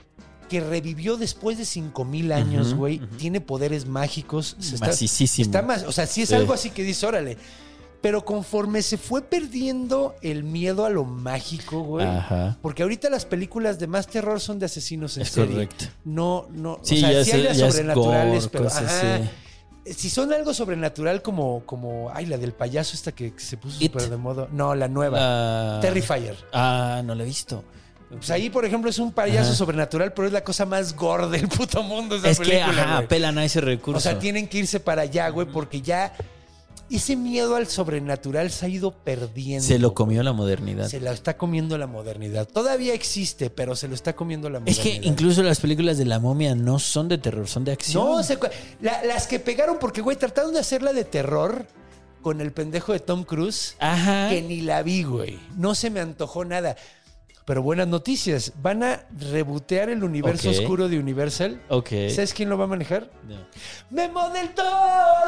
que 0.49 0.59
revivió 0.59 1.18
después 1.18 1.57
de 1.57 1.66
5000 1.66 2.32
años, 2.32 2.74
güey. 2.76 2.99
Tiene 3.18 3.41
poderes 3.41 3.88
mágicos. 3.88 4.55
se 4.59 4.76
está-. 4.76 4.91
Está 4.91 5.61
más, 5.63 5.84
o 5.84 5.91
sea, 5.91 6.05
sí 6.05 6.22
es 6.22 6.30
Sí. 6.30 6.36
algo 6.36 6.53
así 6.53 6.70
que 6.70 6.84
dice, 6.84 7.05
órale. 7.05 7.38
Pero 8.01 8.24
conforme 8.24 8.84
se 8.84 8.99
fue 8.99 9.24
perdiendo 9.24 10.13
el 10.22 10.43
miedo 10.43 10.86
a 10.86 10.91
lo 10.91 11.05
mágico, 11.05 11.82
güey. 11.82 12.05
Ajá. 12.05 12.55
Porque 12.61 12.84
ahorita 12.84 13.09
las 13.09 13.26
películas 13.26 13.80
de 13.80 13.88
más 13.88 14.05
terror 14.05 14.39
son 14.39 14.59
de 14.59 14.68
asesinos 14.68 15.18
en 15.18 15.24
Es 15.24 15.30
serie. 15.30 15.53
correcto. 15.53 15.86
No, 16.03 16.47
no. 16.51 16.78
Sí, 16.84 16.97
o 16.97 16.99
sea, 16.99 17.11
ya 17.11 17.26
sí 17.26 17.32
hay 17.32 17.41
las 17.43 17.57
sobrenaturales, 17.57 18.43
gore, 18.43 18.49
pero. 18.51 18.63
cosas 18.66 18.84
ajá. 18.84 19.16
así. 19.16 19.30
Si 19.86 20.10
son 20.10 20.34
algo 20.34 20.54
sobrenatural 20.54 21.22
como, 21.22 21.62
como, 21.66 22.10
ay, 22.14 22.26
la 22.26 22.38
del 22.38 22.54
payaso 22.54 22.96
esta 22.96 23.12
que 23.12 23.34
se 23.38 23.58
puso 23.58 23.80
súper 23.80 24.10
de 24.10 24.18
moda. 24.18 24.48
No, 24.52 24.74
la 24.74 24.88
nueva. 24.88 25.80
Terrifier. 25.82 26.36
Ah, 26.54 27.02
no 27.06 27.14
lo 27.14 27.24
he 27.24 27.26
visto. 27.26 27.64
Pues 28.10 28.30
ahí, 28.32 28.50
por 28.50 28.66
ejemplo, 28.66 28.90
es 28.90 29.00
un 29.00 29.12
payaso 29.12 29.50
Ajá. 29.50 29.56
sobrenatural, 29.58 30.14
pero 30.14 30.28
es 30.28 30.34
la 30.34 30.44
cosa 30.44 30.66
más 30.66 30.96
gorda 30.96 31.28
del 31.28 31.48
puto 31.48 31.84
mundo 31.84 32.16
esa 32.16 32.30
Es 32.30 32.40
que, 32.40 32.62
ajá, 32.62 32.98
apelan 33.00 33.38
a 33.38 33.46
ese 33.46 33.62
recurso. 33.62 33.98
O 33.98 34.02
sea, 34.02 34.18
tienen 34.20 34.48
que 34.48 34.60
irse 34.60 34.80
para 34.80 35.04
allá, 35.04 35.30
güey, 35.30 35.48
porque 35.48 35.82
ya 35.82 36.14
ese 36.90 37.16
miedo 37.16 37.56
al 37.56 37.68
sobrenatural 37.68 38.52
se 38.52 38.66
ha 38.66 38.70
ido 38.70 38.92
perdiendo. 38.92 39.66
Se 39.66 39.80
lo 39.80 39.94
comió 39.94 40.22
la 40.24 40.34
modernidad. 40.34 40.88
Se 40.88 41.00
la 41.00 41.12
está 41.12 41.36
comiendo 41.38 41.78
la 41.78 41.88
modernidad. 41.88 42.48
Todavía 42.48 42.94
existe, 42.94 43.50
pero 43.50 43.76
se 43.76 43.88
lo 43.88 43.96
está 43.96 44.16
comiendo 44.16 44.50
la 44.50 44.60
Es 44.60 44.78
modernidad. 44.78 45.02
que 45.02 45.08
incluso 45.08 45.42
las 45.44 45.60
películas 45.60 45.98
de 45.98 46.06
la 46.06 46.20
momia 46.20 46.54
no 46.56 46.78
son 46.80 47.08
de 47.08 47.18
terror, 47.18 47.48
son 47.48 47.64
de 47.66 47.72
acción. 47.72 48.06
No, 48.06 48.24
se 48.24 48.38
la- 48.82 49.04
las 49.04 49.28
que 49.28 49.40
pegaron, 49.40 49.78
porque, 49.80 50.02
güey, 50.02 50.18
trataron 50.18 50.54
de 50.54 50.60
hacerla 50.60 50.94
de 50.94 51.04
terror 51.06 51.66
con 52.22 52.42
el 52.42 52.52
pendejo 52.52 52.92
de 52.94 53.00
Tom 53.00 53.24
Cruise, 53.24 53.76
Ajá. 53.80 54.30
que 54.30 54.42
ni 54.42 54.62
la 54.62 54.82
vi, 54.84 55.04
güey. 55.04 55.40
No 55.58 55.76
se 55.76 55.90
me 55.90 56.00
antojó 56.00 56.44
nada. 56.46 56.76
Pero 57.46 57.62
buenas 57.62 57.88
noticias. 57.88 58.54
Van 58.62 58.82
a 58.82 59.04
rebotear 59.32 59.89
el 59.89 60.04
universo 60.04 60.50
oscuro 60.50 60.89
de 60.89 60.98
Universal. 60.98 61.62
Ok. 61.70 61.89
¿Sabes 62.10 62.34
quién 62.34 62.50
lo 62.50 62.58
va 62.58 62.64
a 62.64 62.68
manejar? 62.68 63.12
No. 63.28 63.36
¡Memo 63.91 64.30
del 64.32 64.50
Toro! 64.56 64.68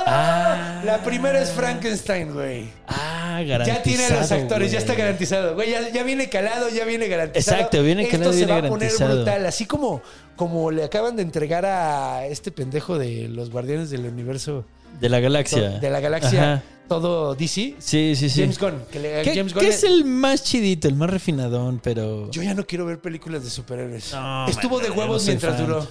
Ah. 0.07 0.81
La 0.83 1.03
primera 1.03 1.39
es 1.39 1.51
Frankenstein, 1.51 2.33
güey. 2.33 2.69
Ah, 2.87 3.39
Ya 3.43 3.59
garantizado. 3.59 3.83
tiene 3.83 4.05
a 4.05 4.19
los 4.21 4.31
actores, 4.31 4.71
ya 4.71 4.79
está 4.79 4.95
garantizado. 4.95 5.53
Güey, 5.53 5.69
ya, 5.69 5.89
ya 5.89 6.01
viene 6.01 6.27
calado, 6.27 6.69
ya 6.69 6.85
viene 6.85 7.07
garantizado. 7.07 7.55
Exacto, 7.57 7.83
viene 7.83 8.03
Esto 8.03 8.13
calado, 8.13 8.31
se 8.33 8.37
viene 8.39 8.51
va 8.51 8.57
a 8.57 8.61
poner 8.69 8.79
garantizado. 8.89 9.15
brutal. 9.17 9.45
Así 9.45 9.65
como, 9.67 10.01
como 10.35 10.71
le 10.71 10.83
acaban 10.83 11.15
de 11.17 11.21
entregar 11.21 11.67
a 11.67 12.25
este 12.25 12.51
pendejo 12.51 12.97
de 12.97 13.27
los 13.27 13.51
Guardianes 13.51 13.91
del 13.91 14.05
Universo 14.07 14.65
De 14.99 15.09
la 15.09 15.19
galaxia. 15.19 15.79
de 15.79 15.89
la 15.89 15.99
galaxia, 15.99 16.53
Ajá. 16.53 16.63
todo 16.87 17.35
DC. 17.35 17.75
Sí, 17.79 18.13
sí, 18.15 18.29
sí. 18.29 18.41
James 18.41 18.59
Gunn. 18.59 18.81
Que 18.91 18.99
le- 18.99 19.21
¿Qué, 19.21 19.35
James 19.35 19.53
qué 19.53 19.67
es 19.67 19.83
el 19.83 20.05
más 20.05 20.43
chidito, 20.43 20.87
el 20.87 20.95
más 20.95 21.09
refinadón, 21.09 21.79
pero... 21.83 22.29
Yo 22.31 22.41
ya 22.41 22.53
no 22.53 22.65
quiero 22.65 22.85
ver 22.85 22.99
películas 22.99 23.43
de 23.43 23.49
superhéroes. 23.49 24.11
No, 24.13 24.47
Estuvo 24.47 24.75
man, 24.75 24.83
de 24.83 24.89
no 24.89 24.95
huevos 24.95 25.25
mientras 25.25 25.55
fan. 25.57 25.65
duró. 25.67 25.87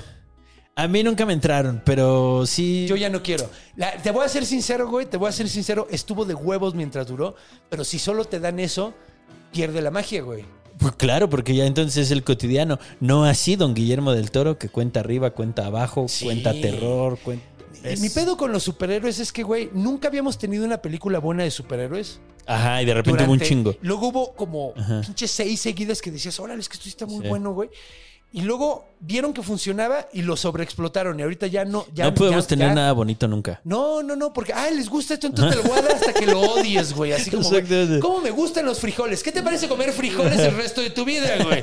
A 0.79 0.89
mí 0.89 1.03
nunca 1.03 1.25
me 1.25 1.33
entraron, 1.33 1.81
pero 1.85 2.45
sí... 2.47 2.87
Yo 2.89 2.97
ya 2.97 3.09
no 3.09 3.23
quiero. 3.23 3.49
La- 3.77 3.97
te 3.97 4.11
voy 4.11 4.25
a 4.27 4.29
ser 4.29 4.45
sincero, 4.45 4.89
güey. 4.91 5.07
Te 5.07 5.17
voy 5.17 5.29
a 5.29 5.33
ser 5.33 5.49
sincero. 5.49 5.87
Estuvo 5.91 6.25
de 6.27 6.35
huevos 6.35 6.75
mientras 6.75 7.07
duró. 7.07 7.35
Pero 7.71 7.83
si 7.85 7.99
solo 7.99 8.25
te 8.27 8.41
dan 8.41 8.59
eso, 8.61 8.93
pierde 9.53 9.81
la 9.81 9.91
magia, 9.91 10.21
güey. 10.23 10.45
Pues 10.79 10.93
claro, 10.97 11.31
porque 11.31 11.55
ya 11.55 11.65
entonces 11.65 11.97
es 11.97 12.11
el 12.11 12.23
cotidiano. 12.25 12.79
No 13.01 13.25
así 13.25 13.57
don 13.57 13.73
Guillermo 13.73 14.13
del 14.13 14.31
Toro, 14.31 14.59
que 14.59 14.69
cuenta 14.69 15.01
arriba, 15.01 15.31
cuenta 15.31 15.65
abajo, 15.65 16.07
Sí. 16.09 16.27
cuenta 16.27 16.53
terror, 16.53 17.19
cuenta... 17.23 17.47
es- 17.93 18.01
Mi 18.01 18.09
pedo 18.11 18.37
con 18.37 18.53
los 18.53 18.63
superhéroes 18.63 19.19
es 19.19 19.33
que, 19.33 19.43
güey, 19.43 19.71
nunca 19.73 20.09
habíamos 20.09 20.39
tenido 20.39 20.65
una 20.65 20.79
película 20.79 21.19
buena 21.19 21.43
de 21.45 21.51
superhéroes. 21.51 22.21
Ajá, 22.47 22.81
y 22.81 22.85
de 22.87 22.95
repente 22.95 23.25
hubo 23.25 23.33
un 23.33 23.41
chingo. 23.41 23.75
Luego 23.83 24.09
hubo 24.09 24.33
como 24.35 24.73
Ajá. 24.77 25.01
pinches 25.01 25.31
seis 25.33 25.61
seguidas 25.61 26.01
que 26.01 26.11
decías, 26.13 26.39
órale, 26.39 26.61
es 26.61 26.69
que 26.69 26.75
esto 26.77 26.89
está 26.89 27.07
muy 27.07 27.23
Sí. 27.23 27.29
bueno, 27.29 27.53
güey. 27.53 27.69
Y 28.37 28.43
luego 28.43 28.85
vieron 29.01 29.33
que 29.33 29.41
funcionaba 29.43 30.09
y 30.13 30.21
lo 30.21 30.37
sobreexplotaron. 30.37 31.19
Y 31.19 31.23
ahorita 31.23 31.47
ya 31.47 31.65
no. 31.65 31.87
Ya, 31.95 32.05
no 32.05 32.15
podemos 32.15 32.45
ya- 32.45 32.49
tener 32.49 32.69
ya- 32.69 32.75
nada 32.75 32.93
bonito 32.93 33.27
nunca. 33.27 33.63
No, 33.65 34.03
no, 34.03 34.15
no, 34.15 34.35
porque, 34.35 34.53
ay, 34.53 34.77
les 34.77 34.91
gusta 34.91 35.15
esto, 35.15 35.27
entonces 35.29 35.57
te 35.57 35.63
lo 35.63 35.71
voy 35.71 35.79
a 35.79 35.83
dar 35.83 35.93
hasta 35.97 36.13
que 36.13 36.27
lo 36.27 36.41
odies, 36.43 36.93
güey. 36.93 37.13
Así 37.15 37.31
como, 37.31 37.49
güey. 37.49 37.99
¿cómo 37.99 38.21
me 38.21 38.31
gustan 38.31 38.67
los 38.67 38.79
frijoles? 38.79 39.23
¿Qué 39.23 39.33
te 39.33 39.43
parece 39.43 39.69
comer 39.69 39.91
frijoles 39.91 40.39
el 40.39 40.55
resto 40.55 40.83
de 40.83 40.91
tu 40.91 41.07
vida, 41.07 41.31
güey? 41.45 41.63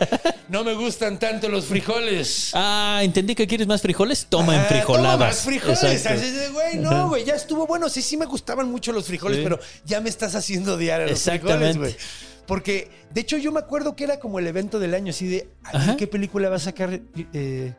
No 0.49 0.63
me 0.63 0.73
gustan 0.73 1.19
tanto 1.19 1.47
los 1.47 1.65
frijoles. 1.65 2.49
Ah, 2.55 3.01
entendí 3.03 3.35
que 3.35 3.45
quieres 3.45 3.67
más 3.67 3.83
frijoles. 3.83 4.25
Toma 4.27 4.53
Ah, 4.53 4.61
en 4.63 4.65
frijoladas. 4.65 5.13
toma 5.13 5.25
más 5.27 5.41
frijoles. 5.41 5.83
Exacto. 5.83 6.21
Así 6.21 6.31
de, 6.31 6.49
güey, 6.49 6.77
no, 6.77 7.09
güey, 7.09 7.23
ya 7.23 7.35
estuvo 7.35 7.67
bueno. 7.67 7.87
Sí, 7.87 8.01
sí 8.01 8.17
me 8.17 8.25
gustaban 8.25 8.71
mucho 8.71 8.91
los 8.91 9.05
frijoles, 9.05 9.37
Sí. 9.37 9.43
pero 9.43 9.59
ya 9.85 10.01
me 10.01 10.09
estás 10.09 10.33
haciendo 10.33 10.73
odiar 10.73 11.01
a 11.01 11.03
los 11.03 11.11
Exactamente. 11.11 11.73
frijoles, 11.73 11.77
güey. 11.77 12.32
Porque, 12.45 12.89
de 13.13 13.21
hecho, 13.21 13.37
yo 13.37 13.51
me 13.51 13.59
acuerdo 13.59 13.95
que 13.95 14.03
era 14.03 14.19
como 14.19 14.39
el 14.39 14.47
evento 14.47 14.79
del 14.79 14.93
año, 14.93 15.11
así 15.11 15.27
de. 15.27 15.47
¿qué 15.97 16.07
película 16.07 16.49
va 16.49 16.57
a 16.57 16.59
sacar? 16.59 16.99
Eh, 17.33 17.73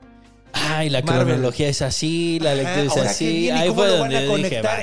Ay, 0.52 0.88
la 0.88 1.02
Marvel. 1.02 1.26
cronología 1.26 1.68
es 1.68 1.82
así, 1.82 2.38
la 2.40 2.54
lectura 2.54 2.82
es 2.84 2.96
así. 2.96 3.50
Ahí 3.50 3.68
cómo 3.68 3.80
fue 3.82 3.88
lo 3.90 4.00
van 4.00 4.14
a 4.14 4.26
conectar. 4.26 4.80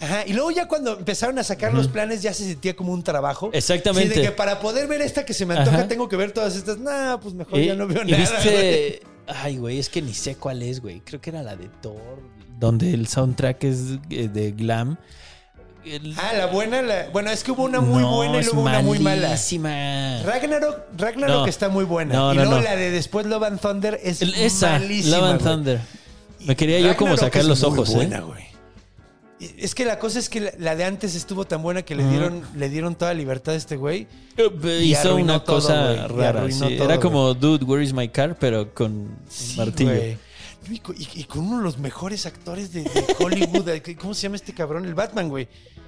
Ajá, 0.00 0.24
y 0.26 0.32
luego 0.34 0.50
ya 0.50 0.68
cuando 0.68 0.98
empezaron 0.98 1.38
a 1.38 1.44
sacar 1.44 1.72
los 1.72 1.88
planes 1.88 2.20
ya 2.20 2.34
se 2.34 2.44
sentía 2.44 2.74
como 2.76 2.92
un 2.92 3.02
trabajo. 3.02 3.48
Exactamente. 3.52 4.10
Así 4.12 4.20
de 4.20 4.26
que 4.26 4.32
para 4.32 4.60
poder 4.60 4.86
ver 4.86 5.00
esta 5.00 5.24
que 5.24 5.32
se 5.32 5.46
me 5.46 5.54
antoja 5.56 5.78
Ajá. 5.78 5.88
tengo 5.88 6.08
que 6.08 6.16
ver 6.16 6.32
todas 6.32 6.56
estas. 6.56 6.78
Nah, 6.78 7.16
pues 7.18 7.32
mejor 7.34 7.58
Y- 7.58 7.66
ya 7.66 7.74
no 7.74 7.86
veo 7.86 8.02
y 8.04 8.10
nada. 8.10 8.24
güey. 8.42 8.54
viste. 8.54 9.02
Ay, 9.26 9.56
güey, 9.56 9.78
es 9.78 9.88
que 9.88 10.02
ni 10.02 10.12
sé 10.12 10.34
cuál 10.36 10.62
es, 10.62 10.80
güey. 10.80 11.00
Creo 11.00 11.20
que 11.20 11.30
era 11.30 11.42
la 11.42 11.56
de 11.56 11.68
Thor, 11.80 12.20
donde 12.58 12.92
el 12.92 13.06
soundtrack 13.08 13.64
es 13.64 13.78
eh, 14.10 14.28
de 14.28 14.52
glam. 14.52 14.98
El- 15.84 16.14
Ah, 16.18 16.32
la 16.36 16.46
buena, 16.46 16.82
la- 16.82 17.08
bueno, 17.12 17.30
es 17.30 17.44
que 17.44 17.52
hubo 17.52 17.64
una 17.64 17.80
muy 17.80 18.02
No, 18.02 18.16
buena 18.16 18.38
y 18.40 18.44
luego 18.44 18.62
una 18.62 18.80
muy 18.82 18.98
mala. 18.98 19.28
malísima. 19.28 20.22
Ragnarok, 20.24 20.78
Ragnarok 20.96 21.36
No. 21.36 21.46
está 21.46 21.68
muy 21.68 21.84
buena. 21.84 22.14
No, 22.14 22.32
y 22.32 22.36
no, 22.36 22.42
luego 22.44 22.58
no. 22.58 22.62
la 22.62 22.76
de 22.76 22.90
después 22.90 23.26
Love 23.26 23.42
and 23.44 23.60
Thunder 23.60 24.00
es 24.02 24.22
El- 24.22 24.34
Esa, 24.34 24.72
malísima. 24.78 25.16
Love 25.18 25.30
and. 25.30 25.42
Thunder. 25.42 25.80
Me 26.46 26.56
quería 26.56 26.80
yo 26.80 26.96
como 26.96 27.16
sacar 27.16 27.42
es 27.42 27.48
los 27.48 27.60
muy 27.62 27.70
ojos, 27.70 27.90
¿eh? 27.90 27.94
buena, 27.96 28.20
güey. 28.20 28.44
Es 29.58 29.74
que 29.74 29.84
la 29.84 29.98
cosa 29.98 30.18
es 30.20 30.28
que 30.30 30.40
la, 30.40 30.52
la 30.58 30.76
de 30.76 30.84
antes 30.84 31.14
estuvo 31.14 31.44
tan 31.44 31.60
buena 31.62 31.82
que 31.82 31.94
le 31.94 32.04
dieron, 32.08 32.42
le 32.56 32.68
dieron 32.70 32.94
toda 32.94 33.12
libertad 33.12 33.54
a 33.54 33.56
este 33.58 33.76
güey. 33.76 34.06
Y 34.64 34.92
Hizo 34.92 35.16
una 35.16 35.40
todo, 35.44 35.56
cosa 35.56 35.86
güey, 35.92 35.98
y 36.04 36.06
rara. 36.22 36.50
sí. 36.50 36.58
todo, 36.60 36.84
Era 36.84 36.98
como, 37.00 37.34
dude, 37.34 37.64
where 37.64 37.84
is 37.84 37.92
my 37.92 38.08
car? 38.08 38.36
Pero 38.38 38.72
con 38.72 39.08
Sí, 39.28 39.56
martillo. 39.58 39.90
güey. 39.90 40.16
Y, 40.70 40.78
con- 40.78 40.96
y- 40.96 41.08
y 41.14 41.24
con 41.24 41.40
uno 41.46 41.58
de 41.58 41.64
los 41.64 41.76
mejores 41.78 42.24
actores 42.24 42.72
de, 42.72 42.84
de 42.84 43.04
Hollywood. 43.18 43.68
¿Cómo 44.00 44.14
se 44.14 44.22
llama 44.22 44.36
este 44.36 44.54
cabrón? 44.54 44.86
El 44.86 44.94
Batman, 44.94 45.28
güey. 45.28 45.46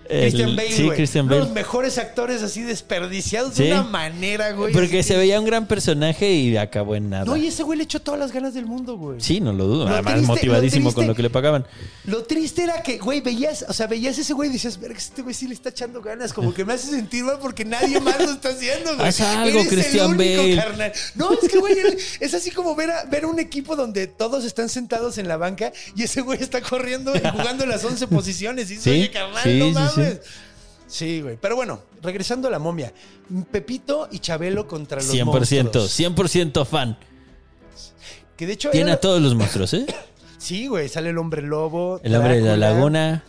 Christian 0.08 0.56
Bale, 0.56 0.72
sí, 0.72 0.82
güey. 0.84 0.96
Christian 0.96 1.26
Bale. 1.28 1.40
los 1.40 1.50
mejores 1.50 1.98
actores 1.98 2.42
así 2.42 2.62
desperdiciados 2.62 3.54
Sí. 3.54 3.64
de 3.64 3.72
una 3.72 3.82
manera, 3.84 4.52
güey. 4.52 4.72
Porque 4.72 5.02
se 5.02 5.16
veía 5.16 5.38
un 5.40 5.46
gran 5.46 5.66
personaje 5.66 6.32
y 6.32 6.56
acabó 6.56 6.94
en 6.96 7.10
nada. 7.10 7.24
No, 7.24 7.36
y 7.36 7.46
ese 7.46 7.62
güey 7.62 7.78
le 7.78 7.84
echó 7.84 8.00
todas 8.00 8.18
las 8.20 8.32
ganas 8.32 8.54
del 8.54 8.66
mundo, 8.66 8.96
güey. 8.96 9.20
Sí, 9.20 9.40
no 9.40 9.52
lo 9.52 9.66
dudo. 9.66 9.84
Lo 9.88 9.92
Además, 9.94 10.14
triste- 10.14 10.26
motivadísimo 10.28 10.84
lo 10.84 10.90
triste- 10.90 10.94
con 11.00 11.06
lo 11.08 11.14
que 11.14 11.22
le 11.22 11.30
pagaban. 11.30 11.66
Lo 12.04 12.24
triste 12.24 12.62
era 12.62 12.82
que, 12.82 12.98
güey, 12.98 13.20
veías, 13.20 13.64
o 13.68 13.72
sea, 13.72 13.86
veías 13.86 14.18
ese 14.18 14.32
güey 14.32 14.50
y 14.50 14.52
decías, 14.52 14.78
verga, 14.80 14.98
este 14.98 15.22
güey 15.22 15.34
sí 15.34 15.46
le 15.48 15.54
está 15.54 15.70
echando 15.70 16.00
ganas. 16.02 16.32
Como 16.32 16.52
que 16.54 16.64
me 16.64 16.72
hace 16.74 16.88
sentir 16.90 17.24
mal 17.24 17.38
porque 17.40 17.64
nadie 17.64 18.00
más 18.00 18.18
lo 18.20 18.30
está 18.32 18.50
haciendo, 18.50 18.94
güey. 18.96 19.08
Haz 19.08 19.20
algo, 19.20 19.58
Eres 19.60 19.62
el 19.64 19.68
Christian 19.68 20.06
único, 20.10 20.42
Bale. 20.42 20.56
carnal. 20.56 20.92
No, 21.14 21.32
es 21.32 21.48
que, 21.50 21.58
güey, 21.58 21.74
es 22.20 22.34
así 22.34 22.50
como 22.50 22.74
ver, 22.74 22.90
a- 22.90 23.04
ver 23.04 23.26
un 23.26 23.38
equipo 23.38 23.76
donde 23.76 24.06
todos 24.06 24.44
están 24.44 24.68
sentados 24.68 25.18
en 25.18 25.28
la 25.28 25.36
banca 25.36 25.72
y 25.94 26.02
ese 26.04 26.20
güey 26.20 26.40
está 26.42 26.60
corriendo 26.60 27.14
y 27.16 27.20
jugando 27.20 27.66
las 27.66 27.84
11 27.84 28.06
posiciones. 28.06 28.66
Y 28.70 28.74
dices, 28.76 28.84
Sí, 28.84 28.90
oye, 28.90 29.10
carnal, 29.10 29.58
no 29.58 29.66
sí, 29.66 29.72
mames. 30.00 30.20
Sí, 30.86 31.20
güey. 31.20 31.36
Pero 31.40 31.56
bueno, 31.56 31.80
regresando 32.02 32.46
a 32.48 32.50
la 32.50 32.58
momia. 32.60 32.92
Pepito 33.50 34.08
y 34.12 34.20
Chabelo 34.20 34.68
contra 34.68 34.98
los 35.02 35.12
100%, 35.12 35.24
monstruos. 35.24 35.90
100% 36.00 36.64
fan. 36.64 36.96
Que 38.36 38.46
de 38.46 38.52
hecho 38.52 38.70
Tiene 38.70 38.90
era- 38.90 38.94
a 38.98 39.00
todos 39.00 39.20
los 39.20 39.34
monstruos, 39.34 39.72
¿eh? 39.74 39.86
Sí, 40.38 40.66
güey, 40.68 40.88
sale 40.88 41.10
el 41.10 41.18
hombre 41.18 41.42
lobo. 41.42 41.98
El 42.04 42.14
hombre 42.14 42.36
de 42.40 42.42
la 42.42 42.56
laguna. 42.56 43.24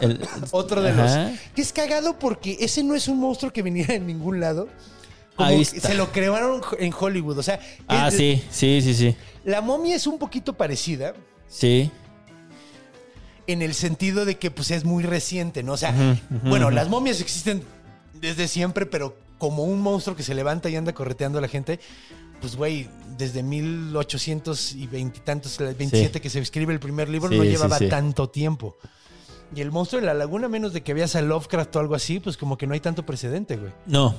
el- 0.00 0.20
Otro 0.50 0.82
de 0.82 0.90
Ajá. 0.90 1.30
los. 1.30 1.38
Que 1.54 1.62
es 1.62 1.72
cagado 1.72 2.18
porque 2.18 2.58
ese 2.60 2.82
no 2.84 2.94
es 2.94 3.08
un 3.08 3.18
monstruo 3.18 3.52
que 3.52 3.62
viniera 3.62 3.94
en 3.94 4.06
ningún 4.06 4.38
lado. 4.40 4.68
Como 5.36 5.48
Ahí 5.48 5.62
está. 5.62 5.88
se 5.88 5.94
lo 5.94 6.12
crearon 6.12 6.60
en 6.78 6.92
Hollywood. 6.98 7.38
O 7.38 7.42
sea, 7.42 7.58
Ah, 7.88 8.08
es- 8.08 8.14
sí, 8.16 8.44
sí, 8.50 8.82
sí, 8.82 8.94
sí. 8.94 9.16
la 9.44 9.62
momia 9.62 9.96
es 9.96 10.06
un 10.06 10.18
poquito 10.18 10.52
parecida 10.52 11.14
Sí. 11.48 11.90
En 13.52 13.62
el 13.62 13.74
sentido 13.74 14.24
de 14.24 14.36
que 14.38 14.50
pues 14.50 14.70
es 14.70 14.84
muy 14.84 15.02
reciente, 15.04 15.62
¿no? 15.62 15.72
O 15.72 15.76
sea, 15.76 15.94
bueno, 16.44 16.70
las 16.70 16.88
momias 16.88 17.20
existen 17.20 17.62
desde 18.20 18.48
siempre, 18.48 18.86
pero 18.86 19.16
como 19.38 19.64
un 19.64 19.80
monstruo 19.80 20.14
que 20.16 20.22
se 20.22 20.34
levanta 20.34 20.68
y 20.68 20.76
anda 20.76 20.92
correteando 20.92 21.38
a 21.38 21.40
la 21.40 21.48
gente, 21.48 21.80
pues 22.40 22.56
güey, 22.56 22.88
desde 23.18 23.42
1800 23.42 24.74
y 24.74 24.86
veintitantos, 24.86 25.58
el 25.60 25.74
27 25.74 26.20
que 26.20 26.30
se 26.30 26.40
escribe 26.40 26.72
el 26.72 26.80
primer 26.80 27.08
libro, 27.08 27.28
Sí, 27.30 27.36
no 27.36 27.42
sí, 27.44 27.50
llevaba 27.50 27.78
sí. 27.78 27.88
tanto 27.88 28.28
tiempo. 28.28 28.76
Y 29.54 29.62
el 29.62 29.72
monstruo 29.72 30.00
de 30.00 30.06
la 30.06 30.14
laguna, 30.14 30.48
menos 30.48 30.72
de 30.72 30.82
que 30.82 30.94
veas 30.94 31.16
a 31.16 31.22
Lovecraft 31.22 31.74
o 31.76 31.80
algo 31.80 31.94
así, 31.94 32.20
pues 32.20 32.36
como 32.36 32.56
que 32.56 32.66
no 32.66 32.74
hay 32.74 32.80
tanto 32.80 33.04
precedente, 33.04 33.56
güey. 33.56 33.72
No. 33.86 34.14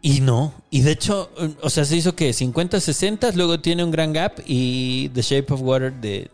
Y 0.00 0.20
no. 0.20 0.52
Y 0.70 0.80
de 0.80 0.90
hecho, 0.90 1.30
o 1.60 1.70
sea, 1.70 1.84
se 1.84 1.96
hizo 1.96 2.16
que 2.16 2.32
50, 2.32 2.80
60, 2.80 3.30
luego 3.32 3.60
tiene 3.60 3.84
un 3.84 3.92
gran 3.92 4.12
gap 4.12 4.40
y 4.44 5.08
The 5.10 5.22
Shape 5.22 5.54
of 5.54 5.60
Water 5.62 5.92
de 5.92 6.28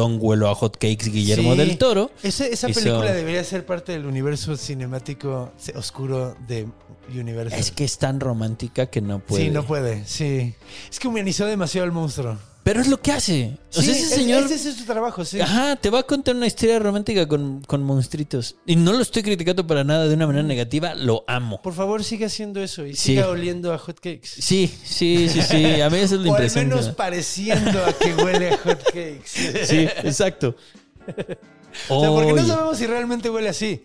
Don 0.00 0.18
Huelo 0.20 0.48
a 0.48 0.54
Hot 0.54 0.76
Cakes 0.78 1.10
Guillermo 1.10 1.52
Sí. 1.52 1.58
del 1.58 1.76
Toro. 1.76 2.10
Ese- 2.22 2.50
esa 2.52 2.70
hizo- 2.70 2.80
película 2.80 3.12
debería 3.12 3.44
ser 3.44 3.66
parte 3.66 3.92
del 3.92 4.06
universo 4.06 4.56
cinemático 4.56 5.52
oscuro 5.74 6.34
de 6.48 6.66
Universal. 7.10 7.58
Es 7.58 7.70
que 7.72 7.84
es 7.84 7.98
tan 7.98 8.20
romántica 8.20 8.86
que 8.86 9.00
no 9.00 9.18
puede. 9.18 9.44
Sí, 9.44 9.50
no 9.50 9.64
puede, 9.66 10.06
sí. 10.06 10.54
Es 10.90 10.98
que 11.00 11.08
humanizó 11.08 11.44
demasiado 11.46 11.84
al 11.84 11.92
monstruo. 11.92 12.38
Pero 12.70 12.82
es 12.82 12.86
lo 12.88 13.00
que 13.02 13.10
hace. 13.10 13.58
O 13.74 13.80
Sí, 13.80 13.86
sea, 13.86 13.94
ese 13.96 14.02
es- 14.04 14.10
señor. 14.10 14.44
Ese 14.44 14.68
es 14.70 14.76
su 14.76 14.84
trabajo, 14.84 15.24
sí. 15.24 15.40
Ajá, 15.40 15.74
te 15.74 15.90
va 15.90 15.98
a 15.98 16.02
contar 16.04 16.36
una 16.36 16.46
historia 16.46 16.78
romántica 16.78 17.26
con, 17.26 17.62
con 17.62 17.82
monstruitos. 17.82 18.54
Y 18.64 18.76
no 18.76 18.92
lo 18.92 19.00
estoy 19.00 19.24
criticando 19.24 19.66
para 19.66 19.82
nada 19.82 20.06
de 20.06 20.14
una 20.14 20.28
manera 20.28 20.44
negativa, 20.46 20.94
lo 20.94 21.24
amo. 21.26 21.60
Por 21.62 21.74
favor, 21.74 22.04
siga 22.04 22.28
haciendo 22.28 22.62
eso 22.62 22.86
y 22.86 22.94
Sí. 22.94 23.14
siga 23.14 23.28
oliendo 23.28 23.72
a 23.74 23.78
hotcakes. 23.78 24.28
Sí, 24.38 24.72
sí, 24.84 25.28
sí, 25.28 25.42
sí. 25.42 25.80
A 25.80 25.90
mí 25.90 25.98
esa 25.98 26.14
es 26.14 26.20
la 26.20 26.30
O 26.30 26.36
al 26.36 26.50
menos 26.54 26.88
pareciendo 26.90 27.84
a 27.84 27.92
que 27.92 28.14
huele 28.14 28.50
a 28.50 28.56
hotcakes. 28.58 29.66
Sí, 29.66 29.88
exacto. 30.04 30.54
O 31.88 32.00
sea, 32.00 32.10
porque 32.10 32.32
no 32.34 32.46
sabemos 32.46 32.78
si 32.78 32.86
realmente 32.86 33.30
huele 33.30 33.48
así. 33.48 33.84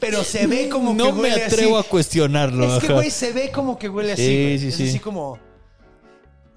Pero 0.00 0.24
se 0.24 0.48
ve 0.48 0.68
como 0.68 0.92
no 0.92 1.06
que 1.06 1.12
me 1.12 1.20
huele 1.20 1.44
atrevo 1.44 1.78
así. 1.78 1.86
a 1.86 1.90
cuestionarlo. 1.90 2.78
Es 2.78 2.82
que, 2.84 2.92
güey, 2.92 3.10
se 3.12 3.32
ve 3.32 3.52
como 3.52 3.78
que 3.78 3.88
huele 3.88 4.12
así. 4.12 4.24
Sí, 4.26 4.42
güey. 4.42 4.58
sí, 4.58 4.66
es 4.68 4.74
sí. 4.74 4.88
así 4.88 4.98
como. 4.98 5.38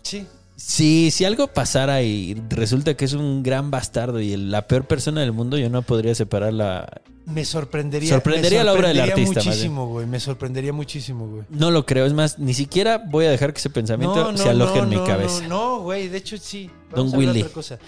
Sí. 0.01 0.25
Sí, 0.57 1.11
si 1.11 1.23
algo 1.23 1.47
pasara 1.47 2.01
y 2.01 2.35
resulta 2.49 2.95
que 2.97 3.05
es 3.05 3.13
un 3.13 3.43
gran 3.43 3.69
bastardo 3.69 4.19
y 4.19 4.35
la 4.35 4.67
peor 4.67 4.85
persona 4.85 5.21
del 5.21 5.31
mundo, 5.31 5.57
yo 5.59 5.69
no 5.69 5.83
podría 5.83 6.15
separar 6.15 6.51
la... 6.51 7.01
Me 7.25 7.45
sorprendería. 7.45 8.09
Sorprendería 8.09 8.59
me 8.59 8.65
la 8.65 8.73
obra 8.73 8.87
del 8.87 8.97
sorprendería 8.97 9.25
artista, 9.33 9.49
muchísimo, 9.49 9.87
güey. 9.87 10.07
Me 10.07 10.19
sorprendería 10.19 10.73
muchísimo, 10.73 11.27
güey. 11.27 11.43
No 11.49 11.69
lo 11.69 11.85
creo, 11.85 12.05
es 12.07 12.13
más, 12.13 12.39
ni 12.39 12.55
siquiera 12.55 12.97
voy 12.97 13.25
a 13.25 13.29
dejar 13.29 13.53
que 13.53 13.59
ese 13.59 13.69
pensamiento 13.69 14.35
se 14.35 14.49
aloje 14.49 14.79
en 14.79 14.89
mi 14.89 14.95
no, 14.95 15.03
cabeza. 15.03 15.41
No, 15.43 15.47
no, 15.49 15.79
güey. 15.81 16.07
De 16.07 16.17
hecho, 16.17 16.37
sí. 16.37 16.71
Don 16.95 17.13
a 17.13 17.17
Willy. 17.17 17.41
otra 17.41 17.53
cosa. 17.53 17.79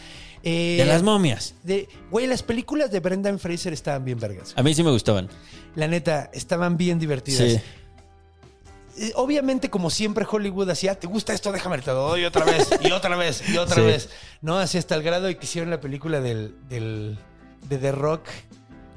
Eh, 0.44 0.76
De 0.78 0.86
las 0.86 1.02
momias. 1.04 1.56
de- 1.64 1.90
Güey, 2.12 2.28
las 2.28 2.44
películas 2.44 2.92
de 2.92 3.00
Brendan 3.00 3.40
Fraser 3.40 3.74
estaban 3.74 4.06
bien 4.06 4.20
vergas. 4.20 4.54
A 4.56 4.62
mí 4.64 4.74
sí 4.74 4.84
me 4.84 4.92
gustaban. 4.92 5.28
La 5.76 5.88
neta, 5.88 6.30
estaban 6.34 6.78
bien 6.78 7.00
divertidas. 7.00 7.52
Sí. 7.54 7.60
Obviamente, 9.16 9.70
como 9.70 9.90
siempre, 9.90 10.26
Hollywood 10.30 10.70
hacía, 10.70 10.96
¿te 10.96 11.08
gusta 11.08 11.34
esto? 11.34 11.52
Déjame 11.52 11.78
te 11.80 11.88
lo 11.92 11.96
doy 12.10 12.26
otra 12.26 12.46
vez, 12.46 12.70
y 12.82 12.92
otra 12.92 13.16
vez, 13.16 13.44
y 13.50 13.58
otra 13.58 13.76
Sí. 13.76 13.82
vez. 13.82 14.10
¿No? 14.42 14.58
Así 14.58 14.78
hasta 14.78 14.96
el 14.96 15.04
grado 15.04 15.28
de 15.28 15.38
que 15.38 15.46
hicieron 15.46 15.70
la 15.70 15.80
película 15.80 16.20
del, 16.22 16.56
del 16.70 17.18
de 17.68 17.78
The 17.78 17.92
Rock, 17.92 18.24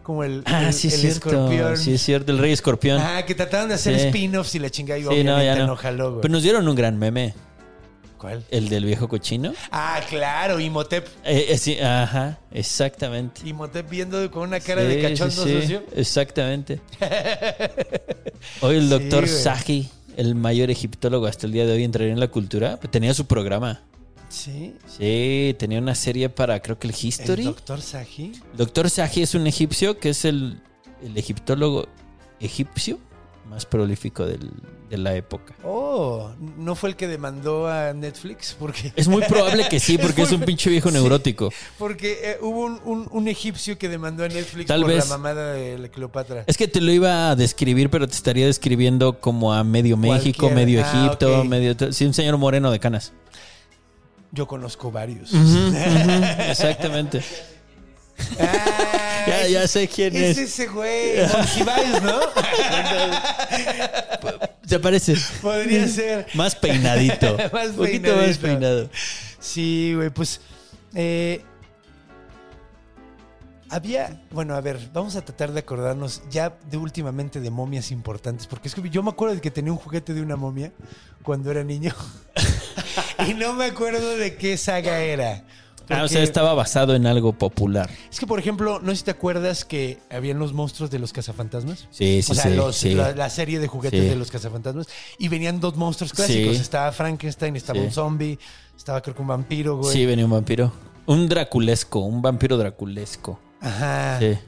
como 0.02 0.24
el, 0.24 0.42
Ah, 0.46 0.66
el- 0.66 0.72
sí 0.72 0.88
es 0.88 0.94
el 0.94 1.00
cierto. 1.00 1.28
escorpión. 1.30 1.76
Sí 1.76 1.94
es 1.94 2.02
cierto, 2.02 2.32
el 2.32 2.38
rey 2.38 2.52
escorpión. 2.52 3.00
Ah, 3.00 3.24
que 3.24 3.34
trataron 3.34 3.68
de 3.68 3.74
hacer 3.76 3.98
Sí. 4.00 4.06
spin-offs 4.06 4.54
y 4.54 4.58
la 4.58 4.70
chingada 4.70 4.98
y 4.98 5.02
sí, 5.02 5.08
obviamente 5.08 5.30
no, 5.32 5.42
ya 5.44 5.56
no. 5.56 5.66
no. 5.68 5.76
jaló, 5.76 6.10
güey. 6.10 6.22
Pero 6.22 6.32
nos 6.32 6.42
dieron 6.42 6.66
un 6.66 6.74
gran 6.74 6.98
meme, 6.98 7.34
¿Cuál? 8.22 8.44
el 8.52 8.68
del 8.68 8.84
viejo 8.84 9.08
cochino. 9.08 9.52
Ah, 9.72 10.00
claro, 10.08 10.60
Imhotep. 10.60 11.04
Eh, 11.24 11.46
eh, 11.48 11.58
sí, 11.58 11.76
ajá, 11.80 12.38
exactamente. 12.52 13.42
Imhotep 13.44 13.90
viendo 13.90 14.30
con 14.30 14.44
una 14.48 14.60
cara 14.60 14.82
Sí, 14.82 14.86
de 14.86 15.02
cachondo 15.02 15.44
sí, 15.44 15.60
sucio. 15.60 15.82
Exactamente. 15.96 16.80
Hoy 18.60 18.76
el 18.76 18.88
doctor. 18.88 19.26
Saji, 19.28 19.88
el 20.16 20.34
mayor 20.36 20.70
egiptólogo 20.70 21.26
hasta 21.26 21.46
el 21.46 21.52
día 21.52 21.66
de 21.66 21.72
hoy, 21.72 21.84
entraría 21.84 22.12
en 22.12 22.20
la 22.20 22.28
cultura. 22.28 22.76
Tenía 22.76 23.12
su 23.12 23.26
programa. 23.26 23.82
Sí. 24.28 24.74
Sí, 24.86 25.54
tenía 25.58 25.78
una 25.80 25.94
serie 25.94 26.28
para, 26.28 26.60
creo 26.62 26.78
que 26.78 26.86
el 26.86 26.94
El 26.94 27.04
History. 27.04 27.42
doctor 27.44 27.82
Saji. 27.82 28.32
Doctor 28.56 28.88
Saji 28.88 29.22
es 29.22 29.34
un 29.34 29.46
egipcio 29.48 29.98
que 29.98 30.10
es 30.10 30.24
el, 30.24 30.60
el 31.04 31.18
egiptólogo 31.18 31.86
egipcio 32.40 32.98
más 33.48 33.66
prolífico 33.66 34.24
del- 34.26 34.50
de 34.88 34.98
la 34.98 35.14
época. 35.14 35.54
Oh, 35.64 36.30
¿no 36.58 36.74
fue 36.74 36.90
el 36.90 36.96
que 36.96 37.08
demandó 37.08 37.66
a 37.68 37.92
Netflix? 37.94 38.54
Porque, 38.58 38.92
Es 38.96 39.08
muy 39.08 39.22
probable 39.24 39.66
que 39.68 39.80
sí, 39.80 39.96
porque 40.02 40.22
es, 40.22 40.30
muy- 40.30 40.38
un 40.40 40.44
pinche 40.44 40.68
viejo 40.70 40.88
Sí. 40.90 40.94
neurótico. 40.94 41.50
porque 41.78 42.18
eh, 42.22 42.38
hubo 42.42 42.60
un, 42.64 42.80
un- 42.84 43.08
un 43.10 43.28
egipcio 43.28 43.78
que 43.78 43.88
demandó 43.88 44.24
a 44.24 44.28
Netflix 44.28 44.66
Tal 44.68 44.82
por 44.82 44.90
vez. 44.90 45.08
la 45.08 45.16
mamada 45.16 45.52
de 45.54 45.78
la 45.78 45.88
Cleopatra. 45.88 46.44
Es 46.46 46.56
que 46.56 46.68
te 46.68 46.80
lo 46.80 46.92
iba 46.92 47.30
a 47.30 47.36
describir, 47.36 47.88
pero 47.90 48.06
te 48.06 48.14
estaría 48.14 48.46
describiendo 48.46 49.18
como 49.20 49.52
a 49.52 49.64
medio 49.64 49.96
México, 49.96 50.48
Cualquiera. 50.48 50.54
medio 50.54 50.82
Ah, 50.84 51.06
Egipto, 51.06 51.44
medio... 51.44 51.74
Sí, 51.92 52.04
un 52.04 52.14
señor 52.14 52.36
moreno 52.38 52.70
de 52.70 52.78
canas. 52.80 53.12
Yo 54.30 54.46
conozco 54.46 54.90
varios. 54.90 55.30
Exactamente. 56.48 57.22
Ya, 59.50 59.68
sé 59.68 59.88
quién 59.88 60.16
es 60.16 60.38
es. 60.38 60.50
ese 60.50 60.66
güey, 60.66 61.20
Monsiváis, 61.36 62.02
¿no? 62.02 62.20
¿Te 64.68 64.78
parece? 64.78 65.14
Podría 65.40 65.86
ser. 65.88 66.26
Más 66.34 66.54
peinadito. 66.56 67.36
Más 67.52 67.68
Un 67.68 67.76
poquito 67.76 68.16
más 68.16 68.38
peinado. 68.38 68.88
Sí, 69.38 69.92
güey, 69.94 70.10
pues. 70.10 70.40
eh, 70.94 71.42
había. 73.68 74.20
Bueno, 74.30 74.54
a 74.54 74.60
ver, 74.60 74.78
vamos 74.92 75.16
a 75.16 75.24
tratar 75.24 75.52
de 75.52 75.60
acordarnos 75.60 76.22
ya 76.30 76.56
de 76.70 76.76
últimamente 76.76 77.40
de 77.40 77.50
momias 77.50 77.90
importantes. 77.90 78.46
Porque 78.46 78.68
es 78.68 78.74
que 78.74 78.88
yo 78.90 79.02
me 79.02 79.10
acuerdo 79.10 79.34
de 79.34 79.40
que 79.40 79.50
tenía 79.50 79.72
un 79.72 79.78
juguete 79.78 80.14
de 80.14 80.22
una 80.22 80.36
momia 80.36 80.72
cuando 81.22 81.50
era 81.50 81.64
niño. 81.64 81.94
y 83.28 83.34
no 83.34 83.54
me 83.54 83.66
acuerdo 83.66 84.16
de 84.16 84.36
qué 84.36 84.56
saga 84.56 85.00
era. 85.00 85.44
Ah, 85.92 86.04
o 86.04 86.08
sea, 86.08 86.22
estaba 86.22 86.54
basado 86.54 86.94
en 86.94 87.06
algo 87.06 87.32
popular. 87.32 87.90
Es 88.10 88.18
que, 88.18 88.26
por 88.26 88.38
ejemplo, 88.38 88.80
no 88.80 88.90
sé 88.90 88.96
si 88.96 89.02
te 89.04 89.10
acuerdas 89.10 89.64
que 89.64 89.98
habían 90.10 90.38
los 90.38 90.52
monstruos 90.52 90.90
de 90.90 90.98
los 90.98 91.12
cazafantasmas. 91.12 91.86
Sí, 91.90 92.22
sí, 92.22 92.32
o 92.32 92.34
sea, 92.34 92.44
sí, 92.44 92.56
los- 92.56 92.76
sí. 92.76 92.94
La, 92.94 93.12
la 93.14 93.30
serie 93.30 93.58
de 93.58 93.66
juguetes 93.68 94.00
Sí. 94.02 94.08
de 94.08 94.16
los 94.16 94.30
cazafantasmas. 94.30 94.88
Y 95.18 95.28
venían 95.28 95.60
dos 95.60 95.76
monstruos 95.76 96.12
clásicos. 96.12 96.56
Estaba 96.58 96.92
Frankenstein, 96.92 97.56
estaba 97.56 97.80
un 97.80 97.90
zombie, 97.90 98.38
estaba 98.76 99.00
creo 99.02 99.14
que 99.14 99.22
un 99.22 99.28
vampiro, 99.28 99.76
güey. 99.76 99.92
Sí, 99.92 100.06
venía 100.06 100.24
un 100.24 100.30
vampiro. 100.32 100.72
Un 101.06 101.28
draculesco, 101.28 101.98
un 102.00 102.22
vampiro 102.22 102.56
draculesco. 102.56 103.38
Ajá. 103.60 104.18
Sí. 104.20 104.38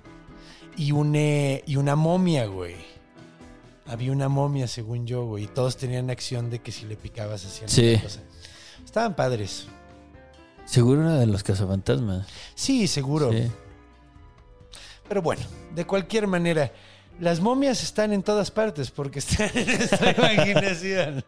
Y, 0.77 0.93
un, 0.93 1.15
eh, 1.15 1.63
y 1.67 1.77
una 1.77 1.95
momia, 1.97 2.47
güey. 2.47 2.75
Había 3.87 4.13
una 4.13 4.29
momia, 4.29 4.67
según 4.67 5.07
yo, 5.07 5.25
güey. 5.27 5.45
Y 5.45 5.47
todos 5.47 5.77
tenían 5.77 6.09
acción 6.11 6.49
de 6.51 6.61
que 6.61 6.73
si 6.73 6.87
le 6.87 6.97
picabas 6.97 7.45
hacían 7.45 7.69
Sí. 7.69 7.99
cosa. 8.03 8.21
Estaban 8.85 9.15
padres. 9.15 9.67
Seguro 10.65 11.03
era 11.03 11.15
de 11.19 11.27
los 11.27 11.43
cazafantasmas. 11.43 12.27
Sí, 12.55 12.87
seguro. 12.87 13.31
Sí. 13.33 13.51
Pero 15.09 15.23
bueno, 15.23 15.43
de 15.75 15.85
cualquier 15.87 16.27
manera, 16.27 16.73
las 17.21 17.41
momias 17.41 17.83
están 17.83 18.13
en 18.13 18.23
todas 18.23 18.51
partes 18.51 18.91
porque 18.91 19.19
están 19.19 19.51
en 19.55 19.67
nuestra 19.79 20.11
imaginación. 20.17 21.25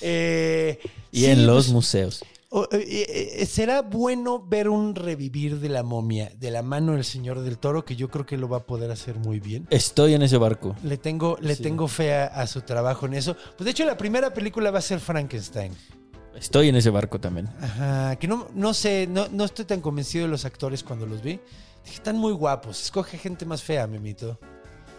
Eh, 0.00 0.78
Y 1.10 1.20
sí, 1.20 1.26
en 1.26 1.46
los 1.46 1.64
pues, 1.66 1.72
museos. 1.72 2.24
eh, 2.72 3.36
eh, 3.40 3.46
será 3.46 3.82
bueno 3.82 4.38
ver 4.46 4.68
un 4.68 4.94
revivir 4.94 5.58
de 5.58 5.68
la 5.68 5.82
momia 5.82 6.30
de 6.38 6.50
la 6.50 6.62
mano 6.62 6.92
del 6.92 7.04
señor 7.04 7.40
del 7.40 7.58
toro, 7.58 7.84
que 7.84 7.96
yo 7.96 8.08
creo 8.08 8.24
que 8.26 8.36
lo 8.36 8.48
va 8.48 8.58
a 8.58 8.66
poder 8.66 8.90
hacer 8.90 9.16
muy 9.16 9.40
bien. 9.40 9.66
Estoy 9.70 10.14
en 10.14 10.22
ese 10.22 10.36
barco. 10.36 10.76
Le 10.84 10.96
tengo, 10.98 11.36
le 11.40 11.56
Sí. 11.56 11.62
tengo 11.64 11.88
fe 11.88 12.14
a, 12.14 12.26
a 12.26 12.46
su 12.46 12.60
trabajo 12.60 13.06
en 13.06 13.14
eso. 13.14 13.34
Pues 13.56 13.64
de 13.64 13.70
hecho, 13.72 13.84
la 13.84 13.96
primera 13.96 14.32
película 14.32 14.70
va 14.70 14.78
a 14.78 14.82
ser 14.82 15.00
Frankenstein. 15.00 15.72
Estoy 16.38 16.68
en 16.68 16.76
ese 16.76 16.90
barco 16.90 17.18
también. 17.20 17.48
Ajá, 17.62 18.16
que 18.16 18.28
no, 18.28 18.48
no 18.54 18.74
sé, 18.74 19.06
no, 19.08 19.26
no 19.30 19.44
estoy 19.44 19.64
tan 19.64 19.80
convencido 19.80 20.24
de 20.26 20.30
los 20.30 20.44
actores 20.44 20.82
cuando 20.82 21.06
los 21.06 21.22
vi. 21.22 21.40
Dije, 21.84 21.96
están 21.96 22.16
muy 22.18 22.32
guapos. 22.32 22.82
Escoge 22.82 23.18
gente 23.18 23.44
más 23.46 23.62
fea, 23.62 23.86
Memito. 23.86 24.38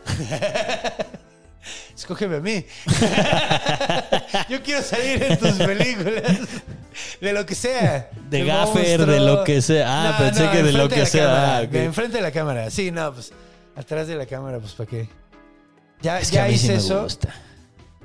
Escógeme 1.95 2.37
a 2.37 2.39
mí. 2.39 2.65
Yo 4.49 4.61
quiero 4.63 4.81
salir 4.83 5.21
en 5.23 5.37
tus 5.37 5.51
películas. 5.53 6.23
De 7.19 7.33
lo 7.33 7.45
que 7.45 7.55
sea. 7.55 8.09
De 8.29 8.45
gaffer, 8.45 9.05
de 9.05 9.19
lo 9.19 9.43
que 9.43 9.61
sea. 9.61 9.85
Ah, 10.09 10.17
pensé 10.17 10.49
que 10.49 10.63
de 10.63 10.71
lo 10.73 10.87
que 10.87 11.05
sea. 11.05 11.23
cámara, 11.25 11.57
Ah, 11.57 11.65
de 11.65 11.83
enfrente 11.83 12.17
de 12.17 12.23
la 12.23 12.31
cámara. 12.31 12.69
Sí, 12.69 12.91
no, 12.91 13.13
pues 13.13 13.31
atrás 13.75 14.07
de 14.07 14.15
la 14.15 14.25
cámara, 14.25 14.59
pues 14.59 14.73
¿para 14.73 14.89
qué? 14.89 15.09
Ya, 16.01 16.19
Es 16.19 16.29
que 16.29 16.35
ya 16.35 16.47
sí 16.47 16.53
hice 16.53 16.75
eso. 16.75 17.03
gusta. 17.03 17.33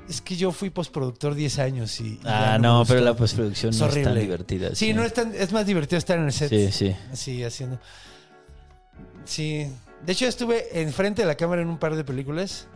Es 0.09 0.21
que 0.21 0.35
yo 0.35 0.51
fui 0.51 0.69
postproductor 0.69 1.33
10 1.33 1.59
años 1.59 1.99
y. 2.01 2.03
y 2.03 2.19
Ah, 2.25 2.57
no, 2.59 2.83
pero 2.85 2.99
la 2.99 3.13
postproducción 3.15 3.71
Es 3.71 3.79
no 3.79 3.87
es 3.87 4.03
tan 4.03 4.19
divertida. 4.19 4.75
Sí, 4.75 4.93
no 4.93 5.03
es 5.03 5.13
tan, 5.13 5.33
es 5.33 5.51
más 5.53 5.65
divertido 5.65 5.97
estar 5.97 6.17
en 6.17 6.25
el 6.25 6.33
set. 6.33 6.49
Sí, 6.49 6.71
sí. 6.71 6.95
Así, 7.11 7.43
haciendo. 7.43 7.79
Sí. 9.25 9.67
De 10.05 10.11
hecho, 10.11 10.25
estuve 10.27 10.81
enfrente 10.81 11.21
de 11.21 11.27
la 11.27 11.35
cámara 11.35 11.61
en 11.61 11.69
un 11.69 11.77
par 11.77 11.95
de 11.95 12.03
películas 12.03 12.67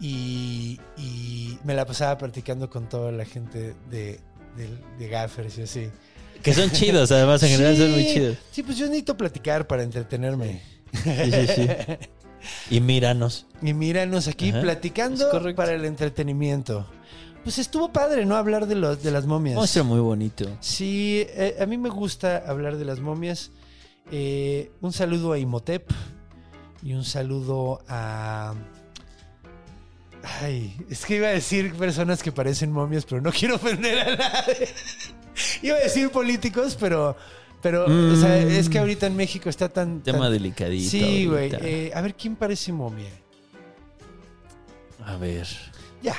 y, 0.00 0.80
y 0.96 1.56
me 1.62 1.74
la 1.74 1.86
pasaba 1.86 2.18
practicando 2.18 2.68
con 2.68 2.88
toda 2.88 3.12
la 3.12 3.24
gente 3.24 3.74
de, 3.90 4.18
de, 4.56 4.68
de 4.98 5.08
gaffers 5.08 5.58
y 5.58 5.62
así. 5.62 5.90
Que 6.42 6.52
son 6.52 6.70
chidos, 6.72 7.12
además, 7.12 7.42
en 7.44 7.50
general 7.50 7.76
son 7.76 7.92
muy 7.92 8.04
chidos. 8.06 8.36
Sí, 8.50 8.64
pues 8.64 8.76
yo 8.76 8.86
necesito 8.86 9.16
platicar 9.16 9.66
para 9.68 9.84
entretenerme. 9.84 10.60
Sí, 10.92 11.30
sí, 11.30 11.46
sí. 11.54 11.68
Y 12.70 12.80
míranos. 12.80 13.46
Y 13.62 13.74
míranos 13.74 14.28
aquí 14.28 14.50
Ajá, 14.50 14.60
platicando 14.60 15.30
para 15.54 15.72
el 15.72 15.84
entretenimiento. 15.84 16.86
Pues 17.44 17.58
estuvo 17.58 17.92
padre, 17.92 18.24
¿no? 18.24 18.36
Hablar 18.36 18.66
de, 18.66 18.74
los, 18.74 19.02
de 19.02 19.10
las 19.10 19.26
momias. 19.26 19.56
Monstruo 19.56 19.84
muy 19.84 20.00
bonito. 20.00 20.48
Sí, 20.60 21.26
eh, 21.28 21.56
a 21.60 21.66
mí 21.66 21.76
me 21.76 21.90
gusta 21.90 22.42
hablar 22.46 22.76
de 22.76 22.86
las 22.86 23.00
momias. 23.00 23.50
Eh, 24.10 24.72
un 24.80 24.92
saludo 24.92 25.32
a 25.32 25.38
Imhotep 25.38 25.90
y 26.82 26.94
un 26.94 27.04
saludo 27.04 27.82
a... 27.86 28.54
Ay, 30.40 30.74
es 30.88 31.04
que 31.04 31.16
iba 31.16 31.28
a 31.28 31.32
decir 31.32 31.74
personas 31.74 32.22
que 32.22 32.32
parecen 32.32 32.72
momias, 32.72 33.04
pero 33.04 33.20
no 33.20 33.30
quiero 33.30 33.56
ofender 33.56 33.98
a 34.00 34.16
nadie. 34.16 34.68
iba 35.62 35.76
a 35.76 35.80
decir 35.80 36.10
políticos, 36.10 36.76
pero... 36.80 37.14
Pero, 37.64 37.86
o 37.86 38.16
sea, 38.16 38.44
Mm. 38.44 38.50
es 38.50 38.68
que 38.68 38.78
ahorita 38.78 39.06
en 39.06 39.16
México 39.16 39.48
está 39.48 39.70
tan... 39.70 40.02
Tema 40.02 40.18
tan- 40.24 40.32
delicadito. 40.34 40.90
Sí, 40.90 41.24
güey. 41.26 41.50
Eh, 41.62 41.90
a 41.94 42.00
ver, 42.02 42.14
¿quién 42.14 42.36
parece 42.36 42.72
momia? 42.74 43.08
A 45.06 45.16
ver. 45.16 45.46
Ya. 46.02 46.14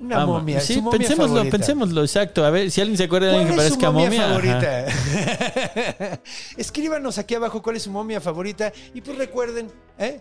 Una 0.00 0.18
Vamos. 0.18 0.38
momia. 0.38 0.60
Sí, 0.60 0.80
momia 0.80 0.98
pensémoslo, 0.98 1.34
favorita. 1.36 1.56
pensémoslo, 1.58 2.02
exacto. 2.02 2.44
A 2.44 2.50
ver, 2.50 2.70
si 2.70 2.80
alguien 2.80 2.96
se 2.96 3.02
acuerda 3.04 3.26
de 3.28 3.32
alguien 3.32 3.48
que 3.48 3.54
¿Cuál 3.56 3.66
es 3.66 3.72
su 3.74 3.80
parezca 3.80 3.90
momia, 3.92 4.28
momia. 4.28 4.86
favorita? 4.86 6.20
Escríbanos 6.56 7.18
aquí 7.18 7.34
abajo 7.34 7.60
cuál 7.60 7.74
es 7.76 7.82
su 7.82 7.90
momia 7.90 8.20
favorita. 8.20 8.72
Y 8.94 9.00
pues 9.00 9.18
recuerden, 9.18 9.68
¿eh? 9.98 10.20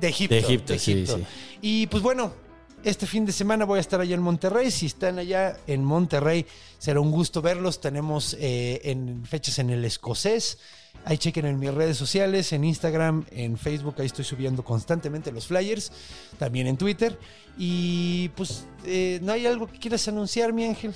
De 0.00 0.08
Egipto. 0.08 0.34
De 0.34 0.40
Egipto, 0.40 0.78
sí, 0.78 1.06
sí. 1.06 1.24
Y 1.60 1.86
pues 1.88 2.02
bueno, 2.02 2.32
este 2.84 3.06
fin 3.06 3.24
de 3.24 3.32
semana 3.32 3.64
voy 3.64 3.78
a 3.78 3.80
estar 3.80 4.00
allá 4.00 4.14
en 4.14 4.22
Monterrey. 4.22 4.70
Si 4.70 4.86
están 4.86 5.18
allá 5.18 5.56
en 5.66 5.84
Monterrey, 5.84 6.46
será 6.78 7.00
un 7.00 7.10
gusto 7.10 7.42
verlos. 7.42 7.80
Tenemos 7.80 8.36
eh, 8.40 8.80
en 8.84 9.24
fechas 9.24 9.58
en 9.58 9.70
el 9.70 9.84
escocés. 9.84 10.58
Ahí 11.04 11.18
chequen 11.18 11.46
en 11.46 11.58
mis 11.58 11.72
redes 11.72 11.96
sociales, 11.96 12.52
en 12.52 12.64
Instagram, 12.64 13.24
en 13.30 13.56
Facebook. 13.56 13.96
Ahí 13.98 14.06
estoy 14.06 14.24
subiendo 14.24 14.64
constantemente 14.64 15.32
los 15.32 15.46
flyers. 15.46 15.92
También 16.38 16.66
en 16.66 16.76
Twitter. 16.76 17.18
Y 17.58 18.28
pues, 18.30 18.66
eh, 18.84 19.20
¿no 19.22 19.32
hay 19.32 19.46
algo 19.46 19.66
que 19.66 19.78
quieras 19.78 20.06
anunciar, 20.08 20.52
mi 20.52 20.64
ángel? 20.64 20.94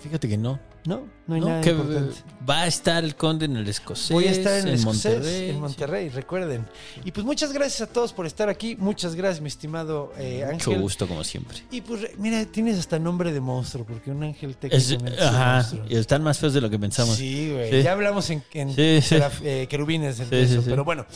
Fíjate 0.00 0.28
que 0.28 0.36
no. 0.36 0.73
No, 0.86 1.06
no 1.26 1.34
hay 1.34 1.40
No, 1.40 1.48
nada 1.48 1.60
que 1.62 1.70
importante. 1.70 2.14
va 2.46 2.60
a 2.62 2.66
estar 2.66 3.02
el 3.04 3.16
conde 3.16 3.46
en 3.46 3.56
el 3.56 3.66
escocés. 3.66 4.10
Voy 4.10 4.26
a 4.26 4.32
estar 4.32 4.58
en, 4.60 4.68
el 4.68 4.74
escocés, 4.74 5.14
Monterrey. 5.14 5.50
en 5.50 5.60
Monterrey, 5.60 6.08
recuerden. 6.10 6.66
Y 7.06 7.10
pues 7.12 7.24
muchas 7.24 7.54
gracias 7.54 7.88
a 7.88 7.90
todos 7.90 8.12
por 8.12 8.26
estar 8.26 8.50
aquí. 8.50 8.76
Muchas 8.76 9.14
gracias, 9.14 9.40
mi 9.40 9.48
estimado 9.48 10.12
eh, 10.18 10.40
Mucho 10.52 10.70
Ángel. 10.72 10.82
gusto, 10.82 11.08
como 11.08 11.24
siempre. 11.24 11.56
Y 11.70 11.80
pues 11.80 12.18
mira, 12.18 12.44
tienes 12.44 12.78
hasta 12.78 12.98
nombre 12.98 13.32
de 13.32 13.40
monstruo, 13.40 13.86
porque 13.86 14.10
un 14.10 14.24
ángel 14.24 14.50
Es- 14.50 14.58
técnicamente 14.58 15.14
es 15.14 15.22
ajá, 15.26 15.54
monstruo. 15.56 15.84
y 15.88 15.96
están 15.96 16.22
más 16.22 16.38
feos 16.38 16.52
de 16.52 16.60
lo 16.60 16.68
que 16.68 16.78
pensamos. 16.78 17.16
Sí, 17.16 17.50
güey. 17.52 17.70
Sí. 17.70 17.82
Ya 17.82 17.92
hablamos 17.92 18.28
en, 18.28 18.44
en 18.52 18.68
Sí, 18.74 19.00
sí. 19.00 19.14
seraf- 19.16 19.40
eh, 19.42 19.66
querubines 19.70 20.16
sí. 20.16 20.24
pero 20.66 20.84
bueno. 20.84 21.06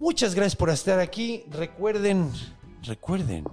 Muchas 0.00 0.34
gracias 0.34 0.56
por 0.56 0.70
estar 0.70 0.98
aquí. 0.98 1.44
Recuerden, 1.50 2.28
recuerden. 2.82 3.44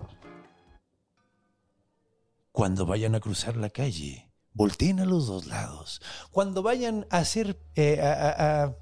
Cuando 2.52 2.86
vayan 2.86 3.14
a 3.16 3.20
cruzar 3.20 3.58
la 3.58 3.70
calle, 3.70 4.30
volteen 4.56 5.00
a 5.00 5.06
los 5.06 5.28
dos 5.28 5.46
lados. 5.46 6.02
Cuando 6.32 6.64
vayan 6.64 7.06
a 7.12 7.20
hacer 7.20 7.60
eh, 7.76 8.02
a, 8.02 8.64
a- 8.64 8.76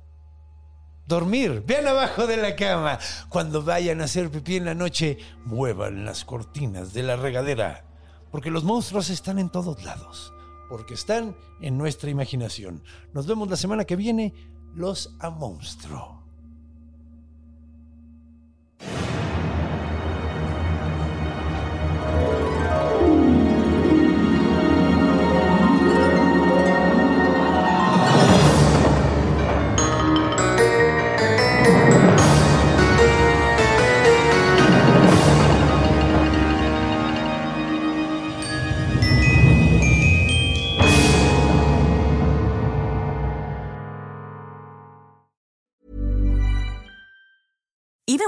dormir, 1.06 1.64
vean 1.68 1.88
abajo 1.88 2.28
de 2.28 2.38
la 2.38 2.56
cama. 2.56 2.98
Cuando 3.28 3.62
vayan 3.64 4.00
a 4.00 4.06
hacer 4.06 4.32
pipí 4.32 4.56
en 4.56 4.66
la 4.66 4.74
noche, 4.76 5.18
muevan 5.46 6.06
las 6.06 6.24
cortinas 6.24 6.94
de 6.94 7.04
la 7.04 7.18
regadera. 7.18 7.86
Porque 8.32 8.50
los 8.52 8.64
monstruos 8.64 9.10
están 9.10 9.38
en 9.40 9.50
todos 9.50 9.84
lados. 9.84 10.32
Porque 10.70 10.94
están 10.94 11.36
en 11.62 11.78
nuestra 11.78 12.10
imaginación. 12.10 12.84
Nos 13.12 13.28
vemos 13.28 13.50
la 13.50 13.58
semana 13.58 13.84
que 13.84 13.96
viene. 13.98 14.34
Los 14.76 15.14
a 15.20 15.30
monstruo. 15.30 16.23